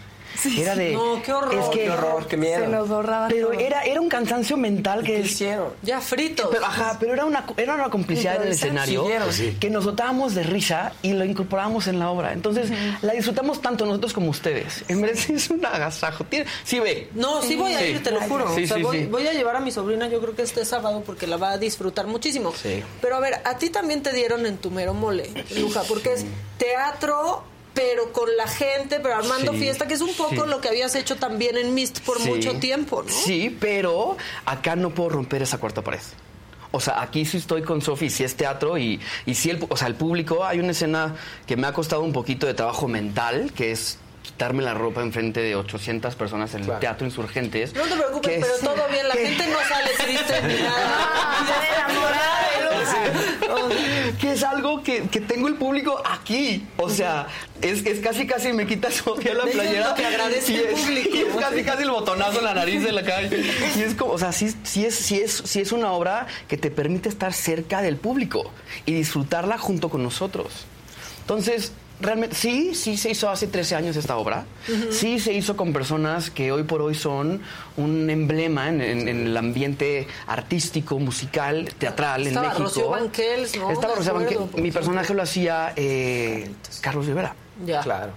Era 0.58 0.76
de... 0.76 0.94
No, 0.94 1.22
qué 1.22 1.32
horror. 1.34 1.54
Es 1.56 1.66
que, 1.70 1.80
Qué 1.84 1.90
horror, 1.92 2.28
qué 2.28 2.38
miedo. 2.38 2.60
Se 2.62 2.68
nos 2.68 2.88
borraba 2.90 3.28
Pero 3.28 3.50
todo. 3.50 3.60
era, 3.60 3.84
era 3.84 4.00
un 4.02 4.10
cansancio 4.10 4.58
mental 4.58 5.04
que... 5.04 5.14
¿Qué 5.16 5.20
hicieron? 5.22 5.70
Ya 5.82 6.02
fritos. 6.02 6.50
Pero, 6.52 6.66
ajá, 6.66 6.98
pero 7.00 7.14
era 7.14 7.26
una, 7.26 7.46
era 7.58 7.76
una 7.76 7.90
complicidad 7.90 8.36
en 8.38 8.44
el 8.44 8.54
escenario 8.54 9.06
Sí. 9.32 9.58
que 9.60 9.70
nos 9.70 9.86
dotábamos 9.86 10.36
de 10.36 10.44
risa 10.44 10.94
y 11.02 11.14
lo 11.14 11.26
incorporábamos 11.26 11.88
en 11.88 12.00
la 12.00 12.10
obra. 12.10 12.34
Entonces, 12.34 12.70
la 13.02 13.14
disfrutamos 13.14 13.62
tanto 13.62 13.86
nosotros 13.86 14.14
como 14.14 14.30
ustedes. 14.30 14.84
En 14.88 15.02
verdad, 15.02 15.24
es 15.30 15.50
un 15.50 15.66
agasajo. 15.66 16.24
Tiene- 16.26 16.46
sí, 16.64 16.80
ve. 16.80 17.10
No, 17.14 17.42
sí 17.42 17.56
voy 17.56 17.74
a 17.74 17.80
Sí. 17.80 17.86
ir, 17.86 18.04
te 18.04 18.12
lo 18.12 18.22
juro. 18.22 18.54
Sí, 18.56 18.64
O 18.64 18.68
sea, 18.68 18.78
sí, 18.78 18.84
voy, 18.84 19.00
sí. 19.00 19.06
voy 19.06 19.28
a 19.28 19.34
llevar 19.34 19.56
a 19.56 19.60
mi 19.60 19.72
sobrina, 19.72 20.08
yo 20.08 20.20
creo 20.22 20.36
que 20.36 20.42
este 20.44 20.66
sábado, 20.66 21.04
porque 21.06 21.28
la 21.28 21.38
va 21.38 21.52
a 21.52 21.58
disfrutar 21.58 22.08
muchísimo. 22.08 22.54
Sí. 22.62 22.84
Pero 23.02 23.16
a 23.16 23.20
ver, 23.20 23.36
a 23.44 23.58
ti 23.58 23.70
también 23.70 24.02
te 24.04 24.14
dieron 24.14 24.46
en 24.46 24.58
tu 24.58 24.72
mero 24.72 24.94
mole, 24.94 25.30
Luja, 25.58 25.84
porque 25.88 26.14
es 26.14 26.26
teatro, 26.58 27.44
pero 27.74 28.12
con 28.14 28.36
la 28.38 28.48
gente, 28.48 29.00
pero 29.00 29.16
armando 29.16 29.52
Sí, 29.54 29.60
fiesta, 29.60 29.88
que 29.88 29.96
es 29.96 30.02
un 30.02 30.14
poco 30.16 30.44
sí. 30.44 30.50
lo 30.50 30.62
que 30.62 30.70
habías 30.70 30.94
hecho 30.96 31.16
también 31.16 31.58
en 31.58 31.74
Mist 31.74 32.00
por 32.02 32.20
Sí. 32.22 32.30
mucho 32.30 32.54
tiempo, 32.60 33.04
¿no? 33.04 33.10
Sí, 33.12 33.56
pero 33.60 34.18
acá 34.46 34.76
no 34.76 34.92
puedo 34.92 35.10
romper 35.10 35.42
esa 35.42 35.58
cuarta 35.58 35.82
pared. 35.82 36.00
O 36.72 36.80
sea, 36.80 37.02
aquí 37.02 37.24
sí 37.26 37.38
estoy 37.38 37.62
con 37.62 37.82
Sofi, 37.82 38.10
sí 38.10 38.24
es 38.24 38.36
teatro 38.36 38.78
y, 38.80 39.00
y 39.28 39.36
sí, 39.36 39.50
el, 39.52 39.64
o 39.70 39.78
sea, 39.78 39.88
el 39.88 39.96
público, 39.96 40.44
hay 40.46 40.60
una 40.60 40.72
escena 40.72 41.16
que 41.46 41.56
me 41.56 41.68
ha 41.68 41.74
costado 41.74 42.02
un 42.02 42.14
poquito 42.14 42.48
de 42.48 42.54
trabajo 42.56 42.88
mental, 42.88 43.52
que 43.56 43.72
es 43.72 44.00
quitarme 44.24 44.64
la 44.64 44.74
ropa 44.74 45.02
enfrente 45.02 45.42
de 45.42 45.56
800 45.56 46.16
personas 46.16 46.54
en 46.56 46.64
el 46.64 46.80
Teatro 46.80 47.06
Insurgentes. 47.06 47.74
No 47.76 47.84
te 47.84 47.96
preocupes, 47.96 48.40
pero 48.42 48.56
es- 48.56 48.62
todo 48.62 48.88
bien, 48.92 49.08
la 49.08 49.14
gente 49.16 49.46
no 49.48 49.58
sale 49.68 49.90
triste 50.04 50.42
ni 50.48 50.64
nada. 50.64 52.50
que 54.20 54.32
es 54.32 54.44
algo 54.44 54.84
que, 54.84 55.04
que 55.04 55.22
tengo 55.22 55.48
el 55.48 55.56
público 55.56 56.02
aquí. 56.06 56.66
O 56.78 56.90
sea, 56.90 57.28
es, 57.62 57.86
es 57.86 58.00
casi 58.00 58.28
casi 58.28 58.54
me 58.54 58.66
quita 58.66 58.92
Sofía 58.92 59.34
la 59.34 59.46
playera. 59.46 59.96
que 59.96 60.06
agradece 60.06 60.54
y 60.54 60.56
el 60.58 60.66
es, 60.66 60.80
público. 60.80 61.10
y 61.16 61.20
es 61.30 61.36
casi 61.36 61.64
casi 61.64 61.84
el 61.84 61.92
botonazo 61.92 62.40
en 62.40 62.46
la 62.46 62.54
nariz 62.54 62.84
de 62.84 62.92
la 62.92 63.04
calle. 63.04 63.44
Y 63.76 63.82
es 63.82 63.96
como, 63.96 64.14
o 64.14 64.18
sea, 64.18 64.32
sí, 64.32 64.54
sí 64.64 64.86
es, 64.86 64.96
sí, 64.96 65.20
es, 65.20 65.44
sí 65.46 65.62
es 65.62 65.72
una 65.72 65.92
obra 65.92 66.28
que 66.48 66.58
te 66.58 66.72
permite 66.72 67.10
estar 67.10 67.34
cerca 67.34 67.82
del 67.82 67.98
público 67.98 68.52
y 68.86 68.94
disfrutarla 68.94 69.58
junto 69.58 69.90
con 69.90 70.04
nosotros. 70.04 70.66
Entonces, 71.22 71.72
realmente, 72.04 72.36
sí, 72.36 72.76
sí 72.76 72.98
se 72.98 73.10
hizo 73.10 73.30
hace 73.30 73.48
13 73.48 73.76
años 73.76 73.96
esta 73.96 74.18
obra. 74.18 74.46
Sí 74.92 75.20
se 75.20 75.34
hizo 75.34 75.56
con 75.58 75.74
personas 75.74 76.30
que 76.30 76.52
hoy 76.52 76.64
por 76.64 76.82
hoy 76.82 76.94
son 76.96 77.42
un 77.78 78.10
emblema 78.10 78.70
en, 78.70 78.82
en- 78.82 79.08
en 79.08 79.28
el 79.28 79.36
ambiente 79.38 80.08
artístico, 80.28 81.00
musical, 81.00 81.70
teatral 81.78 82.28
Estaba 82.28 82.46
en 82.48 82.52
México. 82.52 82.64
Rocío 82.70 82.90
Banquels, 82.90 83.58
¿no? 83.58 83.72
Estaba 83.72 83.96
Rocío 83.96 84.14
Banquels. 84.14 84.54
Mi 84.56 84.72
personaje 84.72 85.14
lo 85.14 85.24
hacía 85.24 85.74
eh, 85.76 86.52
Carlos 86.82 87.06
Rivera. 87.08 87.36
Ya. 87.66 87.82
Claro. 87.82 88.12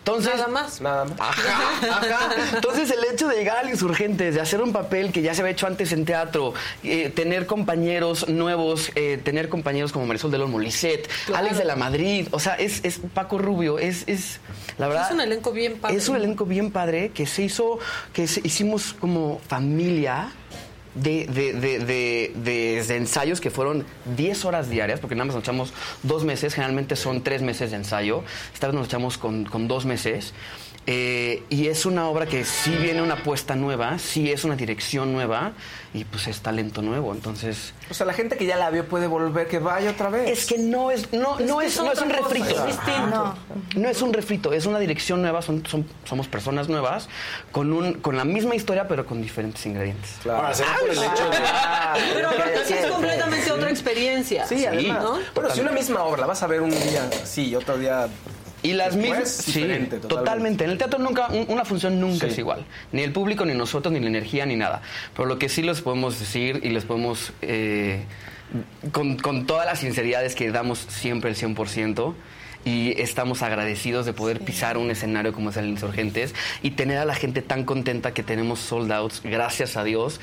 Entonces, 0.00 0.34
Nada 0.34 0.48
más. 0.48 0.80
Nada 0.80 1.04
más. 1.04 1.20
Ajá, 1.20 1.72
ajá. 1.90 2.34
Entonces 2.54 2.90
el 2.90 3.04
hecho 3.12 3.28
de 3.28 3.36
llegar 3.36 3.58
al 3.58 3.68
Insurgentes, 3.70 4.34
de 4.34 4.40
hacer 4.40 4.62
un 4.62 4.72
papel 4.72 5.12
que 5.12 5.20
ya 5.22 5.34
se 5.34 5.42
había 5.42 5.52
hecho 5.52 5.66
antes 5.66 5.92
en 5.92 6.04
teatro, 6.06 6.54
eh, 6.82 7.10
tener 7.10 7.46
compañeros 7.46 8.28
nuevos, 8.28 8.90
eh, 8.94 9.20
tener 9.22 9.48
compañeros 9.50 9.92
como 9.92 10.06
Marisol 10.06 10.30
de 10.30 10.38
Olmo 10.38 10.58
Lisset, 10.58 11.06
Claro. 11.26 11.44
Alex 11.44 11.58
de 11.58 11.64
la 11.66 11.76
Madrid, 11.76 12.28
o 12.30 12.40
sea, 12.40 12.54
es, 12.54 12.80
es 12.82 12.98
Paco 13.12 13.38
Rubio, 13.38 13.78
es, 13.78 14.04
es 14.06 14.40
la 14.78 14.88
verdad... 14.88 15.06
Es 15.06 15.12
un 15.14 15.20
elenco 15.20 15.52
bien 15.52 15.78
padre. 15.78 15.96
Es 15.96 16.08
un 16.08 16.16
elenco 16.16 16.46
bien 16.46 16.70
padre 16.72 17.10
que 17.10 17.26
se 17.26 17.42
hizo, 17.42 17.78
que 18.14 18.26
se- 18.26 18.40
hicimos 18.42 18.94
como 18.98 19.40
familia. 19.48 20.30
De, 20.94 21.26
de, 21.26 21.52
de, 21.52 21.78
de- 21.78 22.32
de- 22.86 22.96
ensayos 22.96 23.40
que 23.40 23.50
fueron 23.50 23.84
10 24.16 24.44
horas 24.44 24.68
diarias, 24.68 24.98
porque 24.98 25.14
nada 25.14 25.26
más 25.26 25.36
nos 25.36 25.44
echamos 25.44 25.72
dos 26.02 26.24
meses, 26.24 26.54
generalmente 26.54 26.96
son 26.96 27.22
tres 27.22 27.42
meses 27.42 27.70
de 27.70 27.76
ensayo, 27.76 28.24
esta 28.52 28.66
vez 28.66 28.74
nos 28.74 28.86
echamos 28.88 29.16
con, 29.16 29.44
con 29.44 29.68
dos 29.68 29.84
meses. 29.86 30.34
Eh, 30.86 31.44
y 31.50 31.68
es 31.68 31.84
una 31.86 32.08
obra 32.08 32.26
que 32.26 32.44
sí 32.44 32.70
viene 32.74 33.02
una 33.02 33.14
apuesta 33.14 33.54
nueva, 33.54 33.98
sí 33.98 34.32
es 34.32 34.44
una 34.44 34.56
dirección 34.56 35.12
nueva 35.12 35.52
y 35.92 36.04
pues 36.04 36.26
es 36.26 36.40
talento 36.40 36.80
nuevo, 36.82 37.12
entonces... 37.12 37.74
O 37.90 37.94
sea, 37.94 38.06
la 38.06 38.12
gente 38.14 38.36
que 38.36 38.46
ya 38.46 38.56
la 38.56 38.70
vio 38.70 38.86
puede 38.88 39.06
volver, 39.06 39.46
que 39.46 39.58
vaya 39.58 39.90
otra 39.90 40.08
vez. 40.08 40.30
Es 40.30 40.46
que 40.46 40.58
no 40.58 40.90
es, 40.90 41.12
no, 41.12 41.38
Es 41.38 41.46
no 41.46 41.58
que 41.58 41.66
es, 41.66 41.76
es 41.76 41.82
no 41.82 41.92
es 41.92 42.00
un 42.00 42.10
refrito. 42.10 42.48
es 42.48 42.66
distinto. 42.66 43.06
No. 43.10 43.36
No 43.76 43.88
es 43.88 44.00
un 44.02 44.12
refrito, 44.12 44.52
es 44.52 44.66
una 44.66 44.78
dirección 44.78 45.20
nueva, 45.20 45.42
son, 45.42 45.64
son- 45.66 45.86
somos 46.04 46.26
personas 46.28 46.68
nuevas, 46.68 47.08
con, 47.52 47.72
un, 47.72 47.94
con 47.94 48.16
la 48.16 48.24
misma 48.24 48.54
historia, 48.56 48.88
pero 48.88 49.04
con 49.06 49.20
diferentes 49.20 49.64
ingredientes. 49.66 50.12
Ahora, 50.26 50.54
será 50.54 50.76
por 50.80 50.88
el 50.90 50.96
hecho 50.98 51.30
de... 51.30 51.38
Pero 52.14 52.28
aparte 52.30 52.64
sí 52.66 52.74
es 52.74 52.86
completamente 52.86 53.52
otra 53.52 53.70
experiencia. 53.70 54.46
Sí, 54.46 54.64
además. 54.64 55.02
¿no? 55.02 55.18
Bueno, 55.34 55.50
si 55.50 55.60
una 55.60 55.72
misma 55.72 56.02
obra 56.04 56.22
la 56.22 56.26
vas 56.26 56.42
a 56.42 56.46
ver 56.46 56.62
un 56.62 56.70
día 56.70 57.08
sí 57.24 57.48
y 57.48 57.54
otro 57.54 57.76
día. 57.76 58.08
Y 58.62 58.72
las 58.74 58.94
después, 58.94 59.10
mismas, 59.10 59.30
sí, 59.30 59.52
diferente, 59.62 59.96
totalmente. 59.98 60.64
En 60.64 60.70
el 60.70 60.78
teatro 60.78 60.98
nunca, 60.98 61.28
un- 61.28 61.46
una 61.48 61.64
función 61.64 61.98
nunca 62.00 62.26
Sí. 62.26 62.32
es 62.32 62.38
igual. 62.38 62.64
Ni 62.92 63.02
el 63.02 63.12
público, 63.12 63.44
ni 63.44 63.54
nosotros, 63.54 63.92
ni 63.92 64.00
la 64.00 64.08
energía, 64.08 64.44
ni 64.46 64.56
nada. 64.56 64.82
Pero 65.16 65.26
lo 65.26 65.38
que 65.38 65.48
sí 65.48 65.62
les 65.62 65.80
podemos 65.80 66.18
decir 66.20 66.60
y 66.62 66.68
les 66.68 66.84
podemos, 66.84 67.32
eh, 67.42 68.04
con, 68.92 69.16
con 69.16 69.46
todas 69.46 69.64
las 69.66 69.78
sinceridades 69.78 70.34
que 70.34 70.50
damos 70.50 70.78
siempre 70.88 71.30
el 71.30 71.36
100%, 71.36 72.14
y 72.62 73.00
estamos 73.00 73.40
agradecidos 73.40 74.04
de 74.04 74.12
poder 74.12 74.40
pisar 74.40 74.76
un 74.76 74.90
escenario 74.90 75.32
como 75.32 75.48
es 75.48 75.56
el 75.56 75.66
Insurgentes 75.66 76.34
y 76.62 76.72
tener 76.72 76.98
a 76.98 77.06
la 77.06 77.14
gente 77.14 77.40
tan 77.40 77.64
contenta 77.64 78.12
que 78.12 78.22
tenemos 78.22 78.58
sold 78.58 78.92
outs, 78.92 79.22
gracias 79.24 79.78
a 79.78 79.84
Dios, 79.84 80.20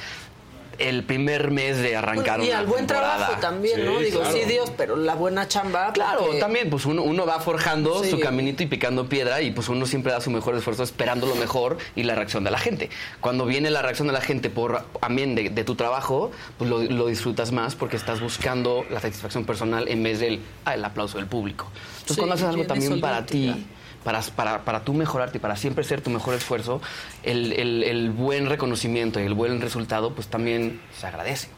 el 0.80 1.04
primer 1.04 1.52
mes 1.52 1.78
de 1.78 1.96
arrancar 1.96 2.42
y 2.44 2.50
una 2.50 2.60
al 2.60 2.66
buen 2.68 2.86
temporada. 2.88 3.18
trabajo 3.18 3.42
también, 3.42 3.86
¿no? 3.86 4.00
Digo, 4.00 4.20
claro. 4.22 4.36
sí, 4.38 4.44
Dios, 4.46 4.72
pero 4.78 4.96
la 4.96 5.16
buena 5.16 5.48
chamba. 5.48 5.92
Claro, 5.94 6.20
porque- 6.26 6.40
también, 6.40 6.70
pues 6.70 6.86
uno, 6.86 7.02
uno 7.04 7.26
va 7.26 7.40
forjando 7.40 8.04
Sí. 8.04 8.12
su 8.12 8.20
caminito 8.20 8.64
y 8.64 8.68
picando 8.68 9.08
piedra 9.10 9.42
y 9.42 9.52
pues 9.52 9.70
uno 9.70 9.86
siempre 9.86 10.12
da 10.12 10.22
su 10.22 10.30
mejor 10.32 10.56
esfuerzo 10.56 10.84
esperando 10.84 11.26
lo 11.28 11.36
mejor 11.36 11.78
y 11.96 12.04
la 12.04 12.16
reacción 12.16 12.44
de 12.44 12.52
la 12.52 12.60
gente. 12.60 12.90
Cuando 13.22 13.46
viene 13.46 13.70
la 13.72 13.82
reacción 13.82 14.08
de 14.08 14.14
la 14.14 14.22
gente 14.22 14.50
por 14.50 14.84
amén 15.02 15.36
de, 15.36 15.50
de 15.50 15.64
tu 15.64 15.76
trabajo, 15.76 16.32
pues 16.58 16.70
lo, 16.70 16.82
lo 16.84 17.08
disfrutas 17.08 17.52
más 17.52 17.76
porque 17.76 17.96
estás 17.98 18.20
buscando 18.22 18.86
la 18.90 19.00
satisfacción 19.00 19.46
personal 19.46 19.88
en 19.88 20.04
vez 20.04 20.20
del 20.20 20.42
ah, 20.66 20.76
el 20.76 20.86
aplauso 20.86 21.18
del 21.18 21.28
público. 21.28 21.68
Entonces 21.74 22.16
Sí, 22.16 22.16
cuando 22.18 22.36
haces 22.36 22.48
algo 22.48 22.66
también 22.66 23.02
para 23.02 23.26
ti. 23.26 23.66
Para, 24.08 24.22
para, 24.22 24.62
para 24.64 24.80
tú 24.86 24.94
mejorarte 24.94 25.38
y 25.38 25.42
para 25.42 25.58
siempre 25.58 25.84
ser 25.84 26.00
tu 26.00 26.10
mejor 26.10 26.34
esfuerzo, 26.34 26.82
el, 27.24 27.52
el- 27.52 27.84
el 27.84 28.10
buen 28.12 28.48
reconocimiento 28.48 29.20
y 29.20 29.24
el 29.26 29.34
buen 29.34 29.60
resultado 29.60 30.14
pues 30.16 30.28
también 30.30 30.82
se 30.98 31.08
agradece. 31.08 31.50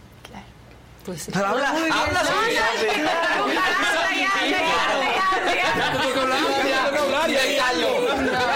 Pues 1.05 1.21
sí. 1.23 1.31
Pero 1.31 1.45
habla, 1.47 1.69
habla, 1.69 2.21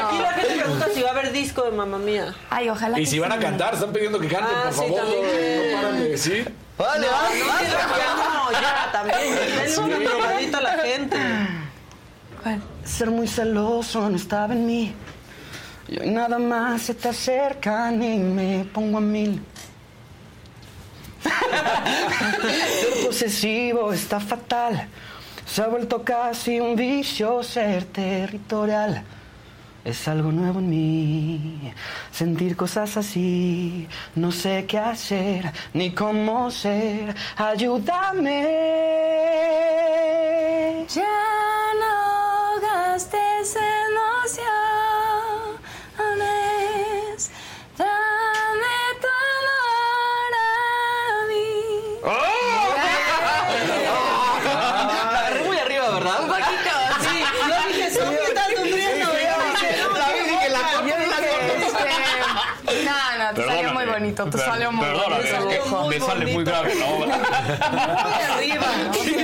Aquí 0.08 0.18
la 0.20 0.34
gente 0.34 0.56
pregunta 0.56 0.88
si 0.94 1.02
va 1.02 1.10
a 1.10 1.12
haber 1.12 1.32
disco 1.32 1.64
de 1.64 1.72
Mamma 1.72 1.98
Mía. 2.00 2.34
Ay, 2.50 2.70
ojalá 2.70 3.00
Y 3.00 3.06
si 3.06 3.20
van 3.20 3.32
a 3.32 3.40
cantar, 3.40 3.74
están 3.76 3.94
pidiendo 3.94 4.20
que 4.20 4.28
canten, 4.28 4.56
Ah, 4.56 4.64
por 4.66 4.74
favor. 4.74 4.96
también. 5.02 5.72
No 5.72 5.78
paran 5.78 6.00
de 6.00 6.10
decir. 6.10 6.54
Vale, 6.78 7.08
No, 7.08 8.52
ya 8.52 8.90
también. 8.92 9.36
Denle 9.36 9.78
una 9.78 10.10
tocadita 10.12 10.58
a 10.58 10.62
la 10.62 10.72
gente. 10.80 11.18
Ser 12.84 13.10
muy 13.10 13.28
celoso 13.28 14.10
no 14.10 14.16
estaba 14.16 14.54
en 14.54 14.66
mí. 14.66 14.94
Y 15.88 16.00
hoy 16.00 16.10
nada 16.12 16.40
más 16.40 16.84
se 16.84 16.94
te 16.94 17.10
acercan 17.10 18.02
y 18.02 18.18
me 18.18 18.66
pongo 18.66 18.98
a 18.98 19.02
mil. 19.02 19.42
ser 21.24 23.06
posesivo 23.06 23.94
está 23.94 24.20
fatal. 24.20 24.88
Se 25.46 25.62
ha 25.62 25.68
vuelto 25.68 26.04
casi 26.04 26.60
un 26.60 26.76
vicio 26.76 27.44
ser 27.44 27.86
territorial. 27.86 29.04
Es 29.84 30.08
algo 30.08 30.32
nuevo 30.32 30.60
en 30.60 30.70
mí, 30.70 31.74
sentir 32.10 32.56
cosas 32.56 32.96
así. 32.96 33.86
No 34.16 34.32
sé 34.32 34.66
qué 34.66 34.80
hacer 34.80 35.52
ni 35.74 35.92
cómo 35.92 36.50
ser. 36.50 37.14
Ayúdame. 37.36 38.48
Ya 40.88 41.04
no 41.82 42.03
te 63.34 63.46
salió 63.46 63.74
muy 63.74 63.86
bonito, 63.86 64.26
te 64.26 64.38
salió 64.38 64.72
muy 64.72 64.86
muy 64.86 65.90
me 65.90 66.00
sale 66.00 66.26
muy 66.34 66.44
grave 66.44 66.76
la 66.76 66.86
obra. 66.86 67.18
Muy 68.04 68.24
arriba. 68.24 68.66
Perdóname. 68.92 69.23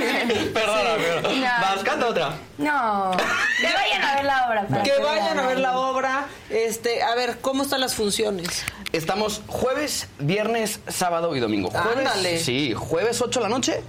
Otra. 2.09 2.33
No, 2.57 3.11
que 3.59 3.67
vayan 3.71 4.03
a 4.03 4.15
ver 4.15 4.25
la 4.25 4.47
obra. 4.47 4.67
para 4.67 4.83
Que 4.83 4.97
vayan 4.99 5.37
a 5.37 5.45
ver 5.47 5.59
la 5.59 5.77
obra. 5.77 6.25
Este, 6.49 7.03
a 7.03 7.13
ver, 7.13 7.37
¿cómo 7.39 7.61
están 7.61 7.81
las 7.81 7.93
funciones? 7.93 8.63
Estamos 8.91 9.43
jueves, 9.45 10.07
viernes, 10.17 10.79
sábado 10.87 11.35
y 11.35 11.39
domingo. 11.39 11.69
Jueves, 11.69 11.97
Ándale. 12.07 12.39
Sí, 12.39 12.73
jueves 12.73 13.21
8 13.21 13.39
de 13.39 13.43
la 13.43 13.49
noche, 13.49 13.83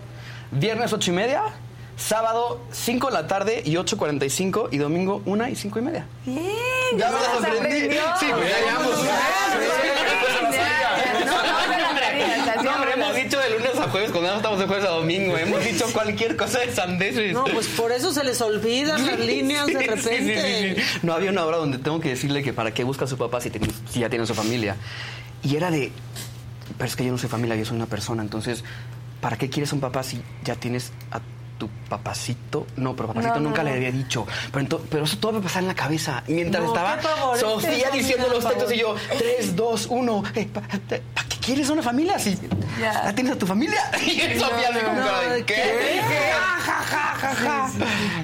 viernes 0.51 0.93
8 0.93 1.11
y 1.11 1.15
media, 1.15 1.43
sábado 1.97 2.61
5 2.73 3.07
de 3.07 3.13
la 3.15 3.27
tarde 3.27 3.63
y 3.65 3.77
8.45 3.77 4.69
y 4.71 4.77
domingo 4.77 5.23
1 5.25 5.49
y 5.49 5.57
5 5.57 5.79
y 5.79 5.83
media. 5.83 6.07
Bien. 6.27 6.45
Ya 6.99 7.11
me 7.11 7.17
aprendí. 7.17 7.59
aprendió. 7.59 8.03
Sí, 8.19 8.27
pues 8.35 8.51
ya 8.51 8.59
llevamos. 8.59 9.01
Dicho 13.31 13.41
de 13.43 13.51
lunes 13.51 13.77
a 13.79 13.89
jueves, 13.89 14.11
cuando 14.11 14.35
estamos 14.35 14.59
de 14.59 14.67
jueves 14.67 14.85
a 14.85 14.89
domingo. 14.89 15.39
Hemos 15.39 15.65
dicho 15.65 15.87
cualquier 15.93 16.37
cosa 16.37 16.59
de 16.59 16.73
sandeces. 16.73 17.33
No, 17.33 17.45
pues 17.45 17.69
por 17.69 17.93
eso 17.93 18.13
se 18.13 18.25
les 18.25 18.41
olvidan 18.41 19.07
las 19.07 19.21
líneas 19.21 19.67
de 19.69 19.79
Sí, 19.79 19.87
repente. 19.87 20.75
sí, 20.75 20.81
sí. 20.83 20.99
No 21.03 21.13
había 21.13 21.31
una 21.31 21.45
hora 21.45 21.59
donde 21.59 21.79
tengo 21.79 22.01
que 22.01 22.09
decirle 22.09 22.43
que 22.43 22.53
para 22.53 22.75
qué 22.75 22.83
busca 22.83 23.05
a 23.05 23.09
su 23.09 23.17
papá 23.17 23.41
si, 23.41 23.51
tiene- 23.51 23.69
si 23.89 24.01
ya 24.01 24.11
tiene 24.11 24.27
su 24.27 24.35
familia. 24.35 24.75
Y 25.45 25.55
era 25.55 25.71
de, 25.71 25.93
pero 26.77 26.89
es 26.89 26.97
que 26.97 27.05
yo 27.05 27.13
no 27.13 27.19
soy 27.19 27.29
familia, 27.29 27.55
yo 27.55 27.65
soy 27.65 27.77
una 27.77 27.87
persona. 27.87 28.21
Entonces, 28.23 28.65
¿para 29.21 29.39
qué 29.39 29.49
quieres 29.49 29.73
un 29.73 29.79
papá 29.79 30.03
si 30.03 30.21
ya 30.43 30.57
tienes 30.57 30.91
a 31.13 31.21
tu 31.61 31.69
papacito? 31.89 32.67
No, 32.77 32.97
pero 32.97 33.09
papacito 33.09 33.35
No, 33.35 33.41
no, 33.41 33.49
nunca 33.51 33.63
le 33.63 33.71
había 33.73 33.93
dicho. 33.93 34.27
Pero, 34.53 34.65
ento- 34.67 34.81
pero 34.91 35.05
eso 35.05 35.19
todo 35.19 35.33
me 35.33 35.41
pasaba 35.41 35.61
en 35.61 35.69
la 35.69 35.75
cabeza. 35.75 36.25
Mientras 36.27 36.65
No, 36.65 36.75
estaba 36.75 36.95
este 37.35 37.41
Sofía 37.41 37.91
diciendo 37.93 38.27
los 38.29 38.45
textos 38.49 38.73
y 38.73 38.79
yo, 38.79 38.97
favor. 38.97 39.19
3, 39.19 39.55
2, 39.55 39.87
1. 39.91 40.23
¿Para 40.53 40.69
qué 41.29 41.37
quieres 41.45 41.69
una 41.71 41.83
familia 41.83 42.19
si 42.19 42.37
ya 42.81 43.13
tienes 43.15 43.35
a 43.35 43.39
tu 43.39 43.47
familia? 43.47 43.81
Y 44.03 44.39
Sofía 44.41 44.71
de, 44.73 45.45
¿qué? 45.45 45.55
¿qué? 45.55 46.01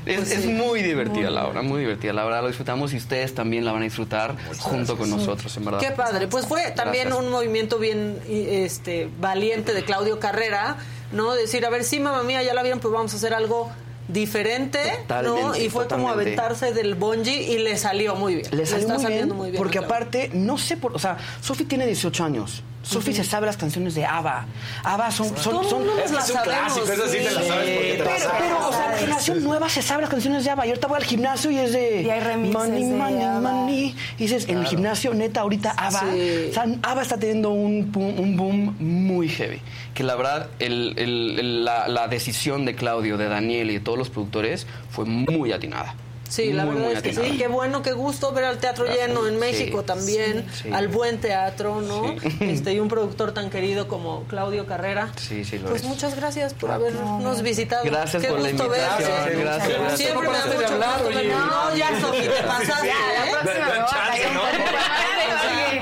Es, 0.07 0.31
es 0.31 0.47
muy 0.47 0.83
divertida 0.83 1.31
la 1.31 1.47
obra, 1.47 1.63
muy 1.63 1.81
divertida. 1.81 2.13
La 2.13 2.25
verdad 2.25 2.43
lo 2.43 2.49
disfrutamos 2.49 2.93
y 2.93 2.97
ustedes 2.97 3.35
también 3.35 3.65
la 3.65 3.73
van 3.73 3.83
a 3.83 3.85
disfrutar 3.85 4.35
junto 4.59 4.97
con 4.97 5.11
nosotros, 5.11 5.57
en 5.57 5.65
verdad. 5.65 5.81
Qué 5.81 5.91
padre. 5.91 6.27
Pues 6.29 6.47
fue 6.47 6.71
también 6.73 7.05
Gracias. 7.09 7.25
un 7.25 7.31
movimiento 7.31 7.79
bien 7.79 8.19
este, 8.29 9.09
valiente 9.21 9.73
de 9.75 9.85
Claudio 9.85 10.19
Carrera, 10.19 10.77
¿no? 11.13 11.35
Decir, 11.35 11.65
a 11.67 11.71
ver, 11.71 11.85
sí, 11.85 12.01
mamá 12.01 12.23
mía, 12.23 12.43
ya 12.43 12.55
la 12.55 12.63
vieron, 12.63 12.81
pues 12.81 12.93
vamos 12.93 13.13
a 13.15 13.17
hacer 13.17 13.35
algo 13.35 13.71
diferente, 14.09 14.79
¿no? 14.85 14.99
Totalmente, 15.03 15.65
Y 15.65 15.71
fue 15.71 15.89
como 15.89 16.09
aventarse 16.09 16.73
del 16.73 16.95
bungee 16.95 17.53
y 17.53 17.59
le 17.59 17.77
salió 17.77 18.15
muy 18.15 18.37
bien. 18.37 18.49
Le 18.53 18.67
salió 18.67 18.83
está 18.83 18.95
muy 18.95 19.03
saliendo 19.03 19.35
bien, 19.35 19.37
muy 19.37 19.51
bien. 19.51 19.59
porque 19.59 19.79
aparte, 19.79 20.31
no 20.33 20.59
sé 20.59 20.77
por... 20.77 20.95
O 20.95 20.99
sea, 20.99 21.19
Sofi 21.41 21.65
tiene 21.65 21.87
18 21.87 22.25
años. 22.25 22.63
Sofi 22.87 23.13
se 23.13 23.25
sabe 23.25 23.47
las 23.47 23.57
canciones 23.57 23.95
de 23.97 24.07
ABBA. 24.07 24.47
ABBA 24.85 25.11
son... 25.11 25.29
son, 25.37 25.69
son 25.69 25.87
mundo 25.87 25.95
nos 26.01 26.11
las 26.13 26.27
sabemos, 26.29 26.89
eso 26.89 27.09
sí 27.09 27.17
te 27.19 27.31
la 27.33 27.43
sabes 27.43 27.71
porque 27.71 27.93
te 27.95 27.99
la 27.99 28.05
pero, 28.05 28.19
sabes. 28.21 28.39
pero, 28.39 28.69
o 28.69 28.73
sea, 28.73 28.91
la 28.93 28.97
generación 28.99 29.43
nueva 29.45 29.69
se 29.69 29.83
sabe 29.83 30.03
las 30.03 30.11
canciones 30.11 30.45
de 30.45 30.51
ABBA. 30.51 30.67
Y 30.67 30.69
ahorita 30.69 30.87
voy 30.87 30.97
al 30.99 31.05
gimnasio 31.05 31.51
y 31.51 31.59
es 31.59 31.73
de... 31.73 32.03
Y 32.03 32.11
hay 32.11 32.21
remixes 32.21 32.55
Money, 32.55 32.85
de 32.85 32.95
money, 32.97 33.23
ABBA. 33.25 33.41
money. 33.41 33.97
Y 34.19 34.23
dices, 34.23 34.49
en 34.49 34.59
el 34.59 34.67
gimnasio, 34.67 35.13
neta, 35.15 35.41
ahorita 35.41 35.73
ABBA... 35.73 36.01
Sí. 36.13 36.47
O 36.51 36.53
sea, 36.55 36.67
ABBA 36.83 37.03
está 37.03 37.19
teniendo 37.19 37.51
un, 37.51 37.93
boom- 37.93 38.19
un 38.21 38.37
boom 38.37 38.77
muy 38.79 39.29
heavy. 39.31 39.61
Que 39.93 40.05
la 40.05 40.15
verdad, 40.15 40.49
el- 40.61 40.95
el- 40.97 41.39
el- 41.41 41.65
la, 41.65 41.89
la 41.89 42.07
decisión 42.07 42.65
de 42.67 42.77
Claudio, 42.77 43.17
de 43.17 43.29
Daniel 43.29 43.71
y 43.71 43.75
de 43.75 43.81
todos 43.81 43.99
los 43.99 44.11
productores 44.11 44.67
fue 44.91 45.05
muy 45.07 45.51
atinada. 45.53 45.95
Sí, 46.29 46.53
la 46.53 46.65
verdad 46.65 46.81
muy 46.87 46.93
es 46.95 47.03
que 47.03 47.13
sí, 47.15 47.37
qué 47.39 47.47
bueno, 47.49 47.83
qué 47.83 47.93
gusto 47.93 48.33
ver 48.33 48.45
al 48.45 48.59
teatro 48.59 48.85
Gracias. 48.85 49.09
lleno 49.09 49.27
en 49.27 49.35
Sí, 49.35 49.41
México 49.41 49.83
también, 49.85 50.47
sí, 50.53 50.63
sí. 50.65 50.71
al 50.73 50.89
buen 50.89 51.21
teatro, 51.21 51.81
¿no? 51.81 52.15
Sí. 52.21 52.37
Este, 52.57 52.73
y 52.75 52.81
un 52.81 52.89
productor 52.89 53.33
tan 53.33 53.51
querido 53.51 53.87
como 53.89 54.25
Claudio 54.25 54.67
Carrera. 54.67 55.09
Sí, 55.17 55.45
sí, 55.45 55.59
lo 55.59 55.69
Pues 55.69 55.83
es. 55.83 55.89
muchas 55.89 56.15
gracias 56.17 56.55
por 56.55 56.71
habernos 56.71 57.43
visitado. 57.43 57.85
Gracias 57.85 58.23
Qué 58.23 58.29
por 58.29 58.41
la 58.41 58.51
gusto 58.51 58.65
invitación. 58.67 59.11
verte. 59.25 59.41
Gracias, 59.41 59.69
gracias. 59.69 59.99
Siempre 59.99 60.29
me 60.29 60.39
da 60.39 60.47
mucho 60.47 60.67
hablar, 60.75 60.99
gusto 61.03 61.19
oye. 61.19 61.29
No, 61.29 61.75
ya, 61.77 62.01
Sofi, 62.01 62.23
te 62.23 62.43
pasaste, 62.43 62.87
Ya, 62.87 62.95
la 63.15 63.27
¿eh? 63.27 63.31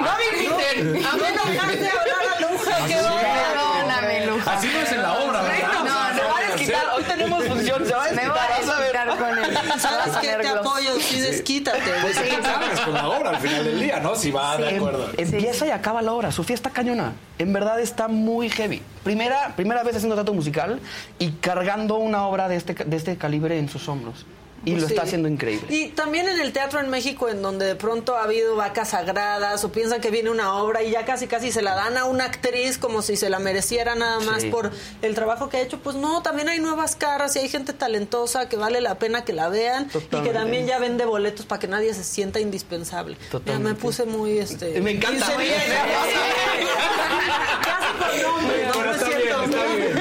No 0.00 0.10
me 0.18 0.26
griten. 0.36 1.06
A 1.06 1.12
mí 1.16 1.22
no 1.36 1.44
me 1.44 1.50
dejaste 1.52 1.88
hablar 1.88 2.24
a 2.36 2.40
Luja, 2.40 2.74
qué 2.86 2.94
Perdóname, 2.96 4.26
Luja. 4.26 4.52
Así 4.54 4.66
no 4.72 4.78
es 4.80 4.92
en 4.92 5.02
la 5.02 5.12
obra, 5.18 5.42
¿verdad? 5.42 5.68
No, 5.72 5.84
no, 5.84 6.14
Se 6.16 6.22
va 6.24 6.38
a 6.38 6.40
desquitar. 6.52 6.84
Hoy 6.96 7.04
tenemos 7.04 7.44
función. 7.44 7.86
Se 7.86 7.94
va 7.94 8.04
a 8.04 8.10
Me 8.12 8.28
voy 8.28 8.38
desquitar. 8.38 8.52
a 8.52 8.58
Vas 8.58 8.68
a 8.68 8.80
ver. 8.80 8.92
desquitar 8.92 9.18
con 9.18 9.38
él. 9.38 9.58
¿Sabes 9.78 10.16
qué? 10.18 10.28
Te 10.28 10.36
Ponerlos. 10.36 10.66
apoyo, 10.66 11.00
sí, 11.00 11.20
desquítate. 11.20 11.78
Pues 12.02 12.16
sí, 12.16 12.22
sabes 12.42 12.80
con 12.80 12.94
la 12.94 13.08
obra 13.08 13.30
al 13.30 13.36
final 13.38 13.64
del 13.64 13.80
día, 13.80 14.00
¿no? 14.00 14.14
Si 14.14 14.30
va 14.30 14.56
de 14.56 14.68
Em- 14.70 14.76
acuerdo. 14.76 15.10
Empieza 15.16 15.66
y 15.66 15.70
acaba 15.70 16.02
la 16.02 16.12
hora. 16.12 16.30
Sofía 16.32 16.54
está 16.54 16.70
cañona. 16.70 17.12
En 17.38 17.52
verdad 17.52 17.80
está 17.80 18.08
muy 18.08 18.48
heavy. 18.50 18.82
Primera, 19.02 19.54
primera 19.56 19.82
vez 19.82 19.96
haciendo 19.96 20.14
teatro 20.14 20.34
musical 20.34 20.80
y 21.18 21.30
cargando 21.32 21.96
una 21.96 22.26
obra 22.26 22.48
de 22.48 22.56
este, 22.56 22.74
de 22.74 22.96
este 22.96 23.16
calibre 23.16 23.58
en 23.58 23.68
sus 23.68 23.88
hombros. 23.88 24.24
Y 24.64 24.74
lo 24.76 24.86
sí. 24.86 24.94
está 24.94 25.02
haciendo 25.02 25.28
increíble. 25.28 25.66
Y 25.68 25.88
también 25.88 26.28
en 26.28 26.40
el 26.40 26.52
teatro 26.52 26.80
en 26.80 26.88
México, 26.90 27.28
en 27.28 27.42
donde 27.42 27.66
de 27.66 27.74
pronto 27.74 28.16
ha 28.16 28.22
habido 28.24 28.56
vacas 28.56 28.90
sagradas 28.90 29.62
o 29.64 29.72
piensan 29.72 30.00
que 30.00 30.10
viene 30.10 30.30
una 30.30 30.54
obra 30.54 30.82
y 30.82 30.90
ya 30.90 31.04
casi 31.04 31.26
casi 31.26 31.52
se 31.52 31.62
la 31.62 31.74
dan 31.74 31.96
a 31.96 32.04
una 32.06 32.24
actriz 32.24 32.78
como 32.78 33.02
si 33.02 33.16
se 33.16 33.28
la 33.30 33.38
mereciera 33.38 33.94
nada 33.94 34.20
más 34.20 34.42
Sí. 34.42 34.50
por 34.50 34.70
el 35.02 35.14
trabajo 35.14 35.48
que 35.48 35.58
ha 35.58 35.60
hecho. 35.60 35.78
Pues 35.80 35.96
no, 35.96 36.22
también 36.22 36.48
hay 36.48 36.60
nuevas 36.60 36.96
caras 36.96 37.36
y 37.36 37.40
hay 37.40 37.48
gente 37.48 37.72
talentosa 37.72 38.48
que 38.48 38.56
vale 38.56 38.80
la 38.80 38.98
pena 38.98 39.24
que 39.24 39.32
la 39.32 39.48
vean 39.48 39.88
y 40.10 40.20
que 40.22 40.30
también 40.30 40.66
ya 40.66 40.78
vende 40.78 41.04
boletos 41.04 41.46
para 41.46 41.58
que 41.60 41.68
nadie 41.68 41.92
se 41.94 42.04
sienta 42.04 42.40
indispensable. 42.40 43.16
Ya 43.46 43.58
me 43.58 43.74
puse 43.74 44.04
muy 44.06 44.38
este. 44.38 44.80
Me 44.80 44.92
encanta. 44.92 45.26
Casi 47.64 48.22
con 48.22 48.22
nombre, 48.22 48.66
no, 48.66 48.84
no 48.84 48.92
es 48.94 49.04
cierto. 49.04 49.48
bien. 49.76 49.94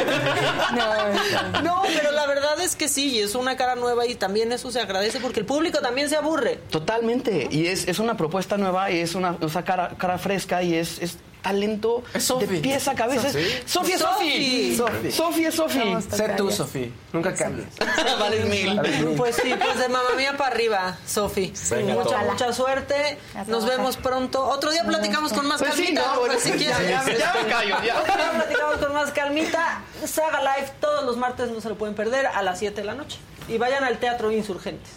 No, 1.64 1.81
pero 1.95 2.11
la 2.11 2.26
verdad 2.26 2.60
es 2.61 2.76
que 2.76 2.88
sí, 2.88 3.19
es 3.19 3.35
una 3.35 3.56
cara 3.56 3.76
nueva 3.76 4.06
y 4.06 4.15
también 4.15 4.52
eso 4.53 4.71
se 4.71 4.80
agradece 4.80 5.19
porque 5.19 5.39
el 5.39 5.45
público 5.45 5.80
también 5.80 6.09
se 6.09 6.15
aburre. 6.15 6.59
Totalmente. 6.69 7.47
Y 7.51 7.67
es, 7.67 7.88
es 7.88 7.99
una 7.99 8.15
propuesta 8.17 8.57
nueva 8.57 8.91
y 8.91 8.99
es 8.99 9.15
una, 9.15 9.38
una 9.39 9.63
cara, 9.65 9.89
cara 9.97 10.17
fresca 10.17 10.63
y 10.63 10.75
es, 10.75 10.99
es 10.99 11.17
talento 11.41 12.03
de 12.39 12.47
pies 12.47 12.88
a 12.88 12.95
cabeza. 12.95 13.27
Sofía 13.65 13.95
es 13.95 14.01
Sofi. 14.01 14.75
Sofi. 14.77 15.11
Sofía 15.11 15.49
es 15.49 15.55
Sofi. 15.55 15.80
Somos 15.80 16.03
Sé 16.05 16.30
tú. 16.38 16.49
Sofía. 16.49 16.88
Nunca 17.11 17.35
cambies. 17.35 17.67
Vales 18.19 18.45
mil. 18.45 18.80
Pues 19.17 19.35
sí, 19.35 19.53
pues 19.61 19.77
de 19.77 19.89
mamá 19.89 20.11
mía 20.15 20.35
para 20.38 20.55
arriba, 20.55 20.97
Sofi. 21.05 21.51
Venga, 21.69 21.95
Mucha, 21.95 22.19
mucha 22.23 22.53
suerte. 22.53 23.17
Nos 23.47 23.65
vemos 23.65 23.97
pronto. 23.97 24.41
Otro 24.47 24.71
día 24.71 24.85
platicamos 24.85 25.34
con 25.34 25.45
más 25.45 25.59
Pues 25.59 25.73
sí, 25.75 25.93
calmita. 25.93 26.13
pues, 26.15 26.43
si 26.43 26.49
ya, 26.51 26.55
quieres. 26.77 26.80
ya, 26.80 27.03
ya 27.17 27.34
me 27.43 27.49
callo, 27.49 27.75
ya. 27.85 27.99
Otro 27.99 28.15
día 28.15 28.31
platicamos 28.31 28.77
con 28.77 28.93
más 28.93 29.11
calmita. 29.11 29.81
Saga 30.05 30.39
Live 30.39 30.71
todos 30.80 31.03
los 31.03 31.17
martes 31.17 31.49
no 31.51 31.59
se 31.59 31.67
lo 31.67 31.77
pueden 31.77 31.93
perder 31.93 32.25
a 32.27 32.41
las 32.41 32.59
7 32.59 32.80
de 32.80 32.88
la 32.88 32.95
noche. 32.95 33.17
Y 33.48 33.57
vayan 33.57 33.84
al 33.84 33.98
Teatro 33.98 34.32
Insurgentes. 34.32 34.91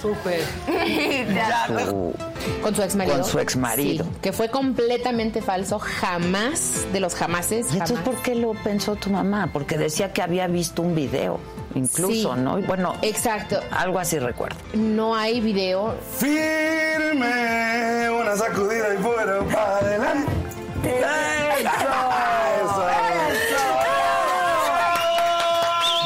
Súper. 0.00 0.40
Con 2.62 2.74
su 2.74 2.82
ex 2.82 2.94
marido. 2.94 3.16
Con 3.16 3.24
su 3.24 3.38
exmarido. 3.38 4.06
que 4.20 4.32
fue 4.34 4.50
completamente 4.50 5.40
falso, 5.40 5.78
jamás, 5.78 6.86
de 6.92 7.00
los 7.00 7.14
jamases. 7.14 7.68
¿Y 7.70 7.74
entonces 7.74 7.98
jamás. 7.98 8.14
por 8.14 8.22
qué 8.22 8.34
lo 8.34 8.52
pensó 8.52 8.96
tu 8.96 9.08
mamá? 9.10 9.48
Porque 9.52 9.78
decía 9.78 10.12
que 10.12 10.20
había 10.20 10.46
visto 10.46 10.82
un 10.82 10.94
video, 10.94 11.40
incluso, 11.74 12.34
Sí. 12.34 12.40
¿no? 12.40 12.58
Y 12.58 12.62
bueno, 12.62 12.94
Exacto. 13.00 13.60
algo 13.70 13.98
así 13.98 14.18
recuerdo. 14.18 14.56
No 14.74 15.14
hay 15.16 15.40
video. 15.40 15.94
Firme, 16.18 18.10
una 18.10 18.36
sacudida 18.36 18.94
y 18.94 18.98
fuera 19.02 19.38
para 19.44 19.76
adelante. 19.78 20.32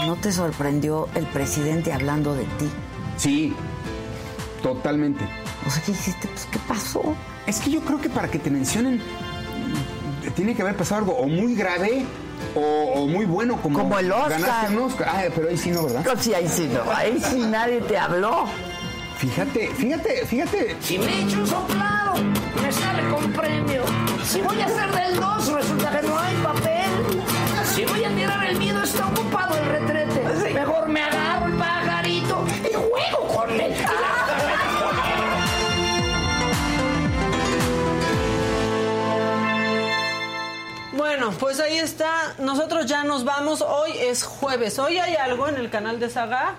¿No 0.08 0.16
te 0.16 0.32
sorprendió 0.32 1.06
el 1.14 1.26
presidente 1.26 1.92
hablando 1.92 2.34
de 2.34 2.44
ti? 2.44 2.70
Sí, 3.18 3.54
totalmente. 4.62 5.22
O 5.66 5.70
sea, 5.70 5.82
¿qué 5.82 5.92
dijiste? 5.92 6.26
Pues, 6.28 6.48
¿qué 6.50 6.58
pasó? 6.66 7.14
Es 7.46 7.60
que 7.60 7.68
yo 7.70 7.82
creo 7.82 8.00
que 8.00 8.08
para 8.08 8.26
que 8.30 8.38
te 8.38 8.48
mencionen 8.48 9.02
tiene 10.34 10.54
que 10.54 10.62
haber 10.62 10.76
pasado 10.76 11.00
algo 11.02 11.12
o 11.12 11.28
muy 11.28 11.54
grave 11.54 12.06
o, 12.54 12.60
o 13.02 13.06
muy 13.06 13.26
bueno 13.26 13.60
como, 13.60 13.80
Como 13.80 13.98
el 13.98 14.10
Oscar. 14.10 14.40
ganaste 14.40 14.72
un 14.78 14.82
Oscar. 14.84 15.08
Ah, 15.12 15.22
pero 15.34 15.50
ahí 15.50 15.58
sí 15.58 15.70
no, 15.72 15.82
¿verdad? 15.84 16.02
No, 16.06 16.22
sí, 16.22 16.32
ahí 16.32 16.48
sí 16.48 16.70
no. 16.72 16.90
Ahí 16.90 17.20
sí 17.22 17.40
nadie 17.40 17.82
te 17.82 17.98
habló. 17.98 18.46
Fíjate, 19.18 19.68
fíjate, 19.74 20.24
fíjate. 20.24 20.74
Si 20.80 20.98
me 20.98 21.20
echo 21.20 21.38
un 21.40 21.46
soplado, 21.46 22.14
me 22.62 22.72
sale 22.72 23.06
con 23.10 23.30
premio. 23.34 23.82
Si 24.24 24.40
voy 24.40 24.58
a 24.62 24.64
hacer 24.64 24.90
del 24.90 25.20
2, 25.20 25.52
resulta 25.52 26.00
que 26.00 26.06
no 26.06 26.18
hay 26.18 26.34
papel. 26.36 26.90
Si 27.74 27.84
voy 27.84 28.04
a 28.04 28.08
tirar 28.14 28.46
el 28.46 28.58
miedo, 28.58 28.82
está 28.82 29.06
ocupado 29.08 29.57
pues 41.38 41.60
ahí 41.60 41.78
está. 41.78 42.34
Nosotros 42.38 42.86
ya 42.86 43.04
nos 43.04 43.24
vamos. 43.24 43.60
Hoy 43.62 43.92
es 43.98 44.22
jueves. 44.24 44.78
Hoy 44.78 44.98
hay 44.98 45.16
algo 45.16 45.48
en 45.48 45.56
el 45.56 45.70
canal 45.70 45.98
de 46.00 46.10
Saga. 46.10 46.54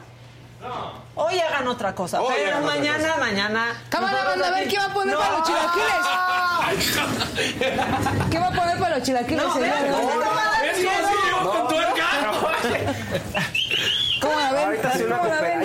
Hoy 1.15 1.39
hagan 1.39 1.67
otra 1.69 1.95
cosa, 1.95 2.21
Hoy 2.21 2.33
pero 2.35 2.59
mañana, 2.59 3.07
cosa. 3.13 3.17
mañana. 3.17 3.81
Cámara, 3.89 4.23
banda, 4.25 4.47
a 4.47 4.51
ver 4.51 4.67
qué 4.67 4.77
va 4.77 4.85
a 4.85 4.93
poner 4.93 5.15
No. 5.15 5.21
para 5.21 5.37
los 5.37 5.47
chilaquiles. 5.47 5.93
¿Qué 8.29 8.39
va 8.39 8.47
a 8.47 8.51
poner 8.51 8.77
para 8.77 8.95
los 8.97 9.05
chilaquiles? 9.05 9.41
No, 9.45 9.53
señor? 9.53 9.69
no, 9.89 10.01
no, 10.01 10.15
no! 10.15 11.69
¿Cómo 14.21 14.35
la 14.39 14.51
ven? 14.51 14.65
Ahorita 14.65 14.91
sí 14.97 15.03
una 15.03 15.17
¿Cómo 15.17 15.29
la 15.29 15.41
ven? 15.41 15.63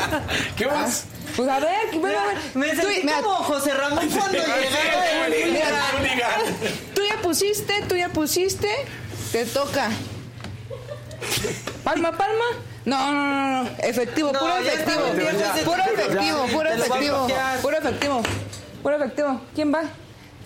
¿Qué 0.56 0.66
más? 0.66 1.04
Pues 1.36 1.48
a 1.48 1.58
ver, 1.60 1.70
ven, 1.92 2.02
ven, 2.02 2.12
ven. 2.12 2.50
Me 2.54 2.70
Tú- 2.70 2.82
sentí 2.82 3.06
como 3.08 3.34
José 3.36 3.74
Ramón 3.74 4.08
cuando 4.10 4.32
llegaba. 4.38 5.86
Mira, 6.00 6.36
pusiste, 7.22 7.82
tú 7.88 7.96
ya 7.96 8.08
pusiste. 8.10 8.68
Te 9.32 9.44
toca. 9.46 9.88
Palma, 11.84 12.12
palma. 12.12 12.44
No, 12.84 13.12
no, 13.12 13.22
no, 13.22 13.62
no. 13.64 13.70
Efectivo, 13.78 14.32
No, 14.32 14.40
puro 14.40 14.56
efectivo. 14.58 15.00
Puro 15.64 15.82
efectivo, 15.82 16.46
puro 16.52 16.68
efectivo. 16.68 17.26
Puro 17.62 17.78
efectivo. 17.78 18.22
Puro 18.82 18.96
efectivo. 18.96 19.40
¿Quién 19.54 19.72
va? 19.72 19.82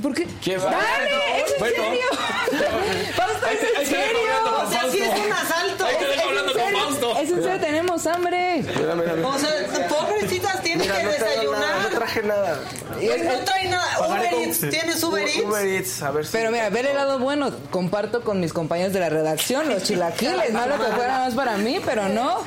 ¿Por 0.02 0.14
qué? 0.14 0.26
¿Quién 0.44 0.60
va? 0.60 0.70
¡Dale! 0.70 1.40
¡Es 1.42 1.52
en 1.52 1.58
Bueno. 1.58 1.82
serio! 1.84 2.06
¡Fausto, 3.16 3.46
Ahí 3.46 3.56
te- 3.56 3.72
es 3.72 3.78
en 3.78 3.86
serio! 3.86 4.20
O 4.62 4.70
sea, 4.70 4.82
sí 4.90 4.98
es 4.98 5.18
un 5.24 5.32
asalto. 5.32 5.86
Ahí 5.86 5.96
Es- 5.98 6.16
es 6.18 6.22
hablando 6.22 6.52
en 6.52 6.58
con 6.58 6.66
serio, 6.66 6.78
Fausto. 6.84 7.18
Es 7.18 7.30
en 7.30 7.42
serio, 7.42 7.60
tenemos 7.60 8.06
hambre. 8.06 8.62
Mira, 8.76 8.94
mira, 8.94 9.12
mira. 9.14 9.28
O 9.28 9.38
sea, 9.38 9.88
pobrecitas 9.88 10.62
tienen 10.62 10.86
que 10.86 11.06
desayunar. 11.06 11.78
no 11.82 11.88
traje 11.98 12.22
nada. 12.22 12.60
Pues 13.00 13.24
no 13.24 13.44
trae 13.44 13.68
nada. 13.68 13.86
Uber 14.08 14.24
Eats, 14.34 14.60
¿tienes 14.70 15.02
Uber 15.02 15.22
Eats? 15.26 15.44
Uber 15.44 15.66
Eats, 15.66 16.02
a 16.02 16.10
ver 16.10 16.26
si. 16.26 16.32
Pero 16.32 16.50
mira, 16.50 16.68
ver 16.70 16.86
el 16.86 16.96
lado 16.96 17.18
bueno, 17.18 17.50
comparto 17.70 18.22
con 18.22 18.40
mis 18.40 18.52
compañeros 18.52 18.92
de 18.92 19.00
la 19.00 19.08
redacción, 19.08 19.68
los 19.68 19.82
chilaquiles, 19.84 20.52
malo 20.52 20.76
que 20.78 20.92
fuera 20.92 21.18
más 21.20 21.34
para 21.34 21.56
mí, 21.56 21.80
pero 21.84 22.08
no. 22.08 22.40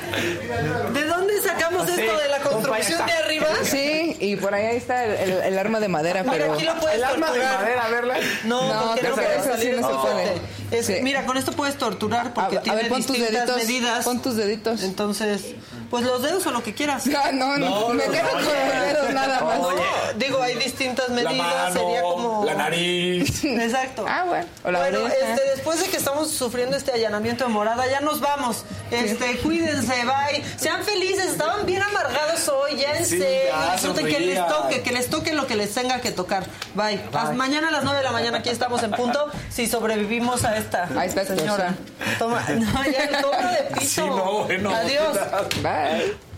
¿De 0.94 1.04
dónde 1.06 1.42
sacamos 1.42 1.88
Sí, 1.90 2.00
esto? 2.00 2.18
¿De 2.18 2.28
la 2.30 2.40
construcción 2.40 3.06
de 3.06 3.12
arriba? 3.14 3.48
Sí, 3.64 4.18
y 4.20 4.36
por 4.36 4.54
ahí 4.54 4.76
está 4.76 5.06
el, 5.06 5.12
el- 5.32 5.42
el 5.44 5.60
arma 5.60 5.80
de 5.80 5.88
madera, 5.88 6.24
Mira, 6.24 6.34
pero... 6.38 6.54
aquí 6.54 6.64
lo 6.66 6.76
puedes 6.80 6.98
El 6.98 7.04
arma 7.04 7.32
de 7.32 7.40
madera, 7.44 7.86
a 7.86 7.90
verla. 7.90 8.16
No, 8.46 8.74
No, 8.74 8.88
porque 8.90 9.04
no 9.10 9.16
que 9.16 9.22
puede 9.22 9.36
eso 9.38 9.58
sí 9.60 9.70
no 9.80 9.88
se 9.88 9.94
puede. 9.96 10.24
corte. 10.30 10.42
Es- 10.72 10.86
Sí. 10.90 10.96
Mira, 11.02 11.26
con 11.26 11.36
esto 11.38 11.52
puedes 11.52 11.76
torturar 11.78 12.28
A, 12.28 12.34
porque 12.34 12.58
a 12.60 12.62
tiene 12.62 12.78
ver, 12.84 12.90
pon 12.90 13.04
tus 13.04 13.16
distintas 13.18 13.46
deditos. 13.48 13.58
medidas. 13.68 14.06
Pon 14.06 14.22
tus 14.22 14.36
deditos. 14.36 14.84
Entonces, 14.84 15.56
pues 15.90 16.04
los 16.06 16.22
dedos 16.22 16.46
o 16.48 16.52
lo 16.52 16.64
que 16.64 16.74
quieras. 16.74 17.04
No, 17.08 17.32
no, 17.32 17.58
no, 17.58 17.90
me 17.90 18.04
quedo 18.06 18.30
con 18.30 18.44
los 18.46 18.54
dedos 18.54 19.14
nada 19.14 19.42
más. 19.42 19.60
No, 19.60 19.70
digo, 20.18 20.39
hay 20.42 20.56
distintas 20.56 21.10
La 21.10 21.16
medidas, 21.30 21.74
sería 21.74 22.02
como... 22.02 22.44
la 22.46 22.54
nariz. 22.56 23.44
Exacto. 23.44 24.06
Ah, 24.08 24.24
bueno. 24.28 24.46
O 24.64 24.72
la 24.72 24.80
bueno, 24.80 25.08
este, 25.08 25.42
después 25.56 25.80
de 25.82 25.88
que 25.90 25.98
estamos 25.98 26.30
sufriendo 26.32 26.76
este 26.78 26.92
allanamiento 26.92 27.46
de 27.46 27.50
morada, 27.52 27.88
ya 27.88 28.02
nos 28.02 28.20
vamos. 28.20 28.64
Este, 28.92 29.38
cuídense, 29.40 29.94
bye. 30.06 30.44
Sean 30.58 30.84
felices, 30.84 31.32
estaban 31.32 31.66
bien 31.66 31.82
amargados 31.82 32.48
hoy, 32.50 32.78
ya 32.78 32.98
en 32.98 33.06
Sí, 33.06 33.20
serio. 33.20 33.54
Disfruten 33.74 34.08
que 34.08 34.20
les 34.20 34.48
toque, 34.48 34.82
que 34.82 34.92
les 34.92 35.10
toque 35.10 35.34
lo 35.34 35.48
que 35.48 35.56
les 35.56 35.74
tenga 35.74 36.02
que 36.02 36.12
tocar. 36.12 36.46
Bye. 36.76 37.02
Hasta 37.14 37.32
mañana 37.34 37.68
a 37.70 37.72
las 37.72 37.84
9 37.84 37.98
de 38.00 38.04
la 38.04 38.12
mañana 38.12 38.38
aquí 38.40 38.50
estamos 38.50 38.82
en 38.84 38.92
punto. 38.92 39.28
Si 39.50 39.68
sobrevivimos 39.68 40.44
a 40.46 40.58
esta 40.58 40.90
A 40.98 41.06
esta 41.06 41.26
señora. 41.26 41.76
Toma, 42.18 42.42
no, 42.50 42.84
ya, 42.86 43.22
toma 43.22 43.52
de 43.52 43.64
piso. 43.76 44.02
Sí, 44.04 44.10
no, 44.10 44.44
bueno. 44.46 44.74
Adiós. 44.74 45.18
Bye. 45.62 46.29